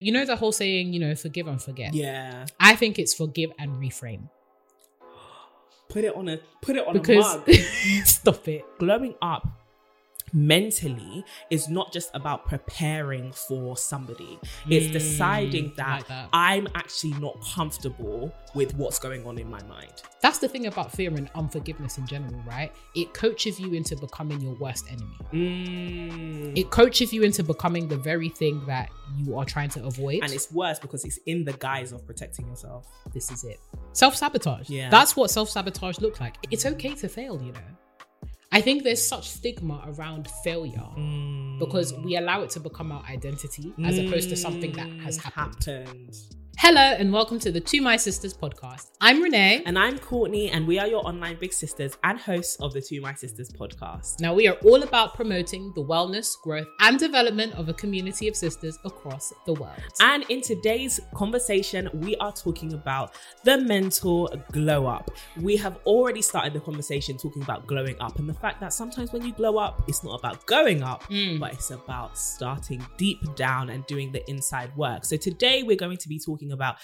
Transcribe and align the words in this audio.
You 0.00 0.12
know 0.12 0.24
the 0.24 0.36
whole 0.36 0.52
saying, 0.52 0.92
you 0.92 1.00
know, 1.00 1.14
forgive 1.14 1.48
and 1.48 1.60
forget. 1.60 1.92
Yeah. 1.92 2.46
I 2.60 2.76
think 2.76 2.98
it's 2.98 3.14
forgive 3.14 3.50
and 3.58 3.72
reframe. 3.72 4.28
Put 5.88 6.04
it 6.04 6.14
on 6.14 6.28
a 6.28 6.38
put 6.60 6.76
it 6.76 6.86
on 6.86 6.92
Because 6.92 7.34
a 7.34 7.38
mug. 7.38 7.50
stop 8.04 8.46
it. 8.46 8.64
Glowing 8.78 9.14
up 9.22 9.57
mentally 10.32 11.24
is 11.50 11.68
not 11.68 11.92
just 11.92 12.10
about 12.14 12.46
preparing 12.46 13.32
for 13.32 13.76
somebody. 13.76 14.38
It's 14.68 14.86
Mm, 14.88 14.92
deciding 14.92 15.72
that, 15.76 15.98
like 15.98 16.08
that. 16.08 16.28
I'm 16.32 16.68
actually 16.74 17.14
not 17.14 17.40
comfortable 17.54 18.32
with 18.54 18.74
what's 18.74 18.98
going 18.98 19.26
on 19.26 19.38
in 19.38 19.48
my 19.50 19.62
mind. 19.64 19.92
That's 20.20 20.38
the 20.38 20.48
thing 20.48 20.66
about 20.66 20.90
fear 20.92 21.10
and 21.14 21.30
unforgiveness 21.34 21.98
in 21.98 22.06
general, 22.06 22.40
right? 22.46 22.72
It 22.94 23.14
coaches 23.14 23.60
you 23.60 23.72
into 23.74 23.96
becoming 23.96 24.40
your 24.40 24.54
worst 24.54 24.86
enemy. 24.90 25.16
Mm. 25.32 26.58
It 26.58 26.70
coaches 26.70 27.12
you 27.12 27.22
into 27.22 27.42
becoming 27.44 27.88
the 27.88 27.96
very 27.96 28.28
thing 28.28 28.64
that 28.66 28.88
you 29.16 29.36
are 29.38 29.44
trying 29.44 29.70
to 29.70 29.84
avoid. 29.84 30.22
and 30.22 30.32
it's 30.32 30.50
worse 30.52 30.78
because 30.78 31.04
it's 31.04 31.18
in 31.26 31.44
the 31.44 31.52
guise 31.54 31.92
of 31.92 32.04
protecting 32.06 32.46
yourself. 32.48 32.86
this 33.12 33.30
is 33.30 33.44
it. 33.44 33.60
Self 33.92 34.14
sabotage. 34.16 34.68
Yeah. 34.68 34.90
That's 34.90 35.16
what 35.16 35.30
self 35.30 35.48
sabotage 35.50 35.98
look 36.00 36.20
like. 36.20 36.36
It's 36.50 36.66
okay 36.66 36.94
to 36.94 37.08
fail, 37.08 37.40
you 37.42 37.52
know. 37.52 37.60
I 38.50 38.60
think 38.62 38.82
there's 38.82 39.06
such 39.06 39.28
stigma 39.28 39.84
around 39.86 40.28
failure 40.42 40.88
Mm. 40.96 41.58
because 41.58 41.92
we 41.92 42.16
allow 42.16 42.42
it 42.42 42.50
to 42.50 42.60
become 42.60 42.90
our 42.92 43.04
identity 43.04 43.74
as 43.84 43.98
opposed 43.98 44.30
to 44.30 44.36
something 44.36 44.72
that 44.72 44.88
has 45.04 45.18
Mm, 45.18 45.22
happened. 45.32 45.64
happened. 45.64 46.16
Hello 46.60 46.80
and 46.82 47.12
welcome 47.12 47.38
to 47.38 47.52
the 47.52 47.60
To 47.60 47.80
My 47.80 47.96
Sisters 47.96 48.34
podcast. 48.34 48.90
I'm 49.00 49.22
Renee. 49.22 49.62
And 49.64 49.78
I'm 49.78 49.96
Courtney, 49.96 50.50
and 50.50 50.66
we 50.66 50.80
are 50.80 50.88
your 50.88 51.06
online 51.06 51.36
big 51.38 51.52
sisters 51.52 51.96
and 52.02 52.18
hosts 52.18 52.56
of 52.56 52.72
the 52.72 52.80
To 52.82 53.00
My 53.00 53.14
Sisters 53.14 53.48
podcast. 53.48 54.18
Now, 54.20 54.34
we 54.34 54.48
are 54.48 54.56
all 54.64 54.82
about 54.82 55.14
promoting 55.14 55.72
the 55.76 55.84
wellness, 55.84 56.34
growth, 56.42 56.66
and 56.80 56.98
development 56.98 57.54
of 57.54 57.68
a 57.68 57.74
community 57.74 58.26
of 58.26 58.34
sisters 58.34 58.76
across 58.84 59.32
the 59.46 59.54
world. 59.54 59.78
And 60.00 60.24
in 60.30 60.40
today's 60.40 60.98
conversation, 61.14 61.88
we 61.94 62.16
are 62.16 62.32
talking 62.32 62.72
about 62.74 63.14
the 63.44 63.58
mental 63.58 64.28
glow 64.50 64.86
up. 64.86 65.12
We 65.40 65.56
have 65.58 65.78
already 65.86 66.22
started 66.22 66.54
the 66.54 66.60
conversation 66.60 67.16
talking 67.18 67.42
about 67.42 67.68
glowing 67.68 67.96
up 68.00 68.18
and 68.18 68.28
the 68.28 68.34
fact 68.34 68.60
that 68.60 68.72
sometimes 68.72 69.12
when 69.12 69.24
you 69.24 69.32
glow 69.32 69.58
up, 69.58 69.84
it's 69.86 70.02
not 70.02 70.18
about 70.18 70.44
going 70.46 70.82
up, 70.82 71.04
Mm. 71.04 71.38
but 71.38 71.52
it's 71.52 71.70
about 71.70 72.18
starting 72.18 72.84
deep 72.96 73.20
down 73.36 73.70
and 73.70 73.86
doing 73.86 74.10
the 74.10 74.28
inside 74.28 74.76
work. 74.76 75.04
So 75.04 75.16
today, 75.16 75.62
we're 75.62 75.76
going 75.76 75.98
to 75.98 76.08
be 76.08 76.18
talking 76.18 76.47
about 76.52 76.76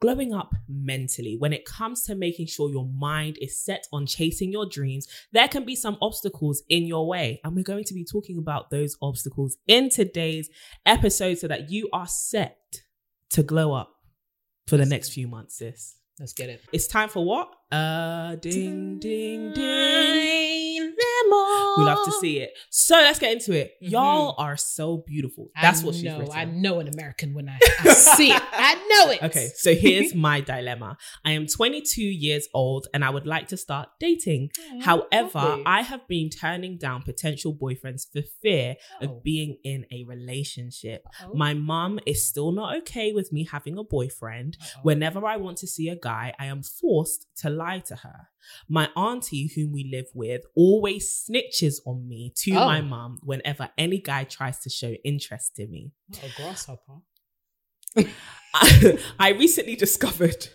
glowing 0.00 0.34
up 0.34 0.54
mentally. 0.68 1.36
When 1.38 1.52
it 1.52 1.64
comes 1.64 2.02
to 2.04 2.14
making 2.14 2.46
sure 2.46 2.70
your 2.70 2.86
mind 2.86 3.38
is 3.40 3.58
set 3.58 3.86
on 3.92 4.06
chasing 4.06 4.52
your 4.52 4.66
dreams, 4.66 5.06
there 5.32 5.48
can 5.48 5.64
be 5.64 5.74
some 5.76 5.96
obstacles 6.02 6.62
in 6.68 6.84
your 6.86 7.06
way. 7.06 7.40
And 7.42 7.56
we're 7.56 7.62
going 7.62 7.84
to 7.84 7.94
be 7.94 8.04
talking 8.04 8.38
about 8.38 8.70
those 8.70 8.96
obstacles 9.00 9.56
in 9.66 9.88
today's 9.88 10.50
episode 10.84 11.38
so 11.38 11.48
that 11.48 11.70
you 11.70 11.88
are 11.92 12.06
set 12.06 12.58
to 13.30 13.42
glow 13.42 13.72
up 13.72 13.92
for 14.66 14.76
the 14.76 14.86
next 14.86 15.12
few 15.12 15.28
months, 15.28 15.58
sis. 15.58 15.96
Let's 16.20 16.32
get 16.32 16.48
it. 16.48 16.60
It's 16.72 16.86
time 16.86 17.08
for 17.08 17.24
what? 17.24 17.50
Uh 17.72 18.36
ding 18.36 18.98
ding 19.00 19.52
ding. 19.52 20.33
We 21.30 21.84
love 21.84 22.04
to 22.04 22.12
see 22.12 22.38
it. 22.40 22.50
So 22.70 22.94
let's 22.96 23.18
get 23.18 23.32
into 23.32 23.52
it. 23.52 23.72
Mhm. 23.82 23.90
Y'all 23.90 24.34
are 24.38 24.56
so 24.56 24.98
beautiful. 25.06 25.48
That's 25.60 25.82
I 25.82 25.86
what 25.86 25.94
she's 25.94 26.04
know. 26.04 26.18
written. 26.20 26.34
I 26.36 26.44
know 26.44 26.80
an 26.80 26.88
American 26.88 27.34
when 27.34 27.48
I, 27.48 27.58
I 27.80 27.92
see 27.94 28.30
it. 28.30 28.42
I 28.52 28.74
know 28.90 29.10
it. 29.12 29.22
Okay, 29.22 29.50
so 29.56 29.74
here's 29.74 30.14
my 30.28 30.40
dilemma. 30.40 30.96
I 31.24 31.32
am 31.32 31.46
22 31.46 32.02
years 32.02 32.48
old 32.54 32.86
and 32.94 33.04
I 33.04 33.10
would 33.10 33.26
like 33.26 33.48
to 33.48 33.56
start 33.56 33.88
dating. 34.00 34.50
However, 34.82 35.38
lovely. 35.38 35.62
I 35.66 35.82
have 35.82 36.06
been 36.08 36.30
turning 36.30 36.78
down 36.78 37.02
potential 37.02 37.54
boyfriends 37.54 38.02
for 38.12 38.22
fear 38.42 38.76
Oh. 39.00 39.04
of 39.06 39.22
being 39.22 39.56
in 39.64 39.86
a 39.92 40.04
relationship. 40.04 41.04
Oh. 41.22 41.32
My 41.34 41.54
mom 41.54 41.98
is 42.06 42.26
still 42.26 42.52
not 42.52 42.76
okay 42.78 43.12
with 43.12 43.32
me 43.32 43.46
having 43.50 43.78
a 43.78 43.84
boyfriend. 43.84 44.56
Whenever 44.82 45.24
I 45.26 45.36
want 45.36 45.58
to 45.58 45.66
see 45.66 45.88
a 45.88 45.96
guy, 45.96 46.34
I 46.38 46.46
am 46.46 46.62
forced 46.62 47.26
to 47.38 47.50
lie 47.50 47.80
to 47.86 47.96
her. 47.96 48.28
My 48.68 48.88
auntie, 48.96 49.50
whom 49.54 49.72
we 49.72 49.88
live 49.92 50.06
with, 50.14 50.42
always 50.54 51.26
snitches 51.28 51.76
on 51.86 52.06
me 52.08 52.32
to 52.36 52.52
Oh. 52.52 52.64
my 52.66 52.80
mum 52.80 53.18
whenever 53.22 53.70
any 53.76 53.98
guy 53.98 54.24
tries 54.24 54.58
to 54.60 54.70
show 54.70 54.92
interest 55.04 55.58
in 55.58 55.70
me. 55.70 55.92
a 56.22 56.28
grasshopper. 56.36 57.00
I 59.18 59.30
recently 59.38 59.76
discovered. 59.76 60.48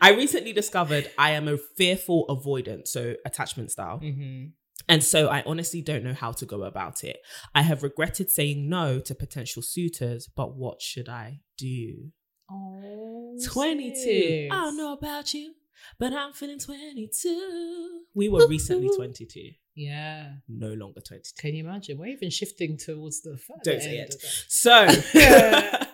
I 0.00 0.10
recently 0.12 0.52
discovered 0.52 1.10
I 1.16 1.30
am 1.30 1.48
a 1.48 1.56
fearful 1.56 2.26
avoidant, 2.28 2.86
so 2.86 3.14
attachment 3.24 3.70
style. 3.70 3.98
Mm-hmm. 4.02 4.46
And 4.88 5.02
so 5.02 5.28
I 5.28 5.42
honestly 5.46 5.80
don't 5.80 6.04
know 6.04 6.12
how 6.12 6.32
to 6.32 6.44
go 6.44 6.64
about 6.64 7.04
it. 7.04 7.16
I 7.54 7.62
have 7.62 7.82
regretted 7.82 8.30
saying 8.30 8.68
no 8.68 8.98
to 9.00 9.14
potential 9.14 9.62
suitors, 9.62 10.28
but 10.28 10.54
what 10.56 10.82
should 10.82 11.08
I 11.08 11.40
do? 11.56 12.10
Oh, 12.50 13.38
22. 13.42 13.94
sis. 13.94 14.48
I 14.52 14.54
don't 14.64 14.76
know 14.76 14.92
about 14.92 15.32
you, 15.32 15.54
but 15.98 16.12
I'm 16.12 16.32
feeling 16.32 16.58
22. 16.58 18.02
We 18.14 18.28
were 18.28 18.46
recently 18.48 18.88
22, 18.96 19.50
Yeah. 19.74 20.34
no 20.48 20.68
longer 20.74 21.00
22. 21.00 21.32
Can 21.38 21.54
you 21.54 21.64
imagine? 21.64 21.98
We're 21.98 22.06
even 22.08 22.30
shifting 22.30 22.76
towards 22.76 23.22
the 23.22 23.38
Don't 23.64 23.80
say 23.82 23.98
it. 23.98 24.14
So, 24.48 24.86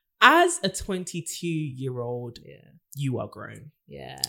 as 0.20 0.60
a 0.62 0.68
22 0.68 1.46
year 1.46 2.00
old, 2.00 2.38
Yeah. 2.44 2.70
you 2.94 3.18
are 3.18 3.28
grown. 3.28 3.70
Yeah. 3.86 4.20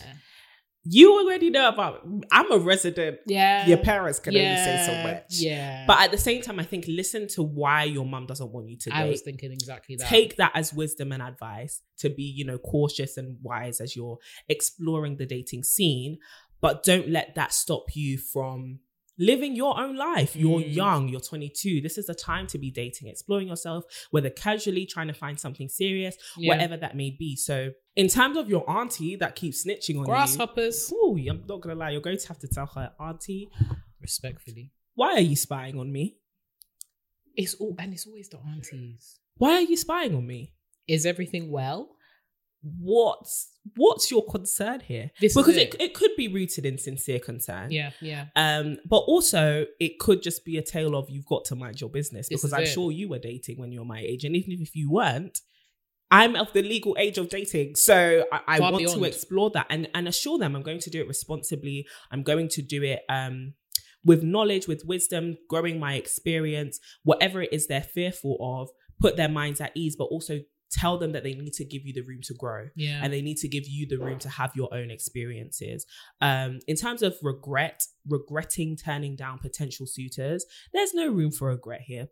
You 0.84 1.18
already 1.20 1.50
know 1.50 1.68
about. 1.68 2.06
I'm 2.32 2.50
a 2.52 2.58
resident. 2.58 3.18
Yeah. 3.26 3.66
Your 3.66 3.78
parents 3.78 4.18
can 4.18 4.34
only 4.34 4.56
say 4.56 4.84
so 4.86 5.02
much. 5.02 5.24
Yeah. 5.28 5.84
But 5.86 6.00
at 6.00 6.10
the 6.10 6.18
same 6.18 6.40
time, 6.40 6.58
I 6.58 6.64
think 6.64 6.86
listen 6.88 7.28
to 7.28 7.42
why 7.42 7.84
your 7.84 8.06
mom 8.06 8.26
doesn't 8.26 8.50
want 8.50 8.68
you 8.68 8.78
to 8.78 8.90
I 8.94 9.04
was 9.04 9.20
thinking 9.20 9.52
exactly 9.52 9.96
that. 9.96 10.08
Take 10.08 10.36
that 10.36 10.52
as 10.54 10.72
wisdom 10.72 11.12
and 11.12 11.22
advice 11.22 11.82
to 11.98 12.08
be, 12.08 12.22
you 12.22 12.46
know, 12.46 12.56
cautious 12.56 13.18
and 13.18 13.36
wise 13.42 13.80
as 13.80 13.94
you're 13.94 14.18
exploring 14.48 15.16
the 15.16 15.26
dating 15.26 15.64
scene. 15.64 16.18
But 16.62 16.82
don't 16.82 17.08
let 17.08 17.34
that 17.34 17.52
stop 17.52 17.94
you 17.94 18.16
from 18.16 18.80
living 19.20 19.54
your 19.54 19.78
own 19.78 19.94
life. 19.96 20.34
You're 20.34 20.60
Mm. 20.60 20.74
young, 20.74 21.08
you're 21.08 21.20
22. 21.20 21.80
This 21.80 21.96
is 21.98 22.06
the 22.06 22.14
time 22.14 22.46
to 22.48 22.58
be 22.58 22.70
dating, 22.70 23.06
exploring 23.08 23.46
yourself, 23.48 23.84
whether 24.10 24.30
casually 24.30 24.86
trying 24.86 25.06
to 25.08 25.12
find 25.14 25.38
something 25.38 25.68
serious, 25.68 26.16
Yeah. 26.36 26.48
whatever 26.48 26.76
that 26.78 26.96
may 26.96 27.10
be. 27.10 27.36
So, 27.36 27.72
in 27.94 28.08
terms 28.08 28.36
of 28.36 28.48
your 28.48 28.68
auntie 28.68 29.14
that 29.16 29.36
keeps 29.36 29.64
snitching 29.64 29.98
on 29.98 30.04
Grasshoppers. 30.06 30.90
you, 30.90 30.96
ooh, 30.96 31.30
I'm 31.30 31.44
not 31.46 31.60
gonna 31.60 31.74
lie, 31.76 31.90
you're 31.90 32.00
going 32.00 32.18
to 32.18 32.28
have 32.28 32.38
to 32.40 32.48
tell 32.48 32.66
her, 32.66 32.94
auntie, 32.98 33.48
Respectfully. 34.00 34.72
why 34.94 35.12
are 35.14 35.20
you 35.20 35.36
spying 35.36 35.78
on 35.78 35.92
me? 35.92 36.16
It's 37.36 37.54
all 37.54 37.74
and 37.78 37.92
it's 37.92 38.06
always 38.06 38.28
the 38.28 38.38
aunties. 38.38 39.18
Why 39.36 39.52
are 39.56 39.62
you 39.62 39.76
spying 39.76 40.14
on 40.14 40.26
me? 40.26 40.54
Is 40.88 41.06
everything 41.06 41.50
well? 41.50 41.96
What's 42.62 43.52
what's 43.76 44.10
your 44.10 44.24
concern 44.26 44.80
here? 44.80 45.10
This 45.20 45.34
because 45.34 45.56
it. 45.56 45.74
it. 45.74 45.80
it 45.80 45.94
could 45.94 46.10
be 46.16 46.28
rooted 46.28 46.66
in 46.66 46.76
sincere 46.76 47.18
concern. 47.18 47.70
Yeah, 47.70 47.90
yeah. 48.00 48.26
Um, 48.36 48.78
but 48.84 48.98
also 48.98 49.66
it 49.78 49.98
could 49.98 50.22
just 50.22 50.44
be 50.44 50.58
a 50.58 50.62
tale 50.62 50.94
of 50.94 51.08
you've 51.08 51.26
got 51.26 51.44
to 51.46 51.56
mind 51.56 51.80
your 51.80 51.90
business 51.90 52.28
This 52.28 52.40
because 52.40 52.52
I'm 52.52 52.62
it. 52.62 52.66
sure 52.66 52.92
you 52.92 53.08
were 53.08 53.18
dating 53.18 53.58
when 53.58 53.72
you 53.72 53.80
were 53.80 53.86
my 53.86 54.00
age, 54.00 54.24
and 54.24 54.36
even 54.36 54.60
if 54.60 54.76
you 54.76 54.90
weren't, 54.90 55.40
I'm 56.10 56.36
of 56.36 56.52
the 56.52 56.62
legal 56.62 56.96
age 56.98 57.16
of 57.16 57.30
dating, 57.30 57.76
so 57.76 58.24
I, 58.32 58.40
I 58.56 58.60
want 58.60 58.86
to 58.86 59.04
explore 59.04 59.50
that 59.50 59.66
and 59.70 59.88
and 59.94 60.06
assure 60.06 60.38
them 60.38 60.54
I'm 60.54 60.62
going 60.62 60.80
to 60.80 60.90
do 60.90 61.00
it 61.00 61.08
responsibly. 61.08 61.86
I'm 62.10 62.22
going 62.22 62.48
to 62.48 62.62
do 62.62 62.82
it 62.82 63.00
um 63.08 63.54
with 64.04 64.22
knowledge, 64.22 64.66
with 64.66 64.84
wisdom, 64.84 65.36
growing 65.48 65.78
my 65.78 65.94
experience, 65.94 66.80
whatever 67.04 67.42
it 67.42 67.52
is 67.52 67.66
they're 67.66 67.82
fearful 67.82 68.36
of, 68.40 68.70
put 69.00 69.16
their 69.16 69.28
minds 69.28 69.60
at 69.60 69.72
ease, 69.74 69.96
but 69.96 70.04
also 70.04 70.40
tell 70.70 70.98
them 70.98 71.12
that 71.12 71.24
they 71.24 71.34
need 71.34 71.52
to 71.54 71.64
give 71.64 71.84
you 71.84 71.92
the 71.92 72.02
room 72.02 72.20
to 72.22 72.34
grow 72.34 72.68
Yeah. 72.76 73.00
and 73.02 73.12
they 73.12 73.22
need 73.22 73.38
to 73.38 73.48
give 73.48 73.66
you 73.68 73.86
the 73.86 73.98
room 73.98 74.18
to 74.20 74.28
have 74.28 74.52
your 74.54 74.72
own 74.72 74.90
experiences. 74.90 75.84
Um, 76.20 76.60
in 76.68 76.76
terms 76.76 77.02
of 77.02 77.16
regret, 77.22 77.84
regretting 78.08 78.76
turning 78.76 79.16
down 79.16 79.38
potential 79.38 79.86
suitors, 79.86 80.44
there's 80.72 80.94
no 80.94 81.08
room 81.10 81.32
for 81.32 81.48
regret 81.48 81.82
here. 81.82 82.08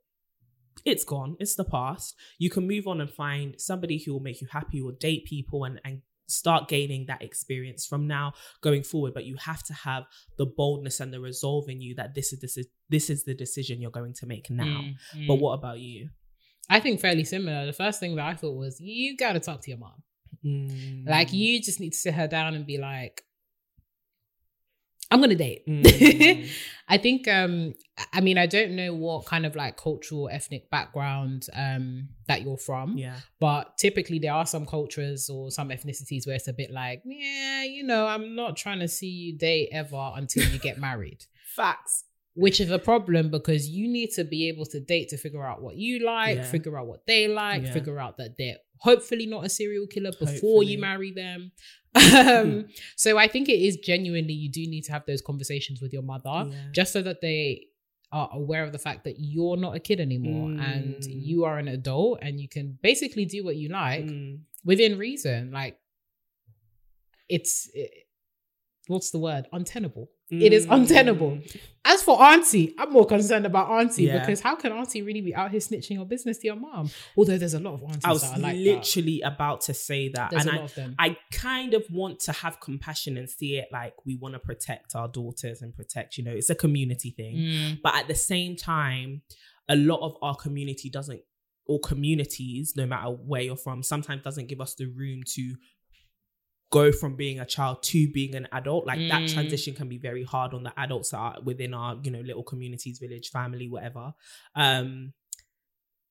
It's 0.85 1.05
gone. 1.05 1.37
It's 1.41 1.57
the 1.57 1.65
past. 1.65 2.15
You 2.39 2.51
can 2.51 2.67
move 2.67 2.87
on 2.87 3.01
and 3.01 3.11
find 3.11 3.55
somebody 3.61 3.99
who 3.99 4.13
will 4.13 4.21
make 4.21 4.41
you 4.41 4.47
happy 4.51 4.81
or 4.81 4.93
date 4.93 5.25
people 5.25 5.65
and, 5.65 5.81
and 5.85 6.03
start 6.29 6.69
gaining 6.69 7.07
that 7.07 7.23
experience 7.23 7.87
from 7.87 8.07
now 8.07 8.35
going 8.61 8.83
forward 8.83 9.15
but 9.15 9.25
you 9.25 9.35
have 9.37 9.63
to 9.63 9.73
have 9.73 10.05
the 10.37 10.45
boldness 10.45 11.01
and 11.01 11.11
the 11.11 11.19
resolve 11.19 11.71
in 11.71 11.81
you 11.81 11.95
that 11.95 12.15
this 12.15 12.35
is 12.35 12.39
this 12.41 12.59
is 12.59 12.67
this 12.91 13.09
is 13.09 13.25
the 13.25 13.33
decision 13.33 13.81
you're 13.81 13.91
going 13.91 14.13
to 14.13 14.27
make 14.27 14.51
now 14.51 14.65
Mm, 14.83 14.95
mm. 15.17 15.27
but 15.27 15.37
what 15.37 15.55
about 15.55 15.79
you 15.79 16.11
I 16.71 16.81
think 16.81 17.01
fairly 17.01 17.25
similar. 17.25 17.67
The 17.67 17.73
first 17.73 18.01
thing 18.01 18.17
that 18.17 18.27
I 18.27 18.35
thought 18.35 18.57
was 18.57 18.81
you 18.81 19.17
got 19.17 19.33
to 19.33 19.41
talk 19.41 19.61
to 19.63 19.71
your 19.71 19.79
mom. 19.79 20.03
Like 21.07 21.33
you 21.33 21.61
just 21.61 21.81
need 21.81 21.91
to 21.91 21.99
sit 21.99 22.15
her 22.15 22.29
down 22.29 22.55
and 22.55 22.67
be 22.67 22.79
like, 22.79 23.25
I'm 25.11 25.21
gonna 25.21 25.35
date. 25.35 25.67
Mm. 25.67 26.49
I 26.89 26.99
think 26.99 27.27
um 27.29 27.75
I 28.13 28.21
mean 28.21 28.37
I 28.37 28.47
don't 28.47 28.73
know 28.73 28.95
what 28.95 29.25
kind 29.25 29.47
of 29.47 29.57
like 29.57 29.77
cultural 29.77 30.29
ethnic 30.31 30.71
background 30.71 31.47
um 31.55 32.09
that 32.27 32.43
you're 32.43 32.59
from. 32.59 32.99
yeah 32.99 33.17
But 33.41 33.79
typically 33.79 34.19
there 34.19 34.35
are 34.35 34.45
some 34.45 34.67
cultures 34.67 35.31
or 35.31 35.51
some 35.51 35.71
ethnicities 35.71 36.27
where 36.27 36.37
it's 36.37 36.49
a 36.49 36.53
bit 36.53 36.71
like, 36.71 37.03
yeah, 37.07 37.65
you 37.65 37.85
know, 37.85 38.07
I'm 38.07 38.35
not 38.35 38.57
trying 38.57 38.81
to 38.81 38.89
see 38.89 39.09
you 39.09 39.39
date 39.39 39.71
ever 39.73 40.13
until 40.15 40.45
you 40.45 40.59
get 40.59 40.79
married. 40.79 41.25
facts 41.57 42.05
Which 42.45 42.61
is 42.61 42.71
a 42.71 42.79
problem 42.79 43.31
because 43.31 43.69
you 43.69 43.89
need 43.89 44.11
to 44.13 44.23
be 44.25 44.49
able 44.49 44.67
to 44.67 44.79
date 44.81 45.09
to 45.09 45.17
figure 45.17 45.45
out 45.45 45.61
what 45.61 45.75
you 45.77 45.99
like, 46.15 46.37
Yeah. 46.37 46.45
figure 46.57 46.79
out 46.79 46.87
what 46.87 47.05
they 47.07 47.27
like, 47.27 47.63
Yeah. 47.65 47.73
figure 47.73 47.99
out 47.99 48.17
that 48.19 48.37
they're 48.39 48.59
hopefully 48.79 49.27
not 49.27 49.45
a 49.45 49.49
serial 49.49 49.87
killer 49.89 50.13
before 50.13 50.29
Hopefully. 50.29 50.67
you 50.67 50.79
marry 50.79 51.11
them. 51.13 51.51
um, 52.29 52.69
so 52.97 53.19
I 53.19 53.27
think 53.27 53.49
it 53.49 53.61
is 53.69 53.77
genuinely 53.79 54.35
you 54.35 54.51
do 54.51 54.61
need 54.75 54.85
to 54.85 54.93
have 54.93 55.05
those 55.07 55.21
conversations 55.31 55.81
with 55.83 55.93
your 55.93 56.03
mother 56.03 56.39
Yeah. 56.53 56.69
just 56.73 56.93
so 56.93 57.03
that 57.03 57.21
they 57.21 57.67
are 58.13 58.29
aware 58.33 58.63
of 58.65 58.73
the 58.73 58.79
fact 58.79 59.03
that 59.05 59.17
you're 59.19 59.57
not 59.57 59.75
a 59.75 59.81
kid 59.81 59.99
anymore 60.01 60.51
and 60.71 60.95
Mm. 60.97 61.09
you 61.31 61.45
are 61.45 61.59
an 61.59 61.69
adult 61.69 62.21
and 62.23 62.41
you 62.41 62.49
can 62.49 62.79
basically 62.83 63.25
do 63.25 63.43
what 63.45 63.57
you 63.57 63.69
like 63.69 64.05
Mm. 64.07 64.41
within 64.65 64.97
reason. 64.97 65.51
Like 65.51 65.77
it's 67.29 67.69
it, 67.75 67.91
what's 68.87 69.11
the 69.11 69.19
word? 69.19 69.47
Untenable. 69.53 70.11
It 70.31 70.53
is 70.53 70.67
untenable. 70.69 71.39
As 71.91 72.03
for 72.03 72.23
Auntie, 72.23 72.75
I'm 72.79 72.93
more 72.93 73.07
concerned 73.07 73.47
about 73.47 73.71
Auntie 73.71 74.05
Yeah. 74.05 74.19
because 74.21 74.41
how 74.41 74.55
can 74.57 74.73
Auntie 74.73 75.01
really 75.01 75.23
be 75.23 75.35
out 75.35 75.51
here 75.51 75.59
snitching 75.61 75.93
your 75.93 76.05
business 76.05 76.37
to 76.39 76.47
your 76.49 76.57
mom? 76.57 76.91
Although 77.17 77.39
there's 77.39 77.55
a 77.55 77.61
lot 77.61 77.75
of 77.75 77.83
aunties 77.83 78.03
I 78.05 78.13
was 78.13 78.21
that 78.23 78.37
are 78.39 78.41
like 78.43 78.57
that. 78.57 78.63
literally 78.63 79.23
about 79.23 79.63
to 79.63 79.75
say 79.75 80.09
that 80.11 80.31
There's 80.31 80.43
and 80.45 80.51
I, 80.51 80.57
lot 80.57 80.65
of 80.67 80.75
them. 80.75 80.95
I 80.99 81.17
kind 81.33 81.73
of 81.73 81.85
want 81.91 82.21
to 82.21 82.33
have 82.33 82.61
compassion 82.61 83.17
and 83.17 83.29
see 83.29 83.57
it 83.57 83.69
like 83.73 83.95
we 84.05 84.17
want 84.17 84.35
to 84.35 84.39
protect 84.39 84.95
our 84.95 85.09
daughters 85.09 85.63
and 85.63 85.75
protect, 85.75 86.19
you 86.19 86.25
know, 86.25 86.33
it's 86.33 86.51
a 86.51 86.55
community 86.55 87.11
thing. 87.11 87.37
Mm, 87.37 87.79
But 87.83 87.95
at 87.97 88.07
the 88.07 88.15
same 88.15 88.55
time, 88.55 89.23
a 89.67 89.77
lot 89.77 90.01
of 90.03 90.15
our 90.21 90.37
community 90.37 90.91
doesn't, 90.91 91.23
or 91.65 91.81
communities, 91.81 92.75
no 92.77 92.85
matter 92.87 93.09
where 93.09 93.41
you're 93.43 93.57
from, 93.57 93.83
sometimes 93.83 94.23
doesn't 94.23 94.49
give 94.49 94.61
us 94.61 94.75
the 94.75 94.87
room 94.87 95.23
to 95.35 95.55
go 96.71 96.93
from 96.93 97.17
being 97.17 97.41
a 97.41 97.47
child 97.47 97.83
to 97.83 98.11
being 98.13 98.35
an 98.35 98.47
adult. 98.53 98.87
Like 98.87 99.09
that 99.09 99.23
Mm. 99.23 99.33
transition 99.35 99.75
can 99.75 99.89
be 99.89 99.97
very 99.99 100.23
hard 100.25 100.53
on 100.55 100.63
the 100.65 100.73
adults 100.79 101.11
that 101.11 101.17
are 101.19 101.37
within 101.43 101.73
our, 101.73 101.99
you 102.03 102.11
know, 102.11 102.21
little 102.21 102.43
communities, 102.43 102.99
village, 102.99 103.31
family, 103.31 103.69
whatever. 103.69 104.13
Um, 104.55 105.15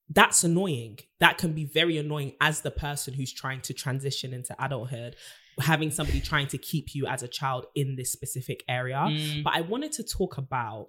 that's 0.10 0.44
annoying. 0.44 1.00
That 1.20 1.38
can 1.38 1.54
be 1.54 1.66
very 1.66 1.98
annoying 1.98 2.34
as 2.40 2.62
the 2.62 2.72
person 2.72 3.14
who's 3.14 3.34
trying 3.34 3.62
to 3.62 3.74
transition 3.74 4.34
into 4.34 4.56
adulthood, 4.64 5.16
having 5.60 5.92
somebody 5.92 6.22
trying 6.22 6.48
to 6.48 6.58
keep 6.58 6.96
you 6.96 7.06
as 7.08 7.24
a 7.24 7.28
child 7.28 7.66
in 7.76 7.96
this 7.96 8.12
specific 8.12 8.64
area. 8.70 9.12
mm, 9.14 9.44
But 9.44 9.54
I 9.56 9.62
wanted 9.62 9.92
to 9.94 10.04
talk 10.04 10.38
about 10.38 10.88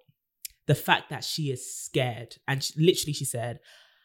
the 0.67 0.75
fact 0.75 1.11
that 1.11 1.25
she 1.25 1.51
is 1.51 1.75
scared. 1.75 2.37
And 2.47 2.63
she, 2.63 2.75
literally, 2.79 3.13
she 3.13 3.25
said, 3.25 3.59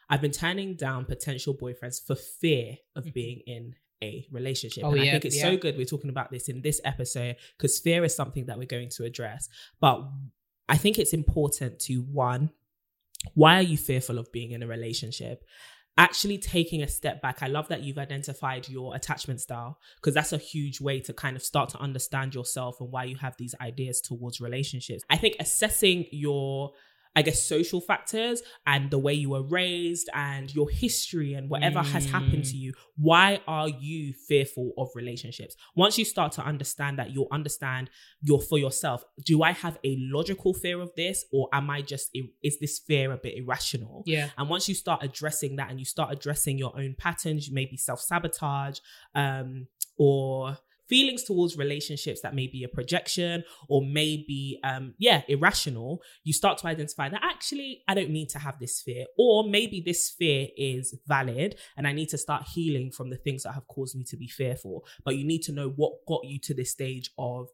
I've 0.09 0.21
been 0.21 0.31
turning 0.31 0.75
down 0.75 1.05
potential 1.05 1.55
boyfriends 1.55 2.05
for 2.05 2.15
fear 2.15 2.77
of 2.95 3.05
Mhm. 3.05 3.13
being 3.13 3.39
in 3.45 3.75
a 4.03 4.27
relationship. 4.31 4.83
Oh, 4.83 4.91
and 4.91 5.01
I 5.01 5.11
think 5.11 5.25
it's 5.25 5.37
yeah. 5.37 5.43
so 5.43 5.57
good 5.57 5.77
we're 5.77 5.85
talking 5.85 6.09
about 6.09 6.29
this 6.29 6.49
in 6.49 6.61
this 6.61 6.81
episode 6.83 7.37
because 7.57 7.79
fear 7.79 8.03
is 8.03 8.15
something 8.15 8.45
that 8.47 8.57
we're 8.57 8.65
going 8.65 8.89
to 8.89 9.05
address. 9.05 9.47
But 9.79 10.03
I 10.67 10.77
think 10.77 10.99
it's 10.99 11.13
important 11.13 11.79
to 11.81 12.01
one, 12.01 12.51
why 13.33 13.57
are 13.57 13.63
you 13.63 13.77
fearful 13.77 14.19
of 14.19 14.31
being 14.31 14.51
in 14.51 14.61
a 14.61 14.67
relationship? 14.67 15.43
Actually 15.97 16.37
taking 16.37 16.81
a 16.81 16.87
step 16.87 17.21
back. 17.21 17.41
I 17.41 17.47
love 17.47 17.67
that 17.69 17.83
you've 17.83 17.99
identified 17.99 18.67
your 18.67 18.95
attachment 18.95 19.39
style 19.39 19.77
because 19.97 20.13
that's 20.13 20.33
a 20.33 20.37
huge 20.37 20.81
way 20.81 20.99
to 21.01 21.13
kind 21.13 21.35
of 21.35 21.43
start 21.43 21.69
to 21.69 21.79
understand 21.79 22.35
yourself 22.35 22.81
and 22.81 22.91
why 22.91 23.05
you 23.05 23.15
have 23.17 23.37
these 23.37 23.55
ideas 23.61 24.01
towards 24.01 24.41
relationships. 24.41 25.03
I 25.09 25.17
think 25.17 25.35
assessing 25.39 26.07
your 26.11 26.71
I 27.15 27.21
guess 27.21 27.45
social 27.45 27.79
factors 27.79 28.41
and 28.65 28.89
the 28.89 28.99
way 28.99 29.13
you 29.13 29.29
were 29.29 29.43
raised 29.43 30.09
and 30.13 30.53
your 30.53 30.69
history 30.69 31.33
and 31.33 31.49
whatever 31.49 31.81
has 31.81 32.05
happened 32.09 32.45
to 32.45 32.57
you. 32.57 32.73
Why 32.97 33.41
are 33.47 33.69
you 33.69 34.13
fearful 34.27 34.71
of 34.77 34.89
relationships? 34.95 35.55
Once 35.75 35.97
you 35.97 36.05
start 36.05 36.31
to 36.33 36.41
understand 36.41 36.99
that, 36.99 37.11
you'll 37.11 37.27
understand 37.31 37.89
you're 38.21 38.39
for 38.41 38.57
yourself. 38.57 39.03
Do 39.25 39.43
I 39.43 39.51
have 39.51 39.77
a 39.83 39.97
logical 39.99 40.53
fear 40.53 40.79
of 40.81 40.91
this, 40.95 41.25
or 41.31 41.49
am 41.53 41.69
I 41.69 41.81
just 41.81 42.09
is 42.43 42.59
this 42.59 42.79
fear 42.79 43.11
a 43.11 43.17
bit 43.17 43.37
irrational? 43.37 44.03
yeah. 44.05 44.29
And 44.37 44.49
once 44.49 44.67
you 44.69 44.75
start 44.75 45.03
addressing 45.03 45.57
that 45.57 45.69
and 45.69 45.79
you 45.79 45.85
start 45.85 46.11
addressing 46.11 46.57
your 46.57 46.77
own 46.77 46.95
patterns, 46.97 47.49
maybe 47.51 47.77
self 47.77 48.01
sabotage 48.01 48.79
um, 49.15 49.67
or 49.97 50.57
feelings 50.87 51.23
towards 51.23 51.57
relationships 51.57 52.21
that 52.21 52.35
may 52.35 52.47
be 52.47 52.63
a 52.63 52.67
projection 52.67 53.43
or 53.69 53.81
maybe, 53.85 54.59
um, 54.63 54.93
yeah, 54.97 55.21
irrational, 55.27 56.01
you 56.23 56.33
start 56.33 56.57
to 56.59 56.67
identify 56.67 57.09
that 57.09 57.21
actually 57.23 57.83
I 57.87 57.93
don't 57.93 58.09
need 58.09 58.29
to 58.29 58.39
have 58.39 58.59
this 58.59 58.81
fear. 58.81 59.05
Or 59.17 59.49
maybe 59.49 59.81
this 59.85 60.13
fear 60.17 60.47
is 60.57 60.97
valid 61.07 61.55
and 61.77 61.87
I 61.87 61.93
need 61.93 62.09
to 62.09 62.17
start 62.17 62.43
healing 62.53 62.91
from 62.91 63.09
the 63.09 63.17
things 63.17 63.43
that 63.43 63.53
have 63.53 63.67
caused 63.67 63.95
me 63.95 64.03
to 64.05 64.17
be 64.17 64.27
fearful. 64.27 64.85
But 65.03 65.15
you 65.15 65.25
need 65.25 65.43
to 65.43 65.51
know 65.51 65.69
what 65.69 66.05
got 66.07 66.25
you 66.25 66.39
to 66.39 66.53
this 66.53 66.71
stage 66.71 67.11
of 67.17 67.47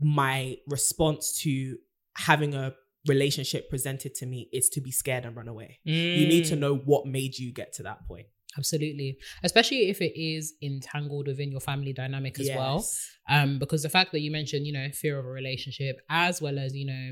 my 0.00 0.56
response 0.66 1.40
to 1.42 1.76
having 2.16 2.54
a 2.54 2.74
relationship 3.06 3.70
presented 3.70 4.14
to 4.14 4.26
me 4.26 4.48
is 4.52 4.68
to 4.70 4.80
be 4.80 4.90
scared 4.90 5.24
and 5.24 5.36
run 5.36 5.48
away. 5.48 5.78
You 5.84 6.26
need 6.26 6.44
to 6.46 6.56
Mm, 6.56 6.58
know 6.58 6.76
what 6.76 7.06
made 7.06 7.38
you 7.38 7.52
get 7.52 7.72
to 7.74 7.82
that 7.84 8.06
point. 8.06 8.26
Absolutely, 8.58 9.16
especially 9.44 9.88
if 9.90 10.00
it 10.00 10.18
is 10.20 10.54
entangled 10.62 11.26
within 11.28 11.50
your 11.50 11.60
family 11.60 11.92
dynamic 11.92 12.38
as 12.40 12.48
well. 12.56 12.84
Um, 13.28 13.58
because 13.58 13.82
the 13.82 13.88
fact 13.88 14.12
that 14.12 14.20
you 14.20 14.30
mentioned, 14.30 14.66
you 14.66 14.72
know, 14.72 14.88
fear 14.92 15.18
of 15.18 15.24
a 15.24 15.28
relationship 15.28 16.00
as 16.08 16.42
well 16.42 16.58
as 16.58 16.74
you 16.74 16.86
know, 16.86 17.10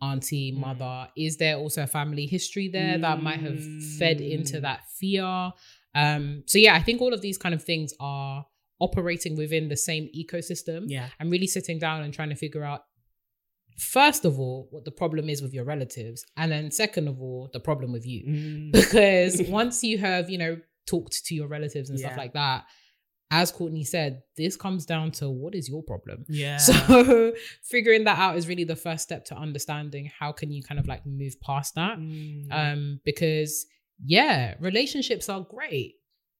auntie, 0.00 0.52
Mm. 0.52 0.58
mother, 0.60 1.08
is 1.16 1.36
there 1.38 1.56
also 1.56 1.82
a 1.82 1.86
family 1.86 2.26
history 2.26 2.68
there 2.68 2.98
that 2.98 3.22
might 3.22 3.40
have 3.40 3.58
fed 3.98 4.20
into 4.20 4.58
Mm. 4.58 4.62
that 4.62 4.80
fear? 4.90 5.52
Um, 5.94 6.44
so 6.46 6.58
yeah, 6.58 6.74
I 6.74 6.82
think 6.82 7.00
all 7.00 7.12
of 7.12 7.20
these 7.20 7.38
kind 7.38 7.54
of 7.54 7.62
things 7.64 7.92
are 7.98 8.46
operating 8.80 9.36
within 9.36 9.68
the 9.68 9.76
same 9.76 10.08
ecosystem. 10.16 10.84
Yeah. 10.88 11.08
and 11.18 11.30
really 11.32 11.48
sitting 11.48 11.78
down 11.80 12.02
and 12.04 12.14
trying 12.14 12.28
to 12.28 12.36
figure 12.36 12.62
out 12.64 12.84
first 13.78 14.24
of 14.24 14.38
all 14.40 14.66
what 14.70 14.84
the 14.84 14.90
problem 14.90 15.28
is 15.28 15.40
with 15.40 15.54
your 15.54 15.64
relatives 15.64 16.24
and 16.36 16.50
then 16.52 16.70
second 16.70 17.06
of 17.08 17.20
all 17.22 17.48
the 17.52 17.60
problem 17.60 17.92
with 17.92 18.04
you 18.06 18.24
Mm. 18.26 18.72
because 18.78 19.40
once 19.48 19.84
you 19.84 19.98
have 19.98 20.28
you 20.28 20.38
know 20.38 20.58
talked 20.86 21.24
to 21.26 21.34
your 21.34 21.46
relatives 21.48 21.88
and 21.90 21.98
stuff 21.98 22.16
like 22.16 22.32
that 22.32 22.64
as 23.30 23.52
courtney 23.52 23.84
said 23.84 24.22
this 24.36 24.56
comes 24.56 24.86
down 24.86 25.10
to 25.12 25.28
what 25.30 25.54
is 25.54 25.68
your 25.68 25.82
problem 25.82 26.24
Yeah. 26.28 26.56
so 26.56 27.32
figuring 27.62 28.04
that 28.04 28.18
out 28.18 28.36
is 28.36 28.48
really 28.48 28.64
the 28.64 28.76
first 28.76 29.02
step 29.04 29.24
to 29.26 29.36
understanding 29.36 30.10
how 30.18 30.32
can 30.32 30.50
you 30.50 30.62
kind 30.62 30.80
of 30.80 30.86
like 30.88 31.04
move 31.06 31.34
past 31.40 31.74
that 31.76 31.98
Mm. 31.98 32.46
um 32.50 33.00
because 33.04 33.66
yeah 34.04 34.54
relationships 34.60 35.28
are 35.28 35.42
great 35.42 35.94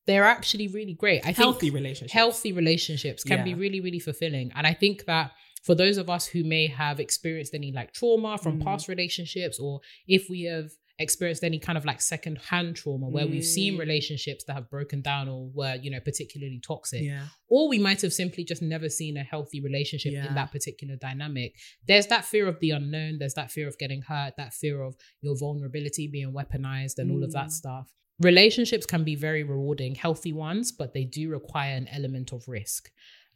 they're 0.06 0.24
actually 0.24 0.68
really 0.68 0.94
great 0.94 1.24
i 1.26 1.32
healthy 1.32 1.66
think 1.66 1.74
relationships. 1.74 2.12
healthy 2.12 2.52
relationships 2.52 3.22
can 3.22 3.44
be 3.44 3.54
really 3.54 3.80
really 3.80 3.98
fulfilling 3.98 4.50
and 4.56 4.66
i 4.66 4.72
think 4.72 5.04
that 5.04 5.32
for 5.62 5.74
those 5.74 5.98
of 5.98 6.08
us 6.08 6.26
who 6.26 6.44
may 6.44 6.66
have 6.66 7.00
experienced 7.00 7.54
any 7.54 7.72
like 7.72 7.92
trauma 7.92 8.38
from 8.38 8.58
Mm. 8.60 8.64
past 8.64 8.88
relationships 8.88 9.58
or 9.58 9.80
if 10.06 10.28
we 10.30 10.42
have 10.44 10.70
experienced 11.00 11.44
any 11.44 11.60
kind 11.60 11.78
of 11.78 11.84
like 11.84 12.00
second 12.00 12.38
hand 12.38 12.74
trauma 12.74 13.08
where 13.08 13.26
we've 13.26 13.44
seen 13.44 13.74
Mm. 13.74 13.78
relationships 13.78 14.42
that 14.44 14.54
have 14.54 14.68
broken 14.68 15.00
down 15.00 15.28
or 15.28 15.48
were 15.54 15.76
you 15.80 15.90
know 15.92 16.00
particularly 16.00 16.58
toxic 16.66 17.02
Yeah. 17.02 17.28
or 17.48 17.68
we 17.68 17.78
might 17.78 18.00
have 18.02 18.12
simply 18.12 18.42
just 18.44 18.62
never 18.62 18.88
seen 18.88 19.16
a 19.16 19.22
healthy 19.22 19.60
relationship 19.60 20.12
Yeah. 20.12 20.26
in 20.28 20.34
that 20.34 20.50
particular 20.50 20.96
dynamic. 20.96 21.54
There's 21.86 22.08
that 22.08 22.24
fear 22.24 22.48
of 22.48 22.58
the 22.60 22.70
unknown, 22.70 23.18
there's 23.18 23.34
that 23.34 23.52
fear 23.52 23.68
of 23.68 23.78
getting 23.78 24.02
hurt, 24.02 24.34
that 24.38 24.54
fear 24.54 24.82
of 24.82 24.96
your 25.20 25.36
vulnerability 25.38 26.08
being 26.08 26.32
weaponized, 26.32 26.98
and 26.98 27.10
all 27.12 27.22
of 27.22 27.32
that 27.32 27.46
Mm. 27.48 27.52
stuff. 27.52 27.92
Relationships 28.20 28.84
can 28.84 29.04
be 29.04 29.14
very 29.14 29.44
rewarding, 29.44 29.94
healthy 29.94 30.32
ones, 30.32 30.72
but 30.72 30.92
they 30.94 31.04
do 31.04 31.30
require 31.30 31.76
an 31.76 31.86
element 31.88 32.32
of 32.32 32.48
risk. 32.48 32.90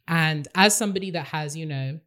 And 0.05 0.49
as 0.53 0.75
somebody 0.75 1.11
that 1.11 1.27
has, 1.27 1.55
you 1.55 1.65
know, 1.65 2.01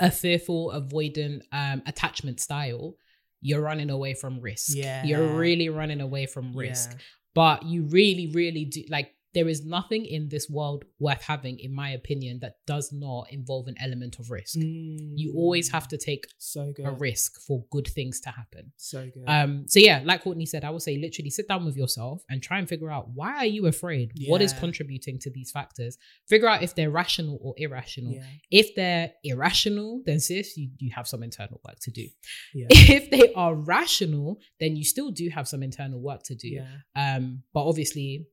a 0.00 0.10
fearful, 0.10 0.72
avoidant 0.74 1.42
um, 1.52 1.82
attachment 1.86 2.40
style, 2.40 2.96
you're 3.40 3.60
running 3.60 3.90
away 3.90 4.14
from 4.14 4.40
risk. 4.40 4.76
Yeah. 4.76 5.04
You're 5.04 5.36
really 5.36 5.68
running 5.68 6.00
away 6.00 6.26
from 6.26 6.56
risk 6.56 6.90
Yeah. 6.92 6.98
but 7.34 7.64
you 7.64 7.84
really 7.84 8.30
really 8.32 8.64
do 8.66 8.84
like 8.88 9.14
there 9.34 9.48
is 9.48 9.64
nothing 9.64 10.04
in 10.04 10.28
this 10.28 10.48
world 10.50 10.84
worth 10.98 11.22
having, 11.22 11.58
in 11.58 11.74
my 11.74 11.90
opinion, 11.90 12.38
that 12.40 12.56
does 12.66 12.92
not 12.92 13.26
involve 13.30 13.66
an 13.66 13.76
element 13.80 14.18
of 14.18 14.30
risk. 14.30 14.56
You 14.56 15.32
always 15.36 15.70
have 15.70 15.88
to 15.88 15.98
take 15.98 16.26
so 16.38 16.72
good. 16.74 16.86
a 16.86 16.90
risk 16.90 17.40
for 17.40 17.64
good 17.70 17.88
things 17.88 18.20
to 18.20 18.30
happen. 18.30 18.72
So 18.76 19.08
good. 19.12 19.24
Um, 19.26 19.64
so 19.66 19.80
yeah, 19.80 20.02
like 20.04 20.22
Courtney 20.22 20.46
said, 20.46 20.64
I 20.64 20.70
would 20.70 20.82
say 20.82 20.98
literally 20.98 21.30
sit 21.30 21.48
down 21.48 21.64
with 21.64 21.76
yourself 21.76 22.22
and 22.28 22.42
try 22.42 22.58
and 22.58 22.68
figure 22.68 22.90
out 22.90 23.08
why 23.14 23.36
are 23.36 23.46
you 23.46 23.66
afraid? 23.66 24.12
What 24.26 24.42
is 24.42 24.52
contributing 24.52 25.18
to 25.20 25.30
these 25.30 25.50
factors? 25.50 25.96
Figure 26.28 26.48
out 26.48 26.62
if 26.62 26.74
they're 26.74 26.90
rational 26.90 27.38
or 27.42 27.54
irrational. 27.56 28.12
yeah. 28.12 28.24
If 28.50 28.74
they're 28.74 29.12
irrational, 29.24 30.02
then 30.04 30.20
sis, 30.20 30.56
you, 30.56 30.70
you 30.78 30.90
have 30.94 31.08
some 31.08 31.22
internal 31.22 31.60
work 31.66 31.78
to 31.82 31.90
do. 31.90 32.06
Yeah. 32.54 32.66
If 32.92 33.10
they 33.10 33.32
are 33.34 33.54
rational, 33.54 34.38
then 34.60 34.76
you 34.76 34.84
still 34.84 35.10
do 35.10 35.30
have 35.30 35.48
some 35.48 35.62
internal 35.62 35.98
work 36.00 36.22
to 36.24 36.34
do. 36.34 36.48
Yeah. 36.48 36.66
Um, 36.94 37.42
but 37.54 37.64
obviously 37.66 38.26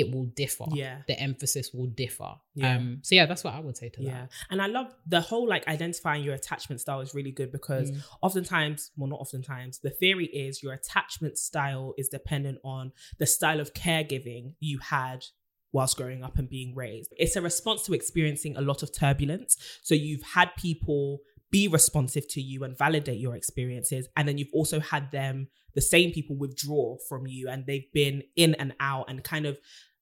it 0.00 0.10
will 0.14 0.26
differ. 0.26 0.64
Yeah. 0.72 0.98
The 1.06 1.18
emphasis 1.18 1.72
will 1.72 1.86
differ. 1.86 2.32
Yeah. 2.54 2.76
Um, 2.76 3.00
so 3.02 3.14
yeah, 3.14 3.26
that's 3.26 3.44
what 3.44 3.54
I 3.54 3.60
would 3.60 3.76
say 3.76 3.88
to 3.90 4.00
that. 4.02 4.06
Yeah. 4.06 4.26
And 4.50 4.60
I 4.62 4.66
love 4.66 4.94
the 5.06 5.20
whole 5.20 5.46
like 5.48 5.66
identifying 5.68 6.22
your 6.24 6.34
attachment 6.34 6.80
style 6.80 7.00
is 7.00 7.14
really 7.14 7.32
good 7.32 7.50
because 7.52 7.90
Mm. 7.90 8.02
oftentimes, 8.22 8.90
well, 8.96 9.08
not 9.08 9.20
oftentimes, 9.20 9.78
the 9.80 9.90
theory 9.90 10.26
is 10.26 10.62
your 10.62 10.72
attachment 10.72 11.38
style 11.38 11.94
is 11.96 12.08
dependent 12.08 12.58
on 12.64 12.92
the 13.18 13.26
style 13.26 13.60
of 13.60 13.74
caregiving 13.74 14.54
you 14.60 14.78
had 14.78 15.24
whilst 15.72 15.96
growing 15.96 16.24
up 16.24 16.38
and 16.38 16.48
being 16.48 16.74
raised. 16.74 17.12
It's 17.18 17.36
a 17.36 17.42
response 17.42 17.82
to 17.84 17.92
experiencing 17.92 18.56
a 18.56 18.60
lot 18.62 18.82
of 18.82 18.92
turbulence. 18.92 19.56
So 19.82 19.94
you've 19.94 20.22
had 20.22 20.50
people 20.56 21.20
be 21.50 21.68
responsive 21.68 22.28
to 22.28 22.40
you 22.40 22.64
and 22.64 22.76
validate 22.76 23.18
your 23.20 23.34
experiences. 23.36 24.06
And 24.16 24.26
then 24.28 24.38
you've 24.38 24.52
also 24.52 24.80
had 24.80 25.10
them, 25.12 25.48
the 25.74 25.80
same 25.80 26.12
people, 26.12 26.36
withdraw 26.36 26.96
from 27.08 27.26
you 27.26 27.48
and 27.48 27.64
they've 27.66 27.90
been 27.92 28.22
in 28.36 28.54
and 28.56 28.74
out 28.80 29.06
and 29.08 29.22
kind 29.24 29.46
of 29.46 29.58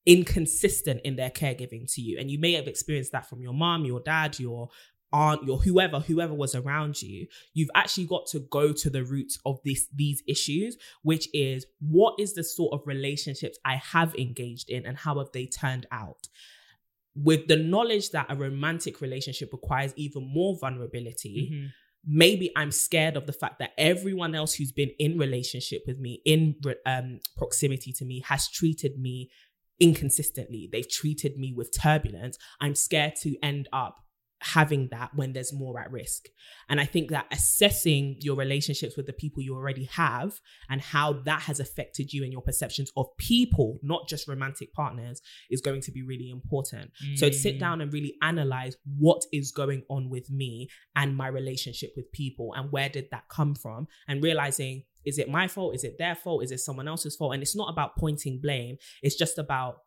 inconsistent 0.07 1.01
in 1.05 1.17
their 1.17 1.31
caregiving 1.31 1.93
to 1.95 2.01
you. 2.01 2.19
And 2.19 2.31
you 2.31 2.39
may 2.39 2.53
have 2.53 2.69
experienced 2.69 3.13
that 3.13 3.29
from 3.29 3.43
your 3.43 3.53
mom, 3.55 3.85
your 3.85 4.01
dad, 4.01 4.39
your 4.39 4.69
aunt, 5.13 5.45
your 5.45 5.59
whoever, 5.59 6.01
whoever 6.01 6.35
was 6.35 6.55
around 6.55 7.01
you. 7.03 7.27
You've 7.55 7.71
actually 7.75 8.07
got 8.07 8.27
to 8.29 8.41
go 8.51 8.73
to 8.73 8.91
the 8.91 9.05
roots 9.05 9.39
of 9.45 9.59
this 9.65 9.87
these 9.95 10.23
issues, 10.27 10.77
which 11.03 11.29
is 11.33 11.67
what 11.81 12.15
is 12.19 12.35
the 12.35 12.45
sort 12.45 12.73
of 12.73 12.87
relationships 12.87 13.59
I 13.65 13.77
have 13.77 14.15
engaged 14.15 14.69
in 14.71 14.87
and 14.87 14.97
how 14.97 15.19
have 15.19 15.33
they 15.33 15.47
turned 15.47 15.87
out? 15.91 16.29
With 17.15 17.49
the 17.49 17.57
knowledge 17.57 18.11
that 18.11 18.27
a 18.29 18.37
romantic 18.37 19.01
relationship 19.01 19.53
requires 19.53 19.93
even 19.97 20.23
more 20.33 20.59
vulnerability, 20.61 21.51
Mhm. 21.51 21.73
maybe 22.05 22.51
I'm 22.55 22.71
scared 22.71 23.17
of 23.17 23.27
the 23.27 23.33
fact 23.33 23.59
that 23.61 23.73
everyone 23.79 24.35
else 24.35 24.55
who's 24.55 24.71
been 24.73 24.91
in 24.99 25.19
relationship 25.19 25.83
with 25.87 25.99
me, 25.99 26.21
in 26.25 26.57
um, 26.85 27.21
proximity 27.37 27.93
to 27.95 28.05
me, 28.05 28.21
has 28.27 28.49
treated 28.49 28.99
me 28.99 29.31
inconsistently. 29.81 30.69
They've 30.71 30.89
treated 30.89 31.37
me 31.37 31.53
with 31.57 31.71
turbulence. 31.77 32.39
I'm 32.61 32.75
scared 32.75 33.15
to 33.23 33.37
end 33.43 33.69
up 33.73 33.97
having 34.43 34.89
that 34.91 35.11
when 35.15 35.33
there's 35.33 35.51
more 35.53 35.81
at 35.81 35.91
risk. 35.91 36.27
And 36.69 36.79
I 36.79 36.85
think 36.85 37.11
that 37.11 37.25
assessing 37.33 38.17
your 38.21 38.37
relationships 38.37 38.95
with 38.95 39.07
the 39.07 39.15
people 39.15 39.43
you 39.43 39.55
already 39.55 39.85
have 39.85 40.41
and 40.69 40.79
how 40.83 41.15
that 41.25 41.41
has 41.43 41.59
affected 41.59 42.13
you 42.13 42.23
and 42.23 42.31
your 42.31 42.43
perceptions 42.43 42.91
of 42.99 43.07
people, 43.17 43.79
not 43.83 44.09
just 44.09 44.29
romantic 44.29 44.75
partners, 44.75 45.23
is 45.51 45.63
going 45.63 45.81
to 45.81 45.91
be 45.91 46.03
really 46.03 46.29
important. 46.29 46.91
So 47.15 47.31
to 47.31 47.35
sit 47.35 47.57
Mm. 47.57 47.61
down 47.61 47.81
and 47.81 47.91
really 47.93 48.15
analyze 48.21 48.77
what 48.99 49.23
is 49.33 49.53
going 49.53 49.85
on 49.89 50.11
with 50.11 50.29
me 50.31 50.69
and 50.95 51.17
my 51.17 51.29
relationship 51.29 51.93
with 51.97 52.13
people 52.13 52.53
and 52.55 52.71
where 52.71 52.91
did 52.91 53.09
that 53.13 53.31
come 53.31 53.55
from 53.55 53.89
and 54.07 54.23
realizing 54.23 54.85
is 55.07 55.19
it 55.19 55.31
my 55.31 55.47
fault? 55.49 55.75
Is 55.75 55.85
it 55.85 55.97
their 55.99 56.15
fault? 56.15 56.43
Is 56.45 56.51
it 56.51 56.59
someone 56.61 56.89
else's 56.89 57.17
fault? 57.17 57.33
And 57.35 57.43
it's 57.43 57.57
not 57.57 57.71
about 57.71 57.97
pointing 57.97 58.41
blame. 58.43 58.77
It's 59.03 59.17
just 59.17 59.39
about 59.39 59.79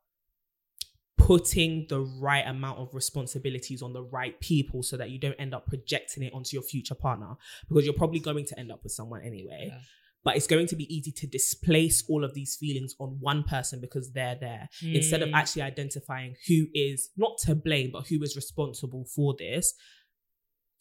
putting 1.18 1.86
the 1.90 2.00
right 2.00 2.48
amount 2.48 2.80
of 2.80 2.94
responsibilities 2.94 3.82
on 3.82 3.92
the 3.94 4.02
right 4.02 4.40
people 4.40 4.82
so 4.82 4.96
that 4.98 5.10
you 5.10 5.20
don't 5.20 5.36
end 5.38 5.54
up 5.54 5.68
projecting 5.68 6.24
it 6.24 6.34
onto 6.34 6.56
your 6.56 6.64
future 6.64 6.96
partner 6.96 7.36
because 7.68 7.84
you're 7.84 7.94
probably 7.94 8.20
going 8.20 8.46
to 8.46 8.58
end 8.58 8.72
up 8.72 8.80
with 8.84 8.94
someone 8.94 9.22
anyway. 9.22 9.66
Yeah. 9.68 9.78
But 10.24 10.36
it's 10.36 10.48
going 10.48 10.68
to 10.68 10.76
be 10.76 10.94
easy 10.94 11.12
to 11.14 11.28
displace 11.28 12.04
all 12.10 12.24
of 12.26 12.34
these 12.34 12.58
feelings 12.60 12.94
on 13.00 13.18
one 13.20 13.44
person 13.44 13.80
because 13.80 14.12
they're 14.12 14.38
there 14.40 14.70
instead 14.82 15.22
of 15.22 15.30
Mm. 15.30 15.34
actually 15.34 15.62
identifying 15.62 16.36
who 16.48 16.68
is 16.74 17.10
not 17.16 17.38
to 17.46 17.56
blame, 17.56 17.92
but 17.92 18.08
who 18.08 18.22
is 18.22 18.36
responsible 18.36 19.06
for 19.16 19.34
this. 19.38 19.74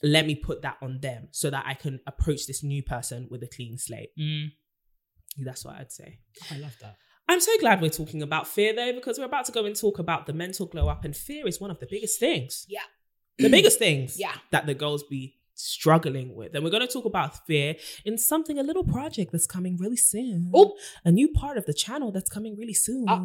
Let 0.02 0.26
me 0.26 0.34
put 0.34 0.62
that 0.62 0.76
on 0.80 1.00
them 1.00 1.28
so 1.32 1.50
that 1.50 1.64
I 1.66 1.74
can 1.74 2.00
approach 2.06 2.46
this 2.46 2.62
new 2.62 2.82
person 2.82 3.26
with 3.30 3.42
a 3.42 3.48
clean 3.48 3.78
slate. 3.78 4.10
Mm. 4.18 4.52
That's 5.38 5.64
what 5.64 5.76
I'd 5.76 5.92
say. 5.92 6.20
I 6.50 6.58
love 6.58 6.76
that. 6.80 6.96
I'm 7.28 7.40
so 7.40 7.52
glad 7.60 7.82
we're 7.82 7.90
talking 7.90 8.22
about 8.22 8.46
fear 8.48 8.74
though, 8.74 8.92
because 8.92 9.18
we're 9.18 9.24
about 9.26 9.44
to 9.46 9.52
go 9.52 9.64
and 9.66 9.76
talk 9.76 9.98
about 9.98 10.26
the 10.26 10.32
mental 10.32 10.66
glow 10.66 10.88
up, 10.88 11.04
and 11.04 11.14
fear 11.16 11.46
is 11.46 11.60
one 11.60 11.70
of 11.70 11.78
the 11.78 11.86
biggest 11.90 12.18
things. 12.18 12.64
Yeah. 12.68 12.82
The 13.38 13.48
biggest 13.56 13.78
things 13.78 14.18
Yeah. 14.18 14.32
that 14.50 14.66
the 14.66 14.74
girls 14.74 15.02
be 15.04 15.34
struggling 15.54 16.34
with. 16.34 16.54
And 16.54 16.64
we're 16.64 16.70
going 16.70 16.86
to 16.86 16.92
talk 16.92 17.04
about 17.04 17.44
fear 17.46 17.74
in 18.04 18.16
something, 18.16 18.58
a 18.58 18.62
little 18.62 18.84
project 18.84 19.32
that's 19.32 19.46
coming 19.46 19.76
really 19.76 19.96
soon. 19.96 20.50
Oh. 20.54 20.76
a 21.04 21.10
new 21.12 21.28
part 21.32 21.58
of 21.58 21.66
the 21.66 21.74
channel 21.74 22.12
that's 22.12 22.30
coming 22.30 22.56
really 22.56 22.74
soon. 22.74 23.06
Ah. 23.08 23.20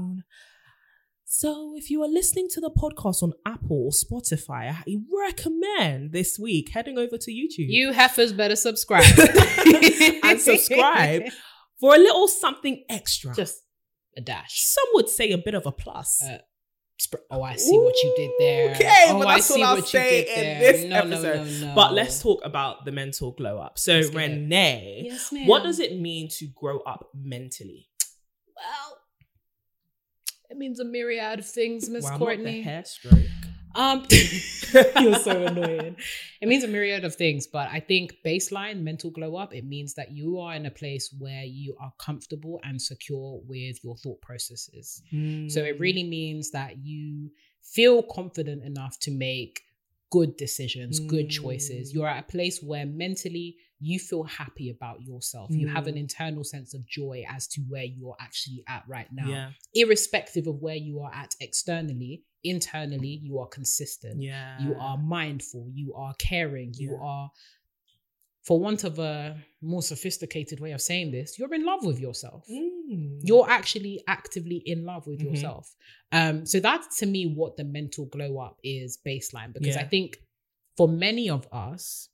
So, 1.35 1.73
if 1.75 1.89
you 1.89 2.03
are 2.03 2.07
listening 2.07 2.47
to 2.51 2.61
the 2.61 2.69
podcast 2.69 3.23
on 3.23 3.33
Apple 3.43 3.85
or 3.85 3.89
Spotify, 3.89 4.71
I 4.71 4.83
recommend 5.11 6.11
this 6.11 6.37
week 6.37 6.69
heading 6.69 6.99
over 6.99 7.17
to 7.17 7.31
YouTube 7.31 7.69
You 7.69 7.91
heifers 7.91 8.31
better 8.31 8.55
subscribe. 8.55 9.03
and 10.23 10.39
subscribe 10.39 11.23
for 11.79 11.95
a 11.95 11.97
little 11.97 12.27
something 12.27 12.83
extra. 12.87 13.33
Just 13.33 13.63
a 14.15 14.21
dash. 14.21 14.61
Some 14.61 14.85
would 14.93 15.09
say 15.09 15.31
a 15.31 15.39
bit 15.39 15.55
of 15.55 15.65
a 15.65 15.71
plus. 15.71 16.21
Uh, 16.23 16.37
Sp- 17.01 17.25
Oh, 17.31 17.41
I 17.41 17.55
see 17.55 17.79
what 17.79 17.95
you 18.03 18.13
did 18.15 18.31
there. 18.37 18.75
Okay, 18.75 19.05
oh, 19.07 19.17
but 19.17 19.27
I 19.27 19.33
that's 19.33 19.47
see 19.47 19.63
all 19.63 19.69
I'll 19.69 19.75
what 19.77 19.91
you 19.91 19.99
say 19.99 20.25
did 20.25 20.37
in 20.37 20.43
there. 20.43 20.71
this 20.71 20.85
no, 20.85 20.95
episode. 20.97 21.61
No, 21.61 21.67
no. 21.69 21.75
But 21.75 21.93
let's 21.93 22.21
talk 22.21 22.41
about 22.45 22.85
the 22.85 22.91
mental 22.91 23.31
glow 23.31 23.57
up. 23.57 23.79
So, 23.79 23.93
Let's 23.93 24.11
get 24.11 24.21
it. 24.29 24.33
Renee, 24.35 25.01
Yes, 25.05 25.33
what 25.47 25.63
does 25.63 25.79
it 25.79 25.99
mean 25.99 26.29
to 26.37 26.45
grow 26.53 26.81
up 26.81 27.09
mentally? 27.15 27.87
Well, 28.55 28.99
it 30.53 30.57
means 30.57 30.79
a 30.79 30.86
myriad 30.86 31.39
of 31.39 31.45
things, 31.45 31.89
Miss 31.89 32.03
Wow, 32.05 32.12
not 32.12 32.19
Courtney. 32.19 32.43
the 32.45 32.62
hair 32.62 32.86
stroke. 32.86 33.19
Um, 33.75 34.05
you're 35.01 35.15
so 35.19 35.45
annoying. 35.45 35.95
It 36.41 36.48
means 36.48 36.63
a 36.63 36.67
myriad 36.67 37.03
of 37.05 37.15
things, 37.15 37.48
but 37.48 37.69
I 37.72 37.79
think 37.79 38.17
baseline 38.24 38.81
mental 38.83 39.10
glow 39.10 39.36
up. 39.36 39.53
It 39.53 39.65
means 39.65 39.95
that 39.95 40.12
you 40.12 40.39
are 40.39 40.53
in 40.53 40.65
a 40.67 40.72
place 40.72 41.13
where 41.17 41.43
you 41.43 41.75
are 41.81 41.91
comfortable 41.98 42.60
and 42.63 42.79
secure 42.79 43.41
with 43.48 43.83
your 43.83 43.98
thought 43.98 44.22
processes. 44.22 45.01
So 45.10 45.15
Mm. 45.17 45.57
it 45.69 45.79
really 45.79 46.03
means 46.03 46.51
that 46.51 46.86
you 46.86 47.31
feel 47.62 48.03
confident 48.03 48.63
enough 48.63 49.00
to 49.00 49.12
make 49.12 49.62
good 50.12 50.38
decisions, 50.38 51.00
good 51.00 51.29
choices. 51.31 51.89
Mm. 51.89 51.93
You're 51.95 52.07
at 52.07 52.19
a 52.25 52.31
place 52.31 52.62
where 52.62 52.86
mentally 52.86 53.57
you 53.83 53.99
feel 53.99 54.23
happy 54.23 54.69
about 54.69 55.01
yourself. 55.01 55.49
You 55.51 55.67
have 55.67 55.87
an 55.87 55.95
Mm. 55.95 55.99
internal 56.05 56.43
sense 56.43 56.73
of 56.73 56.85
joy 56.85 57.25
as 57.27 57.47
to 57.49 57.61
where 57.71 57.83
you're 57.83 58.15
actually 58.19 58.63
at 58.67 58.83
right 58.87 59.11
now. 59.11 59.29
Yeah, 59.29 59.51
Irrespective 59.73 60.47
of 60.47 60.61
where 60.61 60.75
you 60.87 60.99
are 61.01 61.13
at 61.13 61.35
externally, 61.41 62.23
internally, 62.43 63.19
you 63.27 63.39
are 63.39 63.47
consistent. 63.47 64.21
yeah. 64.21 64.61
You 64.63 64.75
are 64.75 64.97
mindful. 64.97 65.69
You 65.73 65.93
are 65.95 66.13
caring. 66.15 66.73
You 66.75 66.91
Yeah. 66.93 66.97
are, 67.11 67.31
for 68.43 68.59
want 68.59 68.83
of 68.83 68.99
a 68.99 69.41
more 69.61 69.81
sophisticated 69.81 70.59
way 70.59 70.71
of 70.71 70.81
saying 70.81 71.11
this, 71.11 71.37
you're 71.39 71.53
in 71.53 71.65
love 71.65 71.83
with 71.85 71.99
yourself 71.99 72.45
Mm. 72.49 73.19
you're 73.29 73.49
actually 73.49 74.01
actively 74.07 74.57
in 74.57 74.83
love 74.85 75.07
with 75.07 75.19
Mhm. 75.19 75.25
yourself. 75.31 75.75
Um, 76.11 76.45
so 76.45 76.59
that's 76.59 76.97
to 76.99 77.05
me 77.05 77.25
what 77.25 77.55
the 77.57 77.63
mental 77.63 78.05
glow 78.05 78.37
up 78.39 78.59
is 78.63 78.97
baseline 79.05 79.51
because 79.53 79.75
I 79.77 79.85
think 79.85 80.21
for 80.77 80.87
many 80.87 81.29
of 81.29 81.47
us, 81.51 82.09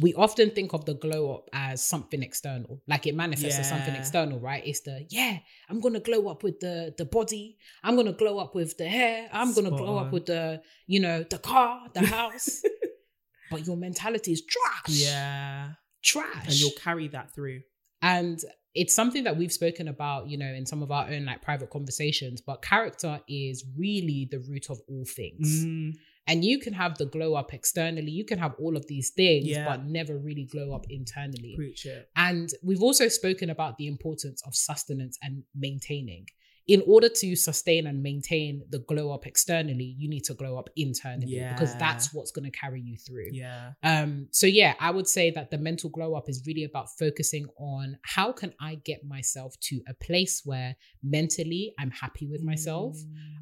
we 0.00 0.14
often 0.14 0.50
think 0.50 0.72
of 0.72 0.84
the 0.84 0.94
glow 0.94 1.34
up 1.34 1.50
as 1.52 1.84
something 1.84 2.22
external, 2.22 2.80
like 2.86 3.06
it 3.06 3.14
manifests 3.14 3.58
as 3.58 3.68
something 3.68 3.94
external, 3.94 4.38
right? 4.40 4.62
It's 4.66 4.80
the 4.80 5.06
yeah, 5.10 5.38
I'm 5.68 5.80
gonna 5.80 6.00
glow 6.00 6.28
up 6.28 6.42
with 6.42 6.60
the 6.60 6.94
the 6.96 7.04
body, 7.04 7.58
I'm 7.82 7.96
gonna 7.96 8.12
glow 8.12 8.38
up 8.38 8.54
with 8.54 8.76
the 8.78 8.88
hair, 8.88 9.28
I'm 9.32 9.52
gonna 9.52 9.70
glow 9.70 9.96
on. 9.98 10.06
up 10.06 10.12
with 10.12 10.26
the 10.26 10.62
you 10.86 11.00
know 11.00 11.22
the 11.22 11.38
car, 11.38 11.88
the 11.94 12.06
house, 12.06 12.62
but 13.50 13.66
your 13.66 13.76
mentality 13.76 14.32
is 14.32 14.42
trash, 14.42 14.88
yeah, 14.88 15.72
trash, 16.02 16.46
and 16.46 16.54
you'll 16.60 16.70
carry 16.82 17.08
that 17.08 17.34
through. 17.34 17.60
and 18.00 18.40
it's 18.74 18.94
something 18.94 19.24
that 19.24 19.36
we've 19.36 19.52
spoken 19.52 19.86
about 19.86 20.28
you 20.28 20.38
know 20.38 20.46
in 20.46 20.64
some 20.64 20.82
of 20.82 20.90
our 20.90 21.06
own 21.10 21.26
like 21.26 21.42
private 21.42 21.68
conversations 21.68 22.40
but 22.40 22.62
character 22.62 23.20
is 23.28 23.66
really 23.76 24.26
the 24.30 24.38
root 24.38 24.70
of 24.70 24.80
all 24.88 25.04
things. 25.04 25.64
Mm. 25.66 25.92
And 26.28 26.44
you 26.44 26.58
can 26.60 26.72
have 26.72 26.96
the 26.98 27.06
glow 27.06 27.34
up 27.34 27.52
externally 27.52 28.10
you 28.10 28.24
can 28.24 28.38
have 28.38 28.54
all 28.58 28.76
of 28.76 28.86
these 28.86 29.10
things 29.10 29.46
Yeah. 29.46 29.64
but 29.64 29.84
never 29.84 30.16
really 30.18 30.44
glow 30.44 30.74
up 30.74 30.86
internally 30.88 31.54
Preach 31.56 31.84
it. 31.86 32.08
and 32.16 32.48
we've 32.62 32.82
also 32.82 33.08
spoken 33.08 33.50
about 33.50 33.76
the 33.78 33.86
importance 33.88 34.42
of 34.46 34.54
sustenance 34.54 35.18
and 35.22 35.42
maintaining 35.54 36.26
in 36.68 36.82
order 36.86 37.08
to 37.08 37.34
sustain 37.34 37.86
and 37.86 38.02
maintain 38.02 38.62
the 38.70 38.78
glow 38.78 39.10
up 39.12 39.26
externally, 39.26 39.96
you 39.98 40.08
need 40.08 40.22
to 40.24 40.34
glow 40.34 40.56
up 40.58 40.68
internally 40.76 41.44
because 41.52 41.76
that's 41.76 42.14
what's 42.14 42.30
going 42.30 42.44
to 42.50 42.56
carry 42.56 42.80
you 42.80 42.96
through. 42.96 43.28
Yeah. 43.32 43.72
Um, 43.82 44.28
so 44.30 44.46
yeah, 44.46 44.74
I 44.78 44.90
would 44.90 45.08
say 45.08 45.30
that 45.32 45.50
the 45.50 45.58
mental 45.58 45.90
glow 45.90 46.14
up 46.14 46.28
is 46.28 46.42
really 46.46 46.64
about 46.64 46.86
focusing 46.98 47.46
on 47.58 47.98
how 48.02 48.32
can 48.32 48.54
I 48.60 48.76
get 48.76 49.04
myself 49.04 49.58
to 49.62 49.80
a 49.88 49.94
place 49.94 50.42
where 50.44 50.76
mentally 51.02 51.74
I'm 51.78 51.90
happy 51.90 52.26
with 52.28 52.42
myself, 52.42 52.96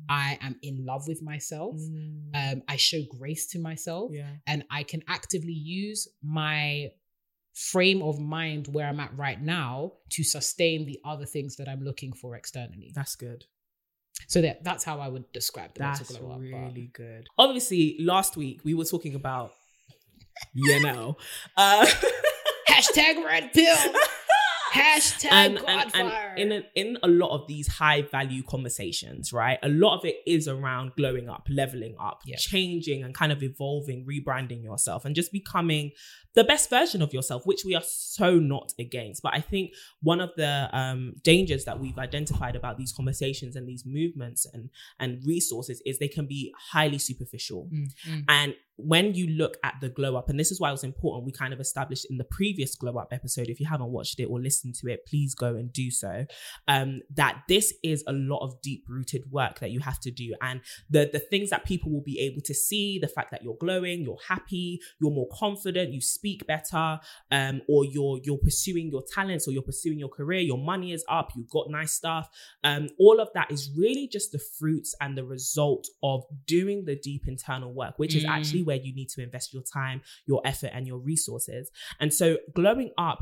I 0.08 0.38
am 0.40 0.56
in 0.62 0.84
love 0.86 1.06
with 1.06 1.22
myself, 1.22 1.76
Mm. 1.76 2.30
um, 2.34 2.62
I 2.68 2.76
show 2.76 3.02
grace 3.18 3.46
to 3.48 3.58
myself, 3.58 4.10
yeah. 4.12 4.30
and 4.46 4.64
I 4.70 4.82
can 4.82 5.02
actively 5.08 5.52
use 5.52 6.08
my 6.22 6.90
frame 7.54 8.00
of 8.02 8.18
mind 8.20 8.68
where 8.72 8.86
I'm 8.86 9.00
at 9.00 9.16
right 9.16 9.40
now 9.40 9.92
to 10.10 10.22
sustain 10.24 10.86
the 10.86 10.98
other 11.04 11.26
things 11.26 11.56
that 11.56 11.68
I'm 11.68 11.82
looking 11.82 12.12
for 12.12 12.36
externally. 12.36 12.92
That's 12.94 13.16
good. 13.16 13.44
So 14.28 14.40
that 14.42 14.62
that's 14.64 14.84
how 14.84 15.00
I 15.00 15.08
would 15.08 15.30
describe 15.32 15.74
the 15.74 15.80
That's 15.80 16.00
mental 16.10 16.26
glow 16.28 16.34
up. 16.36 16.40
but- 16.40 16.58
really 16.68 16.90
good. 16.92 17.26
Obviously, 17.38 17.96
last 18.00 18.36
week 18.36 18.60
we 18.64 18.74
were 18.74 18.84
talking 18.84 19.14
about, 19.14 19.52
you 20.54 20.80
know, 20.80 21.16
uh, 21.56 21.86
Hashtag 22.68 23.24
red 23.24 23.52
pill. 23.52 23.76
Hashtag 24.70 25.28
and, 25.32 25.58
and, 25.58 25.92
Godfire. 25.92 26.32
and 26.36 26.38
in 26.38 26.52
a, 26.52 26.62
in 26.74 26.98
a 27.02 27.08
lot 27.08 27.30
of 27.30 27.46
these 27.48 27.66
high 27.68 28.02
value 28.02 28.42
conversations, 28.42 29.32
right? 29.32 29.58
A 29.62 29.68
lot 29.68 29.98
of 29.98 30.04
it 30.04 30.16
is 30.26 30.48
around 30.48 30.92
glowing 30.96 31.28
up, 31.28 31.46
leveling 31.50 31.96
up, 32.00 32.20
Yeah. 32.24 32.36
changing, 32.36 33.02
and 33.02 33.14
kind 33.14 33.32
of 33.32 33.42
evolving, 33.42 34.06
rebranding 34.06 34.62
yourself, 34.62 35.04
and 35.04 35.14
just 35.14 35.32
becoming 35.32 35.92
the 36.34 36.44
best 36.44 36.70
version 36.70 37.02
of 37.02 37.12
yourself, 37.12 37.42
which 37.44 37.64
we 37.64 37.74
are 37.74 37.82
so 37.84 38.38
not 38.38 38.72
against. 38.78 39.20
But 39.22 39.34
I 39.34 39.40
think 39.40 39.72
one 40.00 40.20
of 40.20 40.30
the 40.36 40.68
um, 40.72 41.14
dangers 41.24 41.64
that 41.64 41.80
we've 41.80 41.98
identified 41.98 42.54
about 42.54 42.78
these 42.78 42.92
conversations 42.92 43.56
and 43.56 43.68
these 43.68 43.84
movements 43.84 44.46
and 44.52 44.70
and 45.00 45.20
resources 45.26 45.82
is 45.84 45.98
they 45.98 46.06
can 46.08 46.26
be 46.26 46.54
highly 46.72 46.98
superficial. 46.98 47.68
Mm, 47.72 47.88
mm. 48.08 48.24
And 48.28 48.54
when 48.84 49.14
you 49.14 49.26
look 49.28 49.56
at 49.64 49.74
the 49.80 49.88
glow 49.88 50.16
up, 50.16 50.28
and 50.28 50.38
this 50.38 50.50
is 50.50 50.60
why 50.60 50.68
it 50.68 50.72
was 50.72 50.84
important, 50.84 51.24
we 51.24 51.32
kind 51.32 51.52
of 51.52 51.60
established 51.60 52.06
in 52.10 52.16
the 52.18 52.24
previous 52.24 52.74
glow 52.74 52.96
up 52.98 53.08
episode. 53.12 53.48
If 53.48 53.60
you 53.60 53.66
haven't 53.66 53.90
watched 53.90 54.20
it 54.20 54.26
or 54.26 54.40
listened 54.40 54.74
to 54.76 54.88
it, 54.88 55.06
please 55.06 55.34
go 55.34 55.56
and 55.56 55.72
do 55.72 55.90
so. 55.90 56.26
Um, 56.68 57.00
that 57.14 57.42
this 57.48 57.72
is 57.82 58.02
a 58.06 58.12
lot 58.12 58.44
of 58.44 58.60
deep 58.62 58.84
rooted 58.88 59.30
work 59.30 59.60
that 59.60 59.70
you 59.70 59.80
have 59.80 60.00
to 60.00 60.10
do, 60.10 60.34
and 60.40 60.60
the 60.88 61.08
the 61.12 61.18
things 61.18 61.50
that 61.50 61.64
people 61.64 61.90
will 61.90 62.02
be 62.02 62.18
able 62.20 62.40
to 62.42 62.54
see, 62.54 62.98
the 62.98 63.08
fact 63.08 63.30
that 63.30 63.42
you're 63.42 63.56
glowing, 63.60 64.02
you're 64.02 64.18
happy, 64.28 64.80
you're 65.00 65.10
more 65.10 65.28
confident, 65.32 65.92
you 65.92 66.00
speak 66.00 66.46
better, 66.46 67.00
um, 67.30 67.60
or 67.68 67.84
you're 67.84 68.18
you're 68.24 68.38
pursuing 68.38 68.90
your 68.90 69.02
talents 69.14 69.46
or 69.46 69.52
you're 69.52 69.62
pursuing 69.62 69.98
your 69.98 70.08
career, 70.08 70.40
your 70.40 70.58
money 70.58 70.92
is 70.92 71.04
up, 71.08 71.30
you've 71.36 71.50
got 71.50 71.68
nice 71.70 71.92
stuff. 71.92 72.28
Um, 72.64 72.88
all 72.98 73.20
of 73.20 73.28
that 73.34 73.50
is 73.50 73.70
really 73.76 74.08
just 74.08 74.32
the 74.32 74.38
fruits 74.58 74.94
and 75.00 75.16
the 75.16 75.24
result 75.24 75.86
of 76.02 76.24
doing 76.46 76.84
the 76.84 76.96
deep 76.96 77.26
internal 77.26 77.72
work, 77.72 77.98
which 77.98 78.14
is 78.14 78.24
Mm. 78.24 78.28
actually 78.30 78.62
where 78.70 78.78
you 78.86 78.94
need 78.94 79.08
to 79.10 79.22
invest 79.22 79.52
your 79.52 79.62
time, 79.62 80.00
your 80.26 80.40
effort, 80.44 80.70
and 80.72 80.86
your 80.86 80.98
resources. 80.98 81.70
And 81.98 82.14
so, 82.14 82.38
glowing 82.54 82.90
up 82.96 83.18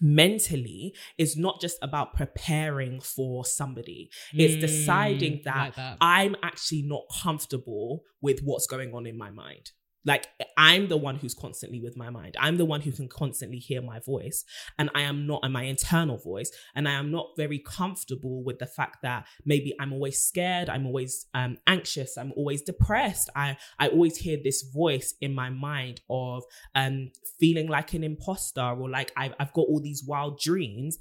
mentally 0.00 0.94
is 1.18 1.36
not 1.36 1.60
just 1.60 1.76
about 1.82 2.14
preparing 2.14 3.00
for 3.00 3.44
somebody, 3.44 4.10
it's 4.32 4.54
Mm, 4.54 4.60
deciding 4.60 5.40
that 5.44 5.56
like 5.56 5.76
that. 5.76 5.96
I'm 6.00 6.36
actually 6.42 6.82
not 6.82 7.02
comfortable 7.22 8.02
with 8.20 8.40
what's 8.42 8.66
going 8.66 8.94
on 8.94 9.06
in 9.06 9.16
my 9.18 9.30
mind. 9.30 9.72
Like, 10.04 10.26
I'm 10.56 10.88
the 10.88 10.96
one 10.96 11.16
who's 11.16 11.34
constantly 11.34 11.80
with 11.80 11.96
my 11.96 12.10
mind. 12.10 12.36
I'm 12.38 12.56
the 12.56 12.64
one 12.64 12.80
who 12.80 12.90
can 12.92 13.08
constantly 13.08 13.58
hear 13.58 13.80
my 13.80 14.00
voice, 14.00 14.44
and 14.78 14.90
I 14.94 15.02
am 15.02 15.26
not, 15.26 15.40
and 15.44 15.52
my 15.52 15.62
internal 15.64 16.18
voice, 16.18 16.50
and 16.74 16.88
I 16.88 16.92
am 16.92 17.10
not 17.10 17.28
very 17.36 17.58
comfortable 17.58 18.42
with 18.42 18.58
the 18.58 18.66
fact 18.66 18.98
that 19.02 19.26
maybe 19.44 19.74
I'm 19.80 19.92
always 19.92 20.20
scared, 20.20 20.68
I'm 20.68 20.86
always 20.86 21.26
um, 21.34 21.58
anxious, 21.66 22.16
I'm 22.16 22.32
always 22.36 22.62
depressed. 22.62 23.30
I 23.36 23.56
I 23.78 23.88
always 23.88 24.16
hear 24.16 24.38
this 24.42 24.62
voice 24.74 25.14
in 25.20 25.34
my 25.34 25.50
mind 25.50 26.00
of 26.10 26.42
um, 26.74 27.10
feeling 27.38 27.68
like 27.68 27.92
an 27.94 28.04
imposter 28.04 28.60
or 28.60 28.90
like 28.90 29.12
I've 29.16 29.34
I've 29.38 29.52
got 29.52 29.62
all 29.62 29.80
these 29.80 30.04
wild 30.06 30.38
dreams 30.40 30.98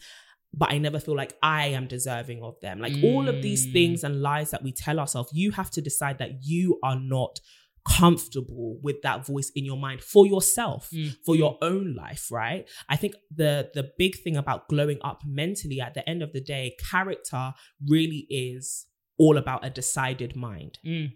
but 0.54 0.70
I 0.70 0.80
never 0.80 1.00
feel 1.00 1.16
like 1.16 1.38
I 1.42 1.68
am 1.68 1.88
deserving 1.88 2.44
of 2.44 2.60
them. 2.60 2.80
Like 2.80 2.96
all 3.02 3.30
of 3.30 3.42
these 3.42 3.68
Mm. 3.68 3.72
things 3.72 4.04
and 4.04 4.22
lies 4.22 4.52
that 4.52 4.62
we 4.62 4.74
tell 4.74 5.00
ourselves, 5.00 5.30
you 5.34 5.52
have 5.52 5.72
to 5.72 5.82
decide 5.82 6.18
that 6.18 6.44
you 6.44 6.78
are 6.84 7.00
not 7.00 7.40
comfortable 7.88 8.80
with 8.84 9.02
that 9.04 9.26
voice 9.26 9.52
in 9.56 9.66
your 9.66 9.78
mind 9.78 10.02
for 10.02 10.26
yourself 10.26 10.90
Mm. 10.94 11.16
for 11.26 11.36
your 11.36 11.58
own 11.62 11.96
life 11.96 12.28
right 12.32 12.68
i 12.90 12.96
think 12.96 13.16
the 13.36 13.70
the 13.74 13.92
big 13.98 14.16
thing 14.24 14.36
about 14.38 14.68
glowing 14.70 15.00
up 15.04 15.22
mentally 15.26 15.80
at 15.82 15.94
the 15.94 16.08
end 16.10 16.22
of 16.24 16.32
the 16.34 16.42
day 16.42 16.76
character 16.92 17.54
really 17.88 18.28
is 18.30 18.86
all 19.18 19.38
about 19.38 19.66
a 19.66 19.70
decided 19.70 20.36
mind 20.36 20.80
Mm. 20.86 21.12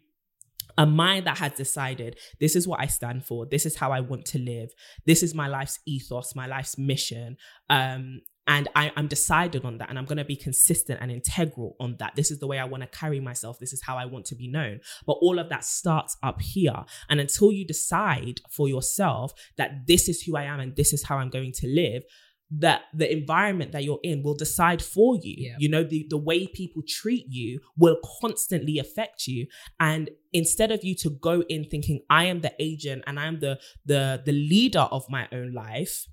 a 0.77 0.86
mind 0.86 1.25
that 1.27 1.38
has 1.38 1.53
decided 1.53 2.17
this 2.39 2.55
is 2.55 2.67
what 2.67 2.79
I 2.81 2.88
stand 2.88 3.25
for, 3.25 3.45
this 3.45 3.65
is 3.65 3.75
how 3.77 3.91
I 3.91 4.01
want 4.01 4.25
to 4.34 4.39
live, 4.39 4.69
this 5.05 5.22
is 5.24 5.34
my 5.34 5.48
life's 5.48 5.79
ethos, 5.86 6.36
my 6.36 6.48
life's 6.48 6.77
mission. 6.77 7.38
Um, 7.69 8.22
and 8.47 8.67
I, 8.75 8.91
I'm 8.95 9.07
decided 9.07 9.65
on 9.65 9.79
that, 9.79 9.89
and 9.89 9.97
I'm 9.97 10.05
going 10.05 10.17
to 10.17 10.25
be 10.25 10.35
consistent 10.35 10.99
and 11.01 11.11
integral 11.11 11.75
on 11.79 11.95
that. 11.99 12.15
This 12.15 12.29
is 12.29 12.39
the 12.39 12.47
way 12.47 12.59
I 12.59 12.65
want 12.65 12.83
to 12.83 12.99
carry 12.99 13.19
myself. 13.19 13.57
This 13.59 13.73
is 13.73 13.81
how 13.81 13.97
I 13.97 14.05
want 14.05 14.25
to 14.25 14.36
be 14.36 14.47
known. 14.47 14.81
But 15.05 15.13
all 15.13 15.39
of 15.39 15.49
that 15.49 15.63
starts 15.63 16.15
up 16.21 16.41
here. 16.41 16.86
And 17.10 17.19
until 17.19 17.51
you 17.51 17.65
decide 17.65 18.41
for 18.51 18.69
yourself 18.69 19.34
that 19.58 19.88
this 19.88 20.08
is 20.08 20.21
who 20.21 20.38
I 20.38 20.43
am 20.43 20.60
and 20.60 20.75
this 20.75 20.93
is 20.93 21.03
how 21.03 21.17
I'm 21.17 21.29
going 21.29 21.53
to 21.53 21.67
live, 21.67 22.03
that 22.51 22.84
the 22.93 23.12
environment 23.12 23.71
that 23.71 23.84
you're 23.84 23.99
in 24.03 24.21
will 24.21 24.36
decide 24.36 24.81
for 24.81 25.17
you. 25.17 25.36
Yeah. 25.38 25.55
You 25.58 25.69
know, 25.69 25.84
the, 25.84 26.05
the 26.10 26.17
way 26.17 26.45
people 26.45 26.84
treat 26.88 27.25
you 27.27 27.60
will 27.75 27.97
constantly 28.21 28.77
affect 28.77 29.25
you. 29.25 29.47
And 29.79 30.12
instead 30.31 30.71
of 30.71 30.84
you 30.84 30.95
to 30.97 31.10
go 31.10 31.41
in 31.49 31.65
thinking, 31.65 32.01
I 32.10 32.25
am 32.25 32.41
the 32.41 32.53
agent 32.60 33.03
and 33.08 33.19
I'm 33.19 33.39
the 33.39 33.60
the 33.86 34.21
the 34.23 34.31
leader 34.31 34.88
of 34.91 35.10
my 35.10 35.27
own 35.31 35.53
life, 35.53 36.05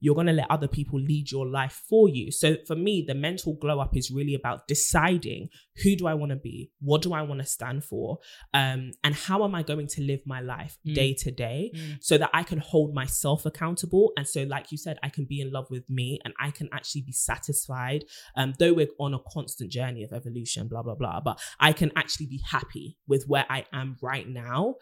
you're 0.00 0.14
going 0.14 0.26
to 0.26 0.32
let 0.34 0.50
other 0.50 0.68
people 0.68 1.00
lead 1.00 1.30
your 1.30 1.46
life 1.46 1.80
for 1.88 2.08
you. 2.08 2.30
So 2.30 2.56
for 2.66 2.76
me, 2.76 3.04
the 3.06 3.14
mental 3.14 3.54
glow 3.54 3.80
up 3.80 3.96
is 3.96 4.10
really 4.10 4.34
about 4.34 4.68
deciding 4.68 5.48
who 5.82 5.96
do 5.96 6.06
I 6.06 6.14
want 6.14 6.30
to 6.30 6.36
be? 6.36 6.70
What 6.80 7.00
do 7.02 7.14
I 7.14 7.22
want 7.22 7.40
to 7.40 7.46
stand 7.46 7.84
for? 7.84 8.18
Um, 8.52 8.90
and 9.02 9.14
how 9.14 9.44
am 9.44 9.54
I 9.54 9.62
going 9.62 9.86
to 9.88 10.02
live 10.02 10.20
my 10.26 10.40
life 10.40 10.76
Mm. 10.86 10.94
day 10.94 11.14
to 11.14 11.30
day 11.30 11.70
Mm. 11.74 11.98
so 12.02 12.18
that 12.18 12.30
I 12.34 12.42
can 12.42 12.58
hold 12.58 12.92
myself 12.94 13.46
accountable. 13.46 14.12
And 14.16 14.28
so, 14.28 14.42
like 14.42 14.70
you 14.72 14.76
said, 14.78 14.98
I 15.02 15.08
can 15.08 15.24
be 15.24 15.40
in 15.40 15.50
love 15.50 15.68
with 15.70 15.88
me 15.88 16.20
and 16.24 16.34
I 16.38 16.50
can 16.50 16.68
actually 16.72 17.02
be 17.02 17.12
satisfied. 17.12 18.04
Um, 18.36 18.52
though 18.58 18.74
we're 18.74 18.88
on 18.98 19.14
a 19.14 19.18
constant 19.30 19.70
journey 19.72 20.02
of 20.04 20.12
evolution, 20.12 20.68
blah, 20.68 20.82
blah, 20.82 20.94
blah. 20.96 21.20
But 21.20 21.40
I 21.60 21.72
can 21.72 21.92
actually 21.96 22.26
be 22.26 22.42
happy 22.44 22.98
with 23.06 23.24
where 23.26 23.46
I 23.48 23.64
am 23.72 23.96
right 24.02 24.28
now 24.28 24.76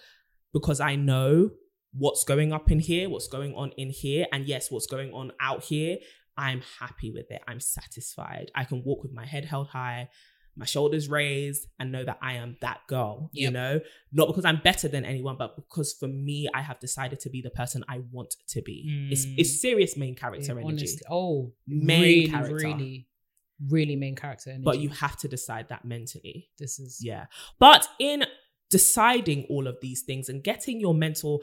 because 0.53 0.81
I 0.81 0.97
know 0.97 1.51
what's 1.93 2.25
going 2.25 2.53
up 2.53 2.71
in 2.71 2.81
here, 2.81 3.09
what's 3.09 3.29
going 3.29 3.55
on 3.55 3.71
in 3.77 3.91
here, 3.91 4.27
and 4.33 4.47
yes, 4.47 4.71
what's 4.71 4.87
going 4.87 5.13
on 5.13 5.33
out 5.41 5.65
here. 5.65 5.99
I'm 6.37 6.63
happy 6.81 7.11
with 7.11 7.31
it. 7.31 7.43
I'm 7.47 7.61
satisfied. 7.61 8.51
I 8.55 8.65
can 8.65 8.83
walk 8.85 9.03
with 9.03 9.13
my 9.13 9.27
head 9.27 9.45
held 9.45 9.69
high, 9.69 10.09
my 10.57 10.65
shoulders 10.65 11.07
raised, 11.09 11.67
and 11.79 11.93
know 11.93 12.05
that 12.05 12.19
I 12.23 12.35
am 12.35 12.57
that 12.63 12.81
girl. 12.89 13.29
You 13.35 13.51
know, 13.51 13.81
not 14.13 14.29
because 14.29 14.47
I'm 14.47 14.61
better 14.65 14.89
than 14.89 15.05
anyone, 15.05 15.37
but 15.39 15.57
because 15.57 15.93
for 15.93 16.09
me, 16.09 16.49
I 16.55 16.63
have 16.63 16.81
decided 16.81 17.21
to 17.21 17.29
be 17.31 17.43
the 17.43 17.51
person 17.51 17.85
I 17.89 18.01
want 18.11 18.35
to 18.49 18.63
be. 18.63 19.09
It's 19.11 19.27
Mm. 19.27 19.35
it's 19.39 19.61
serious 19.61 19.95
main 19.97 20.15
character 20.15 20.55
Yeah, 20.55 20.61
energy, 20.63 20.67
honestly. 20.87 21.03
Oh, 21.11 21.53
Main 21.67 22.01
really, 22.01 22.29
character. 22.29 22.55
really, 22.55 23.09
really 23.69 23.97
main 23.97 24.17
character 24.17 24.51
energy. 24.51 24.65
but 24.65 24.79
you 24.79 24.89
have 24.89 25.19
to 25.19 25.29
decide 25.29 25.69
that 25.69 25.85
mentally. 25.85 26.49
this 26.59 26.79
is 26.81 27.01
Yeah. 27.05 27.27
But 27.59 27.87
in 27.99 28.25
deciding 28.71 29.45
all 29.51 29.67
of 29.67 29.77
these 29.83 30.01
things 30.03 30.31
and 30.31 30.43
getting 30.43 30.81
your 30.81 30.95
mental 30.95 31.43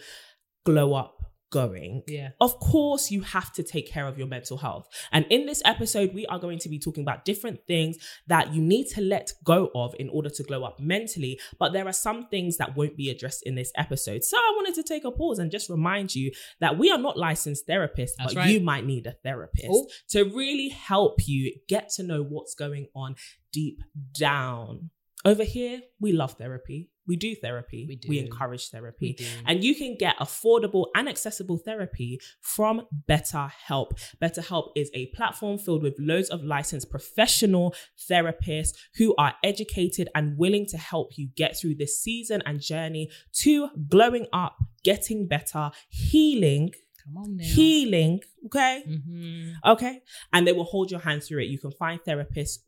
glow 0.66 0.94
up 0.94 1.16
going, 1.52 2.04
yeah. 2.08 2.30
of 2.40 2.60
course, 2.60 3.10
you 3.10 3.22
have 3.22 3.52
to 3.54 3.64
take 3.64 3.90
care 3.90 4.08
of 4.08 4.18
your 4.18 4.28
mental 4.28 4.58
health. 4.58 4.88
And 5.12 5.26
in 5.30 5.46
this 5.46 5.62
episode, 5.66 6.14
we 6.14 6.26
are 6.28 6.40
going 6.40 6.60
to 6.60 6.70
be 6.70 6.78
talking 6.80 7.04
about 7.04 7.26
different 7.26 7.66
things 7.66 7.98
that 8.28 8.54
you 8.54 8.62
need 8.62 8.88
to 8.90 9.02
let 9.02 9.34
go 9.44 9.72
of 9.74 9.96
in 10.00 10.10
order 10.10 10.30
to 10.30 10.44
glow 10.44 10.64
up 10.64 10.80
mentally. 10.80 11.40
But 11.58 11.74
there 11.74 11.88
are 11.88 11.94
some 11.94 12.28
things 12.28 12.58
that 12.58 12.76
won't 12.76 12.96
be 12.96 13.10
addressed 13.10 13.44
in 13.48 13.56
this 13.56 13.72
episode. 13.76 14.24
So 14.24 14.38
I 14.38 14.54
wanted 14.58 14.76
to 14.76 14.84
take 14.84 15.06
a 15.06 15.12
pause 15.12 15.40
and 15.40 15.50
just 15.50 15.70
remind 15.70 16.14
you 16.14 16.32
that 16.60 16.78
we 16.78 16.92
are 16.92 17.00
not 17.00 17.18
licensed 17.18 17.68
therapists, 17.68 18.12
That's 18.18 18.34
but 18.34 18.36
right. 18.36 18.50
you 18.50 18.60
might 18.60 18.86
need 18.86 19.08
a 19.08 19.14
therapist 19.24 19.68
Oh. 19.72 19.88
to 20.10 20.26
really 20.26 20.70
help 20.70 21.28
you 21.28 21.56
get 21.68 21.90
to 21.96 22.04
know 22.04 22.22
what's 22.22 22.54
going 22.54 22.88
on 22.96 23.16
deep 23.52 23.82
down. 24.18 24.92
Over 25.26 25.44
here, 25.44 25.82
we 26.00 26.14
love 26.14 26.34
therapy. 26.34 26.92
We 27.10 27.18
do 27.18 27.36
therapy. 27.36 27.86
We 27.90 27.96
do. 27.98 28.08
We 28.08 28.20
encourage 28.20 28.70
therapy. 28.70 29.16
We. 29.20 29.26
And 29.48 29.64
you 29.64 29.74
can 29.76 29.98
get 29.98 30.16
affordable 30.18 30.86
and 30.96 31.10
accessible 31.10 31.58
therapy 31.58 32.22
from 32.40 32.84
BetterHelp. 33.10 33.90
BetterHelp 34.22 34.70
is 34.76 34.90
a 34.94 35.08
platform 35.08 35.58
filled 35.58 35.84
with 35.84 35.96
loads 36.00 36.30
of 36.30 36.44
licensed 36.44 36.90
professional 36.90 37.74
therapists 38.10 38.74
who 38.98 39.16
are 39.18 39.34
educated 39.44 40.08
and 40.16 40.38
willing 40.38 40.66
to 40.68 40.78
help 40.78 41.18
you 41.18 41.28
get 41.36 41.58
through 41.60 41.76
this 41.76 42.00
season 42.00 42.42
and 42.46 42.62
journey 42.62 43.10
to 43.34 43.70
glowing 43.90 44.28
up, 44.32 44.56
getting 44.84 45.28
better, 45.28 45.72
healing, 45.90 46.72
Come 47.04 47.18
on 47.18 47.38
now. 47.38 47.44
healing, 47.44 48.20
okay? 48.46 48.84
Mhm. 48.88 49.54
Okay. 49.66 50.02
And 50.32 50.46
they 50.46 50.52
will 50.54 50.64
hold 50.66 50.92
your 50.92 51.00
hand 51.00 51.24
through 51.24 51.42
it. 51.42 51.48
You 51.48 51.58
can 51.58 51.72
find 51.72 52.00
therapists 52.08 52.60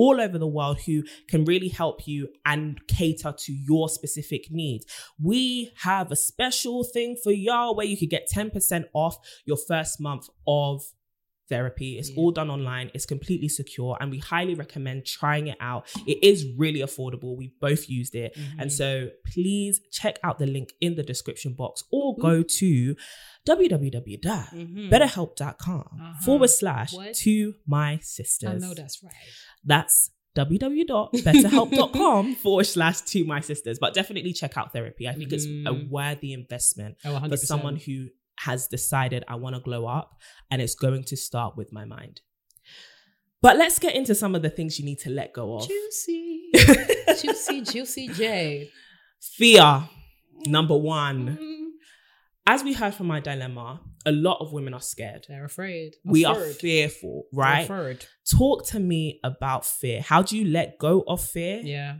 all 0.00 0.18
over 0.18 0.38
the 0.38 0.46
world 0.46 0.80
who 0.86 1.02
can 1.28 1.44
really 1.44 1.68
help 1.68 2.06
you 2.08 2.26
and 2.46 2.80
cater 2.88 3.34
to 3.36 3.52
your 3.52 3.86
specific 3.86 4.50
needs. 4.50 4.86
We 5.22 5.72
have 5.82 6.10
a 6.10 6.16
special 6.16 6.84
thing 6.84 7.16
for 7.22 7.32
y'all 7.32 7.76
where 7.76 7.84
you 7.84 7.98
could 7.98 8.08
get 8.08 8.26
10% 8.34 8.84
off 8.94 9.18
your 9.44 9.58
first 9.58 10.00
month 10.00 10.30
of 10.46 10.82
therapy. 11.50 11.90
It's 11.98 12.08
Yeah. 12.10 12.16
all 12.18 12.30
done 12.40 12.48
online. 12.56 12.86
It's 12.94 13.04
completely 13.14 13.48
secure 13.60 13.92
and 14.00 14.10
we 14.10 14.18
highly 14.18 14.54
recommend 14.54 15.04
trying 15.04 15.46
it 15.52 15.58
out. 15.60 15.82
It 16.06 16.18
is 16.30 16.38
really 16.56 16.80
affordable. 16.80 17.36
We 17.36 17.52
both 17.60 17.82
used 17.90 18.14
it. 18.24 18.30
Mm-hmm. 18.34 18.60
And 18.60 18.72
so 18.72 19.10
please 19.32 19.74
check 19.98 20.18
out 20.24 20.38
the 20.38 20.46
link 20.56 20.68
in 20.80 20.94
the 20.94 21.02
description 21.12 21.52
box 21.52 21.84
or 21.92 22.14
Mm-hmm. 22.14 22.22
go 22.22 22.42
to 22.60 22.96
www.betterhelp.com 23.46 25.88
Uh-huh. 26.00 26.14
forward 26.24 26.48
slash 26.50 26.92
What? 26.92 27.14
to 27.14 27.54
my 27.66 27.98
sisters. 28.02 28.50
I 28.50 28.58
know 28.66 28.74
that's 28.74 29.02
right. 29.02 29.12
That's 29.64 30.10
www.betterhelp.com 30.36 32.34
forward 32.36 32.64
slash 32.64 33.00
to 33.02 33.24
my 33.24 33.40
sisters. 33.40 33.78
But 33.80 33.94
definitely 33.94 34.32
check 34.32 34.56
out 34.56 34.72
therapy. 34.72 35.08
I 35.08 35.12
think 35.14 35.32
it's 35.32 35.44
a 35.44 35.48
Mm. 35.48 35.88
worthy 35.90 36.32
investment 36.32 36.96
Oh, 37.04 37.18
for 37.28 37.36
someone 37.36 37.74
who 37.76 38.08
has 38.44 38.66
decided 38.66 39.24
I 39.28 39.34
want 39.36 39.54
to 39.56 39.60
glow 39.60 39.86
up 39.86 40.10
and 40.50 40.60
it's 40.62 40.74
going 40.74 41.04
to 41.04 41.16
start 41.16 41.56
with 41.56 41.72
my 41.72 41.84
mind. 41.84 42.20
But 43.42 43.56
let's 43.56 43.78
get 43.78 43.94
into 43.94 44.14
some 44.14 44.34
of 44.34 44.42
the 44.42 44.50
things 44.50 44.78
you 44.78 44.84
need 44.84 44.98
to 45.00 45.10
let 45.10 45.32
go 45.32 45.56
of. 45.56 45.66
juicy, 45.66 46.50
juicy, 47.22 47.62
juicy 47.62 48.08
J. 48.08 48.70
Fear, 49.20 49.88
number 50.46 50.76
one. 50.76 51.38
Mm, 51.40 51.66
As 52.46 52.62
we 52.62 52.72
heard 52.74 52.94
from 52.94 53.06
my 53.06 53.20
dilemma, 53.20 53.80
a 54.04 54.12
lot 54.12 54.38
of 54.40 54.52
women 54.52 54.74
are 54.74 54.80
scared. 54.80 55.24
They're 55.28 55.44
afraid. 55.46 55.94
We 56.04 56.24
are 56.26 56.34
Afraid. 56.36 56.56
fearful, 56.56 57.24
They're 57.32 57.40
right? 57.42 57.62
afraid. 57.64 58.04
Talk 58.30 58.66
to 58.68 58.78
me 58.80 59.20
about 59.24 59.64
fear. 59.64 60.00
How 60.02 60.20
do 60.22 60.36
you 60.38 60.46
let 60.46 60.78
go 60.78 61.02
of 61.06 61.22
fear? 61.22 61.60
Yeah, 61.62 61.96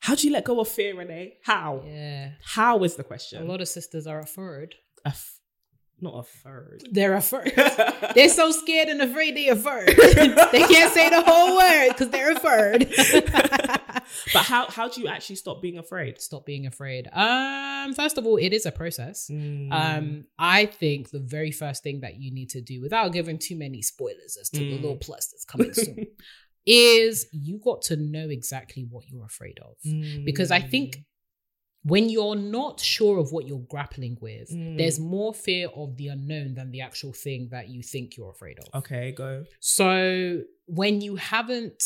How 0.00 0.14
do 0.14 0.26
you 0.26 0.32
let 0.32 0.44
go 0.44 0.60
of 0.60 0.68
fear, 0.68 0.96
Renee? 0.96 1.34
How? 1.42 1.82
yeah. 1.86 2.30
How 2.42 2.82
is 2.84 2.96
the 2.96 3.04
question? 3.04 3.42
A 3.42 3.44
lot 3.44 3.60
of 3.60 3.68
sisters 3.68 4.06
are 4.06 4.20
afraid. 4.20 4.74
A 5.04 5.08
f- 5.08 5.36
not 6.02 6.14
afraid. 6.18 6.88
They're 6.90 7.14
afraid. 7.14 7.52
they're 8.14 8.30
so 8.30 8.50
scared 8.52 8.88
and 8.88 9.02
afraid 9.02 9.36
they're 9.36 9.52
afraid. 9.52 9.88
they 10.52 10.62
can't 10.66 10.92
say 10.94 11.10
the 11.10 11.22
whole 11.22 11.58
word 11.58 11.88
because 11.90 12.08
they're 12.08 12.32
afraid. 12.32 12.88
but 14.32 14.42
how 14.46 14.70
how 14.70 14.88
do 14.88 15.02
you 15.02 15.08
actually 15.08 15.36
stop 15.36 15.60
being 15.60 15.76
afraid? 15.76 16.18
Stop 16.18 16.46
being 16.46 16.66
afraid. 16.66 17.06
Um, 17.12 17.92
first 17.92 18.16
of 18.16 18.24
all, 18.26 18.38
it 18.38 18.54
is 18.54 18.64
a 18.64 18.72
process. 18.72 19.28
Mm. 19.30 19.70
Um, 19.72 20.24
I 20.38 20.64
think 20.64 21.10
the 21.10 21.20
very 21.20 21.50
first 21.50 21.82
thing 21.82 22.00
that 22.00 22.18
you 22.18 22.32
need 22.32 22.48
to 22.50 22.62
do, 22.62 22.80
without 22.80 23.12
giving 23.12 23.38
too 23.38 23.56
many 23.56 23.82
spoilers 23.82 24.38
as 24.40 24.48
to 24.50 24.58
the 24.60 24.70
Mm. 24.78 24.80
little 24.80 24.96
plus 24.96 25.26
that's 25.28 25.44
coming 25.44 25.74
soon, 25.74 26.06
is 26.66 27.26
you 27.32 27.58
got 27.62 27.82
to 27.82 27.96
know 27.96 28.28
exactly 28.28 28.86
what 28.88 29.08
you're 29.08 29.24
afraid 29.24 29.58
of. 29.60 29.76
Because 30.24 30.50
I 30.50 30.60
think 30.60 30.96
Mm. 30.96 31.04
when 31.84 32.08
you're 32.10 32.36
not 32.36 32.78
sure 32.80 33.18
of 33.18 33.32
what 33.32 33.46
you're 33.48 33.66
grappling 33.70 34.18
with, 34.20 34.50
Mm. 34.50 34.76
there's 34.78 34.98
more 35.00 35.32
fear 35.32 35.68
of 35.68 35.96
the 35.96 36.08
unknown 36.08 36.54
than 36.54 36.70
the 36.70 36.80
actual 36.82 37.12
thing 37.12 37.48
that 37.50 37.68
you 37.70 37.82
think 37.82 38.16
you're 38.16 38.30
afraid 38.30 38.58
of. 38.58 38.74
Okay, 38.80 39.12
go. 39.12 39.44
So 39.60 40.42
when 40.66 41.00
you 41.00 41.16
haven't 41.16 41.82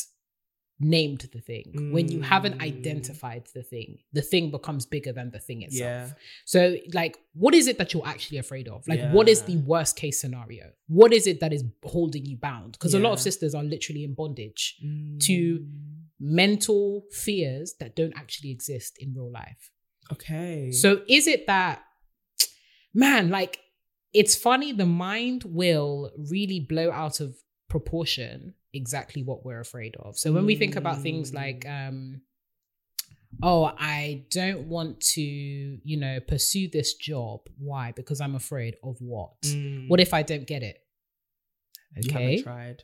named 0.80 1.28
the 1.32 1.40
thing, 1.40 1.90
when 1.92 2.10
you 2.10 2.20
haven't 2.20 2.56
Mm. 2.58 2.62
identified 2.62 3.46
the 3.54 3.62
thing, 3.62 3.98
the 4.12 4.22
thing 4.22 4.50
becomes 4.50 4.84
bigger 4.86 5.12
than 5.12 5.30
the 5.30 5.38
thing 5.38 5.62
itself. 5.62 6.08
Yeah. 6.10 6.12
So, 6.44 6.76
like, 6.92 7.16
what 7.34 7.54
is 7.54 7.68
it 7.68 7.78
that 7.78 7.92
you're 7.94 8.06
actually 8.06 8.38
afraid 8.38 8.66
of? 8.68 8.86
Like, 8.88 9.00
what 9.12 9.28
is 9.28 9.42
the 9.42 9.56
worst 9.58 9.96
case 9.96 10.20
scenario? 10.20 10.72
What 10.88 11.12
is 11.12 11.26
it 11.26 11.38
that 11.40 11.52
is 11.52 11.62
holding 11.84 12.26
you 12.26 12.36
bound? 12.36 12.72
Because 12.72 12.92
a 12.94 12.98
lot 12.98 13.12
of 13.12 13.20
sisters 13.20 13.54
are 13.54 13.62
literally 13.62 14.02
in 14.04 14.14
bondage 14.14 14.76
Mm. 14.84 15.20
to 15.20 15.66
mental 16.18 17.04
fears 17.12 17.74
that 17.80 17.94
don't 17.94 18.14
actually 18.16 18.50
exist 18.50 18.96
in 18.98 19.14
real 19.14 19.30
life. 19.30 19.70
Okay. 20.12 20.72
So, 20.72 21.02
is 21.08 21.26
it 21.26 21.46
that, 21.46 21.82
man, 22.94 23.30
like, 23.30 23.60
it's 24.12 24.34
funny, 24.36 24.72
the 24.72 24.86
mind 24.86 25.44
will 25.44 26.12
really 26.16 26.60
blow 26.60 26.90
out 26.90 27.20
of 27.20 27.36
proportion 27.68 28.54
exactly 28.74 29.22
what 29.22 29.44
we're 29.44 29.60
afraid 29.60 29.96
of. 29.96 30.18
So, 30.18 30.32
when 30.32 30.46
we 30.46 30.56
think 30.56 30.76
about 30.76 31.00
things 31.02 31.30
Mm. 31.30 31.34
like, 31.34 31.66
um, 31.68 32.20
oh, 33.42 33.64
I 33.78 34.24
don't 34.30 34.68
want 34.68 35.00
to, 35.14 35.22
you 35.22 35.96
know, 35.96 36.20
pursue 36.20 36.68
this 36.68 36.94
job. 36.94 37.40
Why? 37.58 37.92
Because 37.92 38.20
I'm 38.20 38.34
afraid 38.34 38.76
of 38.82 38.96
what? 39.00 39.40
Mm. 39.42 39.88
What 39.88 40.00
if 40.00 40.14
I 40.14 40.22
don't 40.22 40.46
get 40.46 40.62
it? 40.62 40.80
you 41.96 42.10
Okay. 42.10 42.22
haven't 42.22 42.42
tried? 42.44 42.82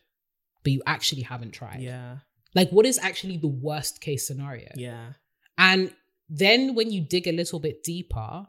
but 0.63 0.73
you 0.73 0.83
actually 0.87 1.23
haven't 1.23 1.53
tried. 1.53 1.81
Yeah. 1.81 2.19
Like, 2.55 2.69
what 2.71 2.85
is 2.85 2.99
actually 2.99 3.39
the 3.39 3.49
worst 3.49 4.01
case 4.03 4.27
scenario? 4.27 4.69
Yeah. 4.77 5.15
And 5.57 5.93
then 6.29 6.75
when 6.75 6.91
you 6.91 7.01
dig 7.01 7.27
a 7.27 7.33
little 7.33 7.61
bit 7.61 7.83
deeper, 7.83 8.47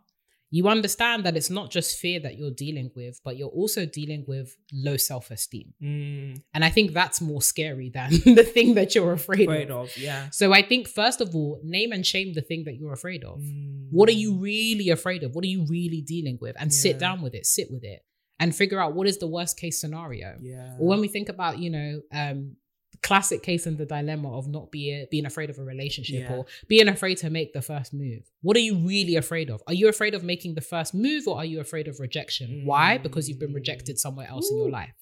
you 0.53 0.67
understand 0.67 1.25
that 1.25 1.37
it's 1.37 1.49
not 1.49 1.71
just 1.71 1.97
fear 1.97 2.19
that 2.19 2.37
you're 2.37 2.51
dealing 2.51 2.91
with, 2.93 3.21
but 3.23 3.37
you're 3.37 3.47
also 3.47 3.85
dealing 3.85 4.25
with 4.27 4.57
low 4.73 4.97
self 4.97 5.31
esteem. 5.31 5.73
Mm. 5.81 6.41
And 6.53 6.65
I 6.65 6.69
think 6.69 6.91
that's 6.93 7.21
more 7.21 7.41
scary 7.41 7.89
than 7.89 8.11
the 8.25 8.43
thing 8.43 8.75
that 8.75 8.93
you're 8.93 9.13
afraid, 9.13 9.47
Afraid 9.47 9.71
of. 9.71 9.85
of. 9.85 9.97
Yeah. 9.97 10.27
So 10.31 10.51
I 10.51 10.61
think, 10.61 10.89
first 10.89 11.21
of 11.21 11.33
all, 11.33 11.61
name 11.63 11.93
and 11.93 12.05
shame 12.05 12.33
the 12.33 12.41
thing 12.41 12.65
that 12.65 12.75
you're 12.75 12.91
afraid 12.91 13.23
of. 13.23 13.39
Mm. 13.39 13.87
What 13.91 14.09
are 14.09 14.13
you 14.13 14.35
really 14.35 14.89
afraid 14.89 15.23
of? 15.23 15.33
What 15.33 15.45
are 15.45 15.47
you 15.47 15.65
really 15.69 16.01
dealing 16.01 16.37
with? 16.41 16.57
And 16.59 16.73
sit 16.73 16.99
down 16.99 17.21
with 17.21 17.33
it, 17.33 17.45
sit 17.45 17.71
with 17.71 17.85
it, 17.85 18.01
and 18.41 18.53
figure 18.53 18.81
out 18.81 18.93
what 18.93 19.07
is 19.07 19.19
the 19.19 19.27
worst 19.27 19.57
case 19.57 19.79
scenario. 19.79 20.35
Yeah. 20.41 20.75
Or 20.79 20.87
when 20.87 20.99
we 20.99 21.07
think 21.07 21.29
about, 21.29 21.59
you 21.59 21.69
know, 21.69 22.01
um, 22.11 22.57
classic 23.11 23.41
case 23.43 23.63
in 23.67 23.75
the 23.75 23.85
dilemma 23.85 24.29
of 24.37 24.47
not 24.47 24.71
being 24.71 25.05
being 25.13 25.25
afraid 25.31 25.49
of 25.53 25.57
a 25.63 25.63
relationship 25.73 26.21
Yeah. 26.21 26.33
or 26.35 26.45
being 26.73 26.87
afraid 26.87 27.17
to 27.23 27.29
make 27.29 27.49
the 27.57 27.61
first 27.71 27.89
move. 27.93 28.21
What 28.41 28.55
are 28.57 28.65
you 28.69 28.75
really 28.93 29.15
afraid 29.23 29.49
of? 29.49 29.61
Are 29.67 29.73
you 29.81 29.87
afraid 29.89 30.13
of 30.17 30.23
making 30.23 30.51
the 30.55 30.61
first 30.73 30.93
move 30.93 31.27
or 31.27 31.35
are 31.41 31.49
you 31.53 31.59
afraid 31.59 31.87
of 31.91 31.99
rejection? 31.99 32.47
Why? 32.71 32.97
Because 32.97 33.27
you've 33.27 33.43
been 33.45 33.53
rejected 33.61 33.99
somewhere 33.99 34.27
else 34.35 34.49
in 34.51 34.57
your 34.59 34.69
life. 34.81 34.93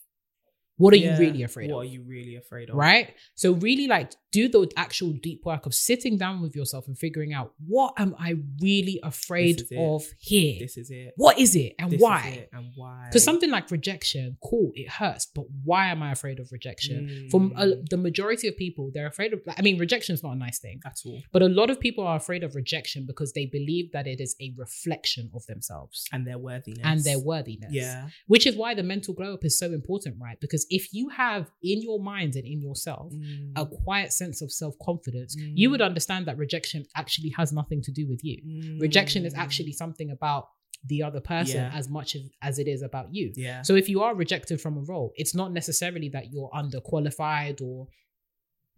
What 0.79 0.93
are 0.93 0.97
Yeah. 0.97 1.13
you 1.13 1.19
really 1.25 1.43
afraid 1.43 1.69
What 1.69 1.75
of? 1.75 1.77
What 1.77 1.87
are 1.89 1.93
you 1.97 2.01
really 2.15 2.35
afraid 2.43 2.69
of? 2.69 2.75
Right? 2.75 3.07
So 3.35 3.51
really 3.67 3.87
like 3.87 4.11
do 4.31 4.47
the 4.47 4.61
actual 4.77 5.11
deep 5.27 5.41
work 5.43 5.65
of 5.65 5.73
sitting 5.73 6.15
down 6.23 6.35
with 6.41 6.53
yourself 6.55 6.87
and 6.87 6.95
figuring 7.05 7.31
out 7.33 7.53
what 7.75 7.91
am 7.97 8.11
I 8.27 8.35
really 8.61 8.99
afraid 9.03 9.55
This 9.57 9.65
is 9.65 9.71
it. 9.71 9.77
of 9.79 10.03
here? 10.19 10.59
This 10.59 10.77
is 10.77 10.89
it. 10.91 11.13
what 11.17 11.35
is 11.39 11.55
it 11.55 11.71
and 11.79 11.91
This 11.91 11.97
is 11.97 12.03
why? 12.03 12.21
it 12.41 12.49
and 12.53 12.65
why? 12.75 13.05
Because 13.09 13.23
something 13.23 13.49
like 13.57 13.69
rejection, 13.71 14.37
cool, 14.49 14.71
it 14.75 14.87
hurts, 14.99 15.25
but 15.35 15.45
why 15.63 15.87
am 15.93 16.01
I 16.03 16.11
afraid 16.11 16.39
of 16.39 16.51
rejection? 16.51 17.27
For 17.31 17.39
uh, 17.41 17.65
Mm. 17.65 17.89
the 17.89 17.97
majority 17.97 18.47
of 18.47 18.55
people, 18.55 18.91
they're 18.93 19.07
afraid 19.15 19.33
of. 19.33 19.41
I 19.59 19.61
mean, 19.63 19.77
rejection 19.79 20.13
is 20.13 20.23
not 20.23 20.33
a 20.33 20.39
nice 20.47 20.59
thing, 20.59 20.79
at 20.85 20.97
all. 21.05 21.21
but 21.33 21.41
a 21.41 21.49
lot 21.59 21.69
of 21.69 21.79
people 21.79 22.03
are 22.05 22.17
afraid 22.17 22.43
of 22.43 22.55
rejection 22.55 23.05
because 23.05 23.33
they 23.33 23.45
believe 23.47 23.91
that 23.93 24.05
it 24.07 24.21
is 24.21 24.35
a 24.39 24.53
reflection 24.55 25.29
of 25.33 25.45
themselves 25.47 26.05
And 26.13 26.25
their 26.27 26.37
worthiness. 26.37 26.81
and 26.83 27.03
their 27.03 27.19
worthiness. 27.19 27.71
Yeah. 27.73 28.09
which 28.27 28.45
is 28.47 28.55
why 28.55 28.73
the 28.75 28.83
mental 28.83 29.13
glow 29.13 29.33
up 29.33 29.43
is 29.43 29.57
so 29.57 29.67
important, 29.73 30.15
right? 30.19 30.39
Because 30.39 30.65
if 30.69 30.93
you 30.93 31.09
have 31.09 31.49
in 31.63 31.81
your 31.81 31.99
mind 31.99 32.35
and 32.35 32.45
in 32.45 32.61
yourself 32.61 33.11
Mm. 33.13 33.51
a 33.55 33.65
quiet 33.65 34.11
sense 34.13 34.41
of 34.41 34.51
self 34.51 34.75
confidence, 34.81 35.35
you 35.37 35.67
Mm. 35.67 35.71
would 35.71 35.81
understand 35.81 36.25
that 36.27 36.37
rejection 36.37 36.85
actually 36.95 37.29
has 37.39 37.51
nothing 37.51 37.81
to 37.83 37.91
do 37.91 38.07
with 38.07 38.21
you. 38.23 38.37
Rejection 38.79 39.25
is 39.25 39.33
actually 39.33 39.71
something 39.73 40.09
about 40.11 40.45
the 40.85 41.03
other 41.03 41.19
person 41.19 41.59
Mm. 41.61 41.71
Yeah. 41.71 41.77
as 41.79 41.89
much 41.89 42.15
as, 42.15 42.21
as 42.41 42.59
it 42.59 42.67
is 42.67 42.81
about 42.81 43.07
you. 43.13 43.33
Yeah. 43.35 43.61
So 43.63 43.75
if 43.75 43.89
you 43.89 44.01
are 44.01 44.15
rejected 44.15 44.61
from 44.61 44.77
a 44.77 44.81
role, 44.81 45.11
it's 45.15 45.35
not 45.35 45.51
necessarily 45.51 46.09
that 46.09 46.31
you're 46.31 46.49
underqualified 46.53 47.61
or 47.61 47.87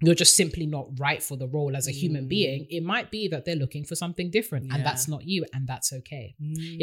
you're 0.03 0.15
just 0.15 0.35
simply 0.35 0.65
not 0.65 0.87
right 0.99 1.21
for 1.21 1.35
the 1.37 1.47
role 1.47 1.75
as 1.75 1.87
a 1.87 1.91
human 1.91 2.25
Mm. 2.25 2.29
being. 2.29 2.67
It 2.69 2.83
might 2.83 3.11
be 3.11 3.27
that 3.29 3.45
they're 3.45 3.61
looking 3.65 3.83
for 3.89 3.95
something 4.03 4.27
different 4.37 4.65
Yeah. 4.65 4.75
and 4.75 4.85
that's 4.87 5.05
not 5.13 5.21
you 5.33 5.39
and 5.53 5.67
that's 5.71 5.89
okay. 5.99 6.27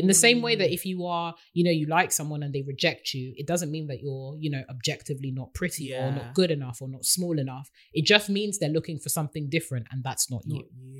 In 0.00 0.06
the 0.12 0.14
same 0.26 0.38
way 0.46 0.54
that 0.60 0.70
if 0.78 0.82
you 0.90 0.98
are, 1.16 1.34
you 1.56 1.62
know, 1.64 1.70
you 1.80 1.86
like 1.86 2.10
someone 2.12 2.42
and 2.44 2.52
they 2.54 2.62
reject 2.62 3.14
you, 3.14 3.34
it 3.40 3.46
doesn't 3.52 3.70
mean 3.76 3.86
that 3.90 4.00
you're, 4.04 4.36
you 4.38 4.50
know, 4.54 4.62
objectively 4.74 5.30
not 5.40 5.48
pretty 5.60 5.86
or 5.94 6.10
not 6.18 6.34
good 6.34 6.50
enough 6.58 6.80
or 6.82 6.88
not 6.96 7.04
small 7.04 7.36
enough. 7.38 7.66
It 7.98 8.04
just 8.14 8.26
means 8.38 8.58
they're 8.58 8.76
looking 8.78 8.98
for 9.04 9.08
something 9.18 9.44
different 9.56 9.86
and 9.90 9.98
that's 10.08 10.30
not, 10.30 10.42
you. 10.46 10.54
not 10.56 10.64
you. 10.92 10.97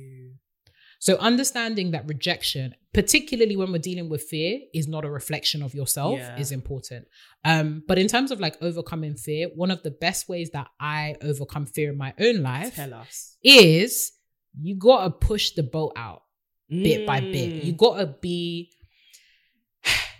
So 1.01 1.15
understanding 1.17 1.91
that 1.91 2.05
rejection, 2.07 2.75
particularly 2.93 3.55
when 3.55 3.71
we're 3.71 3.77
dealing 3.79 4.09
with 4.09 4.23
fear, 4.23 4.59
is 4.73 4.85
not 4.87 5.05
a 5.05 5.09
reflection 5.09 5.63
of 5.63 5.73
yourself 5.73 6.19
Yeah. 6.19 6.37
is 6.37 6.51
important. 6.51 7.07
Um, 7.45 7.83
but 7.87 7.97
in 7.97 8.07
terms 8.07 8.31
of 8.31 8.39
like 8.41 8.61
overcoming 8.61 9.15
fear, 9.15 9.47
one 9.55 9.71
of 9.71 9.81
the 9.81 9.91
best 9.91 10.27
ways 10.27 10.49
that 10.51 10.67
I 10.79 11.15
overcome 11.21 11.65
fear 11.67 11.89
in 11.91 11.97
my 11.97 12.13
own 12.19 12.41
life 12.43 12.75
Tell 12.75 12.93
us. 12.93 13.37
is 13.43 14.11
you 14.59 14.75
gotta 14.75 15.09
push 15.11 15.51
the 15.51 15.63
boat 15.63 15.93
out 15.95 16.23
bit 16.69 17.07
by 17.07 17.21
bit. 17.21 17.49
Mm. 17.53 17.63
You 17.65 17.71
gotta 17.73 18.05
be 18.21 18.71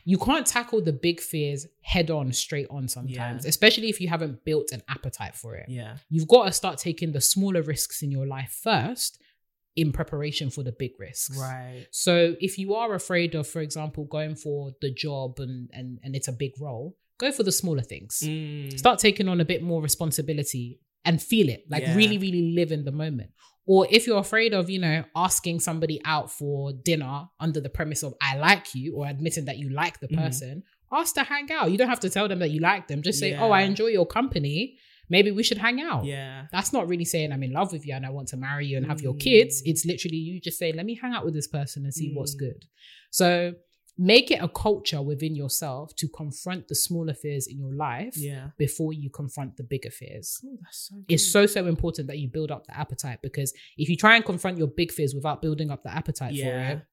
you 0.06 0.18
can't 0.18 0.48
tackle 0.48 0.82
the 0.82 0.94
big 0.94 1.20
fears 1.20 1.68
head 1.82 2.10
on 2.10 2.32
straight 2.32 2.66
on 2.72 2.88
sometimes, 2.88 3.44
Yeah. 3.44 3.50
especially 3.50 3.90
if 3.90 4.00
you 4.02 4.08
haven't 4.08 4.44
built 4.46 4.72
an 4.72 4.82
appetite 4.88 5.36
for 5.36 5.56
it 5.56 5.68
Yeah. 5.70 5.98
you've 6.10 6.28
got 6.28 6.46
to 6.46 6.52
start 6.54 6.78
taking 6.80 7.12
the 7.12 7.22
smaller 7.22 7.62
risks 7.62 8.02
in 8.02 8.10
your 8.12 8.26
life 8.26 8.58
first 8.64 9.20
in 9.82 9.92
preparation 10.00 10.50
for 10.50 10.64
the 10.64 10.72
big 10.84 10.94
risks. 11.00 11.38
Right. 11.38 11.86
So 11.92 12.14
if 12.48 12.58
you 12.62 12.70
are 12.82 12.94
afraid 13.02 13.32
of, 13.40 13.46
for 13.54 13.62
example, 13.68 14.04
going 14.18 14.36
for 14.36 14.60
the 14.84 14.92
job 15.06 15.40
and 15.46 15.70
and, 15.78 15.88
and 16.04 16.12
it's 16.18 16.28
a 16.28 16.34
big 16.44 16.54
role, 16.60 16.88
go 17.24 17.32
for 17.32 17.44
the 17.44 17.52
smaller 17.62 17.82
things. 17.94 18.14
Mm. 18.26 18.78
Start 18.78 18.98
taking 19.00 19.28
on 19.34 19.40
a 19.42 19.46
bit 19.54 19.62
more 19.72 19.82
responsibility. 19.82 20.80
and 21.06 21.22
feel 21.34 21.48
it, 21.56 21.62
like 21.74 21.84
Yeah. 21.84 21.96
really, 21.96 22.18
really 22.26 22.46
live 22.60 22.72
in 22.78 22.84
the 22.84 22.92
moment. 22.92 23.30
Or 23.66 23.88
if 23.90 24.06
you're 24.06 24.20
afraid 24.28 24.54
of, 24.54 24.70
you 24.70 24.80
know, 24.86 24.98
asking 25.16 25.58
somebody 25.62 25.98
out 26.04 26.28
for 26.30 26.74
dinner 26.90 27.16
under 27.40 27.62
the 27.62 27.70
premise 27.78 28.04
of 28.04 28.12
I 28.22 28.32
like 28.38 28.76
you 28.76 28.88
or 28.98 29.08
admitting 29.08 29.46
that 29.46 29.58
you 29.62 29.70
like 29.70 29.96
the 30.02 30.10
Mhm. 30.10 30.18
person, 30.24 30.54
ask 30.92 31.16
to 31.16 31.24
hang 31.24 31.48
out. 31.58 31.72
You 31.72 31.78
don't 31.80 31.88
have 31.96 32.02
to 32.02 32.10
tell 32.10 32.28
them 32.28 32.40
that 32.40 32.52
you 32.56 32.60
like 32.72 32.84
them. 32.90 33.02
Just 33.02 33.18
say, 33.24 33.30
Yeah. 33.32 33.44
Oh, 33.44 33.52
I 33.60 33.62
enjoy 33.72 33.88
your 34.00 34.06
company. 34.20 34.78
Maybe 35.10 35.32
we 35.32 35.44
should 35.44 35.58
hang 35.58 35.82
out. 35.82 36.06
Yeah. 36.06 36.46
That's 36.52 36.72
not 36.72 36.88
really 36.88 37.06
saying 37.06 37.32
I'm 37.32 37.44
in 37.44 37.52
love 37.52 37.72
with 37.72 37.86
you 37.86 37.94
and 37.96 38.06
I 38.06 38.10
want 38.12 38.28
to 38.30 38.38
marry 38.38 38.66
you 38.68 38.78
and 38.78 38.86
have 38.86 39.02
your 39.02 39.14
Mm. 39.16 39.20
kids. 39.20 39.62
It's 39.66 39.86
literally 39.86 40.18
you 40.18 40.40
just 40.40 40.58
say, 40.60 40.72
let 40.72 40.86
me 40.86 40.96
hang 40.96 41.14
out 41.14 41.26
with 41.26 41.34
this 41.34 41.48
person 41.48 41.84
and 41.84 41.94
see 41.94 42.12
what's 42.14 42.36
Mm. 42.36 42.40
good. 42.40 42.66
So 43.12 43.56
make 43.98 44.32
it 44.32 44.40
a 44.42 44.48
culture 44.48 45.02
within 45.02 45.36
yourself 45.36 45.94
to 45.96 46.08
confront 46.08 46.68
the 46.70 46.76
smaller 46.76 47.14
fears 47.14 47.48
in 47.48 47.58
your 47.60 47.74
life 47.74 48.16
Yeah. 48.16 48.52
before 48.58 48.94
you 48.94 49.10
confront 49.10 49.58
the 49.58 49.64
bigger 49.64 49.90
fears. 49.92 50.40
Oh, 50.46 50.58
that's 50.62 50.88
so 50.90 50.96
It's 51.10 51.28
so, 51.30 51.46
so 51.48 51.66
important 51.66 52.08
that 52.08 52.18
you 52.20 52.28
build 52.30 52.50
up 52.52 52.66
the 52.68 52.78
appetite 52.78 53.20
because 53.22 53.52
if 53.78 53.90
you 53.90 53.98
try 53.98 54.16
and 54.16 54.24
confront 54.24 54.58
your 54.58 54.68
big 54.68 54.92
fears 54.92 55.14
without 55.16 55.42
building 55.42 55.70
up 55.72 55.84
the 55.84 55.94
appetite 55.94 56.34
Yeah. 56.34 56.46
for 56.46 56.78
it, 56.78 56.84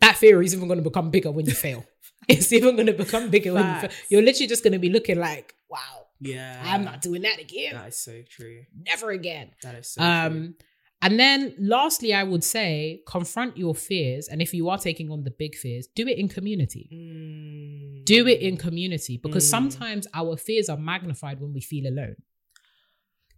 that 0.00 0.16
fear 0.16 0.42
is 0.42 0.54
even 0.54 0.66
going 0.66 0.78
to 0.82 0.88
become 0.90 1.10
bigger 1.10 1.30
when 1.30 1.44
you 1.46 1.52
fail. 1.52 1.84
it's 2.28 2.52
even 2.52 2.74
going 2.74 2.86
to 2.86 2.92
become 2.94 3.30
bigger 3.30 3.52
when 3.52 3.66
you 3.74 3.80
fail. 3.82 3.90
You're 4.08 4.22
literally 4.22 4.48
just 4.48 4.64
going 4.64 4.72
to 4.72 4.78
be 4.78 4.88
looking 4.90 5.18
like, 5.18 5.54
wow, 5.68 6.06
Yeah. 6.20 6.60
I'm 6.64 6.84
not 6.84 7.00
doing 7.00 7.22
that 7.22 7.40
again. 7.40 7.74
That 7.74 7.88
is 7.88 7.96
so 7.96 8.22
true. 8.28 8.62
Never 8.86 9.10
again. 9.10 9.50
That 9.62 9.74
is 9.76 9.88
so 9.88 10.00
true. 10.00 10.10
Um, 10.10 10.54
and 11.02 11.18
then 11.18 11.54
lastly, 11.58 12.12
I 12.12 12.24
would 12.24 12.44
say 12.44 13.00
confront 13.06 13.56
your 13.56 13.74
fears. 13.74 14.28
And 14.28 14.42
if 14.42 14.52
you 14.52 14.68
are 14.68 14.76
taking 14.76 15.10
on 15.10 15.24
the 15.24 15.30
big 15.30 15.54
fears, 15.56 15.86
do 15.94 16.06
it 16.06 16.18
in 16.18 16.28
community. 16.28 16.90
Mm. 16.92 18.04
Do 18.04 18.26
it 18.26 18.40
in 18.40 18.56
community 18.58 19.16
because 19.16 19.46
Mm. 19.46 19.50
sometimes 19.50 20.06
our 20.12 20.36
fears 20.36 20.68
are 20.68 20.76
magnified 20.76 21.40
when 21.40 21.54
we 21.54 21.60
feel 21.62 21.86
alone. 21.86 22.16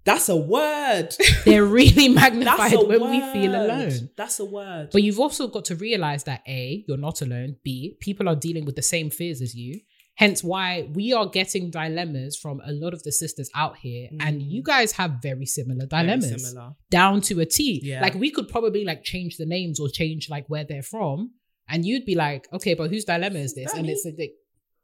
That's 0.05 0.29
a 0.29 0.35
word. 0.37 1.15
They're 1.45 1.65
really 1.65 2.09
magnified 2.09 2.73
when 2.73 3.01
word. 3.01 3.11
we 3.13 3.21
feel 3.33 3.55
alone. 3.55 4.11
That's 4.17 4.41
a 4.41 4.45
word. 4.45 4.89
But 4.93 5.05
you've 5.05 5.21
also 5.21 5.47
got 5.47 5.65
to 5.67 5.77
realize 5.77 6.25
that 6.25 6.43
A, 6.49 6.85
you're 6.89 6.97
not 6.97 7.23
alone. 7.23 7.57
B, 7.63 7.97
people 8.01 8.29
are 8.29 8.35
dealing 8.35 8.65
with 8.65 8.75
the 8.75 8.83
same 8.83 9.11
fears 9.11 9.41
as 9.41 9.55
you. 9.55 9.79
Hence 10.17 10.45
why 10.45 10.89
we 10.93 11.13
are 11.15 11.27
getting 11.27 11.71
dilemmas 11.71 12.37
from 12.37 12.61
a 12.67 12.73
lot 12.73 12.93
of 12.93 13.03
the 13.03 13.11
sisters 13.13 13.49
out 13.55 13.79
here. 13.79 14.09
And 14.21 14.41
Mm. 14.43 14.51
you 14.51 14.63
guys 14.63 14.93
have 14.93 15.23
very 15.23 15.47
similar 15.47 15.87
Very 15.87 16.03
dilemmas. 16.05 16.45
similar. 16.47 16.73
down 16.91 17.23
to 17.23 17.41
a 17.41 17.47
T. 17.47 17.81
Yeah. 17.83 18.03
Like 18.03 18.15
we 18.15 18.31
could 18.31 18.49
probably 18.49 18.85
like 18.85 19.03
change 19.05 19.37
the 19.39 19.47
names 19.47 19.81
or 19.81 19.89
change 19.89 20.29
like 20.29 20.47
where 20.49 20.65
they're 20.65 20.83
from, 20.83 21.33
and 21.69 21.85
you'd 21.87 22.05
be 22.05 22.15
like, 22.15 22.47
okay, 22.53 22.75
but 22.75 22.91
whose 22.91 23.05
dilemma 23.07 23.39
is 23.39 23.55
this? 23.55 23.73
And 23.73 23.87
That 23.89 23.93
it's 23.93 24.05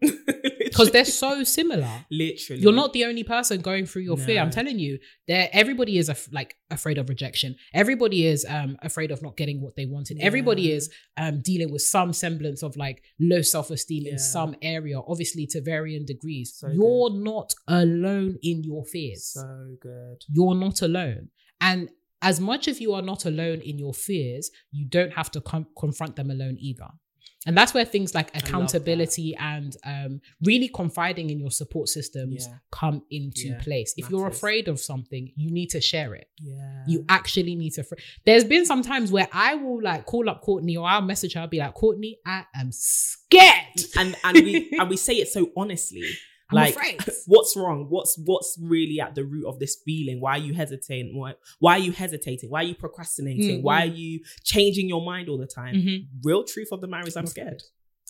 because 0.72 0.90
they're 0.90 1.04
so 1.04 1.44
similar. 1.44 1.88
literally. 2.10 2.62
You're 2.62 2.72
not 2.72 2.92
the 2.92 3.04
only 3.04 3.24
person 3.24 3.60
going 3.60 3.86
through 3.86 4.02
your 4.02 4.16
fear. 4.16 4.40
I'm 4.40 4.50
telling 4.50 4.78
you, 4.78 4.98
there 5.26 5.48
everybody 5.52 5.98
is 5.98 6.08
af- 6.08 6.28
like 6.32 6.56
afraid 6.70 6.98
of 6.98 7.08
rejection. 7.08 7.56
Everybody 7.74 8.26
is 8.26 8.46
um 8.48 8.76
afraid 8.82 9.10
of 9.10 9.22
not 9.22 9.36
getting 9.36 9.60
what 9.60 9.74
they 9.76 9.86
wanted. 9.86 10.18
Everybody 10.20 10.72
is 10.72 10.90
um 11.16 11.40
dealing 11.42 11.72
with 11.72 11.82
some 11.82 12.12
semblance 12.12 12.62
of 12.62 12.76
like 12.76 13.02
low 13.20 13.42
self 13.42 13.70
esteem 13.70 14.04
Yeah. 14.06 14.12
in 14.12 14.18
some 14.18 14.54
area, 14.62 15.00
obviously 15.00 15.46
to 15.48 15.60
varying 15.60 16.04
degrees. 16.06 16.54
So 16.56 16.68
You're 16.68 17.10
not 17.14 17.54
alone 17.66 18.38
in 18.42 18.62
your 18.64 18.84
fears 18.84 19.24
so 19.34 19.76
good. 19.80 20.18
you're 20.32 20.54
not 20.54 20.82
alone. 20.82 21.28
And 21.60 21.90
as 22.22 22.40
much 22.40 22.66
as 22.68 22.80
you 22.80 22.92
are 22.94 23.02
not 23.02 23.24
alone 23.24 23.60
in 23.60 23.78
your 23.78 23.94
fears, 23.94 24.50
you 24.72 24.84
don't 24.88 25.12
have 25.12 25.30
to 25.32 25.40
com- 25.40 25.68
confront 25.78 26.16
them 26.16 26.30
alone 26.30 26.56
either. 26.58 26.88
And 27.46 27.56
that's 27.56 27.72
where 27.72 27.84
things 27.84 28.14
like 28.14 28.36
accountability 28.36 29.34
and 29.36 29.76
um, 29.84 30.20
really 30.42 30.68
confiding 30.68 31.30
in 31.30 31.38
your 31.38 31.52
support 31.52 31.88
systems 31.88 32.46
Yeah. 32.48 32.56
come 32.72 33.02
into 33.10 33.48
Yeah, 33.48 33.60
place. 33.60 33.94
If 33.96 34.10
you're 34.10 34.26
afraid 34.26 34.66
of 34.68 34.80
something, 34.80 35.30
you 35.36 35.50
need 35.50 35.70
to 35.70 35.80
share 35.80 36.14
it. 36.14 36.28
Yeah. 36.42 36.82
You 36.88 37.04
actually 37.08 37.54
need 37.54 37.70
to. 37.74 37.84
Fr- 37.84 37.94
There's 38.26 38.44
been 38.44 38.66
some 38.66 38.82
times 38.82 39.12
where 39.12 39.28
I 39.32 39.54
will 39.54 39.80
like 39.80 40.04
call 40.04 40.28
up 40.28 40.42
Courtney 40.42 40.76
or 40.76 40.86
I'll 40.88 41.00
message 41.00 41.34
her. 41.34 41.40
I'll 41.42 41.46
be 41.46 41.58
like, 41.60 41.74
Courtney, 41.74 42.18
I 42.26 42.44
am 42.56 42.70
scared. 42.72 43.80
and 43.96 44.16
and 44.24 44.34
we 44.36 44.70
and 44.78 44.90
we 44.90 44.96
say 44.96 45.14
it 45.14 45.28
so 45.28 45.50
honestly. 45.56 46.02
I'm 46.50 46.56
like 46.56 46.74
afraid. 46.76 47.00
what's 47.26 47.56
wrong? 47.56 47.86
What's 47.90 48.18
what's 48.24 48.56
really 48.60 49.00
at 49.00 49.14
the 49.14 49.24
root 49.24 49.46
of 49.46 49.58
this 49.58 49.76
feeling? 49.84 50.20
Why 50.20 50.32
are 50.32 50.38
you 50.38 50.54
hesitating? 50.54 51.18
Why, 51.18 51.34
why 51.58 51.72
are 51.74 51.78
you 51.78 51.92
hesitating? 51.92 52.48
Why 52.50 52.60
are 52.60 52.64
you 52.66 52.74
procrastinating? 52.74 53.60
Mm, 53.60 53.62
why 53.62 53.82
are 53.82 53.86
you 53.86 54.20
changing 54.44 54.88
your 54.88 55.02
mind 55.04 55.28
all 55.28 55.38
the 55.38 55.46
time? 55.46 55.74
Mhm. 55.74 56.06
real 56.24 56.44
truth 56.44 56.68
of 56.72 56.80
the 56.80 56.86
matter 56.86 57.06
is 57.08 57.16
i'm 57.16 57.26
scared. 57.26 57.62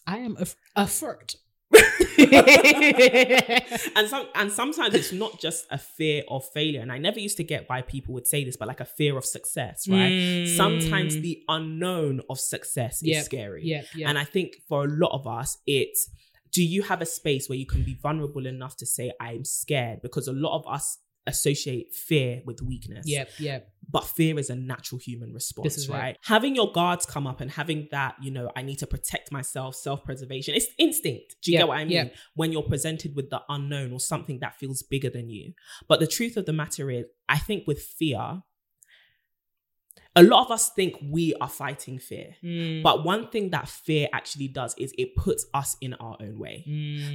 I 0.07 0.19
am 0.19 0.37
af- 0.39 0.57
afraid. 0.77 1.35
and 3.97 4.09
some 4.09 4.27
and 4.35 4.51
sometimes 4.53 4.95
it's 4.95 5.13
not 5.13 5.39
just 5.39 5.67
a 5.71 5.79
fear 5.79 6.23
of 6.29 6.45
failure. 6.53 6.81
And 6.81 6.91
i 6.93 6.99
never 6.99 7.21
used 7.21 7.37
to 7.39 7.45
get 7.45 7.69
why 7.69 7.83
people 7.83 8.15
would 8.15 8.27
say 8.27 8.45
this 8.45 8.57
but 8.57 8.69
like 8.69 8.81
a 8.81 8.85
fear 8.85 9.17
of 9.19 9.25
success 9.25 9.87
right? 9.89 10.47
Sometimes 10.57 11.17
Mm. 11.17 11.23
the 11.23 11.43
unknown 11.49 12.21
of 12.31 12.39
success 12.39 13.03
is 13.03 13.25
scary. 13.25 13.63
Yeah, 13.65 13.83
yeah. 13.95 14.09
And 14.09 14.19
I 14.19 14.25
think 14.25 14.57
for 14.69 14.85
a 14.85 14.89
lot 14.89 15.13
of 15.13 15.27
us, 15.27 15.59
it's 15.67 16.11
do 16.53 16.63
you 16.63 16.83
have 16.83 17.01
a 17.01 17.07
space 17.07 17.49
where 17.49 17.59
you 17.59 17.67
can 17.67 17.83
be 17.85 17.95
vulnerable 17.95 18.47
enough 18.47 18.77
to 18.79 18.87
say, 18.87 19.13
I'm 19.21 19.45
scared? 19.45 20.01
Because 20.03 20.29
a 20.29 20.33
lot 20.33 20.59
of 20.59 20.67
us 20.73 20.99
associate 21.27 21.95
fear 21.95 22.41
with 22.47 22.63
weakness. 22.63 23.05
Yep, 23.07 23.31
yep. 23.39 23.69
But 23.91 24.05
fear 24.05 24.39
is 24.39 24.51
a 24.51 24.57
natural 24.57 24.99
human 24.99 25.33
response, 25.33 25.89
right? 25.89 26.17
Having 26.25 26.57
your 26.57 26.73
guards 26.73 27.07
come 27.07 27.27
up 27.27 27.41
and 27.41 27.51
having 27.51 27.89
that, 27.91 28.17
you 28.23 28.31
know, 28.31 28.51
I 28.57 28.63
need 28.63 28.79
to 28.79 28.87
protect 28.87 29.31
myself, 29.31 29.75
self 29.75 30.05
preservation, 30.05 30.55
it's 30.55 30.67
instinct. 30.79 31.37
Do 31.43 31.51
you 31.51 31.57
Yeah, 31.57 31.61
get 31.61 31.69
what 31.69 31.79
I 31.79 31.85
mean? 31.85 31.93
yeah. 31.93 32.09
When 32.35 32.53
you're 32.53 32.63
presented 32.63 33.15
with 33.15 33.31
the 33.31 33.43
unknown 33.49 33.93
or 33.93 34.01
something 34.01 34.39
that 34.41 34.57
feels 34.59 34.83
bigger 34.83 35.11
than 35.11 35.29
you. 35.29 35.53
But 35.87 36.01
the 36.01 36.07
truth 36.07 36.37
of 36.37 36.47
the 36.47 36.53
matter 36.53 36.91
is, 36.91 37.05
I 37.29 37.39
think 37.39 37.67
with 37.67 37.81
fear, 37.83 38.43
a 40.19 40.23
lot 40.25 40.45
of 40.45 40.51
us 40.51 40.71
think 40.71 40.97
we 41.01 41.33
are 41.41 41.49
fighting 41.49 42.01
fear. 42.01 42.35
Mm. 42.43 42.83
But 42.83 43.05
one 43.05 43.29
thing 43.29 43.51
that 43.51 43.69
fear 43.69 44.09
actually 44.13 44.49
does 44.49 44.75
is 44.77 44.93
it 44.99 45.15
puts 45.15 45.47
us 45.55 45.77
in 45.81 45.95
our 45.95 46.17
own 46.21 46.39
way. 46.41 46.65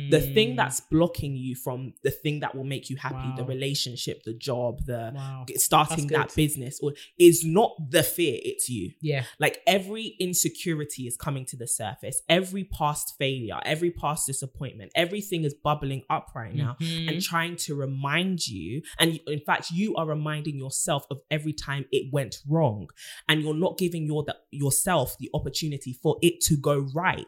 The 0.10 0.22
thing 0.22 0.56
that's 0.56 0.80
blocking 0.80 1.36
you 1.36 1.56
from 1.56 1.94
the 2.04 2.12
thing 2.12 2.40
that 2.40 2.56
will 2.56 2.64
make 2.64 2.90
you 2.90 2.96
happy, 2.96 3.30
the 3.36 3.44
relationship, 3.44 4.24
the 4.24 4.34
job, 4.34 4.86
the 4.86 5.12
wow. 5.14 5.46
starting 5.56 6.08
that 6.08 6.34
business, 6.34 6.80
or 6.82 6.94
is 7.20 7.44
not 7.44 7.72
the 7.90 8.04
fear, 8.04 8.40
it's 8.42 8.70
you. 8.70 8.92
Yeah. 9.02 9.26
Like 9.38 9.60
every 9.68 10.16
insecurity 10.20 11.06
is 11.06 11.18
coming 11.18 11.46
to 11.48 11.58
the 11.58 11.68
surface, 11.68 12.22
every 12.30 12.64
past 12.64 13.16
failure, 13.18 13.60
every 13.66 13.92
past 13.92 14.28
disappointment, 14.28 14.94
everything 14.96 15.44
is 15.44 15.54
bubbling 15.54 16.04
up 16.10 16.28
right 16.34 16.56
now 16.56 16.78
Mhm. 16.80 17.10
and 17.10 17.22
trying 17.22 17.58
to 17.58 17.76
remind 17.76 18.48
you. 18.48 18.82
And 18.98 19.20
in 19.28 19.42
fact, 19.42 19.72
you 19.72 19.96
are 19.96 20.06
reminding 20.06 20.58
yourself 20.58 21.06
of 21.12 21.20
every 21.30 21.54
time 21.54 21.86
it 21.92 22.14
went 22.14 22.38
wrong, 22.48 22.88
and 23.28 23.42
you're 23.42 23.54
not 23.54 23.78
giving 23.78 24.06
your 24.06 24.24
the, 24.24 24.36
yourself 24.52 25.16
the 25.20 25.30
opportunity 25.34 25.94
for 26.02 26.18
it 26.22 26.42
to 26.42 26.56
go 26.58 26.88
right. 26.94 27.26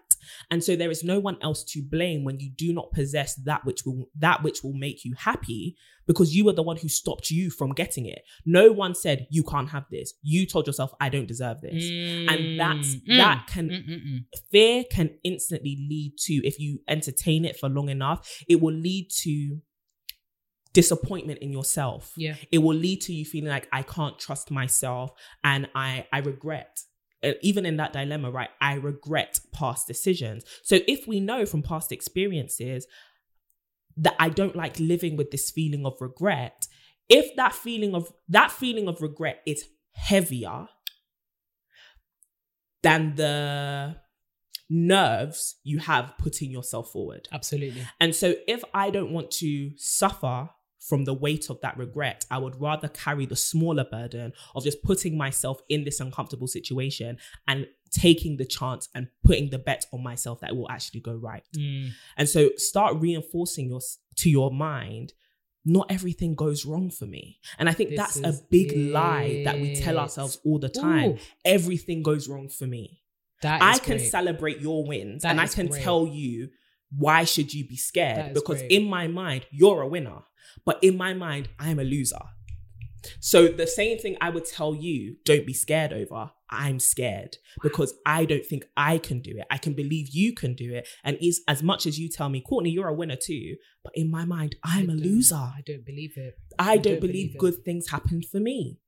And 0.50 0.64
so 0.64 0.76
there 0.76 0.90
is 0.92 1.04
no 1.04 1.20
one 1.20 1.38
else 1.42 1.64
to 1.66 1.82
blame 1.84 2.24
when 2.24 2.40
you 2.40 2.50
do 2.50 2.74
not 2.74 2.92
possess 2.92 3.36
that 3.46 3.64
which 3.66 3.86
will 3.86 4.10
that 4.20 4.44
which 4.44 4.64
will 4.64 4.74
make 4.74 5.06
you 5.06 5.14
happy 5.18 5.76
because 6.08 6.36
you 6.36 6.46
were 6.46 6.54
the 6.54 6.64
one 6.64 6.78
who 6.78 6.88
stopped 6.88 7.32
you 7.32 7.50
from 7.50 7.72
getting 7.74 8.06
it. 8.06 8.22
No 8.46 8.72
one 8.72 8.94
said 8.96 9.28
you 9.32 9.44
can't 9.44 9.70
have 9.70 9.86
this. 9.92 10.14
You 10.22 10.46
told 10.46 10.68
yourself 10.68 10.92
I 11.00 11.10
don't 11.10 11.28
deserve 11.28 11.62
this. 11.62 11.84
And 12.30 12.60
that's 12.60 12.96
Mm. 12.96 13.18
that 13.18 13.48
can 13.48 13.70
Mm, 13.70 13.88
mm, 13.90 14.08
mm. 14.08 14.20
fear 14.52 14.84
can 14.92 15.10
instantly 15.24 15.76
lead 15.90 16.14
to 16.26 16.34
if 16.48 16.60
you 16.60 16.82
entertain 16.88 17.46
it 17.46 17.58
for 17.58 17.70
long 17.70 17.90
enough 17.90 18.44
it 18.48 18.62
will 18.62 18.74
lead 18.74 19.10
to 19.24 19.60
disappointment 20.76 21.40
in 21.40 21.52
yourself 21.52 22.14
Yeah. 22.18 22.36
it 22.52 22.60
will 22.60 22.76
lead 22.88 23.00
to 23.08 23.14
you 23.14 23.24
feeling 23.26 23.50
like 23.50 23.68
i 23.72 23.82
can't 23.82 24.18
trust 24.20 24.52
myself 24.52 25.12
and 25.44 25.68
i 25.74 26.06
i 26.12 26.20
regret 26.20 26.74
uh, 27.24 27.32
even 27.42 27.66
in 27.66 27.78
that 27.78 27.92
dilemma 27.94 28.30
right 28.30 28.50
i 28.62 28.74
regret 28.92 29.40
past 29.52 29.88
decisions 29.88 30.44
so 30.64 30.76
if 30.88 31.08
we 31.08 31.20
know 31.20 31.46
from 31.46 31.62
past 31.64 31.92
experiences 31.92 32.86
that 33.98 34.16
i 34.20 34.28
don't 34.30 34.56
like 34.56 34.78
living 34.80 35.16
with 35.16 35.32
this 35.32 35.50
feeling 35.50 35.86
of 35.86 35.94
regret 36.02 36.68
if 37.10 37.36
that 37.36 37.54
feeling 37.54 37.96
of 37.96 38.12
that 38.28 38.52
feeling 38.52 38.88
of 38.88 39.02
regret 39.02 39.42
is 39.46 39.64
heavier 39.94 40.68
than 42.84 43.16
the 43.16 43.96
nerves 44.70 45.56
you 45.64 45.78
have 45.80 46.14
putting 46.18 46.50
yourself 46.52 46.92
forward 46.92 47.28
Absolutely. 47.32 47.84
and 48.00 48.16
so 48.16 48.34
if 48.48 48.64
I 48.74 48.90
don't 48.90 49.12
want 49.12 49.30
to 49.44 49.72
suffer 49.78 50.50
from 50.88 51.04
the 51.06 51.14
weight 51.14 51.50
of 51.50 51.60
that 51.62 51.78
regret, 51.78 52.26
I 52.30 52.38
would 52.38 52.60
rather 52.62 52.88
carry 52.88 53.26
the 53.26 53.36
smaller 53.36 53.84
burden 53.84 54.34
of 54.56 54.64
just 54.64 54.84
putting 54.84 55.18
myself 55.18 55.60
in 55.70 55.84
this 55.84 56.00
uncomfortable 56.00 56.48
situation 56.48 57.18
and 57.48 57.68
taking 57.92 58.38
the 58.38 58.46
chance 58.46 58.90
and 58.94 59.08
putting 59.24 59.50
the 59.50 59.58
bet 59.60 59.86
on 59.94 60.04
myself 60.04 60.42
that 60.42 60.52
it 60.52 60.56
will 60.56 60.70
actually 60.70 61.00
go 61.00 61.14
right. 61.14 61.44
Mm. 61.58 61.92
And 62.18 62.30
so 62.30 62.50
start 62.58 62.98
reinforcing 62.98 63.68
your 63.70 63.82
to 64.18 64.30
your 64.30 64.52
mind 64.52 65.14
not 65.68 65.88
everything 65.90 66.36
goes 66.36 66.64
wrong 66.64 66.92
for 66.92 67.08
me. 67.08 67.40
And 67.58 67.68
I 67.68 67.74
think 67.74 67.90
This 67.90 67.98
that's 67.98 68.18
a 68.18 68.40
big 68.52 68.72
lie 68.94 69.42
that 69.46 69.60
we 69.60 69.76
tell 69.76 69.98
ourselves 69.98 70.38
all 70.46 70.60
the 70.60 70.70
time. 70.70 71.12
Ooh, 71.14 71.18
Everything 71.44 72.04
goes 72.04 72.30
wrong 72.30 72.50
for 72.50 72.68
me. 72.68 73.02
that 73.42 73.64
I 73.64 73.80
can 73.80 73.98
great. 73.98 74.12
celebrate 74.12 74.60
your 74.62 74.86
wins 74.86 75.24
That 75.24 75.32
and 75.32 75.42
I 75.42 75.48
can 75.48 75.68
great. 75.68 75.82
tell 75.82 76.06
you 76.06 76.50
why 76.98 77.24
should 77.24 77.54
you 77.54 77.68
be 77.68 77.78
scared? 77.78 78.34
Because 78.34 78.60
great. 78.60 78.72
in 78.72 78.86
my 78.86 79.08
mind, 79.08 79.46
you're 79.52 79.82
a 79.82 79.88
winner. 79.88 80.24
But 80.66 80.84
in 80.84 80.98
my 80.98 81.14
mind, 81.14 81.50
I'm 81.60 81.80
a 81.80 81.84
loser. 81.84 82.22
So 83.20 83.48
the 83.48 83.68
same 83.68 83.98
thing 83.98 84.18
I 84.22 84.30
would 84.30 84.46
tell 84.46 84.74
you, 84.74 85.18
don't 85.26 85.46
be 85.46 85.54
scared 85.54 85.94
over. 85.94 86.32
I'm 86.50 86.80
scared 86.80 87.38
because 87.62 87.94
I 88.06 88.26
don't 88.26 88.46
think 88.46 88.66
I 88.78 88.98
can 88.98 89.20
do 89.20 89.32
it. 89.38 89.46
I 89.50 89.58
can 89.58 89.74
believe 89.74 90.10
you 90.10 90.34
can 90.34 90.54
do 90.54 90.74
it. 90.74 90.88
And 91.04 91.18
is 91.22 91.42
as 91.48 91.64
much 91.64 91.86
as 91.86 92.00
you 92.00 92.10
tell 92.10 92.30
me, 92.30 92.42
Courtney, 92.42 92.70
you're 92.70 92.88
a 92.88 92.94
winner 92.94 93.16
too. 93.16 93.56
But 93.84 93.94
in 93.96 94.10
my 94.10 94.26
mind, 94.26 94.56
I'm 94.64 94.90
I 94.90 94.94
a 94.94 94.96
loser. 94.96 95.36
I 95.36 95.62
don't 95.66 95.86
believe 95.86 96.18
it. 96.18 96.36
I 96.58 96.72
I 96.72 96.76
don't 96.76 96.84
don't 96.84 97.02
believe 97.02 97.34
believe 97.34 97.38
good 97.38 97.64
things 97.64 97.90
happen 97.90 98.22
for 98.22 98.40
me. 98.40 98.80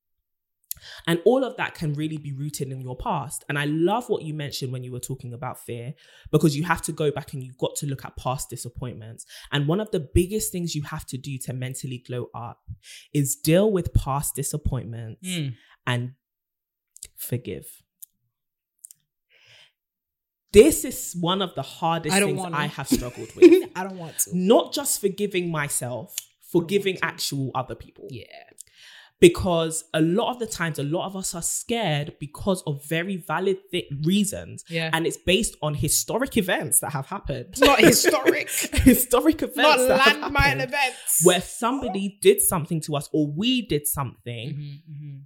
And 1.06 1.22
all 1.26 1.44
of 1.44 1.58
that 1.58 1.74
can 1.76 1.94
really 1.94 2.18
be 2.18 2.34
rooted 2.34 2.72
in 2.72 2.82
your 2.82 2.96
past. 2.96 3.44
And 3.50 3.58
I 3.58 3.66
love 3.66 4.10
what 4.10 4.24
you 4.24 4.34
mentioned 4.34 4.72
when 4.72 4.84
you 4.84 4.92
were 4.92 5.00
talking 5.00 5.34
about 5.34 5.60
fear, 5.60 5.94
because 6.32 6.56
you 6.58 6.64
have 6.64 6.82
to 6.84 6.92
go 6.92 7.12
back 7.12 7.34
and 7.34 7.44
you've 7.44 7.58
got 7.58 7.76
to 7.78 7.86
look 7.88 8.06
at 8.06 8.16
past 8.18 8.50
disappointments. 8.50 9.26
And 9.52 9.68
one 9.68 9.80
of 9.80 9.92
the 9.92 10.00
biggest 10.00 10.52
things 10.52 10.76
you 10.76 10.84
have 10.84 11.06
to 11.08 11.18
do 11.18 11.38
to 11.40 11.54
mentally 11.54 12.04
glow 12.06 12.30
up 12.34 12.62
is 13.14 13.36
deal 13.36 13.72
with 13.72 13.94
past 13.94 14.36
disappointments 14.36 15.28
Mm. 15.28 15.56
and 15.86 16.12
forgive. 17.16 17.66
This 20.54 20.86
is 20.86 21.16
one 21.20 21.42
of 21.42 21.54
the 21.56 21.62
hardest 21.62 22.16
I 22.16 22.22
things. 22.22 22.42
I 22.54 22.68
have 22.68 22.88
struggled 22.88 23.30
with. 23.36 23.70
I 23.76 23.84
don't 23.84 23.98
want 23.98 24.18
to. 24.20 24.30
Not 24.38 24.74
just 24.74 25.02
forgiving 25.02 25.52
myself, 25.52 26.16
forgiving 26.52 26.98
actual 27.02 27.52
other 27.54 27.76
people 27.76 28.08
Yeah. 28.10 28.24
Because 29.20 29.84
a 29.94 30.02
lot 30.02 30.32
of 30.32 30.40
the 30.40 30.46
times 30.46 30.78
a 30.78 30.84
lot 30.84 31.08
of 31.08 31.16
us 31.16 31.34
are 31.34 31.42
scared 31.42 32.14
because 32.20 32.62
of 32.68 32.86
very 32.88 33.18
valid 33.18 33.58
thi- 33.72 33.90
reasons 34.04 34.64
Yeah. 34.70 34.90
and 34.94 35.08
it's 35.08 35.18
based 35.18 35.56
on 35.62 35.74
historic 35.76 36.38
events 36.38 36.80
that 36.82 36.92
have 36.92 37.08
happened 37.08 37.56
Not 37.60 37.80
historic. 37.92 38.50
historic 38.50 39.42
events 39.42 39.88
Not 39.88 40.00
landmine 40.02 40.64
events. 40.64 41.22
where 41.24 41.42
somebody 41.42 42.20
did 42.22 42.42
something 42.42 42.80
to 42.82 42.96
us 42.96 43.10
or 43.12 43.28
we 43.32 43.64
did 43.64 43.88
something 43.88 44.50
Mhm, 44.50 44.82
mhm. 44.92 45.22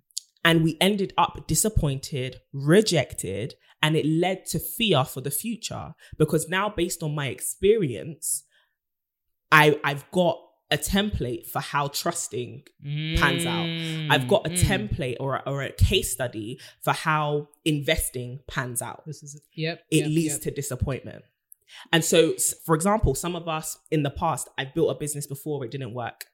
and 0.45 0.63
we 0.63 0.77
ended 0.79 1.13
up 1.17 1.45
disappointed 1.47 2.39
rejected 2.53 3.55
and 3.83 3.95
it 3.97 4.05
led 4.05 4.45
to 4.45 4.59
fear 4.59 5.03
for 5.03 5.21
the 5.21 5.31
future 5.31 5.93
because 6.17 6.47
now 6.47 6.69
based 6.69 7.03
on 7.03 7.13
my 7.13 7.27
experience 7.27 8.43
i 9.51 9.77
i've 9.83 10.09
got 10.11 10.37
a 10.71 10.77
template 10.77 11.45
for 11.47 11.59
how 11.59 11.87
trusting 11.89 12.63
pans 13.17 13.45
out. 13.45 13.67
I've 14.09 14.27
got 14.27 14.47
a 14.47 14.49
Mm, 14.51 14.57
mm. 14.57 14.63
template 14.63 15.17
or 15.19 15.35
a, 15.35 15.43
or 15.45 15.61
a 15.63 15.71
case 15.71 16.11
study 16.11 16.59
for 16.81 16.93
how 16.93 17.49
investing 17.65 18.39
pans 18.47 18.81
out. 18.81 19.03
This 19.05 19.21
is 19.23 19.41
yep. 19.53 19.83
It 19.91 19.97
yep, 19.97 20.07
leads 20.07 20.33
yep. 20.35 20.41
to 20.43 20.51
disappointment. 20.51 21.23
And 21.93 22.03
so, 22.03 22.33
for 22.65 22.75
example, 22.75 23.15
some 23.15 23.35
of 23.35 23.47
us 23.47 23.77
in 23.91 24.03
the 24.03 24.09
past, 24.09 24.49
I've 24.57 24.73
built 24.73 24.91
a 24.95 24.99
business 24.99 25.27
before, 25.27 25.63
it 25.65 25.71
didn't 25.71 25.93
work. 25.93 26.25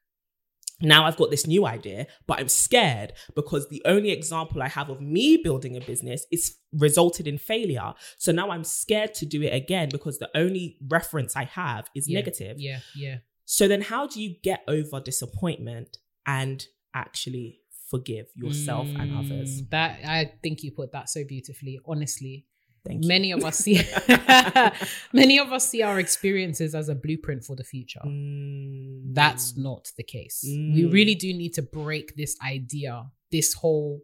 Now 0.80 1.06
I've 1.06 1.18
got 1.18 1.32
this 1.32 1.48
new 1.48 1.66
idea, 1.66 2.06
but 2.28 2.40
I'm 2.40 2.50
scared 2.50 3.14
because 3.36 3.68
the 3.70 3.82
only 3.86 4.12
example 4.12 4.62
I 4.62 4.68
have 4.68 4.90
of 4.90 5.02
me 5.02 5.38
building 5.38 5.76
a 5.76 5.82
business 5.82 6.28
is 6.32 6.56
resulted 6.72 7.28
in 7.28 7.40
failure. 7.40 7.94
So 8.20 8.32
now 8.32 8.52
I'm 8.52 8.64
scared 8.64 9.16
to 9.16 9.26
do 9.26 9.42
it 9.42 9.54
again 9.54 9.90
because 9.92 10.20
the 10.20 10.30
only 10.36 10.78
reference 10.88 11.36
I 11.36 11.46
have 11.46 11.90
is 11.96 12.08
Yeah, 12.08 12.20
negative. 12.20 12.58
Yeah, 12.60 12.80
yeah. 12.96 13.18
So 13.50 13.68
then 13.70 13.82
how 13.82 14.08
do 14.08 14.22
you 14.22 14.36
get 14.44 14.64
over 14.68 15.00
disappointment 15.00 15.98
and 16.26 16.66
actually 16.94 17.62
forgive 17.90 18.26
yourself 18.36 18.88
and 18.88 19.18
others? 19.18 19.62
Mm, 19.62 19.70
That 19.70 20.00
I 20.06 20.34
think 20.44 20.64
you 20.64 20.72
put 20.74 20.92
that 20.92 21.08
so 21.10 21.24
beautifully. 21.24 21.80
Honestly, 21.86 22.46
Thank 22.86 23.04
you. 23.04 23.08
many 23.08 23.32
of 23.32 23.46
us 23.46 23.60
see 23.60 23.80
many 25.14 25.40
of 25.40 25.52
us 25.54 25.70
see 25.70 25.82
our 25.82 25.98
experiences 25.98 26.76
as 26.76 26.90
a 26.90 26.96
blueprint 26.96 27.46
for 27.46 27.56
the 27.56 27.64
future. 27.64 28.02
Mm. 28.06 29.14
That's 29.14 29.56
not 29.58 29.92
the 29.98 30.04
case. 30.04 30.42
We 30.44 30.84
Mm. 30.84 30.92
really 30.94 31.16
do 31.16 31.34
need 31.34 31.54
to 31.54 31.62
break 31.62 32.16
this 32.18 32.36
idea, 32.46 33.06
this 33.32 33.54
whole 33.54 34.02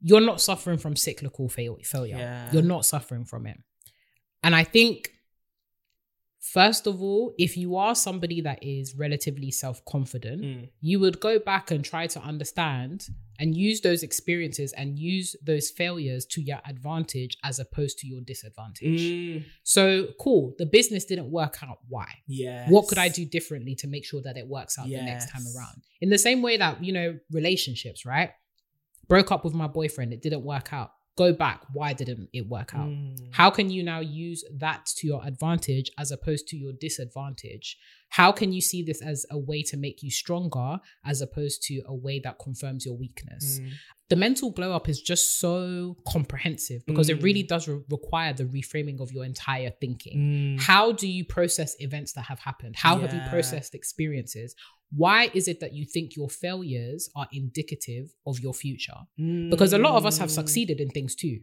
you're 0.00 0.20
not 0.20 0.40
suffering 0.40 0.78
from 0.78 0.94
cyclical 0.96 1.48
fail- 1.48 1.78
failure. 1.84 2.16
Yeah. 2.18 2.50
You're 2.52 2.62
not 2.62 2.84
suffering 2.86 3.24
from 3.24 3.46
it. 3.46 3.58
And 4.44 4.54
I 4.54 4.64
think 4.64 5.10
first 6.52 6.86
of 6.86 7.02
all, 7.02 7.34
if 7.38 7.56
you 7.56 7.76
are 7.76 7.94
somebody 7.94 8.40
that 8.40 8.58
is 8.62 8.94
relatively 8.96 9.50
self-confident, 9.50 10.40
Mm. 10.42 10.68
you 10.80 10.98
would 11.00 11.20
go 11.20 11.38
back 11.38 11.70
and 11.70 11.84
try 11.84 12.06
to 12.06 12.20
understand 12.20 13.08
and 13.38 13.56
use 13.56 13.80
those 13.82 14.02
experiences 14.02 14.72
and 14.72 14.98
use 14.98 15.36
those 15.44 15.70
failures 15.70 16.24
to 16.26 16.40
your 16.40 16.60
advantage 16.66 17.36
as 17.44 17.58
opposed 17.58 17.98
to 17.98 18.06
your 18.06 18.20
disadvantage. 18.22 19.00
Mm. 19.00 19.44
So, 19.62 20.08
cool, 20.18 20.54
the 20.58 20.66
business 20.66 21.04
didn't 21.04 21.30
work 21.30 21.56
out. 21.62 21.78
Why? 21.88 22.08
Yes. 22.26 22.70
What 22.70 22.88
could 22.88 22.98
I 22.98 23.08
do 23.08 23.24
differently 23.24 23.74
to 23.76 23.86
make 23.86 24.04
sure 24.04 24.22
that 24.22 24.36
it 24.36 24.46
works 24.48 24.78
out 24.78 24.88
the 24.88 25.02
next 25.02 25.30
time 25.30 25.44
around? 25.54 25.82
In 26.00 26.08
the 26.08 26.18
same 26.18 26.40
way 26.42 26.56
that, 26.56 26.82
you 26.82 26.92
know, 26.92 27.18
relationships, 27.30 28.04
right? 28.06 28.30
Broke 29.06 29.30
up 29.32 29.44
with 29.44 29.54
my 29.54 29.66
boyfriend, 29.68 30.12
it 30.12 30.22
didn't 30.22 30.44
work 30.44 30.72
out. 30.72 30.92
Go 31.18 31.32
back. 31.32 31.62
Why 31.72 31.92
didn't 31.92 32.28
it 32.32 32.46
work 32.48 32.70
out? 32.74 32.88
Mm. 32.88 33.28
How 33.32 33.50
can 33.50 33.70
you 33.70 33.82
now 33.82 33.98
use 34.00 34.44
that 34.64 34.86
to 34.98 35.06
your 35.10 35.20
advantage 35.26 35.90
as 35.98 36.12
opposed 36.12 36.46
to 36.48 36.56
your 36.56 36.72
disadvantage? 36.80 37.76
How 38.10 38.30
can 38.32 38.52
you 38.52 38.60
see 38.60 38.82
this 38.82 39.02
as 39.02 39.26
a 39.30 39.36
way 39.38 39.62
to 39.64 39.76
make 39.76 40.02
you 40.02 40.10
stronger 40.10 40.78
as 41.04 41.20
opposed 41.20 41.62
to 41.64 41.82
a 41.86 41.94
way 41.94 42.20
that 42.20 42.38
confirms 42.38 42.86
your 42.86 42.96
weakness? 42.96 43.58
Mm. 43.58 43.70
The 44.10 44.16
mental 44.16 44.50
glow 44.50 44.72
up 44.72 44.88
is 44.88 45.02
just 45.02 45.38
so 45.40 45.96
comprehensive 46.06 46.86
because 46.86 47.08
it 47.10 47.20
really 47.22 47.42
Mm. 47.44 47.48
does 47.48 47.68
re- 47.68 47.82
require 47.90 48.32
the 48.32 48.44
reframing 48.44 49.00
of 49.00 49.12
your 49.12 49.24
entire 49.24 49.70
thinking. 49.80 50.18
Mm. 50.56 50.60
How 50.60 50.92
do 50.92 51.06
you 51.08 51.24
process 51.24 51.74
events 51.80 52.12
that 52.14 52.22
have 52.22 52.38
happened? 52.38 52.76
How 52.76 52.98
have 53.00 53.12
you 53.12 53.20
processed 53.28 53.74
experiences? 53.74 54.54
Why 54.90 55.30
is 55.34 55.48
it 55.48 55.60
that 55.60 55.74
you 55.74 55.84
think 55.84 56.16
your 56.16 56.30
failures 56.30 57.10
are 57.14 57.28
indicative 57.32 58.14
of 58.26 58.40
your 58.40 58.54
future? 58.54 58.96
Because 59.50 59.72
a 59.72 59.78
lot 59.78 59.94
of 59.96 60.06
us 60.06 60.18
have 60.18 60.30
Mm. 60.30 60.34
succeeded 60.34 60.80
in 60.80 60.88
things 60.90 61.14
too. 61.14 61.40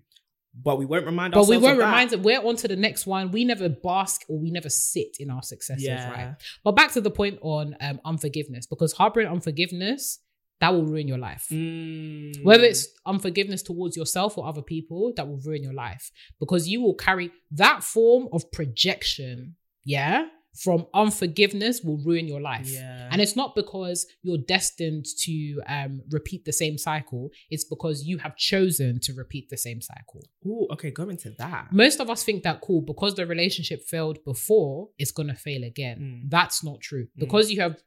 But 0.64 0.78
we 0.80 0.86
won't 0.86 1.06
remind 1.06 1.34
But 1.34 1.40
ourselves. 1.42 1.50
we 1.62 1.64
won't 1.68 1.80
that. 1.80 1.86
remind 1.86 2.14
it. 2.14 2.22
We're 2.22 2.42
on 2.42 2.56
to 2.58 2.68
the 2.68 2.78
next 2.78 3.06
one. 3.06 3.32
We 3.32 3.44
never 3.46 3.68
bask 3.70 4.22
or 4.30 4.40
we 4.40 4.50
never 4.52 4.70
sit 4.70 5.18
in 5.20 5.30
our 5.30 5.44
successes, 5.44 5.84
Yeah. 5.84 6.10
right? 6.10 6.36
But 6.64 6.74
back 6.78 6.94
to 6.94 7.02
the 7.02 7.12
point 7.12 7.40
on 7.42 7.76
um, 7.82 8.00
unforgiveness, 8.06 8.66
because 8.66 8.94
harboring 8.94 9.28
unforgiveness, 9.28 10.20
that 10.62 10.70
will 10.70 10.86
ruin 10.86 11.08
your 11.10 11.18
life. 11.18 11.48
Mm. 11.52 12.42
Whether 12.42 12.64
it's 12.64 12.88
unforgiveness 13.06 13.62
towards 13.62 13.98
yourself 13.98 14.38
or 14.38 14.48
other 14.48 14.62
people, 14.62 15.12
that 15.18 15.28
will 15.28 15.40
ruin 15.40 15.62
your 15.62 15.74
life 15.74 16.10
because 16.40 16.70
you 16.70 16.80
will 16.82 16.94
carry 16.96 17.32
that 17.52 17.84
form 17.84 18.30
of 18.32 18.50
projection, 18.54 19.58
yeah, 19.84 20.28
from 20.56 20.88
unforgiveness 20.94 21.82
will 21.82 21.98
ruin 21.98 22.28
your 22.28 22.42
life. 22.42 22.68
Yeah. 22.68 23.10
And 23.12 23.22
it's 23.22 23.36
not 23.36 23.56
because 23.56 24.06
you're 24.22 24.38
destined 24.38 25.06
to 25.20 25.62
um, 25.68 26.02
repeat 26.12 26.46
the 26.46 26.54
same 26.54 26.78
cycle, 26.78 27.30
it's 27.50 27.66
because 27.66 28.06
you 28.06 28.18
have 28.20 28.36
chosen 28.38 29.00
to 29.02 29.14
repeat 29.14 29.50
the 29.50 29.58
same 29.58 29.82
cycle. 29.82 30.22
Oh, 30.48 30.68
okay, 30.72 30.92
go 30.92 31.10
into 31.10 31.32
that. 31.38 31.68
Most 31.72 32.00
of 32.00 32.10
us 32.10 32.24
think 32.24 32.44
that 32.44 32.62
cool 32.62 32.82
because 32.82 33.16
the 33.16 33.26
relationship 33.26 33.84
failed 33.84 34.24
before, 34.24 34.90
it's 34.98 35.12
going 35.12 35.30
to 35.30 35.36
fail 35.36 35.64
again. 35.64 36.00
Mm. 36.26 36.30
That's 36.30 36.64
not 36.64 36.82
true. 36.82 37.08
Because 37.18 37.52
you 37.52 37.62
have 37.62 37.78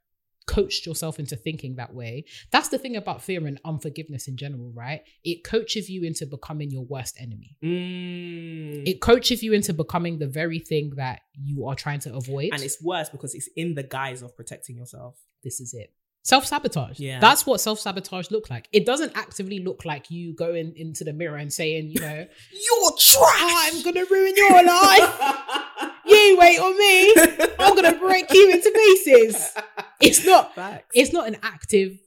coached 0.49 0.87
yourself 0.87 1.19
into 1.21 1.37
thinking 1.37 1.77
that 1.77 1.95
way. 1.95 2.25
That's 2.51 2.69
the 2.69 2.79
thing 2.79 2.97
about 2.97 3.23
fear 3.23 3.47
and 3.47 3.61
unforgiveness 3.65 4.27
in 4.27 4.37
general, 4.37 4.73
right? 4.75 5.03
It 5.23 5.45
coaches 5.45 5.89
you 5.89 6.03
into 6.03 6.27
becoming 6.27 6.71
your 6.71 6.85
worst 6.85 7.17
enemy. 7.21 7.57
Mm. 7.63 8.89
It 8.89 9.01
coaches 9.01 9.43
you 9.43 9.53
into 9.53 9.73
becoming 9.73 10.19
the 10.19 10.27
very 10.27 10.59
thing 10.59 10.95
that 10.97 11.21
you 11.41 11.67
are 11.67 11.75
trying 11.77 12.01
to 12.01 12.15
avoid. 12.15 12.51
and 12.53 12.63
it's 12.63 12.83
worse 12.83 13.09
because 13.11 13.35
it's 13.35 13.49
in 13.55 13.75
the 13.75 13.83
guise 13.83 14.23
of 14.23 14.35
protecting 14.35 14.77
yourself. 14.77 15.21
this 15.45 15.61
is 15.61 15.75
it. 15.75 15.93
Self 16.25 16.45
sabotage. 16.47 16.99
Yeah. 16.99 17.21
That's 17.21 17.47
what 17.47 17.61
self 17.61 17.79
sabotage 17.79 18.31
look 18.31 18.51
like. 18.51 18.69
It 18.73 18.85
doesn't 18.85 19.13
actively 19.17 19.61
look 19.61 19.85
like 19.85 20.11
you 20.11 20.35
going 20.35 20.75
into 20.77 21.05
the 21.05 21.13
mirror 21.13 21.37
and 21.37 21.53
saying, 21.53 21.91
you 21.91 22.01
know, 22.01 22.27
You're 22.53 22.91
trash. 22.99 23.73
I'm 23.73 23.83
gonna 23.83 24.05
ruin 24.11 24.35
your 24.37 24.63
life. 24.63 25.93
you 26.09 26.37
wait 26.39 26.59
on 26.59 26.79
me. 26.79 27.15
I'm 27.59 27.75
gonna 27.75 27.99
break 27.99 28.33
you 28.33 28.51
into 28.51 28.71
pieces. 28.71 29.53
It's 30.01 30.25
not 30.25 30.55
Facts. 30.55 30.87
it's 30.95 31.13
not 31.13 31.29
an 31.29 31.37
active, 31.43 31.99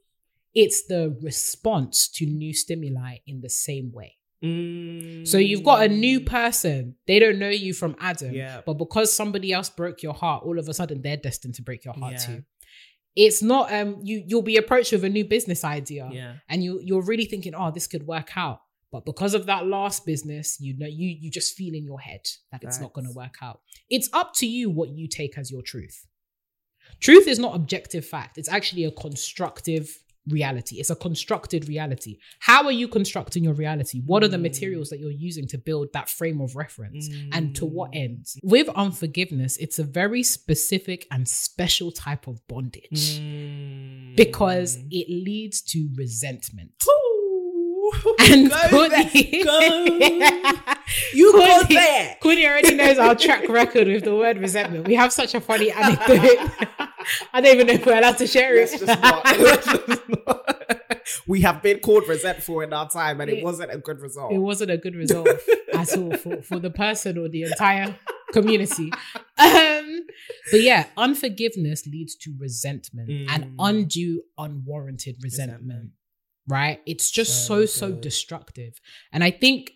it's 0.53 0.87
the 0.87 1.17
response 1.21 2.07
to 2.15 2.25
new 2.25 2.53
stimuli 2.53 3.17
in 3.27 3.41
the 3.41 3.49
same 3.49 3.91
way. 3.91 4.15
Mm. 4.43 5.27
So 5.27 5.37
you've 5.37 5.63
got 5.63 5.83
a 5.83 5.87
new 5.87 6.19
person. 6.21 6.95
They 7.05 7.19
don't 7.19 7.37
know 7.37 7.49
you 7.49 7.73
from 7.73 7.95
Adam. 7.99 8.33
Yeah. 8.33 8.61
But 8.65 8.73
because 8.75 9.13
somebody 9.13 9.53
else 9.53 9.69
broke 9.69 10.01
your 10.01 10.13
heart, 10.15 10.43
all 10.45 10.57
of 10.57 10.67
a 10.67 10.73
sudden 10.73 11.01
they're 11.01 11.17
destined 11.17 11.55
to 11.55 11.61
break 11.61 11.85
your 11.85 11.93
heart 11.93 12.13
Yeah. 12.13 12.17
too. 12.19 12.43
It's 13.15 13.41
not 13.43 13.71
um 13.73 13.99
you 14.01 14.23
you'll 14.25 14.41
be 14.41 14.57
approached 14.57 14.93
with 14.93 15.03
a 15.03 15.09
new 15.09 15.25
business 15.25 15.63
idea 15.63 16.09
Yeah. 16.11 16.33
and 16.49 16.63
you 16.63 16.79
you're 16.83 17.03
really 17.03 17.25
thinking, 17.25 17.53
oh, 17.53 17.69
this 17.71 17.85
could 17.87 18.07
work 18.07 18.35
out. 18.37 18.61
But 18.91 19.05
because 19.05 19.33
of 19.33 19.45
that 19.45 19.65
last 19.67 20.05
business, 20.05 20.57
you 20.59 20.77
know, 20.77 20.87
you 20.87 21.07
you 21.09 21.31
just 21.31 21.55
feel 21.55 21.73
in 21.73 21.85
your 21.85 21.99
head 21.99 22.21
that 22.51 22.63
it's 22.63 22.79
not 22.79 22.93
gonna 22.93 23.11
work 23.13 23.35
out. 23.41 23.61
It's 23.89 24.09
up 24.13 24.33
to 24.35 24.45
you 24.47 24.69
what 24.69 24.89
you 24.89 25.07
take 25.07 25.37
as 25.37 25.49
your 25.51 25.61
truth. 25.61 26.05
Truth 26.99 27.27
is 27.27 27.39
not 27.39 27.55
objective 27.55 28.05
fact, 28.05 28.37
it's 28.37 28.49
actually 28.49 28.83
a 28.85 28.91
constructive 28.91 29.97
reality. 30.27 30.75
It's 30.79 30.91
a 30.91 30.95
constructed 30.95 31.67
reality. 31.67 32.19
How 32.41 32.63
are 32.65 32.71
you 32.71 32.87
constructing 32.87 33.43
your 33.43 33.55
reality? 33.55 34.01
What 34.05 34.23
are 34.23 34.27
the 34.27 34.37
Mm. 34.37 34.41
materials 34.43 34.89
that 34.91 34.99
you're 34.99 35.09
using 35.29 35.47
to 35.47 35.57
build 35.57 35.87
that 35.93 36.09
frame 36.09 36.39
of 36.41 36.55
reference? 36.55 37.09
And 37.31 37.55
to 37.55 37.65
what 37.65 37.91
Mm. 37.93 38.03
ends? 38.05 38.37
With 38.43 38.69
unforgiveness, 38.69 39.57
it's 39.57 39.79
a 39.79 39.83
very 39.83 40.21
specific 40.21 41.07
and 41.09 41.27
special 41.27 41.91
type 41.91 42.27
of 42.27 42.45
bondage 42.47 43.19
Mm. 43.19 44.15
because 44.15 44.77
it 44.91 45.09
leads 45.09 45.59
to 45.73 45.89
resentment. 45.95 46.71
And 48.19 48.49
go 48.69 48.69
Courtney- 48.69 49.43
there, 49.43 49.43
go. 49.43 49.85
You 51.13 51.31
go 51.33 51.63
there. 51.69 52.17
Courtney 52.21 52.45
already 52.47 52.75
knows 52.75 52.97
our 52.97 53.15
track 53.15 53.47
record 53.49 53.87
with 53.87 54.03
the 54.03 54.15
word 54.15 54.37
resentment. 54.37 54.87
We 54.87 54.95
have 54.95 55.11
such 55.13 55.33
a 55.35 55.41
funny 55.41 55.71
anecdote. 55.71 56.07
I 57.33 57.41
don't 57.41 57.53
even 57.53 57.67
know 57.67 57.73
if 57.73 57.85
we're 57.85 57.97
allowed 57.97 58.17
to 58.19 58.27
share 58.27 58.55
it. 58.57 58.69
just 58.71 58.85
not. 58.85 59.25
Let's 59.25 59.65
just 59.65 60.09
not. 60.09 60.57
we 61.27 61.41
have 61.41 61.61
been 61.61 61.79
called 61.79 62.07
resentful 62.07 62.61
in 62.61 62.73
our 62.73 62.89
time, 62.89 63.21
and 63.21 63.29
it, 63.29 63.39
It- 63.39 63.43
wasn't 63.43 63.71
a 63.73 63.77
good 63.77 63.99
result. 63.99 64.31
it 64.33 64.37
wasn't 64.39 64.71
a 64.71 64.77
good 64.77 64.95
result 64.95 65.27
at 65.73 65.97
all 65.97 66.15
for, 66.17 66.41
for 66.41 66.59
the 66.59 66.69
person 66.69 67.17
or 67.17 67.27
the 67.29 67.43
entire 67.43 67.95
community. 68.33 68.91
Um, 69.37 70.05
but 70.51 70.61
yeah, 70.61 70.85
unforgiveness 70.97 71.85
leads 71.87 72.15
to 72.17 72.33
resentment 72.39 73.09
and 73.29 73.45
Mm. 73.45 73.55
undue, 73.59 74.21
unwarranted 74.37 75.17
resentment, 75.23 75.61
Resentment. 75.63 75.91
Right? 76.47 76.79
It's 76.85 77.09
just 77.11 77.45
So 77.47 77.65
so, 77.65 77.87
so 77.89 77.91
destructive. 77.91 78.73
And 79.11 79.23
I 79.23 79.31
think 79.31 79.71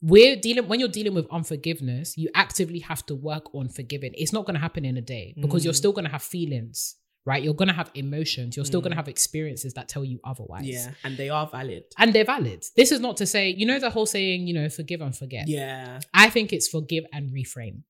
we're 0.00 0.36
dealing, 0.36 0.66
when 0.68 0.80
you're 0.80 0.88
dealing 0.88 1.14
with 1.14 1.26
unforgiveness, 1.30 2.16
you 2.18 2.28
actively 2.34 2.80
have 2.80 3.06
to 3.06 3.14
work 3.14 3.54
on 3.54 3.68
forgiving. 3.68 4.12
It's 4.14 4.32
not 4.32 4.44
going 4.46 4.54
to 4.54 4.60
happen 4.60 4.84
in 4.84 4.96
a 4.96 5.00
day 5.00 5.34
because 5.40 5.64
you're 5.64 5.72
Mm. 5.74 5.76
still 5.76 5.92
going 5.92 6.04
to 6.06 6.10
have 6.10 6.22
feelings. 6.22 6.96
Right, 7.24 7.40
you're 7.44 7.54
gonna 7.54 7.72
have 7.72 7.88
emotions. 7.94 8.56
You're 8.56 8.64
still 8.64 8.80
Mm. 8.80 8.86
gonna 8.86 8.96
have 8.96 9.06
experiences 9.06 9.74
that 9.74 9.88
tell 9.88 10.04
you 10.04 10.18
otherwise. 10.24 10.64
Yeah, 10.66 10.92
and 11.04 11.16
they 11.16 11.28
are 11.28 11.46
valid. 11.46 11.84
and 11.96 12.12
they're 12.12 12.24
valid. 12.24 12.64
This 12.74 12.90
is 12.90 12.98
not 12.98 13.16
to 13.18 13.26
say, 13.26 13.48
you 13.50 13.64
know, 13.64 13.78
the 13.78 13.90
whole 13.90 14.06
saying, 14.06 14.48
you 14.48 14.54
know, 14.54 14.68
forgive 14.68 15.00
and 15.00 15.16
forget. 15.16 15.46
Yeah, 15.46 16.00
I 16.12 16.30
think 16.30 16.52
it's 16.52 16.66
forgive 16.66 17.04
and 17.12 17.30
reframe 17.30 17.82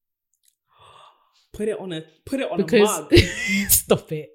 put 1.52 1.68
it 1.68 1.78
on 1.80 1.92
a 1.94 2.02
put 2.26 2.40
it 2.40 2.50
on 2.50 2.60
a 2.60 2.78
mug. 2.82 3.14
stop 3.68 4.12
it 4.12 4.28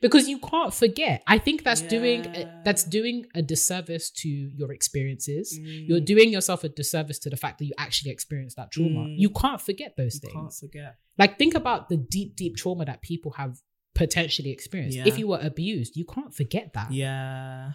because 0.00 0.28
you 0.28 0.38
can't 0.38 0.72
forget. 0.74 1.22
I 1.26 1.38
think 1.38 1.62
that's 1.64 1.80
doing 1.82 2.24
Yeah. 2.24 2.60
that's 2.64 2.84
doing 2.84 3.26
a 3.34 3.42
disservice 3.42 4.10
to 4.22 4.28
your 4.28 4.72
experiences. 4.72 5.58
Mm. 5.58 5.88
You're 5.88 6.00
doing 6.00 6.30
yourself 6.32 6.64
a 6.64 6.68
disservice 6.68 7.18
to 7.20 7.30
the 7.30 7.36
fact 7.36 7.58
that 7.58 7.64
you 7.66 7.72
actually 7.78 8.10
experienced 8.10 8.56
that 8.56 8.70
trauma. 8.70 9.00
Mm. 9.06 9.18
You 9.18 9.30
can't 9.30 9.60
forget 9.60 9.96
those 9.96 10.18
things. 10.18 10.32
Can't 10.32 10.52
forget. 10.52 10.96
Like 11.18 11.38
think 11.38 11.54
about 11.54 11.88
the 11.88 11.96
deep, 11.96 12.36
deep 12.36 12.56
trauma 12.56 12.84
that 12.84 13.02
people 13.02 13.32
have 13.32 13.58
potentially 13.94 14.50
experienced. 14.50 14.96
Yeah. 14.96 15.04
If 15.06 15.18
you 15.18 15.28
were 15.28 15.38
abused, 15.40 15.96
you 15.96 16.04
can't 16.04 16.34
forget 16.34 16.72
that. 16.74 16.92
Yeah, 16.92 17.72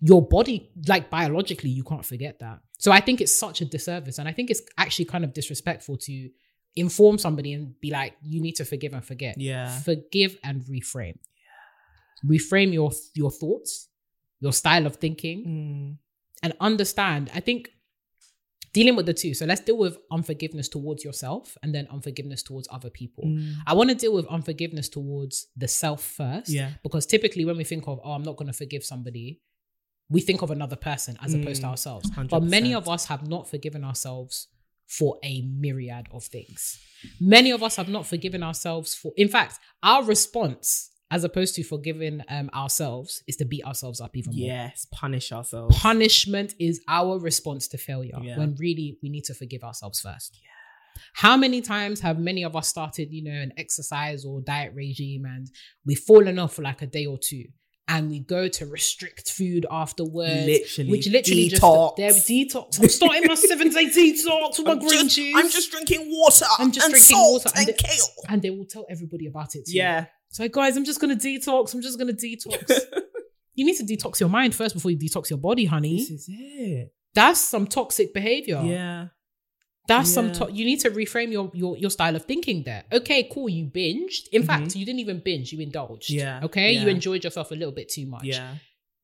your 0.00 0.20
body, 0.26 0.70
like 0.86 1.08
biologically, 1.08 1.70
you 1.70 1.82
can't 1.82 2.04
forget 2.04 2.38
that. 2.40 2.60
So 2.78 2.92
I 2.92 3.00
think 3.00 3.22
it's 3.22 3.34
such 3.38 3.62
a 3.62 3.64
disservice. 3.64 4.18
And 4.18 4.28
I 4.28 4.32
think 4.32 4.50
it's 4.50 4.60
actually 4.76 5.06
kind 5.06 5.24
of 5.24 5.32
disrespectful 5.32 5.96
to 5.98 6.28
inform 6.74 7.16
somebody 7.16 7.54
and 7.54 7.80
be 7.80 7.90
like, 7.90 8.12
you 8.22 8.42
need 8.42 8.56
to 8.56 8.64
forgive 8.66 8.92
and 8.92 9.02
forget. 9.02 9.40
yeah. 9.40 9.80
Forgive 9.80 10.36
and 10.44 10.62
reframe. 10.64 11.16
Reframe 12.24 12.72
your 12.72 12.92
your 13.14 13.30
thoughts, 13.30 13.88
your 14.40 14.52
style 14.52 14.86
of 14.86 14.96
thinking, 14.96 15.44
Mm. 15.46 15.98
and 16.42 16.52
understand. 16.60 17.30
I 17.34 17.40
think 17.40 17.70
dealing 18.72 18.94
with 18.96 19.06
the 19.06 19.14
two. 19.14 19.32
So 19.32 19.46
let's 19.46 19.62
deal 19.62 19.78
with 19.78 19.96
unforgiveness 20.10 20.68
towards 20.68 21.02
yourself 21.02 21.56
and 21.62 21.74
then 21.74 21.86
unforgiveness 21.90 22.42
towards 22.42 22.68
other 22.70 22.90
people. 22.90 23.24
Mm. 23.24 23.54
I 23.66 23.72
want 23.72 23.88
to 23.88 23.96
deal 23.96 24.12
with 24.12 24.26
unforgiveness 24.26 24.88
towards 24.90 25.46
the 25.56 25.66
self 25.68 26.02
first. 26.04 26.50
Yeah. 26.50 26.72
Because 26.82 27.06
typically 27.06 27.44
when 27.46 27.56
we 27.56 27.64
think 27.64 27.88
of, 27.88 28.00
oh, 28.04 28.12
I'm 28.12 28.22
not 28.22 28.36
going 28.36 28.48
to 28.48 28.52
forgive 28.52 28.84
somebody, 28.84 29.40
we 30.10 30.20
think 30.20 30.42
of 30.42 30.50
another 30.50 30.76
person 30.76 31.16
as 31.22 31.32
opposed 31.32 31.62
to 31.62 31.66
Mm, 31.66 31.70
ourselves. 31.70 32.10
But 32.28 32.42
many 32.42 32.74
of 32.74 32.86
us 32.88 33.06
have 33.06 33.26
not 33.26 33.48
forgiven 33.48 33.82
ourselves 33.82 34.48
for 34.86 35.18
a 35.24 35.40
myriad 35.42 36.06
of 36.12 36.24
things. 36.24 36.78
Many 37.18 37.50
of 37.52 37.62
us 37.62 37.76
have 37.76 37.88
not 37.88 38.06
forgiven 38.06 38.42
ourselves 38.42 38.94
for, 38.94 39.12
in 39.16 39.28
fact, 39.28 39.58
our 39.82 40.04
response 40.04 40.90
as 41.10 41.22
opposed 41.24 41.54
to 41.54 41.62
forgiving 41.62 42.20
um, 42.28 42.50
ourselves 42.54 43.22
is 43.28 43.36
to 43.36 43.44
beat 43.44 43.64
ourselves 43.64 44.00
up 44.00 44.16
even 44.16 44.34
more. 44.34 44.46
Yes, 44.48 44.86
punish 44.92 45.30
ourselves. 45.32 45.78
Punishment 45.78 46.54
is 46.58 46.80
our 46.88 47.18
response 47.18 47.68
to 47.68 47.78
failure 47.78 48.18
Yeah. 48.22 48.38
when 48.38 48.56
really 48.58 48.98
we 49.02 49.08
need 49.08 49.24
to 49.24 49.34
forgive 49.34 49.62
ourselves 49.62 50.00
first. 50.00 50.36
How 51.14 51.36
many 51.36 51.60
times 51.60 52.00
have 52.00 52.18
many 52.18 52.42
of 52.42 52.56
us 52.56 52.68
started, 52.68 53.12
you 53.12 53.22
know, 53.22 53.30
an 53.38 53.52
exercise 53.56 54.24
or 54.24 54.40
diet 54.40 54.72
regime 54.74 55.24
and 55.26 55.46
we've 55.84 55.98
fallen 55.98 56.38
off 56.38 56.54
for 56.54 56.62
like 56.62 56.82
a 56.82 56.86
day 56.86 57.06
or 57.06 57.18
two 57.18 57.44
and 57.88 58.10
we 58.10 58.18
go 58.18 58.48
to 58.48 58.66
restrict 58.66 59.30
food 59.30 59.64
afterwards? 59.70 60.46
Literally, 60.46 60.90
Which 60.90 61.06
literally 61.08 61.50
detox. 61.50 61.96
just 61.98 62.26
there 62.26 62.36
detox. 62.36 62.80
I'm 62.82 62.88
starting 62.88 63.24
my 63.28 63.34
seven 63.34 63.68
day 63.70 63.86
detox 63.96 64.58
with 64.58 64.66
my 64.66 64.72
I'm 64.72 64.78
green 64.78 64.90
just, 65.04 65.16
juice. 65.16 65.34
I'm 65.36 65.50
just 65.50 65.70
drinking 65.70 66.06
water 66.10 66.46
I'm 66.58 66.72
just 66.72 66.86
drinking 66.88 67.02
salt 67.02 67.44
water 67.44 67.50
and, 67.58 67.68
and 67.68 67.78
kale. 67.78 68.06
and 68.28 68.42
they 68.42 68.50
will 68.50 68.66
tell 68.66 68.86
everybody 68.90 69.26
about 69.26 69.54
it 69.54 69.66
too. 69.66 69.76
Yeah. 69.76 70.06
So 70.30 70.48
guys, 70.48 70.76
I'm 70.76 70.84
just 70.84 71.00
gonna 71.00 71.16
detox. 71.16 71.74
I'm 71.74 71.82
just 71.82 71.98
gonna 71.98 72.12
detox. 72.12 72.80
you 73.54 73.64
need 73.64 73.76
to 73.76 73.84
detox 73.84 74.20
your 74.20 74.28
mind 74.28 74.54
first 74.54 74.74
before 74.74 74.90
you 74.90 74.98
detox 74.98 75.30
your 75.30 75.38
body, 75.38 75.64
honey. 75.64 75.96
this 75.98 76.10
is 76.10 76.26
it. 76.28 76.92
That's 77.14 77.40
some 77.40 77.66
toxic 77.66 78.12
behavior. 78.12 78.60
Yeah. 78.64 79.08
That's 79.88 80.12
some. 80.12 80.32
To- 80.32 80.50
you 80.52 80.64
need 80.64 80.80
to 80.80 80.90
reframe 80.90 81.30
your, 81.30 81.50
your 81.54 81.76
your 81.78 81.90
style 81.90 82.16
of 82.16 82.24
thinking. 82.24 82.64
There. 82.64 82.84
Okay, 82.92 83.28
cool. 83.32 83.48
You 83.48 83.66
binged. 83.66 84.26
In 84.32 84.42
Mhm. 84.42 84.46
fact, 84.46 84.74
you 84.76 84.84
didn't 84.84 84.98
even 85.00 85.20
binge. 85.24 85.52
You 85.52 85.60
indulged. 85.60 86.10
Yeah, 86.10 86.40
Okay. 86.42 86.72
You 86.72 86.88
enjoyed 86.88 87.22
yourself 87.24 87.52
a 87.52 87.54
little 87.54 87.72
bit 87.72 87.88
too 87.88 88.04
much. 88.06 88.24
Yeah. 88.24 88.56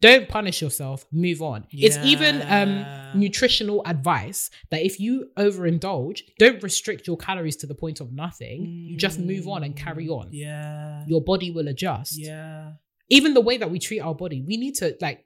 Don't 0.03 0.29
punish 0.29 0.61
yourself. 0.61 1.07
Move 1.13 1.41
on. 1.41 1.65
It's 1.71 1.97
even 1.99 2.43
um 2.43 2.85
nutritional 3.19 3.83
advice 3.87 4.51
that 4.71 4.83
if 4.85 4.99
you 5.01 5.31
overindulge, 5.39 6.23
don't 6.39 6.63
restrict 6.63 7.07
your 7.07 7.17
calories 7.17 7.57
to 7.57 7.67
the 7.67 7.75
point 7.75 8.01
of 8.01 8.13
nothing. 8.13 8.67
You 8.91 8.97
just 8.99 9.19
move 9.19 9.47
on 9.49 9.63
and 9.63 9.77
carry 9.77 10.09
on. 10.09 10.29
Yeah. 10.33 11.05
Your 11.07 11.23
body 11.23 11.51
will 11.51 11.69
adjust. 11.69 12.19
Yeah. 12.19 12.73
Even 13.09 13.33
the 13.35 13.41
way 13.41 13.57
that 13.59 13.71
we 13.71 13.79
treat 13.79 14.01
our 14.01 14.15
body, 14.15 14.43
we 14.47 14.57
need 14.57 14.75
to 14.77 14.97
like. 15.01 15.25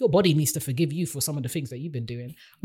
Your 0.00 0.08
body 0.08 0.34
needs 0.34 0.50
to 0.52 0.60
forgive 0.60 0.92
you 0.92 1.06
for 1.06 1.20
some 1.20 1.36
of 1.36 1.44
the 1.44 1.48
things 1.48 1.70
that 1.70 1.78
you've 1.78 1.92
been 1.92 2.04
doing. 2.04 2.34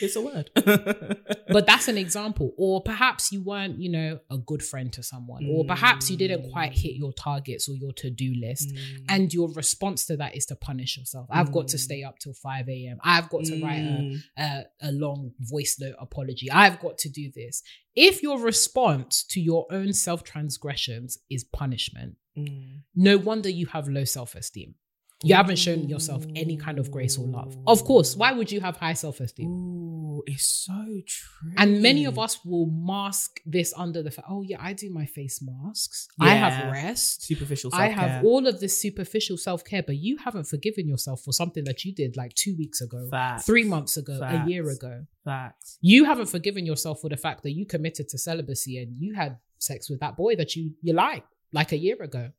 It's 0.00 0.16
a 0.16 0.20
word. 0.20 0.50
but 1.48 1.66
that's 1.66 1.88
an 1.88 1.98
example 1.98 2.52
or 2.56 2.82
perhaps 2.82 3.32
you 3.32 3.42
weren't 3.42 3.78
you 3.80 3.90
know 3.90 4.18
a 4.30 4.38
good 4.38 4.62
friend 4.62 4.92
to 4.92 5.02
someone 5.02 5.46
or 5.50 5.64
perhaps 5.64 6.10
you 6.10 6.16
didn't 6.16 6.50
quite 6.52 6.72
hit 6.72 6.94
your 6.96 7.12
targets 7.12 7.68
or 7.68 7.74
your 7.74 7.92
to-do 7.92 8.32
list 8.40 8.68
Mm. 8.70 9.04
and 9.08 9.34
your 9.34 9.48
response 9.52 10.06
to 10.06 10.16
that 10.18 10.36
is 10.36 10.46
to 10.46 10.54
punish 10.56 10.96
yourself 10.98 11.26
i've 11.30 11.50
got 11.52 11.68
to 11.68 11.76
Mm. 11.76 11.80
stay 11.80 12.02
up 12.04 12.18
till 12.18 12.32
5 12.34 12.68
a.m 12.68 12.98
i've 13.02 13.28
got 13.30 13.44
to 13.44 13.60
write 13.62 13.78
a, 13.78 13.98
Mm. 14.00 14.22
a, 14.38 14.64
a 14.82 14.92
long 14.92 15.32
voice 15.40 15.76
note 15.80 15.96
apology 15.98 16.50
i've 16.50 16.78
got 16.80 16.98
to 16.98 17.08
do 17.08 17.30
this 17.34 17.62
if 17.94 18.22
your 18.22 18.38
response 18.40 19.24
to 19.24 19.40
your 19.40 19.66
own 19.70 19.92
self-transgressions 19.92 21.18
is 21.30 21.44
punishment 21.44 22.16
Mm. 22.38 22.82
no 22.94 23.18
wonder 23.18 23.48
you 23.48 23.66
have 23.66 23.88
low 23.88 24.04
self-esteem 24.04 24.74
you 25.22 25.34
haven't 25.34 25.56
shown 25.56 25.88
yourself 25.88 26.24
any 26.34 26.56
kind 26.56 26.78
of 26.78 26.90
grace 26.90 27.18
or 27.18 27.26
love 27.26 27.56
of 27.66 27.84
course 27.84 28.16
why 28.16 28.32
would 28.32 28.50
you 28.50 28.60
have 28.60 28.76
high 28.76 28.94
self-esteem 28.94 29.48
Ooh, 29.48 30.22
it's 30.26 30.44
so 30.66 30.72
true. 31.06 31.52
and 31.56 31.82
many 31.82 32.04
of 32.04 32.18
us 32.18 32.44
will 32.44 32.66
mask 32.66 33.40
this 33.46 33.72
under 33.76 34.02
the 34.02 34.10
fact, 34.10 34.28
oh, 34.30 34.42
yeah, 34.42 34.58
I 34.60 34.72
do 34.74 34.90
my 34.90 35.06
face 35.06 35.40
masks. 35.42 36.08
I 36.20 36.34
have 36.34 36.70
rest. 36.72 37.22
superficial. 37.22 37.70
Self-care. 37.70 37.88
I 37.88 37.92
have 37.92 38.24
all 38.24 38.46
of 38.46 38.60
this 38.60 38.80
superficial 38.80 39.36
self 39.38 39.64
care, 39.64 39.82
but 39.82 39.96
you 39.96 40.18
haven't 40.18 40.44
forgiven 40.44 40.86
yourself 40.86 41.22
for 41.22 41.32
something 41.32 41.64
that 41.64 41.84
you 41.84 41.94
did 41.94 42.16
like 42.16 42.34
two 42.34 42.54
weeks 42.58 42.80
ago, 42.80 43.08
Facts. 43.10 43.46
three 43.46 43.64
months 43.64 43.96
ago, 43.96 44.20
a 44.22 44.44
year 44.46 44.68
ago. 44.68 45.06
facts. 45.24 45.78
You 45.80 46.04
haven't 46.04 46.26
forgiven 46.26 46.66
yourself 46.66 47.00
for 47.00 47.08
the 47.08 47.16
fact 47.16 47.42
that 47.44 47.52
you 47.52 47.64
committed 47.64 48.08
to 48.10 48.18
celibacy 48.18 48.78
and 48.78 48.94
you 48.98 49.14
had 49.14 49.38
sex 49.58 49.88
with 49.88 50.00
that 50.00 50.16
boy 50.16 50.36
that 50.36 50.54
you 50.56 50.72
you 50.82 50.92
like 50.92 51.24
like 51.52 51.72
a 51.72 51.78
year 51.78 51.96
ago. 52.02 52.30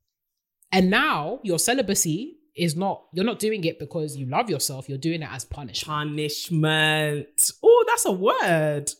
And 0.71 0.89
now 0.89 1.39
your 1.43 1.59
celibacy 1.59 2.38
is 2.55 2.75
not 2.75 3.03
you're 3.13 3.25
not 3.25 3.39
doing 3.39 3.63
it 3.63 3.79
because 3.79 4.15
you 4.17 4.25
love 4.25 4.49
yourself, 4.49 4.89
you're 4.89 4.97
doing 4.97 5.21
it 5.21 5.29
as 5.31 5.45
punishment. 5.45 5.87
Punishment. 5.87 7.51
Oh, 7.63 7.85
that's 7.87 8.05
a 8.05 8.11
word. 8.11 8.91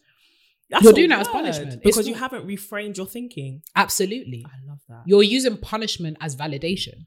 That's 0.69 0.83
You're 0.85 0.93
doing 0.93 1.09
that 1.09 1.19
as 1.19 1.27
punishment. 1.27 1.73
It's 1.73 1.83
because 1.83 2.07
you 2.07 2.13
not- 2.13 2.21
haven't 2.31 2.47
reframed 2.47 2.95
your 2.95 3.05
thinking. 3.05 3.61
Absolutely. 3.75 4.45
I 4.47 4.55
love 4.69 4.79
that. 4.87 5.01
You're 5.05 5.23
using 5.23 5.57
punishment 5.57 6.15
as 6.21 6.35
validation. 6.37 7.05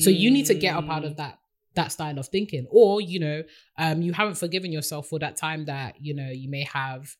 So 0.00 0.08
you 0.08 0.30
need 0.30 0.46
to 0.46 0.54
get 0.54 0.74
up 0.74 0.88
out 0.88 1.02
Mm. 1.02 1.06
of 1.06 1.16
that 1.16 1.38
that 1.74 1.90
style 1.90 2.18
of 2.18 2.28
thinking 2.28 2.66
or 2.70 3.00
you 3.00 3.18
know 3.18 3.42
um 3.78 4.02
you 4.02 4.12
haven't 4.12 4.34
forgiven 4.34 4.70
yourself 4.70 5.08
for 5.08 5.18
that 5.18 5.36
time 5.38 5.64
that 5.64 5.94
you 5.98 6.12
know 6.14 6.28
you 6.28 6.50
may 6.50 6.64
have 6.64 7.16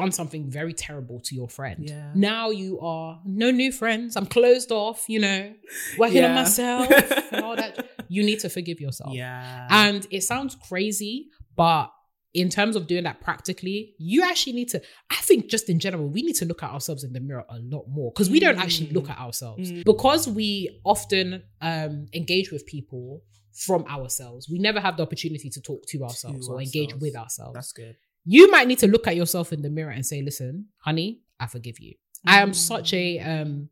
done 0.00 0.12
something 0.20 0.42
very 0.60 0.74
terrible 0.86 1.18
to 1.26 1.32
your 1.40 1.48
friend 1.58 1.78
Yeah. 1.88 2.10
now 2.14 2.44
you 2.62 2.72
are 2.92 3.10
no 3.24 3.48
new 3.62 3.70
friends 3.80 4.08
i'm 4.18 4.26
closed 4.38 4.70
off 4.82 4.98
you 5.14 5.20
know 5.26 5.40
working 6.02 6.24
on 6.24 6.34
myself 6.42 6.88
and 7.32 7.44
all 7.46 7.56
that 7.62 7.74
you 8.14 8.22
need 8.28 8.40
to 8.40 8.48
forgive 8.56 8.78
yourself 8.86 9.12
Yeah. 9.14 9.66
and 9.84 10.00
it 10.16 10.22
sounds 10.32 10.52
crazy 10.68 11.16
but 11.64 11.86
in 12.34 12.50
terms 12.50 12.76
of 12.76 12.86
doing 12.86 13.04
that 13.04 13.18
practically, 13.22 13.94
you 13.96 14.22
actually 14.30 14.52
need 14.52 14.68
to, 14.68 14.78
I 15.10 15.16
think 15.28 15.48
just 15.48 15.70
in 15.70 15.78
general, 15.86 16.06
we 16.16 16.20
need 16.20 16.34
to 16.34 16.44
look 16.44 16.62
at 16.62 16.70
ourselves 16.70 17.02
in 17.02 17.14
the 17.14 17.20
mirror 17.28 17.46
a 17.48 17.58
lot 17.60 17.84
more 17.88 18.12
because 18.12 18.28
we 18.28 18.40
don't 18.40 18.58
actually 18.58 18.90
look 18.90 19.08
at 19.08 19.18
ourselves. 19.18 19.72
Mm. 19.72 19.84
Because 19.86 20.28
we 20.28 20.78
often 20.84 21.42
um, 21.62 22.08
engage 22.12 22.52
with 22.52 22.66
people 22.66 23.22
from 23.54 23.86
ourselves, 23.86 24.50
we 24.50 24.58
never 24.58 24.80
have 24.80 24.98
the 24.98 25.02
opportunity 25.02 25.48
to 25.48 25.60
talk 25.62 25.80
to 25.92 26.02
ourselves 26.04 26.46
To 26.48 26.52
or 26.52 26.60
engage 26.60 26.92
with 26.96 27.16
ourselves. 27.16 27.54
That's 27.54 27.72
good. 27.72 27.96
You 28.26 28.50
might 28.50 28.66
need 28.66 28.78
to 28.80 28.86
look 28.88 29.06
at 29.06 29.16
yourself 29.16 29.52
in 29.52 29.62
the 29.62 29.70
mirror 29.70 29.90
and 29.92 30.04
say, 30.04 30.20
listen, 30.20 30.66
honey, 30.78 31.20
I 31.40 31.46
forgive 31.46 31.78
you. 31.78 31.94
I 32.26 32.40
am 32.42 32.52
such 32.52 32.92
a, 32.92 33.18
um, 33.20 33.68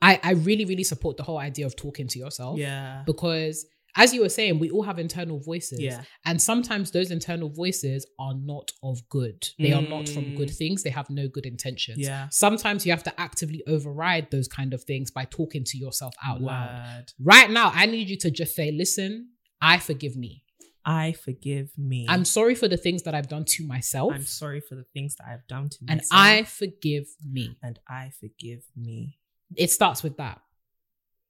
I, 0.00 0.18
I 0.22 0.32
really, 0.32 0.64
really 0.64 0.82
support 0.84 1.16
the 1.16 1.22
whole 1.22 1.38
idea 1.38 1.64
of 1.66 1.76
talking 1.76 2.08
to 2.08 2.18
yourself 2.18 2.58
Yeah. 2.58 3.02
because 3.06 3.64
as 3.94 4.14
you 4.14 4.22
were 4.22 4.30
saying, 4.30 4.58
we 4.58 4.70
all 4.70 4.82
have 4.84 4.98
internal 4.98 5.38
voices. 5.38 5.78
Yeah. 5.78 6.02
And 6.24 6.40
sometimes 6.40 6.90
those 6.92 7.10
internal 7.10 7.50
voices 7.50 8.06
are 8.18 8.32
not 8.34 8.72
of 8.82 9.06
good. 9.10 9.46
They 9.58 9.72
are 9.74 9.82
not 9.82 10.08
from 10.08 10.24
Mm. 10.24 10.36
good 10.38 10.50
things. 10.50 10.82
They 10.82 10.88
have 10.90 11.10
no 11.10 11.28
good 11.28 11.44
intentions. 11.44 11.98
Yeah. 11.98 12.28
Sometimes 12.30 12.86
you 12.86 12.92
have 12.92 13.02
to 13.02 13.20
actively 13.20 13.62
override 13.66 14.30
those 14.30 14.48
kind 14.48 14.72
of 14.72 14.82
things 14.82 15.10
by 15.10 15.26
talking 15.26 15.62
to 15.64 15.76
yourself 15.76 16.14
out 16.24 16.40
loud. 16.40 17.12
Right 17.20 17.50
now, 17.50 17.70
I 17.74 17.84
need 17.84 18.08
you 18.08 18.16
to 18.20 18.30
just 18.30 18.56
say, 18.56 18.72
listen, 18.72 19.28
I 19.60 19.78
forgive 19.78 20.16
me. 20.16 20.44
I 20.84 21.12
forgive 21.12 21.70
me. 21.78 22.06
I'm 22.08 22.24
sorry 22.24 22.54
for 22.54 22.68
the 22.68 22.76
things 22.76 23.02
that 23.04 23.14
I've 23.14 23.28
done 23.28 23.44
to 23.44 23.64
myself. 23.66 24.12
I'm 24.12 24.24
sorry 24.24 24.60
for 24.60 24.74
the 24.74 24.84
things 24.94 25.14
that 25.16 25.26
I've 25.28 25.46
done 25.46 25.68
to 25.68 25.78
and 25.88 25.98
myself. 26.00 26.10
And 26.12 26.38
I 26.38 26.42
forgive 26.44 27.06
me. 27.24 27.56
and 27.62 27.78
I 27.88 28.10
forgive 28.18 28.64
me. 28.76 29.18
It 29.56 29.70
starts 29.70 30.02
with 30.02 30.16
that. 30.16 30.40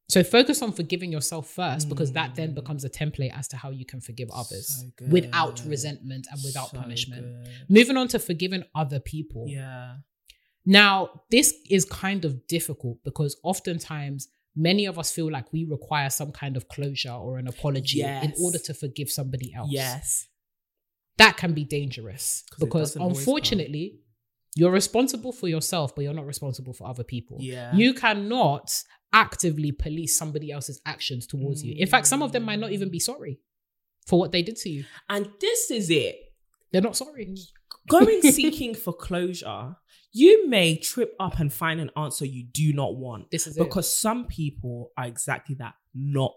So 0.09 0.22
focus 0.22 0.61
on 0.62 0.72
forgiving 0.72 1.11
yourself 1.12 1.48
first 1.50 1.88
because 1.88 2.12
that 2.12 2.34
then 2.34 2.50
Mm. 2.53 2.55
becomes 2.57 2.84
a 2.84 2.90
template 2.90 3.32
as 3.36 3.48
to 3.48 3.57
how 3.57 3.70
you 3.70 3.86
can 3.86 4.00
forgive 4.00 4.30
others 4.30 4.68
So 4.98 5.07
without 5.09 5.62
resentment 5.64 6.26
and 6.30 6.40
without 6.44 6.70
So 6.70 6.78
punishment. 6.78 7.22
good. 7.44 7.66
Moving 7.68 7.96
on 7.96 8.09
to 8.09 8.18
forgiving 8.18 8.64
other 8.74 9.00
people. 9.00 9.46
Yeah. 9.48 9.96
Now, 10.64 11.22
this 11.30 11.55
is 11.70 11.84
kind 11.84 12.24
of 12.24 12.46
difficult 12.46 12.98
because 13.05 13.36
oftentimes 13.42 14.28
many 14.55 14.84
of 14.86 14.98
us 14.98 15.12
feel 15.12 15.30
like 15.30 15.53
we 15.53 15.64
require 15.64 16.11
some 16.11 16.32
kind 16.32 16.57
of 16.57 16.68
closure 16.68 17.11
or 17.12 17.38
an 17.38 17.48
apology 17.48 18.00
in 18.03 18.32
order 18.40 18.59
to 18.59 18.74
forgive 18.74 19.11
somebody 19.11 19.53
else. 19.55 19.70
Yes. 19.70 20.28
That 21.18 21.36
can 21.36 21.53
be 21.53 21.64
dangerous 21.64 22.42
'Cause 22.50 22.59
because 22.61 22.96
unfortunately, 22.96 24.00
you're 24.55 24.70
responsible 24.72 25.32
for 25.32 25.48
yourself, 25.48 25.94
but 25.94 26.03
you're 26.03 26.14
not 26.14 26.26
responsible 26.26 26.72
for 26.72 26.86
other 26.88 27.05
people. 27.05 27.38
Yeah. 27.40 27.74
You 27.74 27.94
cannot 27.94 28.70
actively 29.12 29.72
police 29.72 30.16
somebody 30.16 30.50
else's 30.50 30.80
actions 30.86 31.26
towards 31.26 31.62
you. 31.62 31.74
In 31.78 31.86
fact, 31.86 32.07
some 32.07 32.22
of 32.22 32.32
them 32.32 32.44
might 32.44 32.59
not 32.59 32.72
even 32.72 32.88
be 32.90 32.98
sorry 32.98 33.40
for 34.07 34.18
what 34.18 34.32
they 34.32 34.42
did 34.42 34.57
to 34.57 34.68
you. 34.70 34.84
And 35.09 35.28
this 35.40 35.70
is 35.70 35.90
it. 35.90 36.16
They're 36.70 36.82
not 36.82 36.96
sorry. 36.96 37.36
Going 37.88 38.22
seeking 38.32 38.74
for 38.74 38.92
closure, 38.92 39.76
you 40.12 40.48
may 40.48 40.76
trip 40.76 41.14
up 41.18 41.38
and 41.38 41.52
find 41.52 41.80
an 41.80 41.90
answer 41.96 42.24
you 42.24 42.44
do 42.44 42.72
not 42.72 42.96
want. 42.96 43.30
This 43.30 43.46
is 43.46 43.56
it. 43.56 43.60
Because 43.60 43.94
some 43.94 44.26
people 44.26 44.92
are 44.96 45.06
exactly 45.06 45.54
that, 45.56 45.74
not 45.94 46.34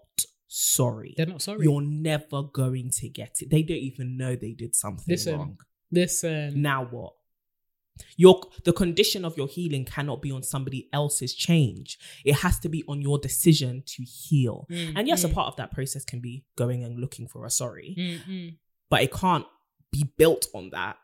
sorry. 0.48 1.14
They're 1.16 1.26
not 1.26 1.42
sorry. 1.42 1.64
You're 1.64 1.82
never 1.82 2.42
going 2.42 2.90
to 2.90 3.08
get 3.08 3.42
it. 3.42 3.50
They 3.50 3.62
don't 3.62 3.76
even 3.76 4.16
know 4.16 4.34
they 4.34 4.52
did 4.52 4.74
something 4.74 5.04
Listen. 5.12 5.38
wrong. 5.38 5.58
Listen. 5.92 6.62
Now 6.62 6.86
what? 6.90 7.12
Your 8.16 8.42
the 8.64 8.74
condition 8.74 9.24
of 9.24 9.38
your 9.38 9.48
healing 9.48 9.84
cannot 9.86 10.20
be 10.20 10.30
on 10.30 10.42
somebody 10.42 10.88
else's 10.92 11.34
change. 11.34 11.98
It 12.24 12.34
has 12.34 12.58
to 12.60 12.68
be 12.68 12.84
on 12.88 13.00
your 13.00 13.18
decision 13.18 13.82
to 13.86 14.02
heal. 14.02 14.66
Mm, 14.70 14.92
And 14.96 15.08
yes, 15.08 15.24
a 15.24 15.28
mm, 15.28 15.32
part 15.32 15.48
of 15.48 15.56
that 15.56 15.72
process 15.72 16.04
can 16.04 16.20
be 16.20 16.44
going 16.56 16.84
and 16.84 16.98
looking 16.98 17.26
for 17.26 17.46
a 17.46 17.50
sorry, 17.50 17.94
mm, 17.98 18.18
mm. 18.24 18.56
but 18.90 19.02
it 19.02 19.12
can't 19.12 19.46
be 19.90 20.04
built 20.18 20.46
on 20.54 20.70
that. 20.70 20.96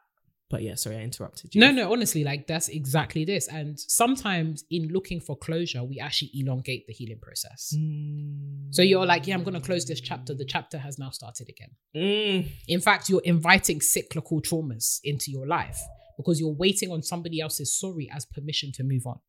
But 0.53 0.63
yeah, 0.63 0.75
sorry, 0.75 0.97
I 0.97 1.01
interrupted 1.01 1.55
you. 1.55 1.63
No, 1.63 1.73
no, 1.73 1.91
honestly, 1.91 2.25
like 2.25 2.47
that's 2.47 2.69
exactly 2.69 3.25
this. 3.25 3.49
And 3.49 3.81
sometimes 3.81 4.65
in 4.71 4.89
looking 4.89 5.19
for 5.19 5.35
closure, 5.35 5.83
we 5.83 5.99
actually 5.99 6.31
elongate 6.35 6.87
the 6.87 6.93
healing 6.93 7.21
process. 7.23 7.75
Mm. 7.75 8.67
So 8.69 8.83
you're 8.83 9.07
like, 9.07 9.27
yeah, 9.27 9.35
I'm 9.35 9.45
going 9.45 9.55
to 9.55 9.63
close 9.63 9.87
this 9.87 10.03
chapter. 10.03 10.35
The 10.35 10.45
chapter 10.45 10.77
has 10.77 10.99
now 10.99 11.09
started 11.09 11.49
again. 11.49 11.71
Mm. 11.97 12.49
In 12.69 12.83
fact, 12.83 13.09
you're 13.09 13.23
inviting 13.25 13.81
cyclical 13.81 14.43
traumas 14.43 15.01
into 15.03 15.31
your 15.31 15.47
life 15.47 15.81
because 16.19 16.39
you're 16.39 16.55
waiting 16.55 16.91
on 16.91 17.03
somebody 17.03 17.41
else's 17.41 17.75
sorry 17.75 18.11
as 18.15 18.27
permission 18.27 18.73
to 18.73 18.85
move 18.85 19.07
on. 19.07 19.21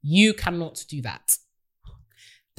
You 0.00 0.32
cannot 0.32 0.84
do 0.88 1.02
that. 1.02 1.32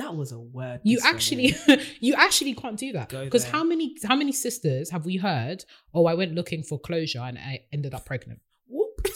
That 0.02 0.16
was 0.16 0.32
a 0.32 0.40
word. 0.40 0.82
You 0.84 1.00
actually, 1.04 1.56
you 2.00 2.16
actually 2.16 2.54
can't 2.56 2.78
do 2.78 2.92
that 2.94 3.10
because 3.10 3.46
how 3.46 3.64
many, 3.64 3.96
how 4.04 4.16
many 4.16 4.32
sisters 4.32 4.90
have 4.90 5.06
we 5.06 5.18
heard? 5.18 5.64
Oh, 5.94 6.06
I 6.08 6.16
went 6.16 6.34
looking 6.34 6.64
for 6.64 6.80
closure 6.80 7.20
and 7.20 7.38
I 7.38 7.66
ended 7.72 7.94
up 7.94 8.06
pregnant. 8.06 8.40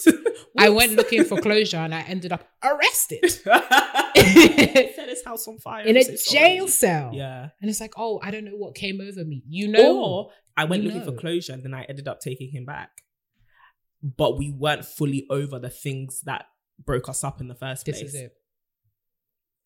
I 0.57 0.69
went 0.69 0.93
looking 0.93 1.23
for 1.25 1.39
closure 1.41 1.77
and 1.77 1.93
I 1.93 2.01
ended 2.01 2.31
up 2.31 2.47
arrested 2.63 3.29
Set 3.31 5.09
his 5.09 5.23
house 5.25 5.47
on 5.47 5.57
fire. 5.57 5.85
in 5.85 5.97
a 5.97 6.03
so 6.03 6.33
jail 6.33 6.67
cell. 6.67 7.11
Yeah. 7.13 7.49
And 7.61 7.69
it's 7.69 7.81
like, 7.81 7.93
oh, 7.97 8.19
I 8.23 8.31
don't 8.31 8.45
know 8.45 8.55
what 8.55 8.75
came 8.75 9.01
over 9.01 9.23
me. 9.25 9.43
You 9.47 9.67
know, 9.67 10.03
Or 10.03 10.31
I 10.55 10.65
went 10.65 10.83
looking 10.83 11.03
for 11.03 11.11
closure 11.11 11.53
and 11.53 11.63
then 11.63 11.73
I 11.73 11.83
ended 11.83 12.07
up 12.07 12.19
taking 12.19 12.49
him 12.51 12.65
back. 12.65 12.89
But 14.01 14.37
we 14.37 14.51
weren't 14.51 14.85
fully 14.85 15.25
over 15.29 15.59
the 15.59 15.69
things 15.69 16.21
that 16.21 16.45
broke 16.83 17.09
us 17.09 17.23
up 17.23 17.41
in 17.41 17.47
the 17.47 17.55
first 17.55 17.85
this 17.85 17.99
place. 17.99 18.13
is 18.13 18.21
it. 18.21 18.33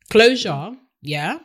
Closure, 0.10 0.72
yeah. 1.02 1.40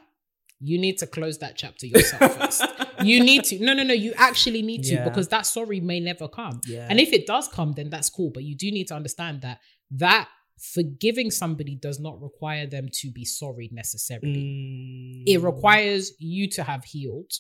You 0.61 0.79
need 0.79 0.97
to 0.99 1.07
close 1.07 1.39
that 1.39 1.57
chapter 1.57 1.87
yourself 1.87 2.37
first. 2.39 2.65
You 3.03 3.23
need 3.23 3.45
to. 3.45 3.59
No, 3.63 3.75
no, 3.75 3.83
no. 3.83 3.93
You 3.93 4.15
actually 4.17 4.63
need 4.63 4.85
to 4.85 4.95
Yeah. 4.95 5.05
because 5.05 5.29
that 5.29 5.45
sorry 5.47 5.81
may 5.81 6.01
never 6.01 6.27
come. 6.29 6.61
Yeah. 6.67 6.87
And 6.89 6.99
if 7.01 7.13
it 7.13 7.27
does 7.27 7.49
come, 7.49 7.73
then 7.73 7.91
that's 7.91 8.09
cool. 8.09 8.31
But 8.33 8.45
you 8.45 8.57
do 8.57 8.71
need 8.71 8.87
to 8.89 8.95
understand 8.95 9.43
that 9.43 9.59
that 9.91 10.29
forgiving 10.59 11.31
somebody 11.31 11.77
does 11.77 12.01
not 12.01 12.23
require 12.23 12.67
them 12.67 12.89
to 13.01 13.11
be 13.11 13.25
sorry 13.27 13.69
necessarily. 13.73 15.25
Mm. 15.27 15.35
It 15.35 15.39
requires 15.39 16.13
you 16.19 16.49
to 16.51 16.63
have 16.63 16.85
healed 16.85 17.33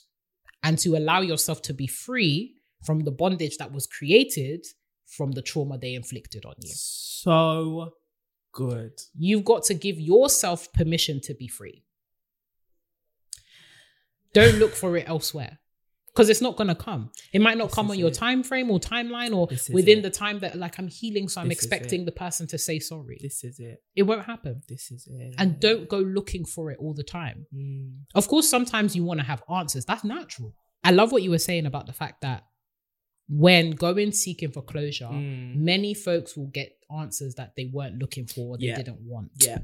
and 0.62 0.76
to 0.80 0.96
allow 0.96 1.20
yourself 1.22 1.62
to 1.62 1.72
be 1.72 1.86
free 1.86 2.54
from 2.84 3.00
the 3.04 3.12
bondage 3.12 3.56
that 3.58 3.72
was 3.72 3.86
created 3.86 4.66
from 5.06 5.32
the 5.32 5.40
trauma 5.42 5.78
they 5.78 5.94
inflicted 5.94 6.44
on 6.44 6.54
you. 6.60 6.72
so 6.74 7.94
good. 8.52 8.92
You've 9.16 9.44
got 9.44 9.62
to 9.64 9.74
give 9.74 9.98
yourself 10.00 10.72
permission 10.72 11.20
to 11.22 11.34
be 11.34 11.48
free. 11.48 11.84
Don't 14.34 14.56
look 14.58 14.72
for 14.74 14.96
it 14.98 15.08
elsewhere. 15.08 15.58
Because 16.08 16.28
it's 16.30 16.40
not 16.40 16.56
gonna 16.56 16.76
come. 16.76 17.10
It 17.32 17.40
might 17.40 17.58
not 17.58 17.68
This 17.70 17.74
come 17.74 17.90
on 17.90 17.98
your 17.98 18.10
it. 18.10 18.14
time 18.14 18.44
frame 18.44 18.70
or 18.70 18.78
timeline 18.78 19.34
or 19.34 19.48
within 19.72 19.98
it. 19.98 20.02
the 20.02 20.10
time 20.10 20.38
that 20.40 20.56
like 20.56 20.78
I'm 20.78 20.86
healing, 20.86 21.28
so 21.28 21.40
I'm 21.40 21.48
This 21.48 21.58
expecting 21.58 22.04
the 22.04 22.12
person 22.12 22.46
to 22.48 22.58
say 22.58 22.78
sorry. 22.78 23.18
This 23.20 23.42
is 23.42 23.58
it. 23.58 23.82
It 23.96 24.04
won't 24.04 24.24
happen. 24.24 24.62
This 24.68 24.92
is 24.92 25.08
it. 25.10 25.34
And 25.38 25.58
don't 25.58 25.88
go 25.88 25.98
looking 25.98 26.44
for 26.44 26.70
it 26.70 26.78
all 26.78 26.94
the 26.94 27.02
time. 27.02 27.46
Mm. 27.52 28.02
Of 28.14 28.28
course, 28.28 28.48
sometimes 28.48 28.94
you 28.94 29.02
want 29.02 29.18
to 29.20 29.26
have 29.26 29.42
answers. 29.52 29.84
That's 29.86 30.04
natural. 30.04 30.54
I 30.84 30.92
love 30.92 31.10
what 31.10 31.22
you 31.24 31.30
were 31.30 31.38
saying 31.38 31.66
about 31.66 31.86
the 31.86 31.92
fact 31.92 32.20
that 32.20 32.44
when 33.28 33.70
going 33.72 34.12
seeking 34.12 34.52
for 34.52 34.62
closure, 34.62 35.06
Mm. 35.06 35.56
many 35.56 35.94
folks 35.94 36.36
will 36.36 36.46
get 36.48 36.76
answers 36.96 37.34
that 37.36 37.56
they 37.56 37.64
weren't 37.72 37.98
looking 37.98 38.26
for 38.28 38.54
or 38.54 38.58
they 38.58 38.66
Yeah. 38.66 38.76
didn't 38.76 39.00
want. 39.00 39.32
Yeah. 39.42 39.58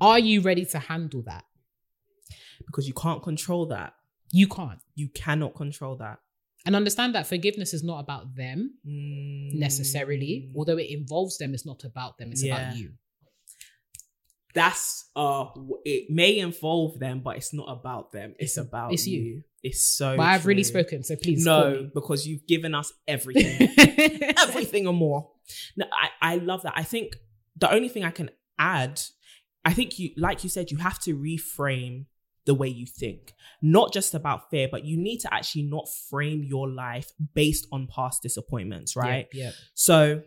Are 0.00 0.18
you 0.18 0.40
ready 0.40 0.64
to 0.66 0.78
handle 0.78 1.22
that? 1.22 1.44
Because 2.66 2.86
you 2.88 2.94
can't 2.94 3.22
control 3.22 3.66
that. 3.66 3.94
You 4.32 4.48
can't. 4.48 4.80
You 4.94 5.08
cannot 5.08 5.54
control 5.54 5.96
that. 5.96 6.18
And 6.66 6.74
understand 6.74 7.14
that 7.14 7.26
forgiveness 7.26 7.74
is 7.74 7.84
not 7.84 7.98
about 8.00 8.34
them 8.36 8.74
Mm. 8.86 9.54
necessarily. 9.54 10.50
Although 10.56 10.78
it 10.78 10.88
involves 10.90 11.36
them, 11.38 11.52
it's 11.54 11.66
not 11.66 11.84
about 11.84 12.16
them, 12.18 12.32
it's 12.32 12.42
Yeah. 12.42 12.56
about 12.70 12.76
you. 12.78 12.94
That's 14.54 15.10
uh 15.16 15.46
it 15.84 16.10
may 16.10 16.38
involve 16.38 17.00
them, 17.00 17.20
but 17.20 17.36
it's 17.36 17.52
not 17.52 17.66
about 17.68 18.12
them. 18.12 18.34
It's, 18.38 18.52
It's- 18.56 18.66
about 18.68 18.92
it's 18.92 19.06
you. 19.06 19.20
you. 19.22 19.42
It's 19.64 19.80
so 19.82 20.16
but 20.16 20.24
I've 20.24 20.46
really 20.46 20.62
spoken, 20.62 21.02
so 21.02 21.16
please. 21.16 21.44
No, 21.44 21.90
because 21.94 22.26
you've 22.28 22.46
given 22.46 22.74
us 22.74 22.92
everything. 23.08 23.68
everything 24.38 24.86
and 24.86 24.96
more. 24.96 25.30
No, 25.76 25.86
I, 25.90 26.34
I 26.34 26.36
love 26.36 26.62
that. 26.62 26.74
I 26.76 26.82
think 26.82 27.16
the 27.56 27.72
only 27.72 27.88
thing 27.88 28.04
I 28.04 28.10
can 28.10 28.30
add, 28.58 29.00
I 29.64 29.72
think 29.72 29.98
you, 29.98 30.10
like 30.18 30.44
you 30.44 30.50
said, 30.50 30.70
you 30.70 30.76
have 30.78 31.00
to 31.00 31.16
reframe 31.16 32.04
the 32.46 32.54
way 32.54 32.68
you 32.68 32.86
think, 32.86 33.32
not 33.62 33.92
just 33.92 34.14
about 34.14 34.50
fear, 34.50 34.68
but 34.70 34.84
you 34.84 34.96
need 34.96 35.18
to 35.18 35.32
actually 35.32 35.62
not 35.62 35.88
frame 36.10 36.42
your 36.42 36.68
life 36.68 37.12
based 37.34 37.66
on 37.72 37.86
past 37.86 38.22
disappointments, 38.22 38.96
right? 38.96 39.28
Yeah. 39.32 39.52
So, 39.74 40.22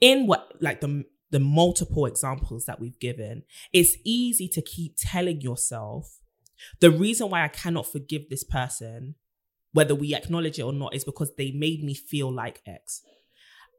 in 0.00 0.26
what 0.26 0.52
like 0.60 0.80
the 0.80 1.04
the 1.30 1.40
multiple 1.40 2.06
examples 2.06 2.64
that 2.64 2.80
we've 2.80 2.98
given, 2.98 3.44
it's 3.72 3.96
easy 4.04 4.48
to 4.48 4.62
keep 4.62 4.96
telling 4.98 5.40
yourself 5.40 6.18
the 6.80 6.90
reason 6.90 7.30
why 7.30 7.44
I 7.44 7.48
cannot 7.48 7.86
forgive 7.86 8.28
this 8.28 8.44
person, 8.44 9.14
whether 9.72 9.94
we 9.94 10.14
acknowledge 10.14 10.58
it 10.58 10.62
or 10.62 10.72
not, 10.72 10.94
is 10.94 11.04
because 11.04 11.32
they 11.36 11.52
made 11.52 11.82
me 11.82 11.94
feel 11.94 12.32
like 12.32 12.60
X. 12.66 13.02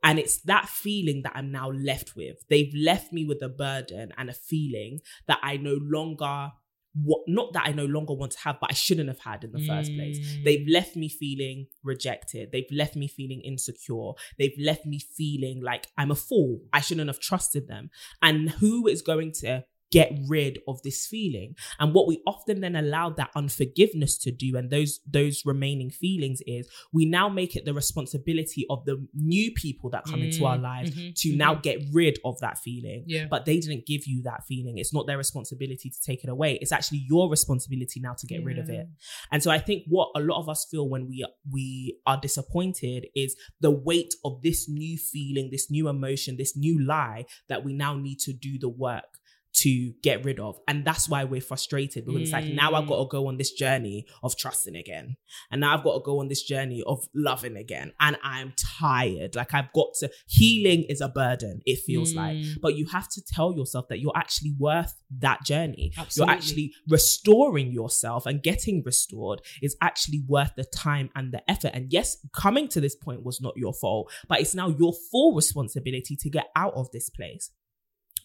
And 0.03 0.17
it's 0.17 0.41
that 0.43 0.67
feeling 0.67 1.21
that 1.23 1.33
I'm 1.35 1.51
now 1.51 1.69
left 1.69 2.15
with. 2.15 2.37
They've 2.49 2.73
left 2.75 3.13
me 3.13 3.23
with 3.23 3.41
a 3.43 3.49
burden 3.49 4.11
and 4.17 4.29
a 4.29 4.33
feeling 4.33 4.99
that 5.27 5.39
I 5.43 5.57
no 5.57 5.77
longer 5.79 6.51
what 6.93 7.21
not 7.27 7.53
that 7.53 7.67
I 7.67 7.71
no 7.71 7.85
longer 7.85 8.13
want 8.13 8.33
to 8.33 8.39
have, 8.39 8.57
but 8.59 8.69
I 8.69 8.73
shouldn't 8.73 9.07
have 9.07 9.19
had 9.19 9.43
in 9.43 9.51
the 9.51 9.65
first 9.65 9.93
place. 9.95 10.19
Mm. 10.19 10.43
They've 10.43 10.67
left 10.67 10.95
me 10.95 11.07
feeling 11.07 11.67
rejected. 11.83 12.51
They've 12.51 12.65
left 12.71 12.95
me 12.95 13.07
feeling 13.07 13.41
insecure. 13.41 14.11
They've 14.37 14.57
left 14.59 14.85
me 14.85 14.99
feeling 14.99 15.61
like 15.61 15.87
I'm 15.97 16.11
a 16.11 16.15
fool. 16.15 16.61
I 16.73 16.81
shouldn't 16.81 17.07
have 17.07 17.19
trusted 17.19 17.67
them. 17.67 17.91
And 18.21 18.49
who 18.49 18.87
is 18.87 19.01
going 19.01 19.31
to 19.39 19.63
get 19.91 20.11
rid 20.27 20.59
of 20.67 20.81
this 20.83 21.05
feeling? 21.07 21.55
And 21.79 21.93
what 21.93 22.07
we 22.07 22.21
often 22.25 22.61
then 22.61 22.75
allow 22.75 23.09
that 23.11 23.29
unforgiveness 23.35 24.17
to 24.19 24.31
do 24.31 24.57
and 24.57 24.69
those 24.69 24.99
those 25.05 25.43
remaining 25.45 25.89
feelings 25.89 26.41
is 26.47 26.69
we 26.93 27.05
now 27.05 27.29
make 27.29 27.55
it 27.55 27.65
the 27.65 27.73
responsibility 27.73 28.65
of 28.69 28.85
the 28.85 29.05
new 29.13 29.51
people 29.53 29.89
that 29.91 30.05
come 30.05 30.21
into 30.23 30.45
our 30.45 30.57
Mm, 30.57 30.61
lives 30.61 30.91
mhm, 30.91 31.15
to 31.21 31.29
mhm. 31.29 31.37
now 31.37 31.55
get 31.55 31.77
rid 31.91 32.19
of 32.25 32.39
that 32.39 32.57
feeling 32.57 33.03
Yeah. 33.07 33.27
but 33.29 33.45
they 33.45 33.59
didn't 33.59 33.85
give 33.85 34.05
you 34.07 34.21
that 34.23 34.43
feeling. 34.47 34.77
It's 34.77 34.93
not 34.93 35.07
their 35.07 35.17
responsibility 35.17 35.89
to 35.89 36.01
take 36.01 36.23
it 36.23 36.29
away. 36.29 36.57
It's 36.61 36.71
actually 36.71 37.05
your 37.09 37.29
responsibility 37.29 37.99
now 37.99 38.13
to 38.13 38.27
get 38.27 38.43
rid 38.43 38.57
of 38.57 38.69
it. 38.69 38.87
And 39.31 39.41
so 39.43 39.51
I 39.51 39.59
think 39.59 39.83
what 39.87 40.09
a 40.15 40.19
lot 40.19 40.39
of 40.39 40.49
us 40.49 40.65
feel 40.69 40.87
when 40.89 41.07
we 41.07 41.25
we 41.51 41.97
are 42.05 42.19
disappointed 42.19 43.07
is 43.15 43.35
the 43.59 43.71
weight 43.71 44.13
of 44.23 44.41
this 44.41 44.67
new 44.69 44.97
feeling, 44.97 45.49
this 45.51 45.69
new 45.71 45.87
emotion, 45.87 46.37
this 46.37 46.55
new 46.57 46.79
lie 46.83 47.25
that 47.49 47.63
we 47.65 47.73
now 47.73 47.95
need 47.95 48.19
to 48.19 48.33
do 48.33 48.57
the 48.59 48.69
work 48.69 49.19
to 49.64 49.91
get 50.01 50.24
rid 50.26 50.39
of. 50.39 50.59
And 50.68 50.86
that's 50.86 51.09
why 51.09 51.24
we're 51.24 51.41
frustrated 51.41 52.05
because 52.05 52.22
it's 52.22 52.32
like 52.32 52.45
now 52.45 52.74
I've 52.74 52.86
Mm. 52.86 52.89
got 52.89 52.99
to 53.03 53.07
go 53.09 53.28
on 53.28 53.38
this 53.38 53.51
journey 53.51 54.05
of 54.24 54.36
trusting 54.38 54.76
again. 54.76 55.18
And 55.51 55.62
now 55.62 55.76
I've 55.78 55.84
got 55.84 55.95
to 55.95 56.03
go 56.03 56.20
on 56.20 56.28
this 56.28 56.43
journey 56.43 56.82
of 56.86 57.03
loving 57.14 57.55
again. 57.57 57.93
And 57.99 58.18
I'm 58.24 58.53
tired. 58.80 59.36
Like 59.36 59.53
I've 59.53 59.72
got 59.74 59.93
to 59.99 60.09
healing 60.28 60.84
is 60.84 61.01
a 61.01 61.09
burden, 61.09 61.62
it 61.66 61.80
feels 61.80 62.14
like 62.16 62.38
Mm. 62.38 62.62
but 62.62 62.76
you 62.78 62.86
have 62.88 63.09
to 63.09 63.22
tell 63.24 63.53
yourself 63.55 63.88
that 63.89 63.99
you're 63.99 64.16
actually 64.16 64.53
worth 64.57 64.93
that 65.20 65.43
journey. 65.45 65.91
Absolutely. 65.97 66.32
You're 66.32 66.38
actually 66.38 66.74
restoring 66.88 67.72
yourself 67.72 68.26
and 68.26 68.41
getting 68.41 68.82
restored 68.86 69.41
is 69.62 69.76
actually 69.82 70.24
worth 70.28 70.51
the 70.55 70.64
time 70.64 71.09
and 71.16 71.32
the 71.34 71.41
effort. 71.49 71.72
And 71.74 71.91
yes, 71.91 72.18
coming 72.34 72.68
to 72.70 72.80
this 72.82 72.95
point 72.95 73.24
was 73.24 73.41
not 73.41 73.53
your 73.57 73.74
fault, 73.74 74.12
but 74.28 74.39
it's 74.39 74.55
now 74.55 74.70
your 74.70 74.93
full 75.12 75.34
responsibility 75.36 76.16
to 76.16 76.30
get 76.30 76.47
out 76.55 76.74
of 76.76 76.89
this 76.91 77.09
place. 77.09 77.51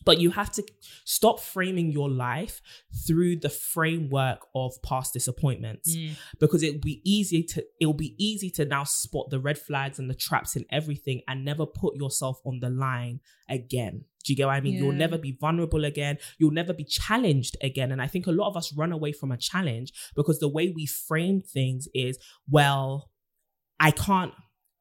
But 0.07 0.18
you 0.20 0.30
have 0.30 0.50
to 0.52 0.62
stop 1.04 1.40
framing 1.40 1.92
your 1.92 2.09
life 2.09 2.62
through 3.07 3.36
the 3.40 3.50
framework 3.50 4.40
of 4.54 4.80
past 4.82 5.12
disappointments 5.12 5.94
Mm. 5.94 6.16
because 6.40 6.62
it'll 6.62 6.80
be 6.80 7.02
easy 7.04 7.42
to 7.42 7.62
it'll 7.80 7.92
be 8.09 8.14
easy 8.16 8.48
to 8.52 8.64
now 8.64 8.84
spot 8.84 9.28
the 9.30 9.38
red 9.38 9.59
flags 9.59 9.98
and 9.98 10.09
the 10.09 10.14
traps 10.14 10.57
in 10.57 10.64
everything 10.70 11.20
and 11.28 11.44
never 11.44 11.66
put 11.66 11.94
yourself 11.96 12.40
on 12.46 12.61
the 12.61 12.70
line 12.70 13.20
again. 13.50 14.04
Do 14.24 14.32
you 14.32 14.36
get 14.36 14.46
what 14.46 14.54
I 14.57 14.61
mean? 14.61 14.74
You'll 14.82 14.92
never 15.07 15.18
be 15.18 15.32
vulnerable 15.32 15.84
again. 15.84 16.18
You'll 16.38 16.50
never 16.62 16.72
be 16.72 16.84
challenged 16.84 17.57
again. 17.62 17.92
And 17.92 18.00
I 18.02 18.09
think 18.09 18.26
a 18.26 18.32
lot 18.32 18.48
of 18.48 18.57
us 18.57 18.72
run 18.72 18.90
away 18.92 19.12
from 19.12 19.30
a 19.30 19.36
challenge 19.36 19.92
because 20.16 20.38
the 20.40 20.48
way 20.48 20.70
we 20.70 20.84
frame 20.86 21.42
things 21.42 21.86
is, 21.94 22.18
well, 22.48 23.11
I 23.78 23.90
can't 23.92 24.32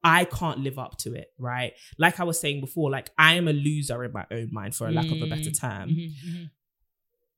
I 0.06 0.26
can't 0.26 0.60
live 0.60 0.78
up 0.80 0.98
to 1.00 1.14
it, 1.16 1.34
right? 1.40 1.74
Like 1.98 2.20
I 2.20 2.24
was 2.24 2.40
saying 2.40 2.62
before, 2.62 2.90
like 2.92 3.10
I 3.18 3.34
am 3.34 3.48
a 3.48 3.54
loser 3.54 4.04
in 4.04 4.12
my 4.14 4.26
own 4.32 4.50
mind, 4.52 4.76
for 4.76 4.88
a 4.88 4.92
lack 4.92 5.06
of 5.12 5.20
a 5.22 5.28
better 5.28 5.50
Mm. 5.50 5.60
term 5.60 5.90
Mhm, 5.90 6.12
mhm. 6.28 6.50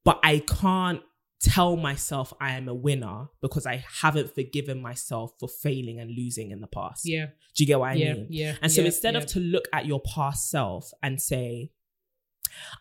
but 0.04 0.20
I 0.22 0.40
can't 0.40 1.02
tell 1.40 1.78
myself 1.78 2.34
I 2.42 2.52
am 2.54 2.68
a 2.68 2.74
winner 2.74 3.28
because 3.42 3.66
I 3.66 3.78
haven't 4.02 4.34
forgiven 4.36 4.82
myself 4.82 5.34
for 5.40 5.48
failing 5.48 6.00
and 6.00 6.10
losing 6.12 6.52
in 6.52 6.62
the 6.62 6.68
past. 6.68 7.08
Yeah. 7.08 7.28
Do 7.56 7.64
you 7.64 7.68
get 7.68 7.80
what 7.80 7.92
I 7.92 7.94
yeah. 7.94 8.14
mean? 8.14 8.28
Yeah. 8.30 8.56
And 8.62 8.72
so 8.72 8.82
yeah, 8.82 8.88
instead 8.88 9.14
yeah. 9.14 9.20
of 9.22 9.28
to 9.28 9.40
look 9.40 9.68
at 9.72 9.86
your 9.86 10.02
past 10.02 10.50
self 10.50 10.92
and 11.04 11.22
say, 11.22 11.72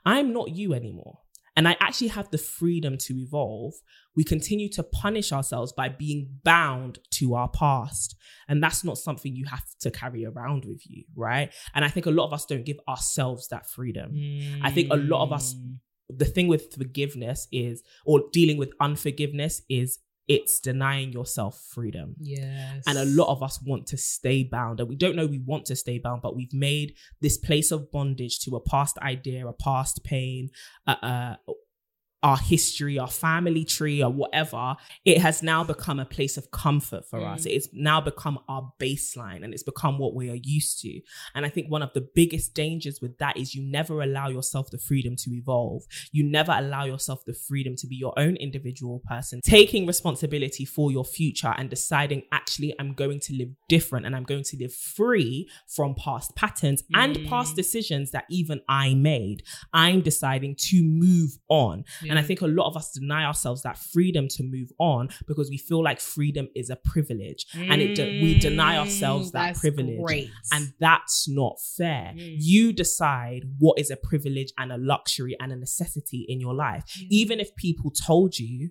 I'm 0.04 0.32
not 0.32 0.50
you 0.50 0.72
anymore, 0.74 1.18
and 1.56 1.66
I 1.66 1.76
actually 1.80 2.08
have 2.08 2.30
the 2.30 2.38
freedom 2.38 2.96
to 2.98 3.14
evolve, 3.18 3.74
we 4.14 4.24
continue 4.24 4.68
to 4.70 4.82
punish 4.82 5.32
ourselves 5.32 5.72
by 5.72 5.88
being 5.88 6.28
bound 6.44 6.98
to 7.12 7.34
our 7.34 7.48
past. 7.48 8.14
And 8.48 8.62
that's 8.62 8.84
not 8.84 8.98
something 8.98 9.34
you 9.34 9.46
have 9.46 9.64
to 9.80 9.90
carry 9.90 10.24
around 10.24 10.64
with 10.64 10.82
you, 10.84 11.04
right? 11.16 11.52
And 11.74 11.84
I 11.84 11.88
think 11.88 12.06
a 12.06 12.10
lot 12.10 12.26
of 12.26 12.32
us 12.32 12.44
don't 12.46 12.64
give 12.64 12.78
ourselves 12.88 13.48
that 13.48 13.68
freedom. 13.68 14.12
I 14.62 14.70
think 14.70 14.92
a 14.92 14.96
lot 14.96 15.22
of 15.24 15.32
us 15.32 15.54
Mm. 15.54 15.78
the 16.08 16.24
thing 16.24 16.46
with 16.46 16.72
forgiveness 16.72 17.48
is 17.50 17.82
or 18.04 18.22
dealing 18.32 18.56
with 18.58 18.70
unforgiveness 18.80 19.62
is 19.68 19.98
it's 20.28 20.58
denying 20.60 21.12
yourself 21.12 21.60
freedom 21.72 22.16
Yes. 22.18 22.82
and 22.86 22.98
a 22.98 23.04
lot 23.04 23.28
of 23.28 23.42
us 23.42 23.60
want 23.62 23.86
to 23.88 23.96
stay 23.96 24.42
bound 24.42 24.80
and 24.80 24.88
we 24.88 24.96
don't 24.96 25.14
know 25.16 25.26
we 25.26 25.38
want 25.38 25.64
to 25.66 25.76
stay 25.76 25.98
bound 25.98 26.20
but 26.22 26.34
we've 26.34 26.52
made 26.52 26.94
this 27.20 27.36
place 27.38 27.70
of 27.70 27.90
bondage 27.92 28.40
to 28.40 28.56
a 28.56 28.60
past 28.60 28.98
idea 28.98 29.46
a 29.46 29.52
past 29.52 30.02
pain 30.04 30.50
uh, 30.86 30.96
uh, 31.02 31.36
our 32.28 32.38
history 32.54 32.94
our 33.04 33.14
family 33.28 33.64
tree 33.76 33.98
or 34.06 34.10
whatever 34.22 34.64
it 35.04 35.18
has 35.26 35.36
now 35.52 35.60
become 35.74 35.98
a 36.06 36.08
place 36.16 36.36
of 36.40 36.44
comfort 36.64 37.02
for 37.10 37.20
us. 37.34 37.42
Mm. 37.44 37.50
it's 37.56 37.68
now 37.90 37.98
become 38.10 38.36
our 38.52 38.64
baseline 38.84 39.40
and 39.44 39.50
it's 39.54 39.62
become 39.72 39.94
what 40.02 40.12
we 40.18 40.24
are 40.34 40.40
used 40.58 40.74
to. 40.84 40.92
And 41.34 41.42
i 41.48 41.50
think 41.54 41.66
one 41.76 41.84
of 41.86 41.92
the 41.96 42.04
biggest 42.20 42.46
dangers 42.64 42.96
with 43.04 43.14
that 43.22 43.34
is 43.40 43.54
you 43.56 43.62
never 43.78 43.94
allow 44.08 44.28
yourself 44.36 44.64
the 44.74 44.78
freedom 44.88 45.14
to 45.22 45.28
evolve. 45.40 45.80
You 46.16 46.22
never 46.38 46.52
allow 46.62 46.84
yourself 46.92 47.18
the 47.30 47.36
freedom 47.48 47.74
to 47.80 47.86
be 47.92 47.96
your 48.04 48.14
own 48.24 48.34
individual 48.46 48.96
person 49.12 49.36
taking 49.58 49.82
responsibility 49.94 50.64
for 50.74 50.86
your 50.96 51.04
future 51.18 51.52
and 51.58 51.66
deciding 51.76 52.20
actually 52.38 52.70
i'm 52.80 52.92
going 53.02 53.20
to 53.26 53.32
live 53.40 53.50
different 53.68 54.02
and 54.06 54.12
i'm 54.16 54.28
going 54.32 54.46
to 54.52 54.56
live 54.62 54.74
free 54.98 55.32
from 55.76 55.90
past 56.06 56.28
patterns 56.42 56.80
and 57.02 57.12
Mm. 57.16 57.28
past 57.32 57.50
decisions 57.62 58.06
that 58.14 58.24
even 58.40 58.58
i 58.84 58.86
made. 59.12 59.38
I'm 59.84 60.00
deciding 60.12 60.52
to 60.70 60.76
move 61.06 61.30
on 61.62 61.76
and 62.16 62.24
I 62.24 62.26
think 62.26 62.40
a 62.40 62.46
lot 62.46 62.66
of 62.68 62.76
us 62.76 62.90
deny 62.92 63.24
ourselves 63.24 63.62
that 63.62 63.76
freedom 63.78 64.26
to 64.28 64.42
move 64.42 64.70
on 64.78 65.08
because 65.26 65.50
we 65.50 65.58
feel 65.58 65.82
like 65.82 66.00
freedom 66.00 66.48
is 66.54 66.70
a 66.70 66.76
privilege. 66.76 67.46
And 67.54 67.82
it 67.82 67.94
de- 67.94 68.22
we 68.22 68.38
deny 68.38 68.78
ourselves 68.78 69.28
Mm, 69.28 69.32
that 69.32 69.56
privilege. 69.56 70.00
great. 70.02 70.30
And 70.52 70.72
that's 70.80 71.28
not 71.28 71.56
fair. 71.76 72.14
Mm. 72.16 72.36
You 72.40 72.72
decide 72.72 73.42
what 73.58 73.78
is 73.78 73.90
a 73.90 73.96
privilege 73.96 74.52
and 74.58 74.72
a 74.72 74.78
luxury 74.78 75.36
and 75.40 75.52
a 75.52 75.56
necessity 75.56 76.24
in 76.28 76.40
your 76.40 76.54
life. 76.54 76.84
Yeah. 76.98 77.06
Even 77.10 77.40
if 77.40 77.54
people 77.56 77.90
told 77.90 78.38
you, 78.38 78.70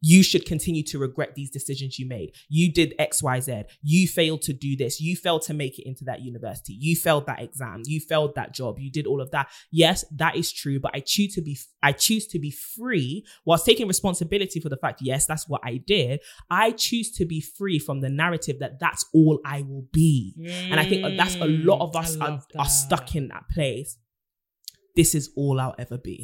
you 0.00 0.22
should 0.22 0.46
continue 0.46 0.82
to 0.84 0.98
regret 0.98 1.34
these 1.34 1.50
decisions 1.50 1.98
you 1.98 2.06
made. 2.06 2.32
You 2.48 2.72
did 2.72 2.94
XYZ. 2.98 3.64
You 3.82 4.08
failed 4.08 4.42
to 4.42 4.52
do 4.52 4.76
this. 4.76 5.00
You 5.00 5.16
failed 5.16 5.42
to 5.42 5.54
make 5.54 5.78
it 5.78 5.86
into 5.86 6.04
that 6.04 6.22
university. 6.22 6.72
You 6.72 6.96
failed 6.96 7.26
that 7.26 7.42
exam. 7.42 7.82
You 7.84 8.00
failed 8.00 8.34
that 8.36 8.54
job. 8.54 8.78
You 8.78 8.90
did 8.90 9.06
all 9.06 9.20
of 9.20 9.30
that. 9.32 9.48
Yes, 9.70 10.04
that 10.12 10.36
is 10.36 10.52
true, 10.52 10.80
but 10.80 10.92
I 10.94 11.00
choose 11.00 11.34
to 11.34 11.42
be 11.42 11.58
I 11.82 11.92
choose 11.92 12.26
to 12.28 12.38
be 12.38 12.50
free 12.50 13.24
whilst 13.44 13.66
taking 13.66 13.88
responsibility 13.88 14.60
for 14.60 14.68
the 14.68 14.76
fact 14.76 15.00
yes, 15.02 15.26
that's 15.26 15.48
what 15.48 15.60
I 15.64 15.76
did. 15.78 16.20
I 16.50 16.72
choose 16.72 17.10
to 17.12 17.24
be 17.26 17.40
free 17.40 17.78
from 17.78 18.00
the 18.00 18.08
narrative 18.08 18.58
that 18.60 18.78
that's 18.80 19.04
all 19.12 19.40
I 19.44 19.62
will 19.62 19.86
be. 19.92 20.34
And 20.70 20.80
I 20.80 20.84
think 20.84 21.02
that's 21.16 21.36
a 21.40 21.46
lot 21.46 21.78
of 21.80 21.90
Mm, 21.90 22.00
us 22.00 22.16
are, 22.20 22.40
are 22.58 22.68
stuck 22.68 23.14
in 23.16 23.28
that 23.28 23.48
place. 23.50 23.98
This 25.00 25.14
is 25.14 25.30
all 25.40 25.56
I'll 25.64 25.74
ever 25.84 25.98
be. 26.10 26.18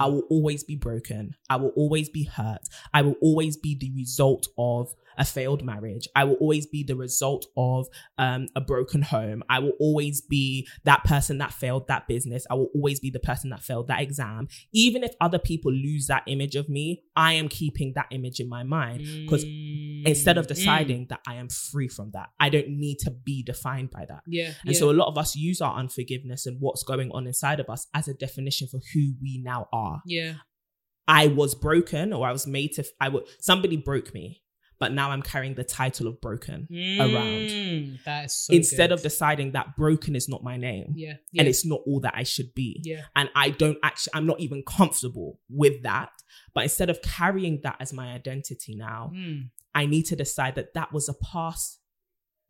I. 0.00 0.04
I 0.04 0.06
will 0.12 0.26
always 0.34 0.62
be 0.70 0.76
broken. 0.88 1.22
I 1.50 1.56
will 1.56 1.74
always 1.82 2.08
be 2.08 2.24
hurt. 2.24 2.64
I 2.92 3.00
will 3.02 3.16
always 3.20 3.54
be 3.66 3.72
the 3.82 3.90
result 4.02 4.44
of 4.56 4.82
a 5.16 5.24
failed 5.24 5.62
marriage. 5.72 6.08
I 6.16 6.24
will 6.24 6.38
always 6.44 6.66
be 6.66 6.82
the 6.90 6.96
result 6.96 7.46
of 7.56 7.86
um, 8.18 8.42
a 8.56 8.60
broken 8.72 9.02
home. 9.02 9.42
I 9.48 9.58
will 9.60 9.76
always 9.78 10.20
be 10.36 10.66
that 10.84 11.04
person 11.04 11.38
that 11.38 11.52
failed 11.52 11.86
that 11.92 12.08
business. 12.08 12.42
I 12.50 12.54
will 12.54 12.70
always 12.74 12.98
be 12.98 13.10
the 13.10 13.20
person 13.30 13.50
that 13.50 13.62
failed 13.62 13.86
that 13.88 14.00
exam. 14.00 14.48
Even 14.72 15.04
if 15.04 15.12
other 15.20 15.38
people 15.50 15.70
lose 15.72 16.06
that 16.08 16.24
image 16.26 16.56
of 16.56 16.68
me, 16.68 17.02
I 17.14 17.34
am 17.34 17.48
keeping 17.48 17.92
that 17.94 18.06
image 18.10 18.40
in 18.40 18.48
my 18.48 18.64
mind 18.64 18.98
because 19.24 19.44
instead 20.06 20.36
of 20.38 20.44
Mm, 20.46 20.48
deciding 20.54 21.06
that 21.10 21.20
I 21.26 21.34
am 21.36 21.48
free 21.48 21.88
from 21.88 22.10
that, 22.16 22.28
I 22.40 22.48
don't 22.54 22.68
need 22.84 22.98
to 23.00 23.10
be 23.10 23.42
defined 23.42 23.90
by 23.90 24.04
that. 24.06 24.22
yeah, 24.26 24.50
And 24.66 24.74
yeah. 24.74 24.78
so 24.80 24.90
a 24.90 24.96
lot 25.00 25.08
of 25.08 25.16
us 25.16 25.34
use 25.36 25.60
our 25.60 25.74
unforgiveness 25.78 26.46
and 26.46 26.60
what's 26.60 26.82
going 26.82 27.10
on 27.12 27.26
inside 27.26 27.60
of 27.60 27.68
us 27.70 27.86
as 27.94 28.08
a 28.08 28.13
definition 28.14 28.68
for 28.68 28.80
who 28.92 29.14
we 29.20 29.40
now 29.42 29.68
are. 29.72 30.00
yeah, 30.06 30.34
I 31.06 31.26
was 31.26 31.54
broken 31.54 32.12
or 32.12 32.26
I 32.26 32.32
was 32.32 32.46
made 32.46 32.72
to 32.74 32.84
I 33.00 33.08
would 33.10 33.24
somebody 33.40 33.76
broke 33.76 34.14
me, 34.14 34.42
but 34.78 34.92
now 34.92 35.10
I'm 35.10 35.20
carrying 35.22 35.54
the 35.54 35.64
title 35.64 36.06
of 36.08 36.20
broken 36.20 36.66
around. 36.72 37.48
Mm, 37.50 38.02
That 38.04 38.24
is 38.26 38.34
so 38.46 38.54
Instead 38.54 38.88
good. 38.88 38.94
of 38.94 39.02
deciding 39.02 39.52
that 39.52 39.76
broken 39.76 40.16
is 40.16 40.28
not 40.28 40.42
my 40.42 40.56
name 40.56 40.92
yeah, 40.96 41.14
yeah, 41.32 41.40
and 41.42 41.48
it's 41.48 41.64
not 41.66 41.80
all 41.86 42.00
that 42.00 42.14
I 42.16 42.22
should 42.22 42.54
be. 42.54 42.80
yeah, 42.84 43.02
And 43.14 43.28
I 43.34 43.50
don't 43.50 43.78
actually 43.82 44.12
I'm 44.14 44.26
not 44.26 44.40
even 44.40 44.62
comfortable 44.62 45.40
with 45.50 45.82
that. 45.82 46.10
But 46.54 46.64
instead 46.64 46.88
of 46.90 47.02
carrying 47.02 47.60
that 47.64 47.76
as 47.80 47.92
my 47.92 48.12
identity 48.12 48.74
now, 48.74 49.10
Mm, 49.14 49.50
I 49.74 49.86
need 49.86 50.04
to 50.04 50.16
decide 50.16 50.54
that 50.54 50.72
that 50.74 50.92
was 50.92 51.08
a 51.08 51.14
past 51.14 51.80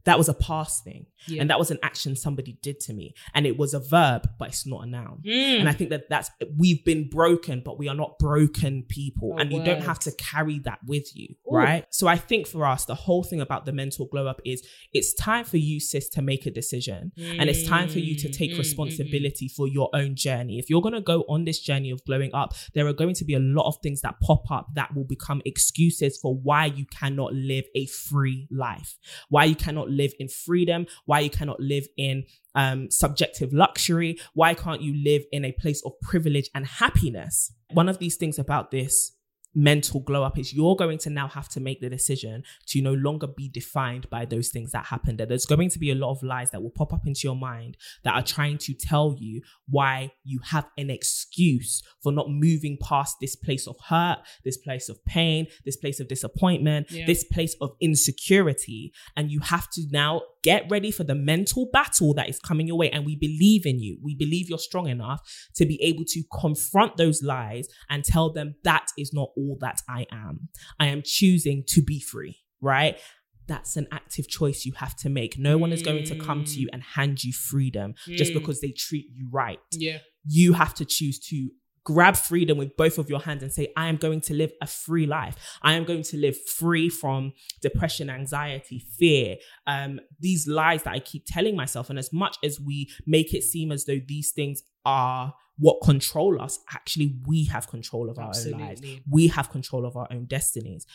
that 0.05 0.19
was 0.19 0.29
a 0.29 0.35
past 0.35 0.85
thing 0.85 1.07
yeah. 1.27 1.41
and 1.41 1.51
that 1.51 1.59
was 1.59 1.71
an 1.71 1.79
action 1.83 2.15
somebody 2.17 2.59
did 2.63 2.79
to 2.81 2.93
me 2.93 3.15
and 3.35 3.47
it 3.47 3.57
was 3.59 3.75
a 3.75 3.81
verb 3.81 4.29
but 4.39 4.49
it's 4.49 4.67
not 4.67 4.85
a 4.85 4.87
noun 4.87 5.21
Mm. 5.25 5.61
and 5.61 5.69
i 5.69 5.73
think 5.73 5.91
that 5.91 6.09
that's 6.11 6.31
we've 6.59 6.85
been 6.85 7.09
broken 7.09 7.63
but 7.65 7.79
we 7.79 7.89
are 7.89 7.95
not 7.95 8.19
broken 8.19 8.85
people 8.89 9.33
Oh, 9.35 9.39
and 9.39 9.53
you 9.53 9.63
don't 9.65 9.83
have 9.83 9.99
to 10.01 10.13
carry 10.13 10.59
that 10.61 10.81
with 10.87 11.17
you 11.17 11.35
right? 11.51 11.87
So 11.91 12.09
I 12.09 12.17
think 12.17 12.47
for 12.47 12.67
us, 12.67 12.85
the 12.85 12.95
whole 12.95 13.23
thing 13.23 13.41
about 13.41 13.65
the 13.65 13.73
mental 13.73 14.07
glow 14.07 14.27
up 14.27 14.41
is 14.45 14.67
it's 14.93 15.15
time 15.15 15.45
for 15.45 15.57
you, 15.57 15.79
sis, 15.79 16.09
to 16.11 16.23
make 16.23 16.47
a 16.47 16.51
decision. 16.51 17.13
And 17.17 17.49
it's 17.49 17.65
time 17.67 17.89
for 17.89 18.01
you 18.01 18.17
to 18.17 18.29
take 18.29 18.51
Mm, 18.51 18.55
mm, 18.55 18.59
responsibility 18.59 19.49
for 19.49 19.67
your 19.69 19.89
own 19.95 20.15
journey. 20.17 20.59
If 20.59 20.69
you're 20.69 20.83
going 20.83 20.95
to 20.95 21.01
go 21.01 21.25
on 21.29 21.45
this 21.45 21.61
journey 21.61 21.91
of 21.91 22.05
glowing 22.05 22.35
up, 22.35 22.55
there 22.75 22.87
are 22.87 22.93
going 22.93 23.15
to 23.15 23.25
be 23.25 23.35
a 23.35 23.39
lot 23.39 23.67
of 23.69 23.77
things 23.83 24.01
that 24.03 24.19
pop 24.21 24.51
up 24.51 24.67
that 24.75 24.95
will 24.95 25.05
become 25.05 25.41
excuses 25.45 26.19
for 26.19 26.35
why 26.35 26.67
you 26.67 26.85
cannot 26.87 27.33
live 27.33 27.65
a 27.75 27.87
free 27.87 28.49
life, 28.51 28.99
why 29.29 29.45
you 29.45 29.55
cannot 29.55 29.89
live 29.95 30.13
in 30.19 30.29
freedom, 30.29 30.87
why 31.07 31.21
you 31.21 31.31
cannot 31.31 31.61
live 31.61 31.87
in 31.97 32.25
um, 32.55 32.91
subjective 32.91 33.53
luxury, 33.53 34.19
why 34.35 34.55
can't 34.55 34.83
you 34.83 34.95
live 35.05 35.23
in 35.33 35.45
a 35.45 35.53
place 35.53 35.83
of 35.85 35.93
privilege 36.03 36.51
and 36.55 36.67
happiness? 36.67 37.53
One 37.73 37.89
of 37.89 37.99
these 37.99 38.17
things 38.17 38.39
about 38.39 38.71
this 38.71 39.13
mental 39.55 40.01
glow 40.01 40.23
up 40.25 40.39
is 40.39 40.53
you're 40.53 40.77
going 40.77 40.99
to 40.99 41.11
now 41.11 41.29
have 41.29 41.49
to 41.51 41.61
make 41.61 41.81
the 41.81 41.89
decision 41.89 42.43
to 42.67 42.81
no 42.83 42.93
longer 42.95 43.27
be 43.27 43.49
defined 43.49 44.09
by 44.11 44.25
those 44.25 44.49
things 44.49 44.73
that 44.73 44.87
happened. 44.87 45.19
There's 45.19 45.47
going 45.47 45.71
to 45.71 45.79
be 45.79 45.91
a 45.91 45.95
lot 45.95 46.11
of 46.13 46.23
lies 46.23 46.51
that 46.51 46.63
will 46.63 46.71
pop 46.71 46.93
up 46.93 47.07
into 47.07 47.21
your 47.25 47.37
mind 47.37 47.77
that 48.03 48.15
are 48.15 48.23
trying 48.23 48.59
to 48.59 48.75
tell 48.75 49.17
you 49.19 49.43
why 49.69 50.13
you 50.25 50.41
have 50.45 50.67
an 50.77 50.91
excuse 50.91 51.83
for 52.03 52.11
not 52.13 52.31
moving 52.31 52.77
past 52.81 53.17
this 53.21 53.37
place 53.37 53.67
of 53.67 53.77
hurt, 53.89 54.19
this 54.45 54.57
place 54.57 54.89
of 54.89 55.05
pain, 55.05 55.47
this 55.65 55.77
place 55.77 56.01
of 56.01 56.09
disappointment, 56.09 56.91
Yeah. 56.91 57.07
this 57.07 57.25
place 57.25 57.55
of 57.61 57.77
insecurity. 57.81 58.93
And 59.17 59.31
you 59.31 59.41
have 59.41 59.71
to 59.71 59.83
now 59.91 60.23
get 60.43 60.67
ready 60.71 60.91
for 60.91 61.05
the 61.05 61.15
mental 61.15 61.67
battle 61.73 62.13
that 62.15 62.29
is 62.29 62.39
coming 62.39 62.67
your 62.67 62.77
way. 62.77 62.91
And 62.91 63.07
we 63.07 63.17
believe 63.17 63.65
in 63.65 63.79
you. 63.81 63.99
We 64.03 64.15
believe 64.15 64.49
you're 64.49 64.59
strong 64.59 64.89
enough 64.89 65.21
to 65.55 65.65
be 65.65 65.81
able 65.83 66.05
to 66.09 66.23
confront 66.41 66.97
those 66.97 67.23
lies 67.23 67.67
and 67.89 68.05
tell 68.05 68.31
them 68.33 68.57
that 68.65 68.89
is 68.99 69.13
not 69.13 69.31
all 69.37 69.44
that 69.61 69.81
I 69.89 70.07
am. 70.11 70.49
I 70.79 70.87
am 70.87 71.03
choosing 71.05 71.65
to 71.69 71.83
be 71.83 72.01
free, 72.01 72.39
right? 72.61 72.99
That's 73.47 73.77
an 73.77 73.87
active 73.93 74.27
choice 74.29 74.65
you 74.65 74.73
have 74.85 74.97
to 74.97 75.09
make. 75.11 75.39
No 75.39 75.59
one 75.59 75.73
is 75.73 75.83
going 75.83 76.05
to 76.05 76.17
come 76.19 76.45
to 76.45 76.59
you 76.61 76.69
and 76.73 76.83
hand 76.83 77.23
you 77.25 77.33
freedom 77.33 77.95
just 78.07 78.31
Mm. 78.33 78.35
because 78.39 78.61
they 78.63 78.73
treat 78.73 79.07
you 79.13 79.29
right. 79.31 79.59
Yeah. 79.73 79.99
You 80.27 80.55
have 80.55 80.73
to 80.75 80.85
choose 80.87 81.19
to 81.29 81.51
grab 81.85 82.17
freedom 82.17 82.59
with 82.59 82.77
both 82.77 82.99
of 82.99 83.11
your 83.11 83.21
hands 83.21 83.43
and 83.43 83.53
say, 83.53 83.73
I 83.77 83.89
am 83.89 83.97
going 83.97 84.21
to 84.23 84.35
live 84.35 84.53
a 84.61 84.67
free 84.67 85.07
life. 85.07 85.37
I 85.63 85.75
am 85.75 85.85
going 85.85 86.03
to 86.05 86.17
live 86.17 86.37
free 86.47 86.89
from 86.89 87.35
depression, 87.61 88.09
anxiety, 88.11 88.85
fear, 88.99 89.37
um, 89.67 90.01
these 90.19 90.49
lies 90.49 90.83
that 90.85 90.95
I 90.95 90.99
keep 91.01 91.25
telling 91.27 91.57
myself. 91.57 91.91
And 91.91 91.99
as 91.99 92.13
much 92.13 92.39
as 92.43 92.59
we 92.59 92.91
make 93.07 93.35
it 93.35 93.43
seem 93.43 93.71
as 93.71 93.85
though 93.85 94.01
these 94.07 94.33
things 94.33 94.63
are 94.85 95.35
what 95.59 95.83
control 95.85 96.41
us, 96.41 96.59
actually, 96.73 97.19
we 97.27 97.45
have 97.45 97.69
control 97.69 98.11
of 98.11 98.19
our 98.19 98.33
own 98.55 98.61
lives. 98.61 98.81
We 99.09 99.29
have 99.29 99.51
control 99.51 99.87
of 99.87 99.97
our 99.97 100.09
own 100.11 100.25
destinies. 100.25 100.87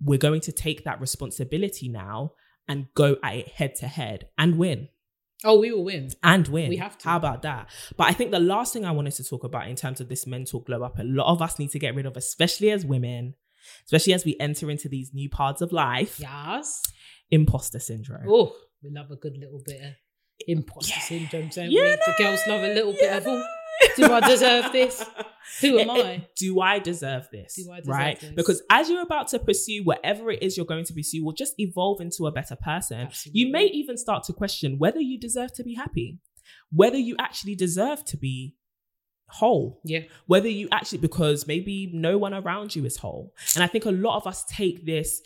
We're 0.00 0.18
going 0.18 0.42
to 0.42 0.52
take 0.52 0.84
that 0.84 1.00
responsibility 1.00 1.88
now 1.88 2.32
and 2.68 2.86
go 2.94 3.16
at 3.22 3.34
it 3.36 3.48
head 3.48 3.74
to 3.76 3.86
head 3.86 4.28
and 4.36 4.58
win 4.58 4.88
Oh, 5.44 5.60
we 5.60 5.70
will 5.70 5.84
win. 5.84 6.10
and 6.22 6.48
win. 6.48 6.68
We 6.70 6.76
have 6.78 6.96
to. 6.98 7.08
How 7.08 7.16
about 7.16 7.42
that? 7.42 7.68
But 7.96 8.08
I 8.08 8.12
think 8.12 8.30
the 8.30 8.40
last 8.40 8.72
thing 8.72 8.84
I 8.84 8.90
wanted 8.90 9.12
to 9.14 9.24
talk 9.24 9.44
about 9.44 9.68
in 9.68 9.76
terms 9.76 10.00
of 10.00 10.08
this 10.08 10.26
mental 10.26 10.60
glow 10.60 10.82
up, 10.82 10.98
a 10.98 11.02
lot 11.04 11.30
of 11.30 11.42
us 11.42 11.58
need 11.58 11.70
to 11.72 11.78
get 11.78 11.94
rid 11.94 12.06
of, 12.06 12.16
especially 12.16 12.70
as 12.70 12.84
women, 12.86 13.34
especially 13.84 14.14
as 14.14 14.24
we 14.24 14.36
enter 14.40 14.70
into 14.70 14.88
these 14.88 15.12
new 15.12 15.28
parts 15.28 15.60
of 15.60 15.72
life, 15.72 16.18
Yes. 16.18 16.82
imposter 17.30 17.78
syndrome. 17.78 18.26
Oh, 18.28 18.54
we 18.82 18.90
love 18.90 19.10
a 19.10 19.16
good 19.16 19.36
little 19.36 19.62
bit 19.64 19.80
of 19.82 19.92
imposter 20.46 20.94
Yeah. 20.96 21.02
syndrome, 21.02 21.48
don't 21.54 21.70
Yeah, 21.70 21.82
we? 21.82 22.12
The 22.12 22.14
girls 22.18 22.40
love 22.46 22.62
a 22.62 22.72
little 22.74 22.92
bit 22.92 23.12
of, 23.12 23.26
do 23.96 24.12
I 24.12 24.20
deserve 24.20 24.72
this? 24.72 25.04
Who 25.60 25.78
am 25.78 25.90
I? 25.90 26.26
Do 26.36 26.60
I 26.60 26.78
deserve 26.78 27.28
this? 27.30 27.54
Do 27.54 27.70
I 27.70 27.80
deserve 27.80 27.94
right? 27.94 28.20
this? 28.20 28.32
Because 28.32 28.62
as 28.70 28.90
you're 28.90 29.02
about 29.02 29.28
to 29.28 29.38
pursue 29.38 29.82
whatever 29.84 30.30
it 30.30 30.42
is 30.42 30.56
you're 30.56 30.66
going 30.66 30.84
to 30.84 30.92
pursue, 30.92 31.24
will 31.24 31.32
just 31.32 31.54
evolve 31.58 32.00
into 32.00 32.26
a 32.26 32.32
better 32.32 32.56
person. 32.56 33.00
Absolutely. 33.00 33.40
You 33.40 33.52
may 33.52 33.64
even 33.66 33.96
start 33.96 34.24
to 34.24 34.32
question 34.32 34.78
whether 34.78 35.00
you 35.00 35.18
deserve 35.18 35.52
to 35.54 35.64
be 35.64 35.74
happy, 35.74 36.18
whether 36.70 36.98
you 36.98 37.16
actually 37.18 37.54
deserve 37.54 38.04
to 38.06 38.16
be 38.16 38.56
whole. 39.28 39.80
Yeah. 39.84 40.00
whether 40.26 40.48
you 40.48 40.68
actually 40.70 40.98
because 40.98 41.46
maybe 41.46 41.90
no 41.92 42.16
one 42.16 42.32
around 42.32 42.76
you 42.76 42.84
is 42.84 42.96
whole 42.96 43.34
and 43.56 43.64
i 43.64 43.66
think 43.66 43.84
a 43.84 43.90
lot 43.90 44.16
of 44.16 44.24
us 44.24 44.44
take 44.44 44.86
this 44.86 45.20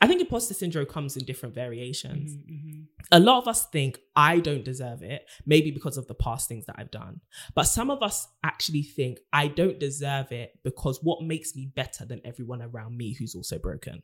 i 0.00 0.06
think 0.06 0.20
imposter 0.20 0.54
syndrome 0.54 0.86
comes 0.86 1.16
in 1.16 1.24
different 1.24 1.54
variations 1.54 2.36
Mhm, 2.36 2.44
mhm. 2.54 2.86
a 3.12 3.18
lot 3.18 3.38
of 3.42 3.48
us 3.48 3.66
think 3.66 3.98
i 4.16 4.38
don't 4.40 4.64
deserve 4.64 5.02
it 5.02 5.26
maybe 5.46 5.70
because 5.70 5.96
of 5.96 6.06
the 6.06 6.14
past 6.14 6.48
things 6.48 6.66
that 6.66 6.76
i've 6.78 6.90
done 6.90 7.20
but 7.54 7.64
some 7.64 7.90
of 7.90 8.02
us 8.02 8.26
actually 8.44 8.82
think 8.82 9.18
i 9.32 9.46
don't 9.48 9.78
deserve 9.80 10.30
it 10.32 10.52
because 10.64 10.98
what 11.02 11.22
makes 11.22 11.54
me 11.56 11.66
better 11.74 12.04
than 12.04 12.20
everyone 12.24 12.62
around 12.62 12.96
me 12.96 13.12
who's 13.14 13.34
also 13.34 13.58
broken 13.58 14.02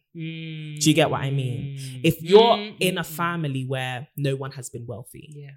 do 0.81 0.89
you 0.91 0.95
get 0.95 1.11
what 1.11 1.21
i 1.23 1.31
mean 1.31 1.77
if 2.03 2.21
you're 2.23 2.57
Mm, 2.57 2.77
in 2.81 2.99
a 2.99 3.03
mm, 3.03 3.05
mm. 3.05 3.17
family 3.17 3.65
where 3.65 4.09
no 4.17 4.35
one 4.37 4.53
has 4.53 4.71
been 4.71 4.87
wealthy 4.87 5.27
Yeah. 5.35 5.51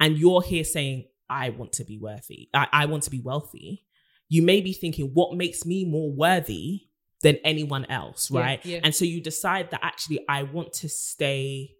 and 0.00 0.16
you're 0.18 0.42
here 0.42 0.64
saying, 0.64 1.06
I 1.28 1.50
want 1.50 1.72
to 1.74 1.84
be 1.84 1.98
worthy, 1.98 2.48
I, 2.52 2.66
I 2.72 2.84
want 2.86 3.02
to 3.04 3.10
be 3.10 3.20
wealthy, 3.20 3.84
you 4.28 4.42
may 4.42 4.60
be 4.60 4.72
thinking, 4.74 5.06
what 5.14 5.36
makes 5.36 5.64
me 5.64 5.84
more 5.84 6.10
worthy 6.12 6.88
than 7.22 7.36
anyone 7.44 7.84
else, 7.86 8.30
Yeah, 8.30 8.40
right? 8.40 8.66
yeah. 8.66 8.80
And 8.84 8.94
so 8.94 9.04
you 9.04 9.20
decide 9.20 9.70
that 9.70 9.80
actually 9.82 10.20
I 10.28 10.42
want 10.42 10.72
to 10.74 10.88
stay 10.88 11.70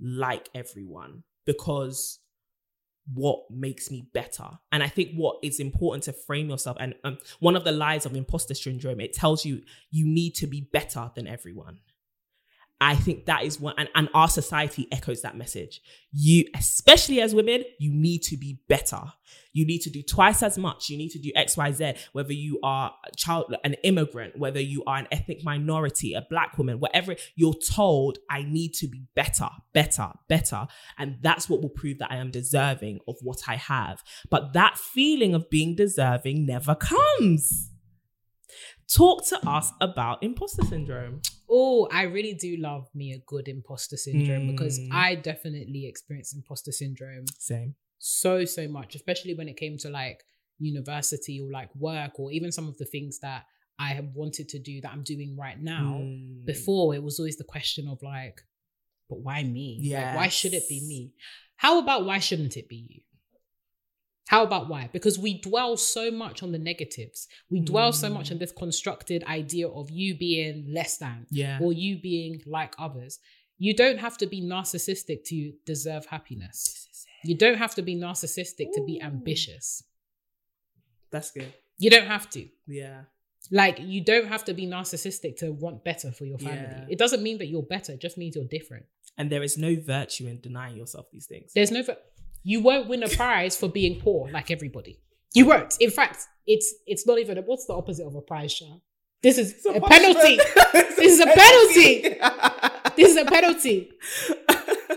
like 0.00 0.48
everyone 0.54 1.22
because 1.46 2.18
what 3.14 3.40
makes 3.50 3.90
me 3.90 4.06
better 4.14 4.48
and 4.70 4.80
i 4.80 4.86
think 4.86 5.10
what 5.16 5.36
is 5.42 5.58
important 5.58 6.04
to 6.04 6.12
frame 6.12 6.48
yourself 6.48 6.76
and 6.78 6.94
um, 7.02 7.18
one 7.40 7.56
of 7.56 7.64
the 7.64 7.72
lies 7.72 8.06
of 8.06 8.14
imposter 8.14 8.54
syndrome 8.54 9.00
it 9.00 9.12
tells 9.12 9.44
you 9.44 9.60
you 9.90 10.06
need 10.06 10.30
to 10.36 10.46
be 10.46 10.68
better 10.72 11.10
than 11.16 11.26
everyone 11.26 11.78
I 12.82 12.96
think 12.96 13.26
that 13.26 13.44
is 13.44 13.60
what, 13.60 13.76
and, 13.78 13.88
and 13.94 14.08
our 14.12 14.28
society 14.28 14.88
echoes 14.90 15.22
that 15.22 15.36
message. 15.36 15.80
You, 16.10 16.46
especially 16.56 17.20
as 17.20 17.32
women, 17.32 17.62
you 17.78 17.94
need 17.94 18.22
to 18.22 18.36
be 18.36 18.60
better. 18.68 19.00
You 19.52 19.64
need 19.64 19.82
to 19.82 19.90
do 19.90 20.02
twice 20.02 20.42
as 20.42 20.58
much. 20.58 20.90
You 20.90 20.98
need 20.98 21.10
to 21.10 21.20
do 21.20 21.30
X, 21.36 21.56
Y, 21.56 21.70
Z. 21.70 21.94
Whether 22.12 22.32
you 22.32 22.58
are 22.64 22.92
a 23.06 23.14
child, 23.16 23.54
an 23.62 23.74
immigrant, 23.84 24.36
whether 24.36 24.60
you 24.60 24.82
are 24.84 24.96
an 24.96 25.06
ethnic 25.12 25.44
minority, 25.44 26.14
a 26.14 26.26
black 26.28 26.58
woman, 26.58 26.80
whatever 26.80 27.14
you're 27.36 27.54
told, 27.54 28.18
I 28.28 28.42
need 28.42 28.72
to 28.74 28.88
be 28.88 29.06
better, 29.14 29.48
better, 29.72 30.08
better, 30.28 30.66
and 30.98 31.18
that's 31.22 31.48
what 31.48 31.62
will 31.62 31.68
prove 31.68 31.98
that 31.98 32.10
I 32.10 32.16
am 32.16 32.32
deserving 32.32 32.98
of 33.06 33.14
what 33.22 33.42
I 33.46 33.56
have. 33.56 34.02
But 34.28 34.54
that 34.54 34.76
feeling 34.76 35.34
of 35.36 35.48
being 35.50 35.76
deserving 35.76 36.46
never 36.46 36.74
comes. 36.74 37.70
Talk 38.92 39.26
to 39.28 39.38
us 39.48 39.72
about 39.80 40.22
imposter 40.22 40.64
syndrome. 40.64 41.22
Oh, 41.54 41.86
I 41.92 42.04
really 42.04 42.32
do 42.32 42.56
love 42.56 42.88
me 42.94 43.12
a 43.12 43.18
good 43.26 43.46
imposter 43.46 43.98
syndrome 43.98 44.46
because 44.46 44.80
Mm. 44.80 44.88
I 44.90 45.14
definitely 45.16 45.86
experienced 45.86 46.34
imposter 46.34 46.72
syndrome 46.72 47.26
Same. 47.38 47.74
so 47.98 48.44
so 48.46 48.66
much 48.66 48.94
especially 48.94 49.34
when 49.34 49.48
it 49.48 49.56
came 49.56 49.76
to 49.78 49.88
like 49.90 50.24
university 50.58 51.40
or 51.40 51.50
like 51.52 51.68
work 51.76 52.18
or 52.18 52.32
even 52.32 52.50
some 52.50 52.66
of 52.68 52.76
the 52.78 52.84
things 52.84 53.18
that 53.20 53.44
i 53.78 53.88
have 53.98 54.06
wanted 54.14 54.48
to 54.48 54.58
do 54.58 54.80
that 54.80 54.92
i'm 54.92 55.02
doing 55.02 55.36
right 55.36 55.60
now 55.60 55.98
Mm. 56.00 56.44
before 56.46 56.94
it 56.94 57.02
was 57.02 57.18
always 57.18 57.36
the 57.36 57.44
question 57.44 57.86
of 57.88 58.02
like 58.02 58.38
but 59.08 59.18
why 59.20 59.42
me 59.42 59.78
like, 60.06 60.14
why 60.16 60.28
should 60.28 60.54
it 60.54 60.68
be 60.68 60.80
me 60.92 61.12
how 61.56 61.78
about 61.78 62.04
why 62.06 62.18
shouldn't 62.18 62.56
it 62.56 62.68
be 62.68 62.80
you 62.92 63.00
how 64.28 64.42
about 64.42 64.68
why 64.68 64.88
because 64.92 65.18
we 65.18 65.40
dwell 65.40 65.76
so 65.76 66.10
much 66.10 66.42
on 66.42 66.52
the 66.52 66.58
negatives 66.58 67.28
we 67.50 67.60
dwell 67.60 67.92
so 67.92 68.08
much 68.08 68.30
on 68.30 68.36
mm. 68.36 68.40
this 68.40 68.52
constructed 68.52 69.24
idea 69.24 69.68
of 69.68 69.90
you 69.90 70.16
being 70.16 70.66
less 70.72 70.98
than 70.98 71.26
Yeah. 71.30 71.58
or 71.60 71.72
you 71.72 72.00
being 72.00 72.40
like 72.46 72.74
others 72.78 73.18
you 73.58 73.74
don't 73.74 73.98
have 73.98 74.18
to 74.18 74.26
be 74.26 74.42
narcissistic 74.42 75.24
to 75.24 75.52
deserve 75.66 76.06
happiness 76.06 76.82
you 77.24 77.36
don't 77.36 77.58
have 77.58 77.74
to 77.76 77.82
be 77.82 77.96
narcissistic 77.96 78.72
to 78.74 78.82
be 78.84 79.00
ambitious. 79.00 79.84
That's 81.10 81.30
good. 81.30 81.52
You 81.78 81.90
don't 81.90 82.06
have 82.06 82.28
to. 82.30 82.48
Yeah. 82.66 83.02
Like, 83.50 83.78
you 83.80 84.04
don't 84.04 84.26
have 84.26 84.44
to 84.44 84.54
be 84.54 84.66
narcissistic 84.66 85.36
to 85.38 85.52
want 85.52 85.84
better 85.84 86.12
for 86.12 86.24
your 86.24 86.38
family. 86.38 86.62
Yeah. 86.62 86.86
It 86.88 86.98
doesn't 86.98 87.22
mean 87.22 87.38
that 87.38 87.46
you're 87.46 87.62
better, 87.62 87.92
it 87.92 88.00
just 88.00 88.18
means 88.18 88.36
you're 88.36 88.44
different. 88.44 88.86
And 89.18 89.30
there 89.30 89.42
is 89.42 89.58
no 89.58 89.76
virtue 89.78 90.26
in 90.26 90.40
denying 90.40 90.76
yourself 90.76 91.06
these 91.12 91.26
things. 91.26 91.52
There's 91.54 91.70
no, 91.70 91.84
you 92.42 92.60
won't 92.60 92.88
win 92.88 93.02
a 93.02 93.08
prize 93.08 93.56
for 93.56 93.68
being 93.68 94.00
poor 94.00 94.30
like 94.30 94.50
everybody. 94.50 94.98
You 95.34 95.46
won't. 95.46 95.76
In 95.80 95.90
fact, 95.90 96.26
it's 96.46 96.74
it's 96.86 97.06
not 97.06 97.18
even, 97.18 97.38
what's 97.46 97.66
the 97.66 97.72
opposite 97.74 98.06
of 98.06 98.14
a 98.14 98.20
prize, 98.20 98.52
Sha? 98.52 98.66
This 99.22 99.38
is 99.38 99.64
a 99.66 99.80
penalty. 99.80 100.36
this 100.98 101.12
is 101.12 101.20
a 101.20 101.26
penalty. 101.26 102.18
This 102.96 103.10
is 103.12 103.16
a 103.16 103.24
penalty. 103.24 103.92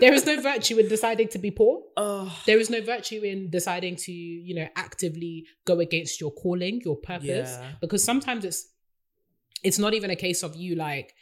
There 0.00 0.12
is 0.12 0.26
no 0.26 0.40
virtue 0.42 0.78
in 0.78 0.88
deciding 0.88 1.28
to 1.28 1.38
be 1.38 1.50
poor. 1.52 1.82
oh, 1.96 2.36
there 2.44 2.58
is 2.58 2.68
no 2.68 2.80
virtue 2.82 3.22
in 3.22 3.48
deciding 3.50 3.96
to 3.96 4.12
you 4.12 4.54
know 4.56 4.68
actively 4.76 5.46
go 5.64 5.78
against 5.80 6.20
your 6.20 6.32
calling 6.32 6.82
your 6.84 6.96
purpose 6.96 7.50
Yeah. 7.58 7.70
because 7.80 8.02
sometimes 8.04 8.44
it's 8.44 8.68
it's 9.62 9.78
not 9.78 9.94
even 9.94 10.10
a 10.10 10.16
case 10.16 10.42
of 10.42 10.54
you 10.56 10.74
like 10.74 11.14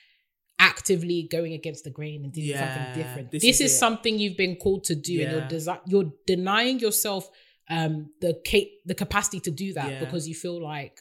actively 0.59 1.29
going 1.31 1.53
against 1.53 1.85
the 1.85 1.91
grain 1.91 2.25
and 2.25 2.33
doing 2.33 2.47
Yeah, 2.49 2.61
something 2.61 3.03
different 3.03 3.31
this 3.31 3.43
this, 3.43 3.61
is 3.61 3.73
is, 3.73 3.79
something 3.79 4.19
you've 4.19 4.37
been 4.37 4.57
called 4.57 4.85
to 4.85 4.95
do 4.95 5.23
and 5.23 5.33
you're 5.33 5.41
desi- 5.61 5.81
you're 5.87 6.13
denying 6.27 6.79
yourself 6.79 7.29
um 7.69 8.11
the 8.21 8.41
ca- 8.47 8.71
the 8.87 8.95
capacity 8.95 9.41
to 9.41 9.51
do 9.51 9.73
that 9.73 9.91
Yeah. 9.91 10.01
because 10.01 10.29
you 10.29 10.35
feel 10.35 10.63
like 10.63 10.99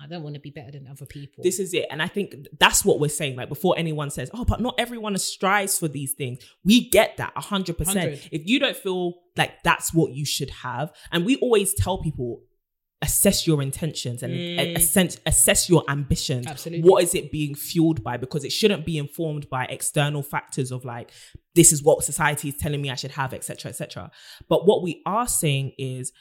I 0.00 0.06
don't 0.08 0.22
want 0.24 0.34
to 0.34 0.40
be 0.40 0.50
better 0.50 0.72
than 0.72 0.88
other 0.88 1.06
people. 1.06 1.44
This 1.44 1.60
is 1.60 1.72
it. 1.74 1.86
And 1.88 2.02
I 2.02 2.08
think 2.08 2.34
that's 2.58 2.84
what 2.84 2.98
we're 2.98 3.08
saying. 3.08 3.36
Like 3.36 3.48
before 3.48 3.76
anyone 3.78 4.10
says, 4.10 4.30
oh, 4.34 4.44
but 4.44 4.60
not 4.60 4.74
everyone 4.76 5.16
strives 5.18 5.78
for 5.78 5.86
these 5.86 6.12
things. 6.14 6.38
We 6.64 6.88
get 6.88 7.18
that 7.18 7.32
100%. 7.36 7.78
100. 7.78 8.28
If 8.32 8.42
you 8.46 8.58
don't 8.58 8.76
feel 8.76 9.20
like 9.36 9.62
that's 9.62 9.94
what 9.94 10.10
you 10.12 10.24
should 10.24 10.50
have, 10.50 10.92
and 11.12 11.24
we 11.24 11.36
always 11.36 11.72
tell 11.74 11.98
people, 12.02 12.40
assess 13.02 13.46
your 13.46 13.60
intentions 13.60 14.22
and 14.22 14.32
Mm. 14.32 14.76
assess, 14.76 15.18
assess 15.26 15.68
your 15.68 15.82
ambitions. 15.88 16.46
Absolutely. 16.46 16.88
What 16.88 17.02
is 17.02 17.14
it 17.14 17.32
being 17.32 17.54
fueled 17.54 18.02
by? 18.04 18.16
Because 18.16 18.44
it 18.44 18.52
shouldn't 18.52 18.86
be 18.86 18.96
informed 18.96 19.50
by 19.50 19.64
external 19.64 20.22
factors 20.22 20.70
of 20.70 20.84
like, 20.84 21.10
this 21.54 21.72
is 21.72 21.82
what 21.82 22.04
society 22.04 22.48
is 22.50 22.56
telling 22.56 22.80
me 22.80 22.90
I 22.90 22.94
should 22.94 23.10
have, 23.12 23.34
etc., 23.34 23.70
etc. 23.70 24.10
But 24.48 24.66
what 24.66 24.82
we 24.82 25.02
are 25.04 25.26
saying 25.26 25.72
is, 25.78 26.12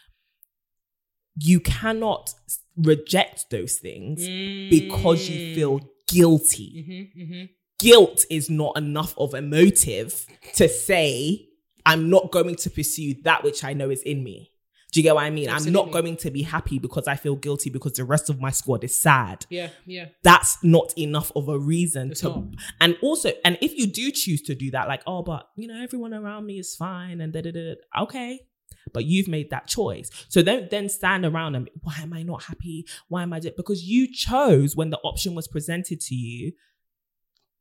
you 1.40 1.60
cannot 1.62 2.34
reject 2.76 3.50
those 3.52 3.76
things 3.78 4.28
because 4.70 5.30
you 5.30 5.54
feel 5.56 5.80
guilty. 6.08 7.10
hmm 7.16 7.24
hmm 7.24 7.44
Guilt 7.80 8.26
is 8.30 8.48
not 8.48 8.78
enough 8.78 9.18
of 9.18 9.34
a 9.34 9.42
motive 9.42 10.28
to 10.56 10.70
say, 10.70 11.48
I'm 11.84 12.12
not 12.12 12.32
going 12.32 12.56
to 12.58 12.70
pursue 12.70 13.16
that 13.24 13.44
which 13.44 13.64
I 13.64 13.74
know 13.74 13.90
is 13.90 14.04
in 14.04 14.24
me. 14.24 14.51
Do 14.92 15.00
you 15.00 15.04
get 15.04 15.16
what 15.16 15.24
I 15.24 15.30
mean? 15.30 15.50
I'm 15.50 15.72
not 15.72 15.92
going 15.92 16.18
to 16.18 16.30
be 16.32 16.42
happy 16.42 16.78
because 16.78 17.08
I 17.08 17.16
feel 17.16 17.36
guilty 17.38 17.70
because 17.70 17.94
the 17.94 18.04
rest 18.04 18.30
of 18.30 18.42
my 18.42 18.52
squad 18.52 18.84
is 18.84 19.00
sad. 19.00 19.46
Yeah, 19.50 19.70
yeah. 19.86 20.08
That's 20.22 20.62
not 20.64 20.94
enough 20.98 21.32
of 21.36 21.48
a 21.48 21.58
reason 21.58 22.12
It's 22.12 22.22
to. 22.22 22.30
not. 22.30 22.44
And 22.82 22.98
also, 23.02 23.32
and 23.46 23.58
if 23.62 23.78
you 23.78 23.88
do 23.88 24.12
choose 24.12 24.42
to 24.44 24.56
do 24.56 24.70
that, 24.72 24.90
like, 24.90 25.02
oh, 25.08 25.24
but 25.24 25.48
you 25.56 25.68
know, 25.70 25.82
everyone 25.82 26.14
around 26.14 26.46
me 26.46 26.60
is 26.60 26.76
fine 26.76 27.22
and 27.22 27.32
da 27.32 27.42
da 27.42 27.52
da. 27.52 27.76
Okay. 28.02 28.42
But 28.94 29.06
you've 29.06 29.28
made 29.30 29.50
that 29.52 29.68
choice. 29.68 30.10
So 30.28 30.42
don't 30.42 30.70
then 30.70 30.90
stand 30.90 31.24
around 31.24 31.56
and 31.56 31.70
why 31.84 31.96
am 32.02 32.12
I 32.14 32.24
not 32.24 32.44
happy? 32.44 32.86
Why 33.08 33.24
am 33.24 33.32
I 33.32 33.40
just 33.40 33.56
because 33.56 33.84
you 33.84 34.12
chose 34.12 34.76
when 34.76 34.90
the 34.90 34.98
option 35.00 35.36
was 35.36 35.48
presented 35.48 36.02
to 36.02 36.16
you 36.16 36.52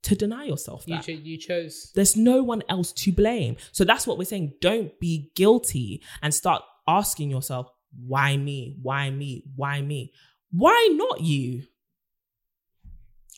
to 0.02 0.14
deny 0.16 0.44
yourself 0.44 0.84
You, 0.86 0.96
that. 0.96 1.04
cho- 1.04 1.12
you 1.12 1.36
chose. 1.36 1.92
There's 1.94 2.16
no 2.16 2.42
one 2.42 2.62
else 2.70 2.90
to 2.92 3.12
blame. 3.12 3.56
So 3.70 3.84
that's 3.84 4.06
what 4.06 4.16
we're 4.18 4.24
saying. 4.24 4.54
Don't 4.60 4.98
be 4.98 5.30
guilty 5.36 6.02
and 6.22 6.32
start 6.34 6.62
asking 6.98 7.30
yourself, 7.30 7.66
why 8.06 8.36
me? 8.36 8.76
Why 8.82 9.10
me? 9.10 9.44
Why 9.56 9.80
me? 9.82 10.12
Why 10.52 10.88
not 10.92 11.20
you? 11.20 11.64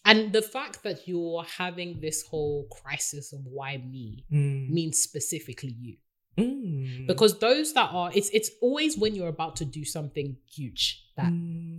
And 0.04 0.32
the 0.32 0.42
fact 0.42 0.82
that 0.82 1.06
you're 1.06 1.44
having 1.44 2.00
this 2.00 2.22
whole 2.26 2.66
crisis 2.70 3.32
of 3.32 3.40
why 3.44 3.76
me 3.76 4.24
means 4.30 4.98
specifically 4.98 5.76
you. 5.78 5.96
Mm. 6.38 7.06
Because 7.06 7.38
those 7.38 7.72
that 7.74 7.90
are, 7.92 8.10
it's 8.14 8.30
it's 8.30 8.50
always 8.60 8.96
when 8.98 9.14
you're 9.14 9.28
about 9.28 9.54
to 9.56 9.64
do 9.64 9.84
something 9.84 10.36
huge 10.50 11.04
that 11.16 11.30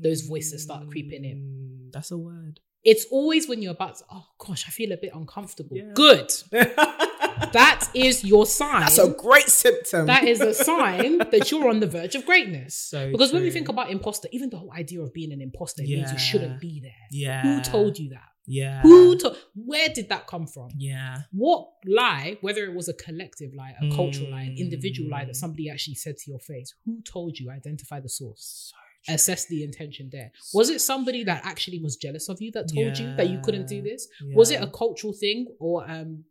those 0.03 0.21
voices 0.21 0.63
start 0.63 0.88
creeping 0.89 1.26
in. 1.26 1.38
Mm, 1.38 1.91
That's 1.91 2.11
a 2.11 2.17
word. 2.17 2.59
it's 2.84 3.05
always 3.11 3.49
when 3.49 3.61
you're 3.61 3.71
about 3.71 3.95
to, 3.97 4.03
oh 4.11 4.28
gosh, 4.38 4.65
I 4.67 4.71
feel 4.71 4.91
a 4.91 4.97
bit 4.97 5.11
uncomfortable. 5.13 5.76
Yeah. 5.78 5.91
Good. 5.95 6.32
That's 7.54 8.24
your 8.24 8.45
sign. 8.45 8.82
That's 8.82 8.97
a 8.97 9.10
great 9.10 9.47
symptom. 9.47 10.08
that 10.08 10.24
is 10.24 10.41
a 10.41 10.54
sign 10.72 11.20
that 11.20 11.49
you're 11.51 11.70
on 11.70 11.80
the 11.80 11.88
verge 11.88 12.16
of 12.16 12.26
greatness. 12.26 12.76
So 12.76 13.12
because 13.12 13.32
when 13.34 13.43
we 13.43 13.51
think 13.51 13.70
about 13.70 13.89
imposter, 13.89 14.28
even 14.32 14.49
the 14.49 14.58
whole 14.58 14.72
idea 14.74 15.01
of 15.01 15.14
being 15.14 15.32
an 15.32 15.41
imposter 15.41 15.84
means 15.84 16.12
you 16.12 16.18
shouldn't 16.20 16.60
be 16.60 16.80
there. 16.82 16.91
Yeah. 17.12 17.41
Who 17.43 17.62
told 17.62 17.97
you 17.99 18.10
that? 18.10 18.30
Yeah. 18.45 18.82
Who 18.82 19.18
told? 19.18 19.38
Where 19.56 19.88
did 19.88 20.10
that 20.10 20.28
come 20.28 20.47
from? 20.47 20.70
Yeah. 20.78 21.20
What 21.32 21.66
lie, 21.86 22.38
whether 22.41 22.66
it 22.66 22.74
was 22.76 22.89
a 22.89 22.93
collective 22.93 23.54
lie, 23.56 23.74
a 23.82 23.89
cultural 23.95 24.32
lie, 24.32 24.41
an 24.43 24.56
individual 24.58 25.10
lie 25.10 25.24
Mm. 25.24 25.28
that 25.28 25.36
somebody 25.38 25.70
actually 25.70 25.95
said 25.95 26.18
to 26.18 26.30
your 26.32 26.39
face, 26.39 26.74
who 26.86 27.01
told 27.04 27.39
you? 27.39 27.49
Identify 27.49 28.01
the 28.01 28.10
source. 28.10 28.74
Assess 29.08 29.45
the 29.47 29.64
intention 29.64 30.10
there. 30.12 30.32
Was 30.54 30.70
it 30.70 30.80
somebody 30.82 31.24
that 31.26 31.41
actually 31.45 31.80
was 31.80 31.95
jealous 31.97 32.28
of 32.30 32.41
you 32.41 32.51
that 32.51 32.74
told 32.74 32.97
you 32.97 33.16
that 33.16 33.30
you 33.30 33.39
couldn't 33.41 33.68
do 33.68 33.76
Yeah. 33.78 33.82
this? 33.84 34.08
Was 34.34 34.49
it 34.51 34.62
a 34.62 34.68
cultural 34.68 35.14
thing 35.14 35.47
or 35.60 35.89
um, 35.89 36.24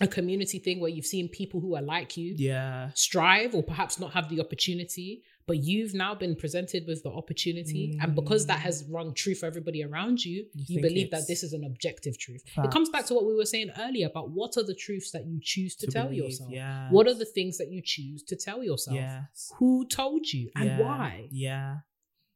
a 0.00 0.06
community 0.06 0.58
thing 0.58 0.78
where 0.80 0.90
you've 0.90 1.06
seen 1.06 1.28
people 1.28 1.60
who 1.60 1.74
are 1.74 1.82
like 1.82 2.16
you 2.16 2.34
Yeah. 2.36 2.90
strive 2.94 3.54
or 3.54 3.62
perhaps 3.62 3.98
not 3.98 4.12
have 4.12 4.28
the 4.28 4.40
opportunity, 4.40 5.22
but 5.46 5.56
you've 5.64 5.94
now 5.94 6.14
been 6.14 6.36
presented 6.36 6.86
with 6.86 7.02
the 7.02 7.10
opportunity, 7.10 7.96
and 8.00 8.14
because 8.14 8.46
that 8.46 8.60
has 8.60 8.84
rung 8.90 9.14
true 9.14 9.34
for 9.34 9.46
everybody 9.46 9.82
around 9.82 10.22
you, 10.24 10.44
Mm. 10.44 10.48
You 10.68 10.76
you, 10.76 10.82
believe 10.82 11.10
that 11.10 11.26
this 11.26 11.42
is 11.42 11.52
an 11.52 11.64
objective 11.64 12.18
truth. 12.18 12.42
It 12.66 12.70
comes 12.70 12.90
back 12.90 13.06
to 13.06 13.14
what 13.14 13.24
we 13.26 13.34
were 13.34 13.46
saying 13.46 13.70
earlier 13.78 14.06
about 14.08 14.30
what 14.30 14.56
are 14.58 14.62
the 14.62 14.74
truths 14.74 15.10
that 15.12 15.26
you 15.26 15.40
choose 15.42 15.74
to, 15.76 15.86
To 15.86 15.92
tell 15.92 16.06
believe, 16.08 16.24
yourself. 16.24 16.50
yes. 16.52 16.92
What 16.92 17.08
are 17.08 17.14
the 17.14 17.24
things 17.24 17.56
that 17.58 17.70
you 17.72 17.80
choose 17.82 18.22
to 18.24 18.36
tell 18.36 18.62
yourself? 18.62 18.96
Yes. 18.96 19.50
Who 19.58 19.86
told 19.86 20.32
you 20.32 20.50
and 20.54 20.66
Yeah. 20.66 20.80
why? 20.80 21.28
Yeah. 21.32 21.76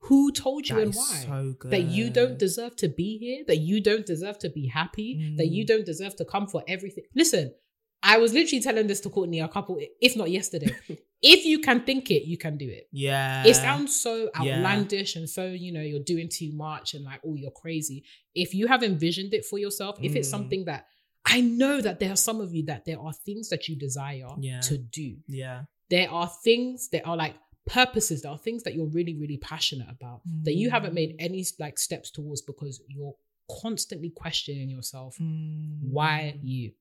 Who 0.06 0.32
told 0.32 0.68
you 0.68 0.76
That 0.76 0.82
and 0.82 0.94
why? 0.94 1.24
so. 1.26 1.54
That 1.68 1.82
you 1.84 2.10
don't 2.10 2.38
deserve 2.38 2.74
to 2.76 2.88
be 2.88 3.18
here, 3.18 3.44
that 3.46 3.58
you 3.58 3.80
don't 3.80 4.04
deserve 4.04 4.38
to 4.40 4.50
be 4.50 4.66
happy, 4.66 5.34
that 5.36 5.46
you 5.48 5.64
Mm. 5.64 5.68
don't 5.68 5.86
deserve 5.86 6.16
to 6.16 6.24
come 6.24 6.46
for 6.48 6.64
everything. 6.66 7.04
Listen, 7.14 7.54
I 8.02 8.18
was 8.18 8.32
literally 8.34 8.60
telling 8.60 8.88
this 8.88 9.00
to 9.02 9.08
Courtney 9.10 9.38
a 9.40 9.46
couple, 9.48 9.78
if 10.00 10.16
not 10.16 10.28
yesterday. 10.30 10.74
if 11.22 11.44
you 11.46 11.60
can 11.60 11.84
think 11.84 12.10
it, 12.10 12.26
you 12.26 12.36
can 12.36 12.56
do 12.56 12.68
it. 12.68 12.88
Yeah. 12.90 13.46
It 13.46 13.54
sounds 13.54 13.94
so 13.94 14.28
Yeah. 14.42 14.56
outlandish 14.56 15.14
and 15.14 15.30
so, 15.30 15.46
you 15.46 15.70
know, 15.72 15.82
you're 15.82 16.00
doing 16.14 16.28
too 16.28 16.50
much 16.52 16.94
and 16.94 17.04
like, 17.04 17.20
oh, 17.24 17.36
you're 17.36 17.52
crazy. 17.52 18.02
If 18.34 18.54
you 18.54 18.66
have 18.66 18.82
envisioned 18.82 19.32
it 19.34 19.44
for 19.44 19.58
yourself, 19.60 19.98
if 20.02 20.16
it's 20.16 20.26
Mm. 20.28 20.30
something 20.32 20.64
that 20.64 20.86
I 21.24 21.40
know 21.40 21.80
that 21.80 22.00
there 22.00 22.10
are 22.10 22.16
some 22.16 22.40
of 22.40 22.52
you 22.52 22.64
that 22.64 22.84
there 22.84 22.98
are 22.98 23.12
things 23.12 23.48
that 23.50 23.68
you 23.68 23.76
desire 23.76 24.26
Yeah. 24.40 24.60
to 24.62 24.76
do. 24.78 25.18
Yeah. 25.28 25.66
There 25.88 26.10
are 26.10 26.28
things 26.42 26.88
that 26.88 27.06
are 27.06 27.16
like 27.16 27.36
purposes, 27.66 28.22
there 28.22 28.32
are 28.32 28.38
things 28.38 28.62
that 28.64 28.74
you're 28.74 28.86
really, 28.86 29.14
really 29.14 29.36
passionate 29.38 29.88
about 29.90 30.20
that 30.42 30.54
you 30.54 30.70
haven't 30.70 30.94
made 30.94 31.10
Mm. 31.12 31.16
any 31.26 31.46
like 31.58 31.78
steps 31.78 32.10
towards 32.10 32.42
because 32.42 32.80
you're 32.88 33.14
constantly 33.60 34.10
questioning 34.10 34.68
yourself. 34.70 35.16
Mm. 35.18 35.78
Why 35.90 36.38
you? 36.42 36.72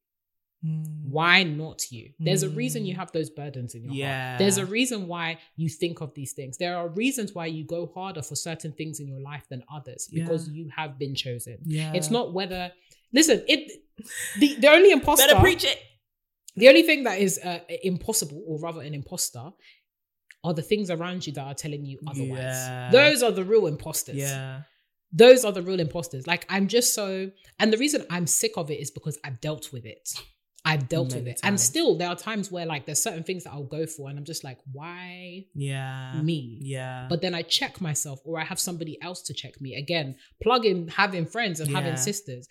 Mm. 0.65 1.05
Why 1.09 1.43
not 1.43 1.91
you? 1.91 2.13
There's 2.19 2.43
a 2.43 2.49
reason 2.49 2.85
you 2.85 2.93
Mm. 2.93 2.97
have 2.97 3.11
those 3.11 3.29
burdens 3.29 3.73
in 3.75 3.83
your 3.83 3.93
Yeah. 3.93 4.29
heart. 4.29 4.39
There's 4.39 4.57
a 4.57 4.65
reason 4.65 5.07
why 5.07 5.39
you 5.55 5.69
think 5.69 6.01
of 6.01 6.13
these 6.13 6.33
things. 6.33 6.57
There 6.57 6.75
are 6.77 6.87
reasons 6.89 7.33
why 7.33 7.47
you 7.47 7.63
go 7.63 7.87
harder 7.87 8.21
for 8.21 8.35
certain 8.35 8.71
things 8.71 8.99
in 8.99 9.07
your 9.07 9.19
life 9.21 9.45
than 9.49 9.63
others 9.73 10.07
because 10.11 10.47
Yeah. 10.47 10.53
you 10.55 10.69
have 10.75 10.97
been 10.99 11.15
chosen. 11.15 11.57
Yeah. 11.65 11.93
It's 11.93 12.11
not 12.11 12.33
whether 12.33 12.71
listen, 13.13 13.43
it 13.47 13.71
the, 14.39 14.55
the 14.55 14.67
only 14.69 14.91
imposter 14.91 15.27
Better 15.27 15.39
preach 15.41 15.63
it. 15.63 15.77
the 16.55 16.67
only 16.69 16.83
thing 16.83 17.03
that 17.03 17.19
is 17.19 17.39
uh, 17.39 17.59
impossible 17.83 18.43
or 18.47 18.59
rather 18.59 18.81
an 18.81 18.93
imposter 18.93 19.51
are 20.43 20.53
the 20.53 20.61
things 20.61 20.89
around 20.89 21.25
you 21.27 21.33
that 21.33 21.45
are 21.45 21.53
telling 21.53 21.85
you 21.85 21.99
otherwise. 22.07 22.39
Yeah. 22.39 22.89
Those 22.91 23.21
are 23.23 23.31
the 23.31 23.43
real 23.43 23.67
imposters 23.67 24.15
Yeah. 24.17 24.63
those 25.13 25.43
are 25.45 25.51
the 25.51 25.61
real 25.61 25.79
imposters. 25.79 26.25
Like 26.25 26.45
I'm 26.49 26.67
just 26.67 26.93
so, 26.93 27.29
and 27.59 27.71
the 27.73 27.77
reason 27.77 28.05
I'm 28.09 28.25
sick 28.27 28.53
of 28.57 28.71
it 28.71 28.79
is 28.79 28.89
because 28.91 29.19
I've 29.23 29.39
dealt 29.41 29.71
with 29.73 29.85
it. 29.85 30.09
I've 30.63 30.87
dealt 30.87 31.07
with 31.07 31.23
Many 31.23 31.31
it, 31.31 31.39
and 31.43 31.59
still 31.59 31.97
there 31.97 32.07
are 32.07 32.15
times 32.15 32.51
where 32.51 32.67
like 32.67 32.85
there's 32.85 33.01
certain 33.01 33.23
things 33.23 33.43
that 33.45 33.51
I'll 33.51 33.63
go 33.63 33.87
for, 33.87 34.09
and 34.09 34.17
I'm 34.19 34.25
just 34.25 34.43
like, 34.43 34.59
why 34.71 35.45
Yeah. 35.55 36.21
me? 36.21 36.59
Yeah. 36.61 37.07
But 37.09 37.21
then 37.21 37.33
I 37.33 37.41
check 37.41 37.81
myself, 37.81 38.19
or 38.25 38.39
I 38.39 38.43
have 38.45 38.59
somebody 38.59 39.01
else 39.01 39.23
to 39.23 39.33
check 39.33 39.59
me. 39.59 39.73
Again, 39.75 40.17
plug 40.41 40.65
in 40.65 40.87
having 40.87 41.25
friends 41.25 41.59
and 41.59 41.69
Yeah. 41.71 41.77
having 41.81 41.97
sisters 41.97 42.47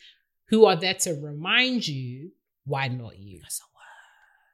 who 0.48 0.64
are 0.64 0.74
there 0.76 0.94
to 0.94 1.12
remind 1.14 1.86
you 1.86 2.32
why 2.64 2.88
not 2.88 3.16
you. 3.18 3.38
That's 3.42 3.60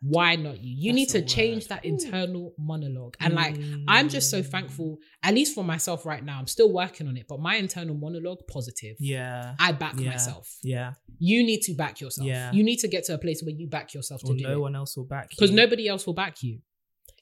Why 0.02 0.36
not 0.36 0.60
you? 0.62 0.74
You 0.76 0.92
That's 0.92 1.14
need 1.14 1.20
to 1.20 1.22
change 1.22 1.64
word. 1.64 1.68
that 1.70 1.84
internal 1.84 2.52
monologue. 2.58 3.16
And 3.20 3.34
like, 3.34 3.54
Mm. 3.56 3.84
I'm 3.88 4.08
just 4.08 4.30
so 4.30 4.42
thankful, 4.42 4.98
at 5.22 5.34
least 5.34 5.54
for 5.54 5.64
myself 5.64 6.04
right 6.04 6.24
now. 6.24 6.38
I'm 6.38 6.46
still 6.46 6.72
working 6.72 7.08
on 7.08 7.16
it, 7.16 7.26
but 7.28 7.40
my 7.40 7.56
internal 7.56 7.94
monologue, 7.94 8.40
positive. 8.48 8.96
Yeah. 9.00 9.54
I 9.58 9.72
back 9.72 9.98
Yeah. 9.98 10.10
myself. 10.10 10.54
Yeah. 10.62 10.92
You 11.18 11.42
need 11.44 11.62
to 11.62 11.74
back 11.74 12.00
yourself. 12.00 12.26
Yeah. 12.28 12.52
You 12.52 12.62
need 12.62 12.76
to 12.80 12.88
get 12.88 13.04
to 13.04 13.14
a 13.14 13.18
place 13.18 13.42
where 13.42 13.54
you 13.54 13.68
back 13.68 13.94
yourself 13.94 14.20
to 14.22 14.32
Or 14.32 14.36
do 14.36 14.42
no 14.44 14.52
it. 14.52 14.60
one 14.60 14.76
else 14.76 14.96
will 14.96 15.04
back 15.06 15.28
you. 15.30 15.36
Because 15.38 15.50
nobody 15.50 15.88
else 15.88 16.06
will 16.06 16.14
back 16.14 16.42
you. 16.42 16.60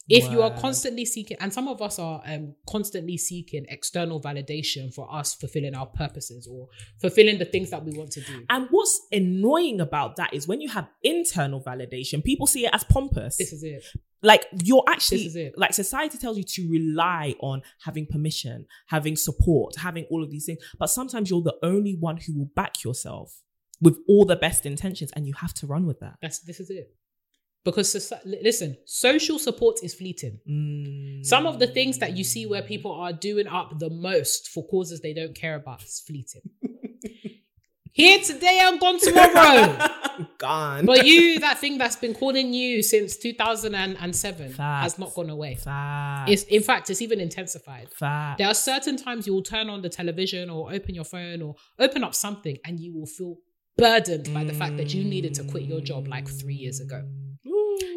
If 0.09 0.31
you 0.31 0.43
are 0.43 0.51
constantly 0.59 1.05
seeking, 1.07 1.37
and 1.41 1.53
some 1.53 1.67
of 1.67 1.81
us 1.81 1.99
are 1.99 2.21
um, 2.27 2.55
constantly 2.69 3.17
seeking 3.17 3.65
external 3.69 4.21
validation 4.21 4.93
for 4.93 5.13
us 5.13 5.35
fulfilling 5.35 5.75
our 5.75 5.87
purposes 5.87 6.47
or 6.47 6.69
fulfilling 7.01 7.39
the 7.39 7.47
things 7.47 7.71
that 7.71 7.85
we 7.85 7.97
want 7.97 8.11
to 8.13 8.21
do. 8.21 8.45
And 8.51 8.67
what's 8.71 9.01
annoying 9.11 9.81
about 9.81 10.17
that 10.17 10.35
is 10.35 10.47
when 10.47 10.61
you 10.61 10.69
have 10.69 10.89
internal 11.03 11.63
validation, 11.63 12.23
people 12.23 12.47
see 12.47 12.67
it 12.67 12.71
as 12.75 12.85
pompous. 12.85 13.39
This 13.39 13.53
is 13.53 13.63
it. 13.63 13.83
like 14.23 14.47
you're 14.63 14.85
actually 14.89 15.19
This 15.19 15.27
is 15.29 15.37
it. 15.37 15.55
like 15.57 15.73
society 15.73 16.19
tells 16.19 16.37
you 16.37 16.45
to 16.45 16.69
rely 16.71 17.35
on 17.41 17.63
having 17.85 18.07
permission, 18.07 18.67
having 18.89 19.17
support, 19.17 19.77
having 19.77 20.05
all 20.11 20.23
of 20.23 20.31
these 20.31 20.45
things. 20.45 20.59
But 20.79 20.91
sometimes 20.91 21.31
you're 21.31 21.43
the 21.43 21.57
only 21.63 21.97
one 21.99 22.19
who 22.19 22.39
will 22.39 22.51
back 22.55 22.85
yourself 22.85 23.41
with 23.81 23.99
all 24.09 24.25
the 24.25 24.37
best 24.37 24.67
intentions, 24.67 25.13
and 25.17 25.27
you 25.27 25.35
have 25.35 25.53
to 25.55 25.67
run 25.67 25.87
with 25.87 26.01
that. 26.01 26.15
That's 26.23 26.41
this 26.41 26.61
is 26.61 26.71
it. 26.71 26.95
Because 27.65 28.12
listen, 28.25 28.77
social 28.85 29.39
support 29.39 29.79
is 29.83 29.95
fleeting. 29.95 30.39
Mm. 30.49 31.25
Some 31.25 31.47
of 31.47 31.59
the 31.59 31.67
things 31.67 31.99
that 31.99 32.15
you 32.15 32.23
see 32.23 32.45
where 32.45 32.61
people 32.61 32.93
are 32.93 33.12
doing 33.12 33.47
up 33.47 33.79
the 33.79 33.89
most 33.89 34.49
for 34.49 34.67
causes 34.67 35.01
they 35.01 35.15
don't 35.15 35.35
care 35.35 35.55
about 35.55 35.83
is 35.83 36.03
fleeting. 36.07 36.43
Here 37.93 38.19
today 38.19 38.59
and 38.61 38.81
gone 38.81 38.99
tomorrow. 38.99 39.79
gone. 40.39 40.85
But 40.85 41.07
you, 41.07 41.39
that 41.47 41.59
thing 41.61 41.79
that's 41.79 41.95
been 41.95 42.12
calling 42.12 42.53
you 42.53 42.83
since 42.83 43.17
2007 43.17 44.53
has 44.55 44.99
not 44.99 45.15
gone 45.15 45.31
away. 45.31 45.55
Facts. 45.55 46.31
It's 46.31 46.43
in 46.43 46.62
fact, 46.62 46.91
it's 46.91 47.01
even 47.01 47.21
intensified. 47.21 47.91
Facts. 47.93 48.39
There 48.39 48.49
are 48.49 48.55
certain 48.55 48.97
times 48.97 49.29
you 49.29 49.33
will 49.33 49.45
turn 49.45 49.71
on 49.71 49.81
the 49.81 49.89
television 49.89 50.51
or 50.51 50.73
open 50.73 50.97
your 50.97 51.05
phone 51.05 51.41
or 51.41 51.55
open 51.79 52.03
up 52.03 52.17
something 52.17 52.59
and 52.65 52.81
you 52.81 52.93
will 52.93 53.07
feel 53.07 53.37
burdened 53.79 54.35
by 54.35 54.43
the 54.43 54.55
fact 54.55 54.77
that 54.77 54.93
you 54.93 55.05
needed 55.05 55.33
to 55.35 55.45
quit 55.45 55.62
your 55.62 55.81
job 55.81 56.09
like 56.09 56.29
three 56.29 56.55
years 56.55 56.81
ago. 56.81 57.05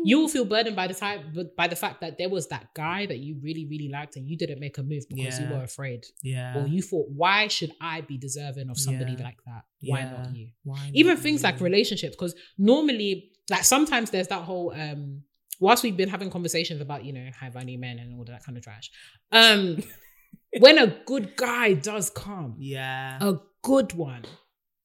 You 0.04 0.20
will 0.20 0.28
feel 0.28 0.46
burdened 0.46 0.76
by 0.76 0.88
the 0.88 0.94
time 0.94 1.34
by 1.56 1.68
the 1.68 1.76
fact 1.76 2.02
that 2.02 2.18
there 2.18 2.30
was 2.30 2.48
that 2.48 2.74
guy 2.74 3.06
that 3.06 3.18
you 3.20 3.38
really, 3.42 3.66
really 3.66 3.90
liked 3.90 4.16
and 4.16 4.28
you 4.28 4.38
didn't 4.38 4.60
make 4.60 4.78
a 4.78 4.84
move 4.84 5.04
because 5.10 5.40
you 5.40 5.48
were 5.48 5.64
afraid. 5.64 6.06
Yeah. 6.24 6.58
Or 6.58 6.68
you 6.68 6.82
thought, 6.82 7.08
why 7.10 7.48
should 7.48 7.72
I 7.82 8.02
be 8.02 8.18
deserving 8.18 8.70
of 8.70 8.78
somebody 8.80 9.14
Yeah. 9.14 9.24
like 9.24 9.38
that? 9.46 9.64
Why 9.82 10.00
Yeah. 10.00 10.12
not 10.12 10.36
you? 10.36 10.50
Why 10.64 10.92
even 10.94 11.16
not 11.16 11.24
things 11.24 11.44
like 11.44 11.60
relationships 11.62 12.16
because 12.16 12.36
normally 12.58 13.32
like 13.50 13.64
sometimes 13.64 14.10
there's 14.12 14.28
that 14.28 14.42
whole 14.44 14.74
um 14.74 15.24
whilst 15.60 15.84
we've 15.84 15.98
been 15.98 16.10
having 16.10 16.30
conversations 16.30 16.82
about 16.82 17.04
you 17.06 17.14
know 17.14 17.30
high 17.40 17.50
value 17.50 17.78
men 17.78 17.98
and 18.00 18.14
all 18.18 18.26
that 18.26 18.44
kind 18.44 18.58
of 18.58 18.64
trash 18.64 18.92
um 19.32 19.78
when 20.60 20.78
a 20.78 20.88
good 21.06 21.36
guy 21.36 21.74
does 21.74 22.10
come 22.10 22.56
Yeah. 22.60 23.18
a 23.22 23.36
good 23.64 23.94
one 23.94 24.24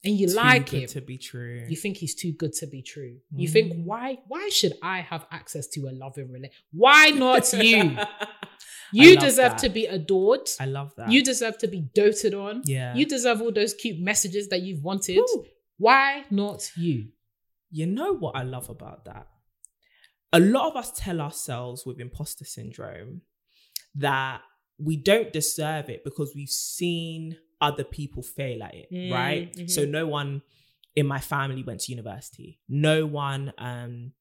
and 0.05 0.19
you 0.19 0.27
Too 0.29 0.35
like 0.35 0.69
him 0.71 0.87
to 0.89 1.01
be 1.01 1.17
true. 1.17 1.65
you 1.69 1.77
think 1.77 1.97
he's 1.97 2.15
too 2.15 2.33
good 2.33 2.53
to 2.55 2.67
be 2.67 2.83
true 2.83 3.19
you 3.35 3.49
think 3.49 3.73
Mm. 3.73 3.85
why 3.85 4.19
why 4.29 4.49
should 4.49 4.73
i 4.83 5.01
have 5.01 5.27
access 5.31 5.67
to 5.69 5.81
a 5.89 5.93
loving 5.93 6.29
relationship 6.33 6.65
why 6.73 7.11
not 7.11 7.53
you 7.53 7.97
you 8.93 9.17
deserve 9.17 9.53
that. 9.53 9.59
to 9.59 9.69
be 9.69 9.87
adored 9.87 10.49
I 10.61 10.67
love 10.67 10.93
that. 10.97 11.11
you 11.13 11.23
deserve 11.23 11.57
to 11.59 11.69
be 11.69 11.81
doted 11.95 12.35
on 12.35 12.63
yeah. 12.65 12.95
you 12.95 13.07
deserve 13.07 13.41
all 13.43 13.53
those 13.53 13.75
cute 13.75 14.01
messages 14.01 14.49
that 14.49 14.63
you've 14.63 14.83
wanted 14.83 15.19
Woo. 15.19 15.45
why 15.79 16.25
not 16.31 16.71
you 16.77 17.09
You 17.71 17.87
know 17.87 18.13
what 18.23 18.35
I 18.37 18.43
love 18.43 18.69
about 18.69 19.05
that? 19.07 19.27
A 20.35 20.41
lot 20.41 20.65
of 20.71 20.77
us 20.77 20.91
tell 21.05 21.21
ourselves 21.21 21.85
with 21.87 22.01
imposter 22.01 22.45
syndrome 22.45 23.23
that 23.95 24.41
we 24.79 24.97
don't 24.97 25.33
deserve 25.33 25.89
it 25.95 26.05
because 26.05 26.33
we've 26.35 26.49
seen 26.79 27.37
other 27.63 27.85
people 27.85 28.23
fail 28.23 28.63
at 28.63 28.75
it, 28.75 28.89
Mm, 28.93 29.11
right? 29.13 29.53
mhm. 29.55 29.71
So 29.71 29.85
no 29.87 30.07
one 30.07 30.43
in 30.95 31.07
my 31.07 31.21
family 31.21 31.63
went 31.63 31.81
to 31.81 31.93
university. 31.93 32.61
No 32.69 33.07
one 33.07 33.53
um 33.57 34.13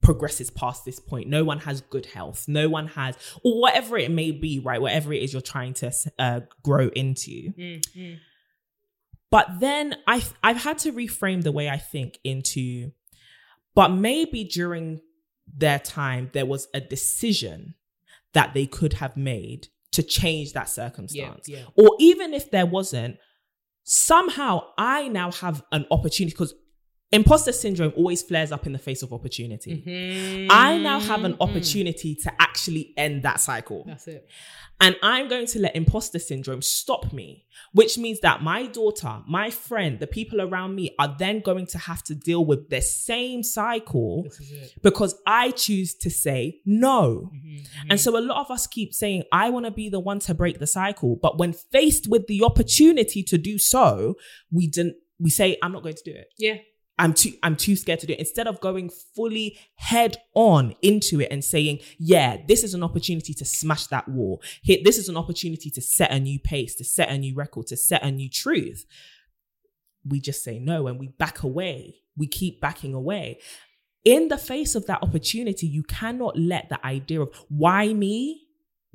progresses 0.00 0.50
past 0.50 0.84
this 0.84 0.98
point. 0.98 1.28
No 1.28 1.44
one 1.44 1.58
has 1.60 1.80
good 1.80 2.06
health. 2.06 2.46
No 2.48 2.68
one 2.68 2.88
has 2.88 3.16
or 3.44 3.60
whatever 3.60 3.96
it 3.98 4.10
may 4.10 4.30
be, 4.32 4.58
right? 4.58 4.80
Whatever 4.80 5.12
it 5.12 5.22
is 5.22 5.32
you're 5.32 5.42
trying 5.42 5.74
to 5.74 5.92
uh, 6.18 6.40
grow 6.62 6.88
into. 6.88 7.52
But 9.30 9.60
then 9.60 9.96
I've 10.06 10.34
I've 10.42 10.58
had 10.62 10.78
to 10.78 10.92
reframe 10.92 11.42
the 11.42 11.52
way 11.52 11.68
I 11.70 11.78
think 11.78 12.18
into, 12.24 12.92
but 13.74 13.88
maybe 13.88 14.44
during 14.44 15.00
their 15.46 15.78
time 15.78 16.30
there 16.32 16.46
was 16.46 16.68
a 16.74 16.80
decision 16.80 17.74
that 18.32 18.54
they 18.54 18.66
could 18.66 18.94
have 18.94 19.16
made 19.16 19.68
to 19.92 20.02
change 20.02 20.52
that 20.52 20.62
yeah 20.62 20.66
circumstance. 20.66 21.48
yeah 21.48 21.64
Or 21.76 21.96
even 22.00 22.34
if 22.34 22.50
there 22.50 22.66
wasn't, 22.66 23.18
somehow 23.84 24.62
I 24.78 25.08
now 25.08 25.30
have 25.32 25.62
an 25.72 25.86
opportunity 25.90 26.32
because 26.32 26.54
imposter 27.12 27.52
syndrome 27.52 27.92
always 27.96 28.22
flares 28.22 28.52
up 28.52 28.66
in 28.66 28.72
the 28.72 28.78
face 28.78 29.02
of 29.02 29.12
opportunity. 29.12 30.46
I 30.50 30.78
now 30.78 30.98
have 31.00 31.24
an 31.24 31.34
Mhm. 31.34 31.40
opportunity 31.40 32.14
to 32.16 32.32
actually 32.40 32.94
end 32.96 33.22
that 33.24 33.40
cycle. 33.40 33.84
That's 33.86 34.08
it. 34.08 34.26
And 34.80 34.96
I'm 35.02 35.28
going 35.28 35.46
to 35.46 35.60
let 35.60 35.76
imposter 35.76 36.18
syndrome 36.18 36.60
stop 36.62 37.12
me, 37.12 37.44
which 37.72 37.98
means 37.98 38.18
that 38.20 38.42
my 38.42 38.66
daughter, 38.66 39.22
my 39.28 39.48
friend, 39.50 40.00
the 40.00 40.08
people 40.08 40.40
around 40.40 40.74
me 40.74 40.90
are 40.98 41.14
then 41.18 41.38
going 41.40 41.66
to 41.66 41.78
have 41.78 42.02
to 42.04 42.14
deal 42.16 42.44
with 42.44 42.68
the 42.68 42.80
same 42.80 43.44
cycle 43.44 44.24
This 44.24 44.40
is 44.40 44.50
it. 44.50 44.74
because 44.82 45.14
I 45.24 45.52
choose 45.52 45.94
to 45.96 46.10
say 46.10 46.60
no. 46.66 47.30
Mhm, 47.32 47.66
And 47.90 48.00
so 48.00 48.18
a 48.18 48.20
lot 48.20 48.40
of 48.40 48.50
us 48.50 48.66
keep 48.66 48.92
saying, 48.92 49.22
I 49.30 49.50
want 49.50 49.66
to 49.66 49.70
be 49.70 49.88
the 49.88 50.00
one 50.00 50.18
to 50.20 50.34
break 50.34 50.58
the 50.58 50.66
cycle. 50.66 51.14
But 51.14 51.38
when 51.38 51.52
faced 51.52 52.08
with 52.08 52.26
the 52.26 52.42
opportunity 52.42 53.22
to 53.24 53.38
do 53.38 53.58
so, 53.58 54.16
we 54.50 54.66
didn't, 54.66 54.96
we 55.20 55.30
say, 55.30 55.58
I'm 55.62 55.70
not 55.72 55.82
going 55.84 55.94
to 55.94 56.02
do 56.04 56.10
it. 56.12 56.26
Yeah. 56.38 56.56
I'm 57.02 57.14
too 57.14 57.32
I'm 57.42 57.56
too 57.56 57.74
scared 57.74 57.98
to 58.00 58.06
do 58.06 58.12
it. 58.12 58.20
Instead 58.20 58.46
of 58.46 58.60
going 58.60 58.88
fully 58.88 59.58
head 59.74 60.18
on 60.34 60.76
into 60.82 61.20
it 61.20 61.32
and 61.32 61.44
saying, 61.44 61.80
yeah, 61.98 62.36
this 62.46 62.62
is 62.62 62.74
an 62.74 62.84
opportunity 62.84 63.34
to 63.34 63.44
smash 63.44 63.88
that 63.88 64.08
wall. 64.08 64.40
This 64.64 64.98
is 64.98 65.08
an 65.08 65.16
opportunity 65.16 65.68
to 65.70 65.82
set 65.82 66.12
a 66.12 66.20
new 66.20 66.38
pace, 66.38 66.76
to 66.76 66.84
set 66.84 67.08
a 67.08 67.18
new 67.18 67.34
record, 67.34 67.66
to 67.66 67.76
set 67.76 68.04
a 68.04 68.10
new 68.12 68.30
truth. 68.30 68.86
We 70.06 70.20
just 70.20 70.44
say 70.44 70.60
no 70.60 70.86
and 70.86 71.00
we 71.00 71.08
back 71.08 71.42
away. 71.42 71.96
We 72.16 72.28
keep 72.28 72.60
backing 72.60 72.94
away. 72.94 73.40
In 74.04 74.28
the 74.28 74.38
face 74.38 74.76
of 74.76 74.86
that 74.86 75.02
opportunity, 75.02 75.66
you 75.66 75.82
cannot 75.82 76.38
let 76.38 76.68
the 76.68 76.84
idea 76.86 77.20
of 77.22 77.34
why 77.48 77.92
me? 77.92 78.46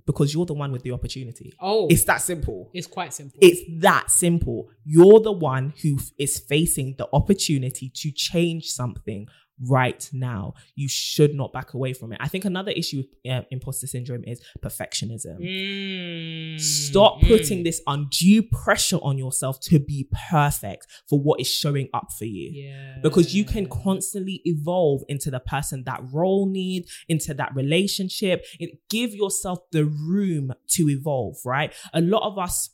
Because 0.08 0.34
you're 0.34 0.46
the 0.48 0.54
one 0.64 0.72
with 0.72 0.82
the 0.84 0.92
opportunity. 0.94 1.54
Oh, 1.62 1.88
It's 1.90 2.06
that 2.06 2.22
simple. 2.22 2.72
it's 2.74 2.88
quite 2.88 3.14
simple. 3.14 3.38
It's 3.42 3.62
that 3.82 4.10
simple. 4.10 4.70
You're 4.86 5.20
the 5.20 5.32
one 5.34 5.74
who 5.84 5.98
f- 5.98 6.10
is 6.18 6.40
facing 6.40 6.96
the 6.98 7.08
opportunity 7.14 7.92
to 8.02 8.12
change 8.12 8.66
something 8.68 9.28
right 9.66 10.10
now. 10.14 10.54
You 10.76 10.88
should 10.88 11.34
not 11.34 11.54
back 11.54 11.74
away 11.74 11.94
from 11.94 12.14
it. 12.14 12.20
I 12.22 12.28
think 12.28 12.46
another 12.46 12.72
issue 12.72 12.98
with 12.98 13.32
uh, 13.32 13.42
imposter 13.52 13.88
syndrome 13.88 14.24
is 14.26 14.42
perfectionism. 14.62 15.40
Mm, 15.40 16.60
Stop 16.60 17.22
mm. 17.22 17.28
putting 17.28 17.64
this 17.64 17.82
undue 17.88 18.44
pressure 18.44 18.98
on 18.98 19.18
yourself 19.18 19.60
to 19.62 19.80
be 19.80 20.10
perfect 20.30 20.88
for 21.10 21.20
what 21.20 21.40
is 21.40 21.48
showing 21.48 21.90
up 21.94 22.08
for 22.18 22.26
you 22.26 22.50
Yeah. 22.54 22.98
because 23.02 23.34
you 23.34 23.44
can 23.44 23.68
constantly 23.68 24.42
evolve 24.46 25.04
into 25.08 25.32
the 25.32 25.40
person 25.40 25.84
that 25.86 26.02
role 26.12 26.48
need 26.48 26.86
into 27.08 27.34
that 27.34 27.56
relationship 27.56 28.46
it, 28.60 28.80
give 28.90 29.14
yourself 29.14 29.60
the 29.72 29.86
room 29.86 30.54
to 30.70 30.90
evolve 30.90 31.38
right 31.46 31.74
a 31.94 32.02
lot 32.02 32.24
of 32.24 32.38
us 32.38 32.70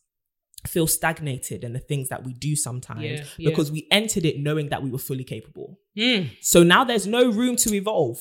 feel 0.67 0.87
stagnated 0.87 1.63
in 1.63 1.73
the 1.73 1.79
things 1.79 2.09
that 2.09 2.23
we 2.23 2.33
do 2.33 2.55
sometimes 2.55 3.03
Yeah, 3.03 3.23
yeah. 3.37 3.49
because 3.49 3.71
we 3.71 3.87
entered 3.91 4.25
it 4.25 4.39
knowing 4.39 4.69
that 4.69 4.81
we 4.81 4.89
were 4.89 4.97
fully 4.97 5.23
capable. 5.23 5.79
Mm, 5.97 6.29
so 6.41 6.63
now 6.63 6.83
there's 6.83 7.05
no 7.07 7.29
room 7.31 7.55
to 7.57 7.73
evolve. 7.73 8.19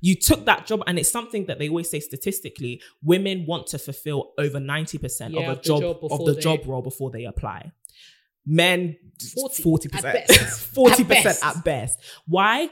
You 0.00 0.14
took 0.14 0.44
that 0.46 0.66
job 0.66 0.82
and 0.86 0.98
it's 0.98 1.10
something 1.10 1.46
that 1.46 1.58
they 1.58 1.68
always 1.68 1.90
say 1.90 2.00
statistically 2.00 2.80
women 3.02 3.44
want 3.46 3.66
to 3.68 3.78
fulfill 3.78 4.32
over 4.38 4.58
90% 4.58 5.32
Yeah, 5.32 5.50
of 5.50 5.58
a 5.58 5.60
job, 5.60 5.80
job 5.80 5.98
of 6.10 6.24
the 6.24 6.34
they- 6.34 6.40
job 6.40 6.60
role 6.66 6.82
before 6.82 7.10
they 7.10 7.24
apply. 7.24 7.72
Men 8.46 8.96
40, 9.34 9.62
40% 9.88 9.94
at 9.96 10.02
best. 10.28 10.74
40% 10.74 11.26
At 11.26 11.56
at 11.56 11.64
best. 11.64 11.98
Why? 12.26 12.70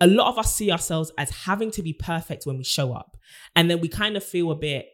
A 0.00 0.06
lot 0.06 0.28
of 0.28 0.38
us 0.38 0.54
see 0.56 0.72
ourselves 0.72 1.12
as 1.16 1.30
having 1.30 1.70
to 1.72 1.82
be 1.82 1.92
perfect 1.92 2.44
when 2.44 2.58
we 2.58 2.64
show 2.64 2.92
up. 2.92 3.16
And 3.54 3.70
then 3.70 3.80
we 3.80 3.88
kind 3.88 4.16
of 4.16 4.24
feel 4.24 4.50
a 4.50 4.56
bit 4.56 4.86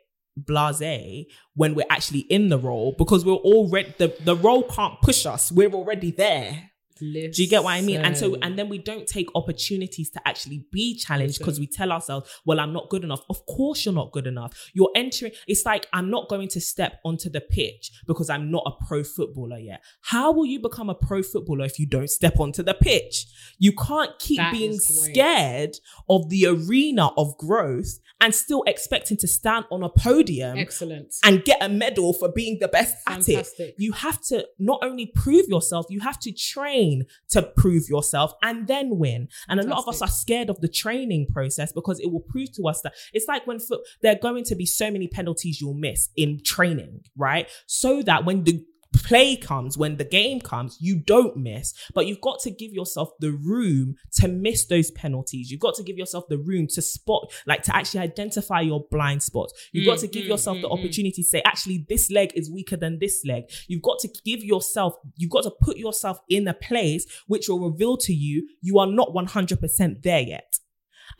blase 0.46 1.26
when 1.54 1.74
we're 1.74 1.86
actually 1.90 2.20
in 2.20 2.48
the 2.48 2.58
role 2.58 2.94
because 2.96 3.24
we're 3.24 3.34
already 3.34 3.94
the, 3.98 4.14
the 4.24 4.36
role 4.36 4.62
can't 4.62 5.00
push 5.02 5.26
us. 5.26 5.52
We're 5.52 5.72
already 5.72 6.10
there 6.10 6.70
do 6.98 7.42
you 7.42 7.48
get 7.48 7.64
what 7.64 7.72
I 7.72 7.80
mean? 7.80 8.00
And 8.00 8.16
so, 8.16 8.36
and 8.42 8.58
then 8.58 8.68
we 8.68 8.78
don't 8.78 9.06
take 9.06 9.28
opportunities 9.34 10.10
to 10.10 10.28
actually 10.28 10.64
be 10.72 10.96
challenged 10.96 11.38
because 11.38 11.58
we 11.58 11.66
tell 11.66 11.92
ourselves, 11.92 12.30
well, 12.44 12.60
I'm 12.60 12.72
not 12.72 12.88
good 12.88 13.04
enough. 13.04 13.22
Of 13.30 13.44
course, 13.46 13.84
you're 13.84 13.94
not 13.94 14.12
good 14.12 14.26
enough. 14.26 14.70
You're 14.74 14.90
entering, 14.94 15.32
it's 15.46 15.64
like, 15.64 15.86
I'm 15.92 16.10
not 16.10 16.28
going 16.28 16.48
to 16.48 16.60
step 16.60 17.00
onto 17.04 17.30
the 17.30 17.40
pitch 17.40 17.90
because 18.06 18.30
I'm 18.30 18.50
not 18.50 18.64
a 18.66 18.84
pro 18.86 19.02
footballer 19.04 19.58
yet. 19.58 19.82
How 20.02 20.32
will 20.32 20.46
you 20.46 20.60
become 20.60 20.90
a 20.90 20.94
pro 20.94 21.22
footballer 21.22 21.64
if 21.64 21.78
you 21.78 21.86
don't 21.86 22.10
step 22.10 22.40
onto 22.40 22.62
the 22.62 22.74
pitch? 22.74 23.26
You 23.58 23.72
can't 23.72 24.18
keep 24.18 24.38
That 24.38 24.52
being 24.52 24.78
scared 24.78 25.76
of 26.08 26.28
the 26.28 26.46
arena 26.46 27.10
of 27.16 27.36
growth 27.38 27.98
and 28.20 28.34
still 28.34 28.64
expecting 28.66 29.16
to 29.18 29.28
stand 29.28 29.64
on 29.70 29.82
a 29.82 29.88
podium 29.88 30.58
excellent. 30.58 31.14
and 31.24 31.44
get 31.44 31.58
a 31.62 31.68
medal 31.68 32.12
for 32.12 32.30
being 32.30 32.58
the 32.60 32.68
best 32.68 32.96
at 33.06 33.28
it. 33.28 33.74
You 33.78 33.92
have 33.92 34.20
to 34.22 34.46
not 34.58 34.80
only 34.82 35.06
prove 35.06 35.46
yourself, 35.48 35.86
you 35.88 36.00
have 36.00 36.18
to 36.20 36.32
train 36.32 36.87
to 37.30 37.42
prove 37.56 37.88
yourself 37.88 38.32
and 38.42 38.66
then 38.66 38.98
win. 38.98 39.28
And 39.48 39.60
a 39.60 39.64
lot 39.64 39.78
of 39.78 39.88
us 39.88 40.02
are 40.02 40.08
scared 40.08 40.50
of 40.50 40.60
the 40.60 40.68
training 40.68 41.26
process 41.32 41.72
because 41.72 42.00
it 42.00 42.10
will 42.12 42.20
prove 42.20 42.52
to 42.52 42.68
us 42.68 42.80
that 42.82 42.94
it's 43.12 43.28
like 43.28 43.46
when 43.46 43.58
foot, 43.58 43.80
there 44.02 44.12
are 44.12 44.18
going 44.18 44.44
to 44.44 44.54
be 44.54 44.66
so 44.66 44.90
many 44.90 45.08
penalties 45.08 45.60
you'll 45.60 45.74
miss 45.74 46.08
in 46.16 46.40
training, 46.42 47.00
right? 47.16 47.48
So 47.66 48.02
that 48.02 48.24
when 48.24 48.44
the 48.44 48.64
play 49.04 49.36
comes, 49.36 49.76
when 49.76 49.96
the 49.96 50.04
game 50.04 50.40
comes, 50.40 50.76
you 50.80 50.98
don't 50.98 51.36
miss. 51.36 51.74
But 51.94 52.06
you've 52.06 52.20
got 52.20 52.40
to 52.40 52.50
give 52.50 52.72
yourself 52.72 53.10
the 53.20 53.32
room 53.32 53.96
to 54.14 54.28
miss 54.28 54.66
those 54.66 54.90
penalties. 54.90 55.50
You've 55.50 55.60
got 55.60 55.74
to 55.74 55.82
give 55.82 55.98
yourself 55.98 56.28
the 56.28 56.38
room 56.38 56.66
to 56.68 56.82
spot, 56.82 57.32
like 57.46 57.62
to 57.64 57.76
actually 57.76 58.00
identify 58.00 58.60
your 58.60 58.86
blind 58.90 59.22
spots. 59.22 59.52
You've 59.72 59.86
got 59.86 59.98
Mm, 59.98 60.00
to 60.00 60.08
give 60.08 60.24
mm, 60.24 60.28
yourself 60.28 60.58
mm, 60.58 60.62
the 60.62 60.68
mm. 60.68 60.78
opportunity 60.78 61.22
to 61.22 61.28
say, 61.28 61.42
actually, 61.44 61.84
this 61.88 62.10
leg 62.10 62.32
is 62.34 62.50
weaker 62.50 62.76
than 62.76 62.98
this 62.98 63.24
leg. 63.24 63.44
You've 63.66 63.82
got 63.82 63.98
to 64.00 64.08
give 64.24 64.42
yourself, 64.44 64.94
you've 65.16 65.30
got 65.30 65.44
to 65.44 65.50
put 65.50 65.76
yourself 65.76 66.20
in 66.28 66.46
a 66.48 66.54
place 66.54 67.06
which 67.26 67.48
will 67.48 67.70
reveal 67.70 67.96
to 67.98 68.12
you 68.12 68.48
you 68.60 68.78
are 68.78 68.86
not 68.86 69.14
100% 69.14 70.02
there 70.02 70.20
yet. 70.20 70.58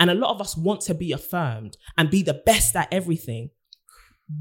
And 0.01 0.11
a 0.11 0.15
lot 0.15 0.31
of 0.31 0.41
us 0.41 0.57
want 0.57 0.83
to 0.83 0.95
be 0.95 1.13
affirmed 1.13 1.77
and 1.97 2.11
be 2.11 2.23
the 2.23 2.43
best 2.47 2.77
at 2.77 2.93
everything. 2.93 3.51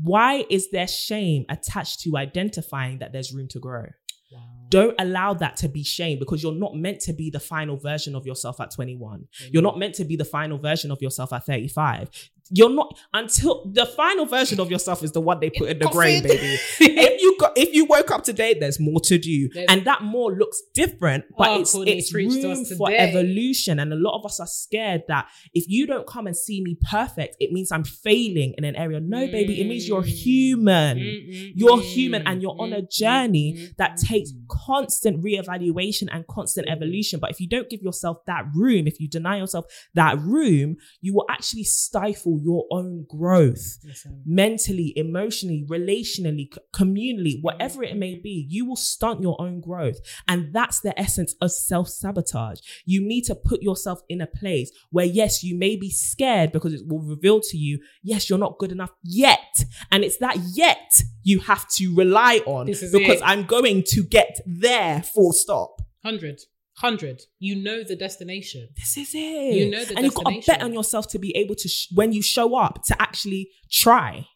Why 0.03 0.45
is 0.49 0.69
there 0.71 0.88
shame 0.88 1.45
attached 1.49 2.01
to 2.01 2.17
identifying 2.17 2.99
that 2.99 3.13
there's 3.13 3.33
room 3.33 3.47
to 3.49 3.59
grow? 3.59 3.85
Wow. 4.31 4.39
Don't 4.69 4.95
allow 4.99 5.33
that 5.35 5.55
to 5.57 5.69
be 5.69 5.83
shame 5.83 6.19
because 6.19 6.43
you're 6.43 6.53
not 6.53 6.75
meant 6.75 6.99
to 7.01 7.13
be 7.13 7.29
the 7.29 7.39
final 7.39 7.77
version 7.77 8.15
of 8.15 8.25
yourself 8.25 8.59
at 8.59 8.71
21. 8.71 9.27
You're 9.51 9.63
not 9.63 9.79
meant 9.79 9.95
to 9.95 10.05
be 10.05 10.15
the 10.17 10.25
final 10.25 10.57
version 10.57 10.91
of 10.91 11.01
yourself 11.01 11.31
at 11.31 11.45
35. 11.45 12.29
You're 12.52 12.70
not 12.70 12.98
until 13.14 13.66
the 13.72 13.86
final 13.86 14.26
version 14.26 14.60
of 14.60 14.70
yourself 14.72 15.04
is 15.04 15.12
the 15.12 15.22
one 15.22 15.39
they 15.39 15.50
put 15.50 15.70
in 15.70 15.80
the 15.80 15.88
grave, 15.88 16.24
baby. 16.24 16.58
if 16.80 17.22
you 17.22 17.38
got 17.39 17.54
if 17.58 17.74
you 17.74 17.86
woke 17.86 18.12
up 18.12 18.24
today, 18.24 18.56
there's 18.60 18.80
more 18.80 19.00
to 19.02 19.18
do, 19.18 19.50
There's- 19.50 19.68
and 19.70 19.86
that 19.86 20.02
more 20.04 20.34
looks 20.36 20.62
different, 20.74 21.26
but 21.38 21.50
Oh, 21.50 21.62
it's 21.62 21.76
it's 21.76 22.12
preach 22.12 22.34
to 22.41 22.52
us 22.52 22.58
room 22.72 22.78
for 22.78 22.91
evolution. 22.91 23.80
And 23.80 23.91
a 23.91 23.95
lot 23.95 24.18
of 24.18 24.26
us 24.26 24.39
are 24.39 24.48
scared 24.48 25.04
that 25.08 25.28
if 25.54 25.66
you 25.68 25.88
don't 25.88 26.08
come 26.08 26.28
and 26.28 26.36
see 26.38 26.62
me 26.62 26.78
perfect, 26.89 27.36
it 27.39 27.52
means 27.52 27.72
I'm 27.72 27.84
failing 27.84 28.54
in 28.58 28.64
an 28.64 28.76
area. 28.76 29.00
No, 29.00 29.28
baby, 29.28 29.60
it 29.62 29.66
means 29.68 29.88
you're 29.88 30.04
Mm. 30.04 30.08
human. 30.08 30.98
Mm-mm-mm. 30.98 31.52
You're 31.56 31.82
human 31.82 32.28
and 32.28 32.41
you're 32.41 32.56
on 32.60 32.74
a 32.74 32.82
journey 32.82 33.70
that 33.78 33.98
takes 33.98 34.32
Mm-mm. 34.32 34.48
constant 34.50 35.24
reevaluation 35.24 36.08
and 36.12 36.26
constant 36.28 36.68
evolution. 36.70 37.20
But 37.20 37.32
if 37.32 37.39
you 37.39 37.48
don't 37.48 37.70
give 37.70 37.82
yourself 37.82 38.18
that 38.26 38.45
room, 38.56 38.88
if 38.88 39.00
you 39.00 39.08
deny 39.08 39.38
yourself 39.38 39.66
that 39.95 40.18
room, 40.20 40.78
you 41.02 41.14
will 41.14 41.26
actually 41.30 41.64
stifle 41.64 42.36
your 42.43 42.65
own 42.71 43.05
growth 43.09 43.77
Listen. 43.83 44.21
mentally, 44.25 44.93
emotionally, 44.95 45.65
relationally, 45.67 46.47
communally, 46.73 47.41
whatever 47.41 47.83
it 47.83 47.95
may 47.97 48.15
be. 48.15 48.45
You 48.49 48.65
will 48.65 48.75
stunt 48.75 49.21
your 49.21 49.39
own 49.41 49.61
growth. 49.61 49.97
And 50.27 50.53
that's 50.53 50.79
the 50.79 50.97
essence 50.99 51.35
of 51.41 51.51
self 51.51 51.89
sabotage. 51.89 52.59
You 52.85 53.01
need 53.01 53.23
to 53.23 53.35
put 53.35 53.61
yourself 53.61 54.01
in 54.09 54.21
a 54.21 54.27
place 54.27 54.71
where, 54.91 55.05
yes, 55.05 55.43
you 55.43 55.57
may 55.57 55.75
be 55.75 55.89
scared 55.89 56.51
because 56.51 56.73
it 56.73 56.88
will 56.88 57.01
reveal 57.01 57.41
to 57.41 57.57
you, 57.57 57.79
yes, 58.03 58.29
you're 58.29 58.39
not 58.39 58.57
good 58.57 58.71
enough 58.71 58.91
yet. 59.03 59.63
And 59.91 60.03
it's 60.03 60.17
that 60.17 60.38
yet 60.53 61.01
you 61.23 61.39
have 61.41 61.67
to 61.69 61.95
rely 61.95 62.41
on 62.45 62.67
because 62.67 62.93
it. 62.93 63.21
I'm 63.23 63.45
going 63.45 63.83
to 63.88 64.03
get 64.03 64.39
there, 64.45 65.01
full 65.03 65.33
stop. 65.33 65.81
100. 66.01 66.39
100. 66.80 67.21
You 67.39 67.55
know 67.55 67.84
the 67.84 67.95
destination. 67.95 68.69
This 68.75 68.97
is 68.97 69.11
it. 69.15 69.53
You 69.55 69.71
know 69.71 69.80
the 69.84 69.95
destination. 69.95 69.97
and 69.97 70.05
you've 70.05 70.13
got 70.15 70.30
to 70.30 70.41
bet 70.45 70.61
on 70.61 70.73
yourself 70.73 71.07
to 71.09 71.19
be 71.19 71.36
able 71.36 71.55
to, 71.55 71.67
sh- 71.67 71.88
when 71.93 72.11
you 72.11 72.21
show 72.21 72.55
up, 72.55 72.84
to 72.86 73.01
actually 73.01 73.49
try. 73.71 74.28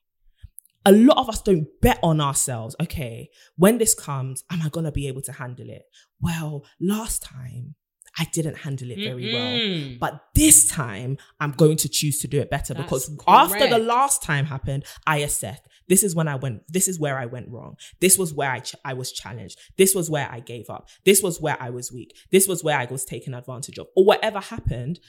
A 0.84 0.92
lot 0.92 1.18
of 1.18 1.30
us 1.30 1.42
don't 1.42 1.68
bet 1.82 2.00
on 2.02 2.20
ourselves. 2.20 2.76
Okay, 2.82 3.30
when 3.56 3.78
this 3.78 3.94
comes, 3.94 4.44
am 4.52 4.62
I 4.64 4.70
going 4.70 4.86
to 4.86 4.92
be 4.92 5.08
able 5.08 5.22
to 5.24 5.32
handle 5.32 5.70
it? 5.70 5.84
Well, 6.20 6.66
last 6.80 7.22
time 7.22 7.76
I 8.18 8.26
didn't 8.34 8.58
handle 8.58 8.92
it 8.92 8.98
very 9.00 9.34
well. 9.34 9.52
Mm-mm. 9.52 10.00
But 10.00 10.22
this 10.36 10.68
time, 10.68 11.18
I'm 11.40 11.52
going 11.52 11.78
to 11.78 11.90
choose 11.90 12.20
to 12.20 12.28
do 12.28 12.42
it 12.42 12.50
better 12.50 12.74
That's 12.74 12.86
because 12.86 13.10
after 13.28 13.68
the 13.68 13.80
last 13.80 14.22
time 14.22 14.46
happened, 14.46 14.84
I 15.08 15.20
assessed 15.20 15.64
this 15.88 16.04
is 16.04 16.16
when 16.16 16.28
I 16.28 16.36
went, 16.36 16.64
this 16.68 16.88
is 16.88 17.00
where 17.00 17.18
I 17.18 17.26
went 17.26 17.50
wrong. 17.50 17.76
This 18.00 18.18
was 18.18 18.34
where 18.34 18.52
I, 18.52 18.60
ch- 18.60 18.76
I 18.84 18.94
was 18.94 19.12
challenged. 19.12 19.58
This 19.78 19.96
was 19.96 20.10
where 20.10 20.30
I 20.30 20.42
gave 20.42 20.70
up. 20.70 20.90
This 21.06 21.24
was 21.24 21.40
where 21.40 21.58
I 21.60 21.70
was 21.70 21.92
weak. 21.92 22.16
This 22.32 22.48
was 22.48 22.64
where 22.64 22.78
I 22.78 22.86
was 22.86 23.06
taken 23.06 23.34
advantage 23.34 23.78
of, 23.78 23.88
or 23.96 24.04
whatever 24.04 24.40
happened. 24.40 25.00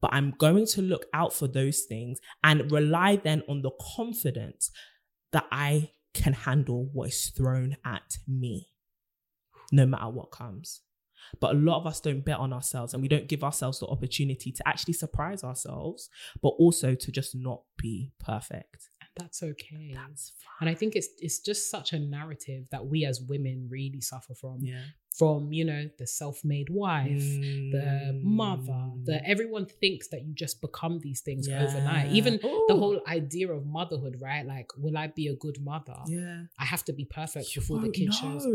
But 0.00 0.14
I'm 0.14 0.32
going 0.38 0.66
to 0.66 0.82
look 0.82 1.06
out 1.12 1.32
for 1.32 1.46
those 1.46 1.82
things 1.82 2.20
and 2.42 2.70
rely 2.72 3.16
then 3.16 3.42
on 3.48 3.62
the 3.62 3.70
confidence 3.96 4.70
that 5.32 5.46
I 5.52 5.90
can 6.14 6.32
handle 6.32 6.88
what 6.92 7.10
is 7.10 7.28
thrown 7.30 7.76
at 7.84 8.18
me, 8.26 8.70
no 9.70 9.86
matter 9.86 10.08
what 10.08 10.30
comes. 10.30 10.80
But 11.38 11.54
a 11.54 11.58
lot 11.58 11.78
of 11.80 11.86
us 11.86 12.00
don't 12.00 12.24
bet 12.24 12.38
on 12.38 12.52
ourselves 12.52 12.92
and 12.94 13.02
we 13.02 13.08
don't 13.08 13.28
give 13.28 13.44
ourselves 13.44 13.78
the 13.80 13.86
opportunity 13.86 14.50
to 14.52 14.68
actually 14.68 14.94
surprise 14.94 15.44
ourselves, 15.44 16.08
but 16.42 16.50
also 16.50 16.94
to 16.94 17.12
just 17.12 17.34
not 17.34 17.62
be 17.76 18.12
perfect. 18.18 18.88
And 19.00 19.10
That's 19.16 19.42
okay. 19.42 19.92
That's 19.94 20.32
fine. 20.42 20.68
and 20.68 20.68
I 20.70 20.74
think 20.78 20.96
it's 20.96 21.08
it's 21.18 21.38
just 21.40 21.70
such 21.70 21.92
a 21.92 21.98
narrative 21.98 22.66
that 22.70 22.86
we 22.86 23.04
as 23.04 23.20
women 23.20 23.68
really 23.70 24.00
suffer 24.00 24.34
from. 24.34 24.58
Yeah. 24.60 24.82
From, 25.18 25.52
you 25.52 25.64
know, 25.64 25.90
the 25.98 26.06
self-made 26.06 26.68
wife, 26.70 27.20
the 27.72 28.18
mother, 28.22 28.92
the 29.04 29.14
Mm. 29.14 29.22
everyone 29.26 29.66
thinks 29.66 30.08
that 30.08 30.24
you 30.24 30.32
just 30.34 30.60
become 30.60 31.00
these 31.00 31.20
things 31.20 31.48
Yeah. 31.48 31.64
overnight. 31.64 32.12
Even 32.12 32.38
the 32.68 32.76
whole 32.76 33.00
idea 33.08 33.50
of 33.52 33.66
motherhood, 33.66 34.16
right? 34.20 34.46
Like, 34.46 34.68
will 34.78 34.96
I 34.96 35.08
be 35.08 35.26
a 35.26 35.34
good 35.34 35.60
mother? 35.60 35.96
Yeah. 36.06 36.44
I 36.58 36.64
have 36.64 36.84
to 36.84 36.92
be 36.92 37.04
perfect 37.04 37.54
You 37.54 37.60
before 37.60 37.80
the 37.80 37.90
kid 37.90 38.14
shows. 38.14 38.46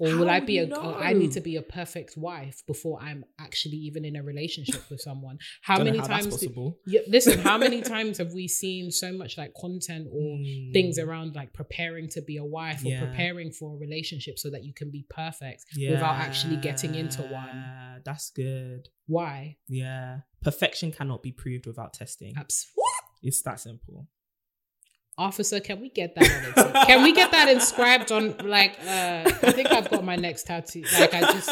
Know. 0.00 0.06
Or 0.06 0.10
How 0.12 0.18
will 0.18 0.30
I 0.30 0.40
be 0.40 0.54
you 0.54 0.64
a? 0.72 0.76
or 0.78 0.94
I 1.02 1.12
need 1.12 1.32
to 1.32 1.40
be 1.40 1.56
a 1.56 1.62
perfect 1.62 2.16
wife 2.16 2.62
before 2.66 3.00
I'm 3.00 3.24
actually 3.38 3.76
even 3.78 4.04
in 4.04 4.16
a 4.16 4.22
relationship 4.22 4.82
with 4.90 5.00
someone. 5.00 5.38
How 5.62 5.76
Don't 5.76 5.86
know 5.86 5.92
many 5.92 5.98
how 6.02 6.06
that's 6.08 6.26
times? 6.26 6.40
do- 6.40 6.76
yeah, 6.86 7.00
listen, 7.08 7.38
how 7.38 7.56
many 7.58 7.80
times 7.94 8.18
have 8.18 8.32
we 8.32 8.48
seen 8.48 8.90
so 8.90 9.12
much 9.12 9.38
like 9.38 9.52
content 9.54 10.08
or 10.10 10.36
Mm. 10.36 10.72
things 10.72 10.98
around 10.98 11.34
like 11.34 11.52
preparing 11.52 12.08
to 12.10 12.20
be 12.22 12.36
a 12.36 12.44
wife 12.44 12.82
Yeah. 12.82 13.02
or 13.02 13.06
preparing 13.06 13.50
for 13.52 13.74
a 13.74 13.78
relationship 13.78 14.38
so 14.38 14.50
that 14.50 14.64
you 14.64 14.72
can 14.74 14.90
be 14.90 15.06
perfect 15.08 15.64
without 15.76 16.16
actually 16.16 16.56
getting 16.56 16.94
into 16.94 17.22
one? 17.22 17.46
Yeah, 17.54 17.98
That's 18.04 18.30
good. 18.30 18.88
Why? 19.06 19.56
Yeah. 19.68 20.20
Perfection 20.42 20.92
cannot 20.92 21.22
be 21.22 21.32
proved 21.32 21.66
without 21.66 21.92
testing. 21.94 22.34
Absolutely. 22.36 22.82
It's 23.22 23.40
that 23.42 23.60
simple. 23.60 24.08
Officer, 25.18 25.60
can 25.60 25.80
we 25.80 25.88
get 25.88 26.14
that 26.14 26.56
on? 26.56 26.86
Can 26.86 27.02
we 27.02 27.12
get 27.14 27.30
that 27.30 27.48
inscribed 27.48 28.12
on 28.12 28.36
like 28.44 28.78
uh 28.80 29.22
I 29.48 29.52
think 29.52 29.70
I've 29.70 29.88
got 29.90 30.04
my 30.04 30.16
next 30.16 30.44
tattoo. 30.46 30.82
Like 31.00 31.14
I 31.14 31.20
just 31.32 31.48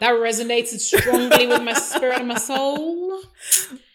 that 0.00 0.12
resonated 0.28 0.78
strongly 0.80 1.46
with 1.46 1.62
my 1.62 1.72
spirit 1.74 2.18
and 2.18 2.28
my 2.28 2.36
soul. 2.36 3.22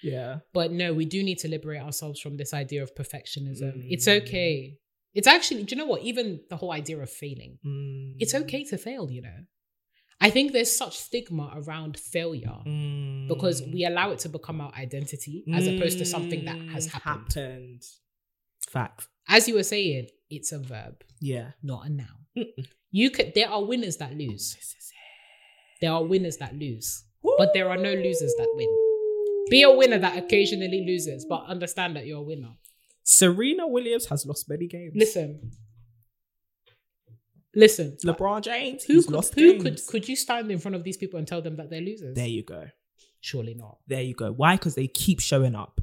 Yeah. 0.02 0.39
But 0.54 0.72
no, 0.72 0.93
we 0.93 1.06
do 1.06 1.22
need 1.22 1.38
to 1.39 1.48
liberate 1.48 1.82
ourselves 1.82 2.20
from 2.20 2.38
this 2.38 2.54
idea 2.54 2.82
of 2.82 2.95
perfectionism. 2.95 3.86
It's 3.89 4.08
Mm. 4.08 4.22
okay. 4.24 4.78
It's 5.14 5.28
actually, 5.28 5.64
do 5.64 5.76
you 5.76 5.82
know 5.82 5.88
what? 5.88 6.02
Even 6.04 6.41
the 6.50 6.56
whole 6.58 6.72
idea 6.72 6.98
of 7.00 7.10
failing, 7.10 7.58
Mm. 7.66 8.16
it's 8.20 8.34
okay 8.36 8.64
to 8.66 8.78
fail, 8.78 9.10
you 9.12 9.22
know? 9.22 9.39
I 10.20 10.30
think 10.32 10.52
there's 10.54 10.72
such 10.76 10.95
stigma 10.98 11.52
around 11.56 12.00
failure 12.00 12.60
Mm. 12.66 13.28
because 13.28 13.62
we 13.62 13.86
allow 13.86 14.12
it 14.12 14.20
to 14.20 14.30
become 14.30 14.62
our 14.62 14.74
identity 14.74 15.43
as 15.54 15.68
opposed 15.68 15.98
to 16.00 16.06
something 16.06 16.45
that 16.45 16.58
has 16.74 16.88
Mm, 16.88 16.91
happened. 17.02 17.34
happened. 17.34 17.84
Fact. 18.70 19.07
As 19.28 19.47
you 19.47 19.55
were 19.55 19.63
saying, 19.63 20.07
it's 20.30 20.51
a 20.51 20.59
verb, 20.59 21.03
Yeah. 21.22 21.51
not 21.63 21.86
a 21.86 21.89
noun. 21.89 22.07
Mm-mm. 22.38 22.68
You 22.91 23.09
could, 23.09 23.34
there 23.36 23.49
are 23.49 23.63
winners 23.63 23.97
that 23.97 24.13
lose. 24.15 24.53
This 24.55 24.76
is 24.78 24.91
There 25.82 25.91
are 25.91 26.03
winners 26.03 26.38
that 26.38 26.55
lose, 26.55 27.03
it. 27.24 27.36
but 27.38 27.53
there 27.53 27.70
are 27.70 27.78
no 27.78 27.93
losers 27.93 28.34
that 28.38 28.49
win. 28.55 28.68
Be 29.49 29.63
a 29.63 29.72
winner 29.72 29.97
that 29.99 30.18
occasionally 30.18 30.84
loses, 30.86 31.26
but 31.26 31.45
understand 31.47 31.95
that 31.95 32.05
you're 32.05 32.20
a 32.20 32.24
winner. 32.24 32.53
Serena 33.03 33.68
Williams 33.68 34.07
has 34.07 34.26
lost 34.26 34.49
many 34.49 34.68
games. 34.68 34.93
Listen. 34.95 35.51
Listen. 37.55 37.97
LeBron 38.03 38.41
James, 38.41 38.84
Who, 38.84 38.93
he's 38.93 39.05
could, 39.05 39.15
lost 39.15 39.34
who 39.36 39.53
games. 39.53 39.63
could 39.63 39.88
could 39.88 40.09
you 40.09 40.15
stand 40.15 40.51
in 40.51 40.59
front 40.59 40.76
of 40.76 40.84
these 40.84 40.97
people 40.97 41.18
and 41.18 41.28
tell 41.28 41.41
them 41.41 41.55
that 41.57 41.70
they're 41.70 41.82
losers? 41.82 42.15
There 42.15 42.28
you 42.28 42.43
go. 42.43 42.68
Surely 43.22 43.55
not. 43.55 43.78
There 43.88 44.01
you 44.01 44.13
go. 44.13 44.32
Why? 44.32 44.55
Because 44.55 44.76
they 44.76 44.88
keep 44.88 45.20
showing 45.20 45.55
up 45.55 45.82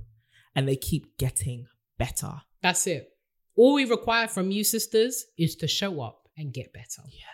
and 0.54 0.68
they 0.68 0.76
keep 0.76 1.18
getting 1.18 1.66
better. 1.98 2.42
That's 2.64 2.84
it. 2.88 3.10
All 3.56 3.74
we 3.74 3.84
require 3.84 4.26
from 4.26 4.50
you, 4.50 4.64
sisters, 4.64 5.26
is 5.38 5.54
to 5.56 5.68
show 5.68 6.00
up 6.00 6.18
and 6.36 6.52
get 6.52 6.72
better. 6.72 7.02
Yeah. 7.08 7.26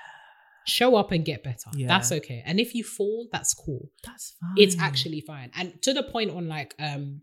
Show 0.66 0.96
up 0.96 1.10
and 1.12 1.24
get 1.24 1.42
better. 1.42 1.70
Yeah. 1.74 1.88
That's 1.88 2.12
okay. 2.18 2.42
And 2.44 2.60
if 2.60 2.74
you 2.74 2.84
fall, 2.84 3.28
that's 3.32 3.54
cool. 3.54 3.88
That's 4.04 4.36
fine. 4.40 4.54
It's 4.58 4.76
actually 4.78 5.22
fine. 5.22 5.50
And 5.54 5.80
to 5.82 5.94
the 5.94 6.02
point 6.02 6.30
on 6.32 6.48
like 6.48 6.74
um 6.78 7.22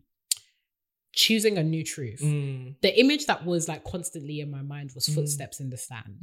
choosing 1.13 1.57
a 1.57 1.63
new 1.63 1.83
truth. 1.83 2.21
Mm. 2.23 2.75
The 2.81 2.99
image 2.99 3.25
that 3.25 3.43
was 3.45 3.67
like 3.67 3.83
constantly 3.83 4.39
in 4.39 4.51
my 4.51 4.61
mind 4.61 4.91
was 4.93 5.07
Mm. 5.07 5.15
footsteps 5.15 5.59
in 5.59 5.69
the 5.69 5.77
sand. 5.77 6.15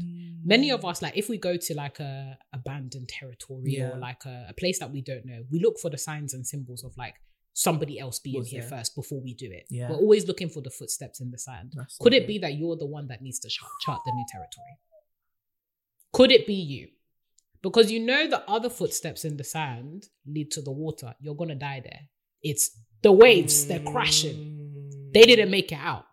Many 0.44 0.70
of 0.70 0.84
us, 0.84 1.02
like 1.02 1.16
if 1.16 1.28
we 1.28 1.36
go 1.36 1.56
to 1.56 1.74
like 1.74 1.98
a 2.00 2.38
abandoned 2.52 3.08
territory 3.08 3.72
Yeah. 3.78 3.90
or 3.90 3.98
like 3.98 4.24
a, 4.24 4.46
a 4.50 4.54
place 4.54 4.78
that 4.78 4.90
we 4.92 5.00
don't 5.02 5.24
know, 5.26 5.40
we 5.50 5.58
look 5.60 5.78
for 5.80 5.90
the 5.90 5.98
signs 5.98 6.32
and 6.34 6.46
symbols 6.46 6.84
of 6.84 6.96
like 6.96 7.14
somebody 7.54 7.98
else 7.98 8.18
being 8.18 8.40
Was 8.40 8.50
here 8.50 8.60
there. 8.60 8.68
first 8.68 8.94
before 8.94 9.22
we 9.22 9.32
do 9.32 9.50
it. 9.50 9.64
Yeah. 9.70 9.88
We're 9.88 9.96
always 9.96 10.26
looking 10.26 10.48
for 10.48 10.60
the 10.60 10.70
footsteps 10.70 11.20
in 11.20 11.30
the 11.30 11.38
sand. 11.38 11.72
That's 11.74 11.96
Could 11.98 12.12
it 12.12 12.26
be 12.26 12.38
that 12.38 12.54
you're 12.54 12.76
the 12.76 12.86
one 12.86 13.06
that 13.08 13.22
needs 13.22 13.38
to 13.40 13.48
chart, 13.48 13.70
chart 13.80 14.00
the 14.04 14.12
new 14.12 14.24
territory? 14.28 14.78
Could 16.12 16.32
it 16.32 16.46
be 16.46 16.54
you? 16.54 16.88
Because 17.62 17.90
you 17.90 18.00
know 18.00 18.28
the 18.28 18.48
other 18.50 18.68
footsteps 18.68 19.24
in 19.24 19.36
the 19.36 19.44
sand 19.44 20.08
lead 20.26 20.50
to 20.50 20.60
the 20.60 20.72
water. 20.72 21.14
You're 21.20 21.36
gonna 21.36 21.54
die 21.54 21.80
there. 21.82 22.00
It's 22.42 22.78
the 23.02 23.12
waves, 23.12 23.66
they're 23.66 23.80
crashing. 23.80 24.36
Mm. 24.36 25.12
They 25.14 25.22
didn't 25.22 25.50
make 25.50 25.72
it 25.72 25.78
out. 25.80 26.04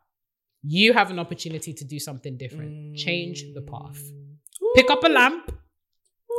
You 0.63 0.93
have 0.93 1.09
an 1.09 1.19
opportunity 1.19 1.73
to 1.73 1.83
do 1.83 1.99
something 1.99 2.37
different. 2.37 2.95
Change 2.95 3.43
the 3.53 3.61
path. 3.61 4.01
Mm. 4.01 4.75
Pick 4.75 4.91
up 4.91 5.03
a 5.03 5.09
lamp, 5.09 5.51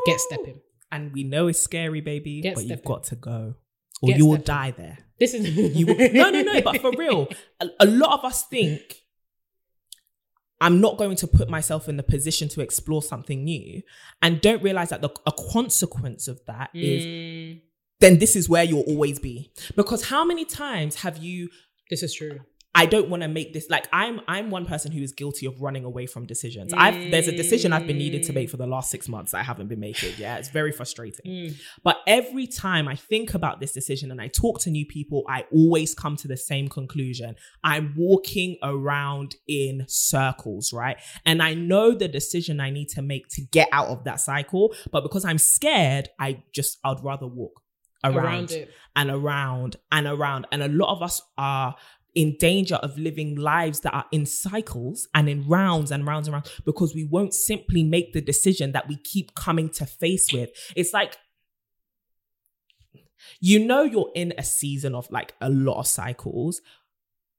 get 0.07 0.21
stepping. 0.21 0.61
And 0.91 1.13
we 1.13 1.25
know 1.25 1.49
it's 1.49 1.59
scary, 1.59 2.01
baby, 2.01 2.41
Get 2.41 2.55
but 2.55 2.65
you've 2.65 2.85
got 2.85 3.05
to 3.05 3.17
go. 3.17 3.57
Or 4.03 4.09
Get 4.09 4.19
you 4.19 4.27
will 4.27 4.35
stepping. 4.35 4.45
die 4.47 4.71
there. 4.73 4.99
This 5.19 5.35
is 5.35 5.49
You 5.77 5.87
no, 5.87 6.31
no, 6.31 6.43
no, 6.43 6.61
but 6.63 6.81
for 6.81 6.91
real, 6.97 7.29
a, 7.61 7.69
a 7.81 7.87
lot 7.87 8.19
of 8.19 8.25
us 8.25 8.45
think 8.47 9.03
I'm 10.61 10.81
not 10.81 10.97
going 10.97 11.17
to 11.17 11.27
put 11.27 11.49
myself 11.49 11.89
in 11.89 11.97
the 11.97 12.03
position 12.03 12.49
to 12.51 12.61
explore 12.61 13.03
something 13.03 13.43
new 13.45 13.83
and 14.21 14.41
don't 14.41 14.63
realize 14.63 14.91
that 14.91 15.03
the 15.03 15.11
a 15.27 15.33
consequence 15.33 16.29
of 16.29 16.41
that 16.47 16.71
is 16.75 17.05
Mm, 17.05 17.61
then 18.01 18.19
this 18.19 18.35
is 18.35 18.49
where 18.49 18.65
you'll 18.65 18.83
always 18.83 19.19
be. 19.21 19.53
Because 19.77 20.07
how 20.07 20.25
many 20.25 20.45
times 20.45 20.97
have 20.97 21.19
you 21.19 21.49
this 21.91 22.03
is 22.03 22.15
true. 22.15 22.41
I 22.75 22.87
don't 22.87 23.11
want 23.11 23.23
to 23.23 23.29
make 23.29 23.53
this 23.53 23.69
like 23.69 23.87
I'm 23.93 24.21
I'm 24.27 24.51
one 24.51 24.65
person 24.65 24.93
who 24.93 25.03
is 25.03 25.13
guilty 25.13 25.45
of 25.45 25.61
running 25.61 25.85
away 25.85 26.07
from 26.07 26.25
decisions. 26.25 26.73
I've 26.73 27.11
there's 27.11 27.29
a 27.29 27.37
decision 27.37 27.71
I've 27.73 27.87
been 27.87 27.99
needed 27.99 28.23
to 28.25 28.33
make 28.33 28.49
for 28.49 28.57
the 28.57 28.67
last 28.67 28.91
six 28.91 29.09
months 29.11 29.33
that 29.33 29.39
I 29.39 29.43
haven't 29.43 29.69
been 29.69 29.81
making. 29.81 30.15
Yeah, 30.17 30.39
it's 30.39 30.49
very 30.49 30.73
frustrating. 30.73 31.27
Mm. 31.27 31.57
But 31.85 31.99
every 32.07 32.47
time 32.47 32.89
I 32.89 32.97
think 32.97 33.35
about 33.35 33.61
this 33.61 33.73
decision 33.73 34.11
and 34.11 34.21
I 34.23 34.29
talk 34.29 34.61
to 34.61 34.71
new 34.71 34.87
people, 34.87 35.23
I 35.29 35.45
always 35.53 35.95
come 35.95 36.17
to 36.17 36.29
the 36.29 36.37
same 36.37 36.69
conclusion. 36.69 37.37
I'm 37.63 37.93
walking 37.95 38.57
around 38.63 39.37
in 39.47 39.85
circles, 39.89 40.73
right? 40.73 40.97
And 41.27 41.43
I 41.43 41.53
know 41.53 41.93
the 41.93 42.09
decision 42.09 42.59
I 42.59 42.71
need 42.71 42.89
to 42.91 43.03
make 43.03 43.29
to 43.33 43.43
get 43.43 43.69
out 43.73 43.89
of 43.89 44.05
that 44.05 44.21
cycle, 44.21 44.75
but 44.91 45.03
because 45.03 45.27
I'm 45.27 45.39
scared, 45.39 46.09
I 46.19 46.43
just 46.55 46.79
I'd 46.85 47.05
rather 47.05 47.27
walk 47.27 47.61
around, 48.05 48.17
Around 48.17 48.51
it. 48.53 48.71
and 48.97 49.11
around 49.11 49.77
and 49.93 50.07
around. 50.07 50.47
And 50.51 50.63
a 50.63 50.69
lot 50.69 50.93
of 50.93 51.03
us 51.03 51.21
are 51.39 51.77
in 52.15 52.37
danger 52.39 52.75
of 52.77 52.99
living 52.99 53.37
lives 53.37 53.81
that 53.81 53.95
are 53.95 54.05
in 54.13 54.27
cycles 54.27 55.09
and 55.15 55.29
in 55.29 55.47
rounds 55.49 55.91
and 55.91 56.07
rounds 56.07 56.29
and 56.29 56.35
rounds 56.35 56.51
because 56.65 56.95
we 56.95 57.05
won't 57.05 57.33
simply 57.33 57.83
make 57.83 58.13
the 58.13 58.21
decision 58.21 58.73
that 58.73 58.87
we 58.89 58.97
keep 58.97 59.35
coming 59.35 59.69
to 59.71 59.87
face 59.87 60.33
with. 60.33 60.51
It's 60.77 60.93
like 60.93 61.17
you 63.41 63.65
know 63.65 63.83
you're 63.83 64.11
in 64.15 64.35
a 64.37 64.43
season 64.43 64.95
of 64.95 65.11
like 65.11 65.35
a 65.41 65.49
lot 65.49 65.79
of 65.79 65.87
cycles 65.87 66.61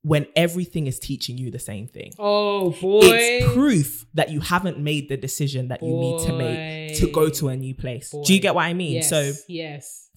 when 0.01 0.25
everything 0.35 0.87
is 0.87 0.99
teaching 0.99 1.37
you 1.37 1.49
the 1.49 1.59
same 1.59 1.87
thing. 1.87 2.11
Oh 2.19 2.71
boy. 2.71 2.99
It's 3.03 3.53
proof 3.53 4.05
that 4.13 4.29
you 4.29 4.41
haven't 4.41 4.79
made 4.79 5.07
the 5.07 5.17
decision 5.17 5.69
that 5.69 5.81
you 5.81 5.93
need 5.95 6.25
to 6.25 6.33
make 6.37 6.97
to 6.97 7.11
go 7.11 7.29
to 7.29 7.49
a 7.49 7.55
new 7.55 7.73
place. 7.73 8.09
Do 8.25 8.33
you 8.33 8.39
get 8.41 8.55
what 8.55 8.63
I 8.65 8.73
mean? 8.73 8.95
yes, 8.95 9.09
So 9.09 9.31
yes. 9.47 10.09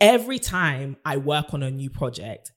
every 0.00 0.38
time 0.38 0.96
I 1.04 1.16
work 1.16 1.54
on 1.54 1.62
a 1.62 1.70
new 1.70 1.88
project, 1.90 2.52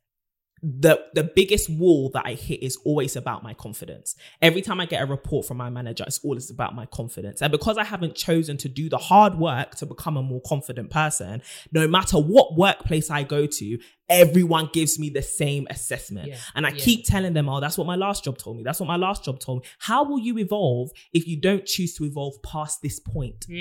the 0.64 1.04
the 1.14 1.26
biggest 1.26 1.70
wall 1.70 2.10
that 2.14 2.24
I 2.26 2.36
hit 2.36 2.64
is 2.64 2.78
always 2.86 3.18
about 3.18 3.44
my 3.44 3.54
confidence. 3.54 4.16
Every 4.42 4.62
time 4.62 4.80
I 4.80 4.86
get 4.86 5.02
a 5.02 5.06
report 5.06 5.46
from 5.46 5.58
my 5.58 5.70
manager, 5.70 6.06
it's 6.08 6.24
always 6.24 6.50
about 6.50 6.74
my 6.74 6.86
confidence. 6.86 7.42
And 7.42 7.52
because 7.52 7.78
I 7.78 7.84
haven't 7.84 8.16
chosen 8.16 8.56
to 8.58 8.70
do 8.70 8.88
the 8.88 8.98
hard 8.98 9.36
work 9.36 9.76
to 9.76 9.86
become 9.86 10.16
a 10.16 10.24
more 10.24 10.42
confident 10.46 10.90
person, 10.90 11.42
no 11.74 11.86
matter 11.86 12.18
what 12.18 12.56
workplace 12.56 13.12
I 13.12 13.24
go 13.24 13.46
to, 13.46 13.78
everyone 14.10 14.70
gives 14.74 15.00
me 15.00 15.10
the 15.10 15.22
same 15.22 15.66
assessment. 15.70 16.28
Yeah, 16.28 16.38
And 16.56 16.66
I 16.66 16.70
yeah. 16.70 16.84
keep 16.84 17.06
telling 17.06 17.34
them, 17.34 17.48
oh, 17.50 17.60
that's 17.60 17.78
what 17.78 17.88
my 17.88 17.96
last 17.96 18.24
job 18.24 18.38
told 18.38 18.58
me. 18.58 18.64
That's 18.64 18.80
what 18.80 18.88
my 18.88 18.96
last 18.98 19.24
job 19.24 19.40
told 19.40 19.64
me. 19.64 19.70
How 19.80 20.04
will 20.04 20.20
you 20.20 20.38
evolve 20.40 20.92
if 21.14 21.28
you 21.28 21.40
don't 21.40 21.66
choose 21.66 21.96
to 21.96 22.06
evolve 22.06 22.36
past 22.44 22.82
this 22.82 23.00
point? 23.00 23.46
Do 23.48 23.54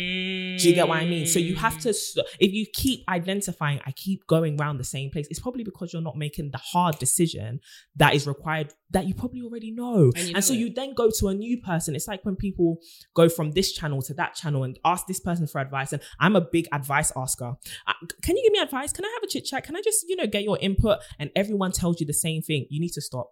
you 0.68 0.74
get 0.74 0.88
what 0.88 0.98
I 0.98 1.06
mean? 1.06 1.26
So 1.26 1.38
you 1.38 1.54
have 1.56 1.78
to, 1.80 1.90
if 1.90 2.52
you 2.52 2.66
keep 2.72 3.04
identifying, 3.08 3.80
I 3.86 3.92
keep 3.92 4.26
going 4.26 4.60
around 4.60 4.78
the 4.78 4.84
same 4.84 5.10
place, 5.10 5.26
it's 5.30 5.40
probably 5.40 5.64
because 5.64 5.92
you're 5.92 6.02
not 6.02 6.16
making 6.16 6.50
the 6.50 6.58
hard 6.58 6.98
decision 6.98 7.60
that 7.96 8.14
is 8.14 8.26
required 8.26 8.74
that 8.90 9.06
you 9.06 9.14
probably 9.14 9.40
already 9.42 9.70
know. 9.70 10.12
And 10.16 10.28
you 10.28 10.34
And, 10.34 10.44
so 10.44 10.52
it. 10.52 10.58
you 10.58 10.72
then 10.72 10.92
go 10.94 11.10
to 11.18 11.28
a 11.28 11.34
new 11.34 11.60
person. 11.60 11.94
It's 11.96 12.08
like 12.08 12.24
when 12.24 12.36
people 12.36 12.78
go 13.14 13.28
from 13.28 13.52
this 13.52 13.72
channel 13.72 14.02
to 14.02 14.14
that 14.14 14.34
channel 14.34 14.64
and 14.64 14.78
ask 14.84 15.06
this 15.06 15.20
person 15.20 15.46
for 15.46 15.60
advice. 15.60 15.92
And 15.92 16.02
I'm 16.20 16.36
a 16.36 16.40
big 16.42 16.66
advice 16.72 17.10
asker. 17.16 17.54
Uh, 17.86 17.92
Can 18.22 18.36
you 18.36 18.42
give 18.42 18.52
me 18.52 18.58
advice? 18.58 18.92
Can 18.92 19.04
I 19.04 19.10
have 19.14 19.22
a 19.22 19.26
chit 19.28 19.46
chat? 19.46 19.64
Can 19.64 19.76
I 19.76 19.80
just, 19.82 20.04
you 20.08 20.16
know, 20.16 20.26
get 20.32 20.42
your 20.42 20.58
input? 20.60 20.98
And 21.18 21.30
everyone 21.36 21.72
tells 21.72 22.00
you 22.00 22.06
the 22.06 22.12
same 22.12 22.42
thing. 22.42 22.66
You 22.70 22.80
need 22.80 22.92
to 22.92 23.00
stop. 23.00 23.30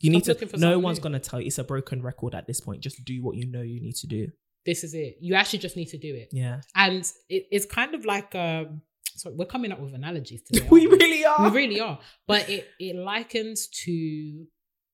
You 0.00 0.10
need 0.10 0.24
to, 0.24 0.34
no 0.34 0.38
something 0.46 0.82
one's 0.82 0.98
going 0.98 1.14
to 1.14 1.18
tell 1.18 1.40
you. 1.40 1.46
It's 1.46 1.58
a 1.58 1.64
broken 1.64 2.02
record 2.02 2.34
at 2.34 2.46
this 2.46 2.60
point. 2.60 2.82
Just 2.82 3.02
do 3.04 3.22
what 3.22 3.36
you 3.36 3.50
know 3.50 3.62
you 3.62 3.80
need 3.80 3.96
to 3.96 4.06
do. 4.06 4.28
This 4.66 4.84
is 4.84 4.94
it. 4.94 5.16
You 5.20 5.34
actually 5.34 5.60
just 5.60 5.76
need 5.76 5.86
to 5.86 5.98
do 5.98 6.14
it. 6.14 6.28
Yeah. 6.32 6.60
And 6.74 7.00
it, 7.28 7.44
it's 7.50 7.66
kind 7.66 7.94
of 7.94 8.04
like 8.04 8.34
um 8.34 8.82
so 9.16 9.32
we're 9.34 9.46
coming 9.46 9.72
up 9.72 9.80
with 9.80 9.94
analogies 9.94 10.42
today. 10.42 10.66
we 10.70 10.86
aren't 10.86 11.00
really 11.00 11.24
are. 11.24 11.48
we 11.48 11.56
really 11.56 11.80
are. 11.80 11.98
But 12.26 12.50
it 12.50 12.68
it 12.78 12.96
likens 12.96 13.68
to 13.84 14.46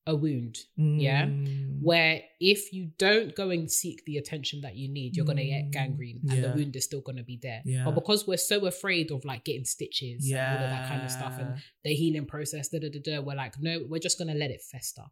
a 0.07 0.16
wound. 0.16 0.59
Yeah. 0.77 1.27
Mm. 1.27 1.81
Where 1.81 2.23
if 2.41 2.73
you 2.73 2.91
don't 2.99 3.35
go 3.37 3.51
and 3.51 3.70
seek 3.70 4.05
the 4.05 4.16
attention 4.16 4.61
that 4.62 4.74
you 4.77 4.89
need, 4.89 5.16
you're 5.16 5.27
gonna 5.27 5.45
get 5.45 5.66
Mm, 5.66 5.70
gangrene 5.73 6.20
and 6.29 6.39
yeah. 6.39 6.49
the 6.49 6.55
wound 6.57 6.74
is 6.77 6.85
still 6.85 7.01
gonna 7.01 7.23
be 7.23 7.39
there. 7.41 7.62
Yeah. 7.65 7.85
But 7.85 7.95
because 7.95 8.27
we're 8.27 8.37
so 8.37 8.66
afraid 8.66 9.11
of 9.12 9.24
like 9.24 9.45
getting 9.45 9.65
stitches 9.65 10.29
yeah. 10.29 10.57
all 10.57 10.65
of 10.65 10.70
that 10.70 10.89
kind 10.89 11.03
of 11.03 11.11
stuff 11.11 11.39
and 11.39 11.57
the 11.85 11.95
healing 11.95 12.27
process, 12.27 12.69
da 12.69 12.81
da 12.81 12.89
da 12.91 13.01
da, 13.05 13.20
we're 13.20 13.37
like, 13.37 13.55
no, 13.61 13.85
we're 13.89 14.01
just 14.01 14.19
gonna 14.19 14.35
let 14.35 14.51
it 14.51 14.61
fester. 14.62 15.05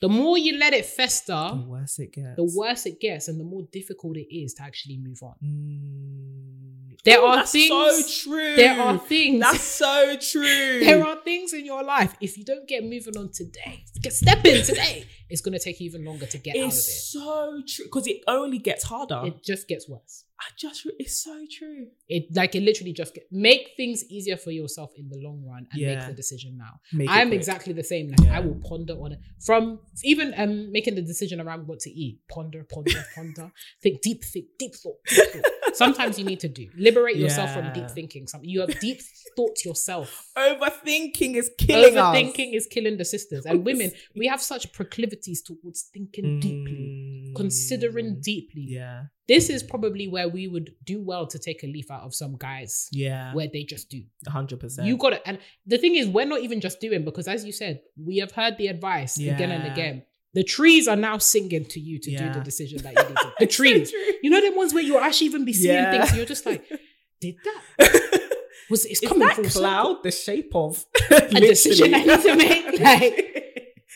The 0.00 0.08
more 0.08 0.38
you 0.38 0.58
let 0.58 0.72
it 0.74 0.86
fester, 0.86 1.32
the 1.54 1.64
worse 1.66 1.98
it 1.98 2.12
gets. 2.12 2.36
the 2.36 2.44
worse 2.56 2.86
it 2.86 3.00
gets 3.00 3.26
and 3.28 3.38
the 3.40 3.44
more 3.44 3.62
difficult 3.72 4.16
it 4.16 4.32
is 4.34 4.54
to 4.54 4.62
actually 4.62 4.96
move 4.98 5.20
on. 5.22 5.34
Mm. 5.44 6.96
There 7.04 7.18
Oh, 7.20 7.28
are 7.28 7.36
that's 7.36 7.52
things- 7.52 7.68
so 7.68 8.30
true. 8.30 8.56
There 8.56 8.80
are 8.80 8.98
things 8.98 9.40
That's 9.40 9.62
so 9.62 10.16
true. 10.20 10.80
there 10.84 11.04
are 11.04 11.16
things 11.22 11.52
in 11.52 11.64
your 11.64 11.82
life. 11.82 12.14
If 12.20 12.36
you 12.36 12.44
don't 12.44 12.66
get 12.68 12.82
moving 12.84 13.16
on 13.16 13.30
today, 13.32 13.84
get 14.02 14.12
stepping 14.12 14.62
today, 14.64 15.06
it's 15.28 15.40
gonna 15.40 15.58
take 15.58 15.80
you 15.80 15.86
even 15.86 16.04
longer 16.04 16.26
to 16.26 16.38
get 16.38 16.54
It's 16.56 16.64
out 16.64 16.70
of 16.70 16.78
it. 16.78 16.80
so 16.82 17.62
true 17.66 17.84
because 17.86 18.06
it 18.08 18.18
only 18.26 18.58
gets 18.58 18.84
harder. 18.84 19.22
It 19.26 19.42
just 19.44 19.66
gets 19.68 19.88
worse. 19.88 20.24
I 20.40 20.44
just, 20.56 20.86
it's 21.00 21.18
so 21.24 21.34
true. 21.50 21.88
It 22.08 22.26
like 22.34 22.54
it 22.54 22.62
literally 22.62 22.92
just 22.92 23.12
get 23.14 23.26
make 23.32 23.70
things 23.76 24.04
easier 24.08 24.36
for 24.36 24.52
yourself 24.52 24.92
in 24.96 25.08
the 25.08 25.18
long 25.18 25.42
run 25.44 25.66
and 25.72 25.80
Yeah. 25.80 25.96
make 25.96 26.06
the 26.06 26.12
decision 26.14 26.56
now. 26.56 26.74
Make 26.92 27.08
I'm 27.10 27.32
exactly 27.32 27.72
the 27.72 27.82
same. 27.82 28.08
Like 28.10 28.20
Yeah. 28.24 28.36
I 28.36 28.40
will 28.40 28.60
ponder 28.70 28.94
on 28.94 29.12
it 29.12 29.18
from 29.44 29.80
even 30.04 30.34
um 30.36 30.70
making 30.70 30.94
the 30.94 31.02
decision 31.02 31.40
around 31.40 31.66
what 31.66 31.80
to 31.80 31.90
eat. 31.90 32.20
Ponder, 32.28 32.62
ponder, 32.72 32.92
ponder. 33.16 33.50
Think 33.82 34.00
deep, 34.00 34.22
think 34.24 34.46
deep 34.58 34.74
thought. 34.76 34.98
Deep 35.08 35.26
thought. 35.32 35.74
Sometimes 35.74 36.18
you 36.20 36.24
need 36.24 36.40
to 36.40 36.48
do 36.48 36.68
liberate 36.76 37.16
yourself 37.16 37.52
from 37.52 37.72
deep 37.72 37.90
thinking. 37.90 38.26
Something 38.28 38.48
you 38.48 38.60
have 38.60 38.78
deep 38.80 39.00
thoughts 39.36 39.64
yourself. 39.64 40.08
Overthinking 40.36 41.34
is 41.34 41.50
killing 41.58 41.96
us. 41.96 42.16
Overthinking 42.16 42.54
is 42.54 42.66
killing 42.66 42.96
the 42.96 43.04
sisters 43.04 43.44
and 43.44 43.64
women. 43.64 43.90
We 44.16 44.26
have 44.28 44.40
such 44.40 44.72
proclivities 44.72 45.42
towards 45.42 45.82
thinking 45.92 46.40
deeply, 46.40 46.74
Mm. 46.78 46.97
Considering 47.38 48.16
mm. 48.16 48.22
deeply. 48.22 48.64
Yeah, 48.68 49.04
This 49.26 49.48
is 49.50 49.62
probably 49.62 50.06
where 50.08 50.28
we 50.28 50.48
would 50.48 50.74
do 50.84 51.00
well 51.02 51.26
to 51.28 51.38
take 51.38 51.62
a 51.64 51.66
leaf 51.66 51.90
out 51.90 52.02
of 52.02 52.14
some 52.14 52.36
guys 52.36 52.88
yeah, 52.92 53.32
where 53.34 53.48
they 53.52 53.64
just 53.64 53.88
do. 53.90 54.02
hundred 54.26 54.60
percent. 54.60 54.86
You 54.88 54.96
got 54.96 55.12
it. 55.14 55.22
And 55.24 55.38
the 55.66 55.78
thing 55.78 55.94
is, 55.94 56.06
we're 56.08 56.26
not 56.26 56.40
even 56.40 56.60
just 56.60 56.80
doing 56.80 57.04
because, 57.04 57.26
as 57.28 57.44
you 57.44 57.52
said, 57.52 57.80
we 57.96 58.18
have 58.18 58.32
heard 58.32 58.56
the 58.58 58.66
advice 58.68 59.18
again 59.18 59.50
and 59.50 59.64
again. 59.72 60.02
The 60.34 60.44
trees 60.44 60.86
are 60.86 60.96
now 60.96 61.16
singing 61.18 61.64
to 61.64 61.80
you 61.80 61.98
to 61.98 62.10
do 62.16 62.30
the 62.32 62.40
decision 62.40 62.82
that 62.82 62.92
you 62.94 63.02
need 63.08 63.16
to. 63.16 63.32
The 63.40 63.46
so 63.50 63.56
trees. 63.56 63.90
true. 63.90 64.00
You 64.22 64.30
know, 64.30 64.40
the 64.40 64.54
ones 64.56 64.74
where 64.74 64.82
you'll 64.82 65.00
actually 65.00 65.28
even 65.28 65.44
be 65.44 65.52
seeing 65.54 65.74
Yeah. 65.74 65.90
things. 66.04 66.16
You're 66.16 66.26
just 66.26 66.44
like, 66.46 66.64
did 67.20 67.36
that? 67.44 68.30
Was 68.70 68.84
it's 68.84 69.00
coming 69.00 69.26
that 69.26 69.36
full 69.36 69.44
circle? 69.44 69.60
cloud 69.62 69.96
the 70.02 70.10
shape 70.10 70.52
of 70.54 70.84
A 71.10 71.40
decision 71.40 71.94
I 71.94 72.04
need 72.04 72.22
to 72.22 72.36
make? 72.36 72.80
Like, 72.80 73.37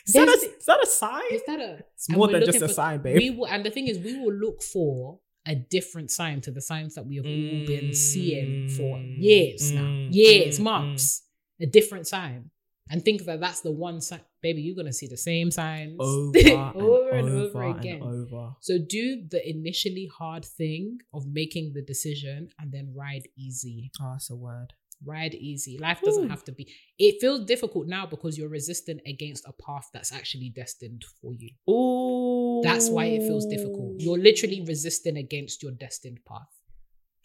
is, 0.06 0.12
that 0.14 0.28
a, 0.28 0.32
is 0.58 0.64
that 0.66 0.80
a 0.82 0.86
sign? 0.86 1.22
Is 1.32 1.42
that 1.46 1.60
a? 1.60 1.78
It's 1.94 2.08
more 2.10 2.28
than 2.28 2.44
just 2.44 2.62
a 2.62 2.68
for- 2.68 2.74
sign, 2.74 3.02
babe. 3.02 3.16
We 3.18 3.30
will, 3.30 3.46
and 3.46 3.64
the 3.64 3.70
thing 3.70 3.88
is, 3.88 3.98
we 3.98 4.18
will 4.18 4.32
look 4.34 4.62
for 4.62 5.18
a 5.46 5.54
different 5.56 6.10
sign 6.10 6.40
to 6.42 6.50
the 6.50 6.60
signs 6.60 6.94
that 6.94 7.04
we 7.06 7.16
have 7.16 7.26
all 7.26 7.66
been 7.66 7.94
seeing 7.94 8.68
for 8.68 8.98
years 8.98 9.72
now, 9.72 9.82
Mm, 9.82 10.14
years, 10.14 10.58
mm, 10.58 10.62
months. 10.62 11.22
A 11.60 11.66
different 11.66 12.06
sign, 12.08 12.50
and 12.90 13.04
think 13.04 13.24
that 13.24 13.40
that's 13.40 13.60
the 13.60 13.70
one 13.70 14.00
sign, 14.00 14.20
baby. 14.42 14.62
You're 14.62 14.74
gonna 14.76 14.92
see 14.92 15.06
the 15.06 15.16
same 15.16 15.50
signs 15.50 15.96
over, 16.00 16.38
over 16.74 17.10
and, 17.10 17.28
and 17.28 17.38
over, 17.40 17.64
over 17.64 17.78
again. 17.78 18.02
and 18.02 18.26
over. 18.32 18.54
So 18.60 18.78
do 18.78 19.22
the 19.30 19.40
initially 19.48 20.08
hard 20.16 20.44
thing 20.44 20.98
of 21.14 21.26
making 21.26 21.72
the 21.74 21.82
decision, 21.82 22.48
and 22.58 22.72
then 22.72 22.92
ride 22.94 23.28
easy. 23.36 23.90
Oh, 24.00 24.12
that's 24.12 24.30
a 24.30 24.34
word. 24.36 24.72
Ride 25.04 25.34
easy. 25.34 25.78
Life 25.78 26.00
doesn't 26.02 26.24
Ooh. 26.26 26.28
have 26.28 26.44
to 26.44 26.52
be. 26.52 26.72
It 26.98 27.20
feels 27.20 27.44
difficult 27.44 27.86
now 27.88 28.06
because 28.06 28.38
you're 28.38 28.48
resistant 28.48 29.00
against 29.06 29.46
a 29.46 29.52
path 29.52 29.88
that's 29.92 30.12
actually 30.12 30.50
destined 30.50 31.04
for 31.20 31.32
you. 31.34 31.50
Oh, 31.68 32.60
That's 32.62 32.88
why 32.90 33.06
it 33.06 33.22
feels 33.22 33.46
difficult. 33.46 33.94
You're 33.98 34.18
literally 34.18 34.62
resisting 34.66 35.16
against 35.16 35.62
your 35.62 35.72
destined 35.72 36.20
path. 36.24 36.48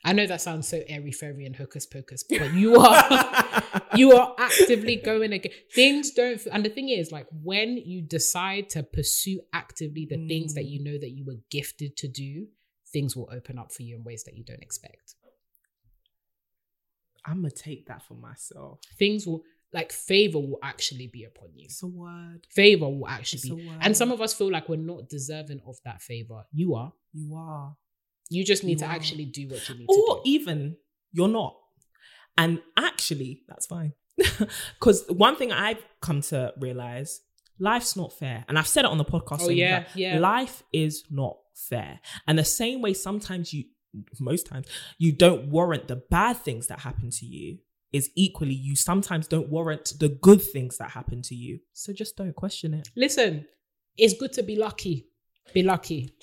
I 0.06 0.14
know 0.14 0.26
that 0.28 0.42
sounds 0.42 0.68
so 0.68 0.82
airy 0.88 1.12
fairy 1.12 1.46
and 1.46 1.56
hocus 1.56 1.86
pocus, 1.86 2.24
but 2.24 2.54
you 2.54 2.76
are 2.78 3.64
you 3.96 4.14
are 4.14 4.36
actively 4.38 4.96
going 4.96 5.34
again. 5.34 5.52
Things 5.74 6.12
don't, 6.12 6.40
and 6.52 6.64
the 6.64 6.70
thing 6.70 6.90
is, 6.90 7.12
like 7.12 7.28
when 7.44 7.78
you 7.78 8.02
decide 8.02 8.70
to 8.70 8.84
pursue 8.84 9.42
actively 9.54 10.06
the 10.10 10.28
things 10.28 10.54
that 10.54 10.66
Mm. 10.66 10.70
you 10.70 10.84
know 10.84 10.98
that 11.00 11.12
you 11.12 11.26
were 11.26 11.40
gifted 11.50 11.98
to 11.98 12.08
do, 12.08 12.48
things 12.94 13.16
will 13.16 13.28
open 13.32 13.58
up 13.58 13.72
for 13.72 13.82
you 13.84 13.96
in 13.96 14.04
ways 14.04 14.24
that 14.26 14.38
you 14.38 14.44
don't 14.46 14.62
expect. 14.62 15.16
I'm 17.28 17.38
gonna 17.42 17.52
take 17.52 17.88
that 17.88 18.02
for 18.04 18.14
myself. 18.16 18.80
Things 18.98 19.28
will, 19.28 19.44
like 19.74 19.92
favor, 19.92 20.40
will 20.40 20.60
actually 20.64 21.08
be 21.08 21.26
upon 21.26 21.50
you. 21.56 21.66
It's 21.66 21.84
a 21.84 21.88
word. 21.88 22.48
Favor 22.52 22.88
will 22.90 23.08
actually 23.08 23.40
It's 23.40 23.50
be, 23.50 23.72
and 23.82 23.96
some 23.98 24.12
of 24.12 24.22
us 24.22 24.34
feel 24.34 24.50
like 24.52 24.70
we're 24.70 24.78
not 24.78 25.10
deserving 25.10 25.62
of 25.68 25.76
that 25.84 26.02
favor. 26.02 26.44
You 26.54 26.76
are. 26.76 26.94
You 27.14 27.36
are. 27.36 27.76
You 28.30 28.44
just 28.46 28.64
need 28.64 28.74
You 28.74 28.78
to 28.80 28.86
are. 28.86 28.92
actually 28.92 29.26
do 29.26 29.48
what 29.50 29.68
you 29.70 29.76
need 29.76 29.86
or 29.90 29.96
to 29.96 30.02
do. 30.02 30.06
Or 30.10 30.22
even 30.26 30.78
you're 31.12 31.28
not. 31.28 31.56
And 32.38 32.62
actually, 32.78 33.44
that's 33.48 33.66
fine. 33.66 33.94
Because 34.80 35.06
one 35.10 35.36
thing 35.36 35.52
I've 35.52 35.84
come 36.02 36.22
to 36.22 36.54
realize 36.60 37.22
life's 37.60 37.96
not 37.96 38.14
fair. 38.14 38.46
And 38.48 38.58
I've 38.58 38.68
said 38.68 38.86
it 38.86 38.92
on 38.92 38.98
the 38.98 39.06
podcast. 39.06 39.40
Oh, 39.42 39.50
yeah, 39.50 39.86
yeah. 39.96 40.20
Life 40.20 40.64
is 40.74 41.04
not 41.10 41.38
fair. 41.56 42.00
And 42.28 42.38
the 42.38 42.44
same 42.46 42.82
way, 42.82 42.94
sometimes 42.94 43.54
you, 43.54 43.66
most 44.20 44.48
times, 44.48 44.68
you 44.98 45.12
don't 45.12 45.50
warrant 45.50 45.88
the 45.88 45.96
bad 45.98 46.38
things 46.38 46.68
that 46.68 46.80
happen 46.82 47.10
to 47.12 47.26
you. 47.26 47.58
is 47.94 48.10
equally 48.16 48.54
you 48.54 48.76
sometimes 48.76 49.28
don't 49.28 49.48
warrant 49.50 49.94
the 50.00 50.10
good 50.10 50.42
things 50.42 50.78
that 50.78 50.90
happen 50.92 51.22
to 51.22 51.34
you. 51.36 51.60
So 51.74 51.94
just 51.94 52.18
don't 52.18 52.36
question 52.36 52.74
it. 52.74 52.90
Listen, 52.98 53.46
it's 53.98 54.14
good 54.14 54.34
to 54.34 54.44
be 54.44 54.56
lucky. 54.58 55.08
Be 55.54 55.64
lucky. 55.64 56.14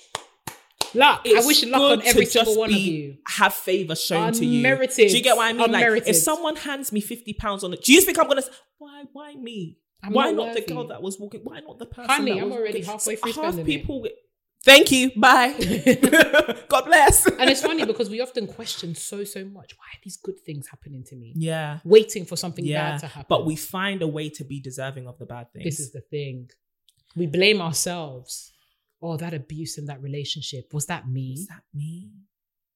Luck. 0.93 1.21
I 1.25 1.29
It's 1.29 1.47
wish 1.47 1.65
luck 1.65 1.81
on 1.81 2.01
every 2.05 2.25
single 2.25 2.53
just 2.53 2.59
one 2.59 2.69
of 2.71 2.77
you. 2.79 3.17
Have 3.27 3.53
favor 3.53 3.95
shown 3.95 4.31
to 4.33 4.45
you. 4.45 4.57
Unmerited. 4.59 5.09
Do 5.09 5.17
you 5.17 5.23
get 5.23 5.35
what 5.35 5.45
I 5.47 5.51
mean? 5.53 5.59
Like 5.71 5.81
Unmerited. 5.83 6.07
if 6.09 6.15
someone 6.17 6.55
hands 6.55 6.91
me 6.91 7.01
fifty 7.01 7.33
pounds 7.33 7.63
on 7.63 7.73
it, 7.73 7.83
do 7.83 7.91
you 7.93 8.01
think 8.01 8.17
I'm 8.19 8.27
gonna? 8.27 8.41
s- 8.41 8.49
Why? 8.77 9.03
Why 9.11 9.35
me? 9.35 9.79
I'm 10.03 10.13
why 10.13 10.31
not 10.31 10.47
not, 10.47 10.55
the 10.55 10.61
girl 10.61 10.87
that 10.87 11.01
was 11.01 11.19
walking? 11.19 11.41
Why 11.43 11.59
not 11.61 11.79
the 11.79 11.85
person? 11.87 12.09
Honey, 12.11 12.39
I'm 12.39 12.51
already 12.51 12.79
walking? 12.79 12.83
halfway 12.85 13.15
through 13.15 13.31
Half 13.33 13.53
spending 13.53 13.79
it. 14.05 14.13
Thank 14.65 14.91
you. 14.91 15.11
Bye. 15.15 15.53
God 16.69 16.85
bless. 16.85 17.25
And 17.27 17.49
it's 17.49 17.61
funny 17.61 17.85
because 17.85 18.09
we 18.09 18.19
often 18.19 18.47
question 18.47 18.95
so, 18.95 19.23
so 19.23 19.45
much. 19.45 19.73
Why 19.77 19.85
are 19.93 20.01
these 20.03 20.17
good 20.17 20.39
things 20.39 20.67
happening 20.67 21.03
to 21.05 21.15
me? 21.15 21.33
yeah. 21.35 21.79
Waiting 21.85 22.25
for 22.25 22.35
something 22.35 22.65
Yeah. 22.65 22.91
bad 22.91 22.99
to 23.01 23.07
happen. 23.07 23.27
But 23.29 23.45
we 23.45 23.55
find 23.55 24.01
a 24.01 24.07
way 24.07 24.29
to 24.29 24.43
be 24.43 24.59
deserving 24.59 25.07
of 25.07 25.17
the 25.19 25.25
bad 25.25 25.53
things. 25.53 25.65
This 25.65 25.79
is 25.79 25.91
the 25.91 26.01
thing. 26.01 26.49
We 27.15 27.27
blame 27.27 27.61
ourselves. 27.61 28.51
Oh, 29.01 29.17
that 29.17 29.33
abuse 29.33 29.77
in 29.77 29.85
that 29.85 30.01
relationship. 30.01 30.73
Was 30.73 30.87
that 30.87 31.07
me? 31.07 31.33
Is 31.33 31.47
that 31.47 31.61
me? 31.73 32.09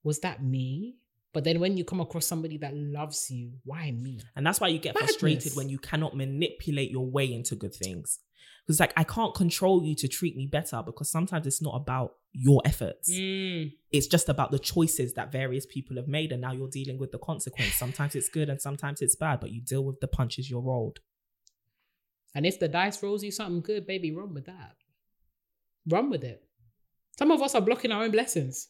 Was 0.03 0.19
that 0.19 0.43
me? 0.43 0.95
But 1.33 1.43
then 1.43 1.59
when 1.59 1.77
you 1.77 1.83
come 1.83 2.01
across 2.01 2.25
somebody 2.25 2.57
that 2.57 2.75
loves 2.75 3.29
you, 3.31 3.53
why 3.63 3.91
me? 3.91 4.19
And 4.35 4.45
that's 4.45 4.59
why 4.59 4.67
you 4.67 4.79
get 4.79 4.97
frustrated 4.97 5.55
when 5.55 5.69
you 5.69 5.77
cannot 5.79 6.15
manipulate 6.15 6.91
your 6.91 7.05
way 7.05 7.31
into 7.33 7.55
good 7.55 7.73
things. 7.73 8.19
Because 8.69 8.79
like 8.79 8.93
I 8.95 9.03
can't 9.03 9.33
control 9.33 9.83
you 9.83 9.95
to 9.95 10.07
treat 10.07 10.37
me 10.37 10.45
better 10.45 10.83
because 10.85 11.09
sometimes 11.09 11.47
it's 11.47 11.59
not 11.59 11.73
about 11.73 12.17
your 12.33 12.61
efforts. 12.65 13.11
Mm. 13.11 13.73
It's 13.91 14.05
just 14.05 14.29
about 14.29 14.51
the 14.51 14.59
choices 14.59 15.15
that 15.15 15.31
various 15.31 15.65
people 15.65 15.95
have 15.95 16.07
made 16.07 16.31
and 16.31 16.39
now 16.39 16.51
you're 16.51 16.69
dealing 16.69 16.99
with 16.99 17.11
the 17.11 17.17
consequence. 17.17 17.73
Sometimes 17.73 18.13
it's 18.13 18.29
good 18.29 18.47
and 18.47 18.61
sometimes 18.61 19.01
it's 19.01 19.15
bad, 19.15 19.39
but 19.39 19.49
you 19.49 19.59
deal 19.59 19.83
with 19.83 19.99
the 20.01 20.07
punches 20.07 20.51
you're 20.51 20.61
rolled. 20.61 20.99
And 22.35 22.45
if 22.45 22.59
the 22.59 22.67
dice 22.67 23.01
rolls 23.01 23.23
you 23.23 23.31
something 23.31 23.61
good, 23.61 23.87
baby, 23.87 24.11
run 24.11 24.35
with 24.35 24.45
that. 24.45 24.75
Run 25.87 26.11
with 26.11 26.23
it. 26.23 26.43
Some 27.17 27.31
of 27.31 27.41
us 27.41 27.55
are 27.55 27.61
blocking 27.61 27.91
our 27.91 28.03
own 28.03 28.11
blessings 28.11 28.67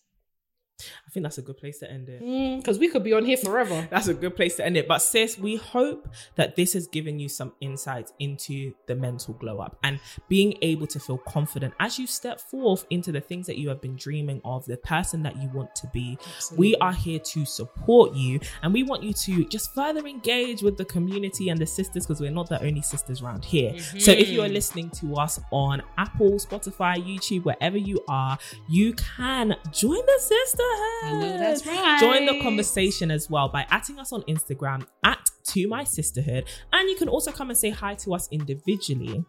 I 1.08 1.12
think 1.12 1.24
that's 1.24 1.38
a 1.38 1.42
good 1.42 1.58
place 1.58 1.80
to 1.80 1.92
end 1.92 2.10
it. 2.10 2.22
Mm, 2.22 2.58
because 2.58 2.80
we 2.80 2.88
could 2.88 3.04
be 3.04 3.14
on 3.14 3.26
here 3.26 3.38
forever. 3.38 3.88
That's 3.90 4.08
a 4.08 4.14
good 4.14 4.36
place 4.36 4.56
to 4.58 4.66
end 4.66 4.78
it. 4.78 4.88
But 4.88 5.00
sis, 5.00 5.38
we 5.38 5.56
hope 5.56 6.08
that 6.36 6.56
this 6.56 6.74
has 6.74 6.88
given 6.88 7.20
you 7.20 7.30
some 7.30 7.54
insights 7.62 8.14
into 8.20 8.74
the 8.88 8.96
mental 8.96 9.34
glow 9.36 9.60
up 9.60 9.78
and 9.84 10.00
being 10.28 10.58
able 10.62 10.88
to 10.88 11.00
feel 11.00 11.18
confident 11.18 11.74
as 11.80 12.00
you 12.00 12.08
step 12.08 12.40
forth 12.40 12.86
into 12.90 13.12
the 13.12 13.22
things 13.22 13.48
that 13.48 13.58
you 13.58 13.70
have 13.70 13.82
been 13.82 13.96
dreaming 13.96 14.42
of, 14.46 14.66
the 14.66 14.78
person 14.78 15.24
that 15.24 15.38
you 15.38 15.50
want 15.50 15.76
to 15.76 15.88
be. 15.88 16.18
We 16.56 16.76
are 16.78 16.94
here 16.94 17.20
to 17.20 17.46
support 17.46 18.14
you 18.14 18.40
and 18.64 18.74
we 18.74 18.84
want 18.84 19.04
you 19.04 19.14
to 19.14 19.46
just 19.46 19.74
further 19.74 20.06
engage 20.08 20.62
with 20.62 20.78
the 20.78 20.86
community 20.86 21.50
and 21.50 21.60
the 21.60 21.66
sisters 21.66 22.06
because 22.06 22.22
we're 22.22 22.32
not 22.32 22.50
the 22.50 22.62
only 22.64 22.82
sisters 22.82 23.22
around 23.22 23.44
here. 23.46 23.78
So 23.80 24.12
if 24.12 24.30
you 24.30 24.42
are 24.42 24.46
mm-hmm. 24.46 24.54
listening 24.54 24.90
to 24.92 25.16
us 25.16 25.40
on 25.52 25.82
Apple, 25.98 26.32
Spotify, 26.34 26.96
YouTube, 26.96 27.44
wherever 27.46 27.78
you 27.78 28.04
are, 28.08 28.38
you 28.68 28.94
can 28.94 29.56
join 29.72 30.06
the 30.06 30.20
sisterhood. 30.20 30.69
That's 31.04 31.66
right. 31.66 32.00
Join 32.00 32.26
the 32.26 32.42
conversation 32.42 33.12
as 33.12 33.30
well 33.30 33.50
by 33.50 33.64
atting 33.72 34.00
us 34.00 34.12
on 34.12 34.22
Instagram 34.24 34.86
at 35.04 35.30
To 35.48 35.68
My 35.68 35.84
Sisterhood. 35.84 36.46
And 36.74 36.90
you 36.90 36.96
can 36.96 37.10
also 37.10 37.32
come 37.32 37.50
and 37.50 37.58
say 37.58 37.70
hi 37.70 37.96
to 37.96 38.14
us 38.14 38.28
individually 38.32 39.24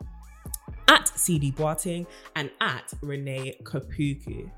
at 0.88 1.08
CD 1.08 1.50
Boating 1.50 2.06
and 2.36 2.50
at 2.60 2.92
Renee 3.02 3.56
Kapuku. 3.62 4.50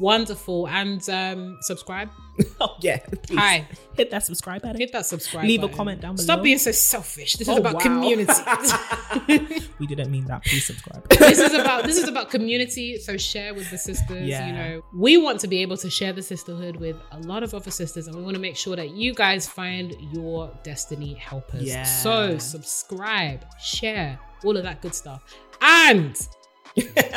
Wonderful. 0.00 0.66
And 0.68 1.08
um, 1.08 1.58
subscribe. 1.62 2.10
oh, 2.60 2.76
yeah. 2.80 2.98
Please. 2.98 3.38
Hi. 3.38 3.68
Hit 3.94 4.10
that 4.10 4.24
subscribe 4.24 4.62
button. 4.62 4.80
Hit 4.80 4.92
that 4.92 5.06
subscribe. 5.06 5.44
Leave 5.44 5.62
a 5.62 5.68
comment 5.68 6.00
down 6.00 6.16
below. 6.16 6.24
Stop 6.24 6.42
being 6.42 6.58
so 6.58 6.72
selfish. 6.72 7.34
This 7.34 7.48
Oh, 7.48 7.52
is 7.52 7.58
about 7.58 7.74
wow. 7.74 7.80
community. 7.80 8.32
we 9.78 9.86
didn't 9.86 10.10
mean 10.10 10.24
that. 10.24 10.44
Please 10.44 10.66
subscribe. 10.66 11.08
this 11.10 11.38
is 11.38 11.54
about 11.54 11.84
this 11.84 11.96
is 11.96 12.08
about 12.08 12.30
community. 12.30 12.98
So 12.98 13.16
share 13.16 13.54
with 13.54 13.70
the 13.70 13.78
sisters. 13.78 14.26
Yeah. 14.26 14.46
You 14.46 14.52
know, 14.52 14.82
we 14.92 15.16
want 15.16 15.38
to 15.40 15.48
be 15.48 15.62
able 15.62 15.76
to 15.76 15.88
share 15.88 16.12
the 16.12 16.22
sisterhood 16.22 16.76
with 16.76 16.96
a 17.12 17.20
lot 17.20 17.44
of 17.44 17.54
other 17.54 17.70
sisters, 17.70 18.08
and 18.08 18.16
we 18.16 18.22
want 18.22 18.34
to 18.34 18.40
make 18.40 18.56
sure 18.56 18.74
that 18.74 18.90
you 18.90 19.14
guys 19.14 19.46
find 19.48 19.94
your 20.12 20.50
destiny 20.64 21.14
helpers. 21.14 21.62
Yeah. 21.64 21.84
So 21.84 22.38
subscribe, 22.38 23.44
share, 23.60 24.18
all 24.44 24.56
of 24.56 24.64
that 24.64 24.82
good 24.82 24.94
stuff, 24.94 25.22
and 25.60 26.16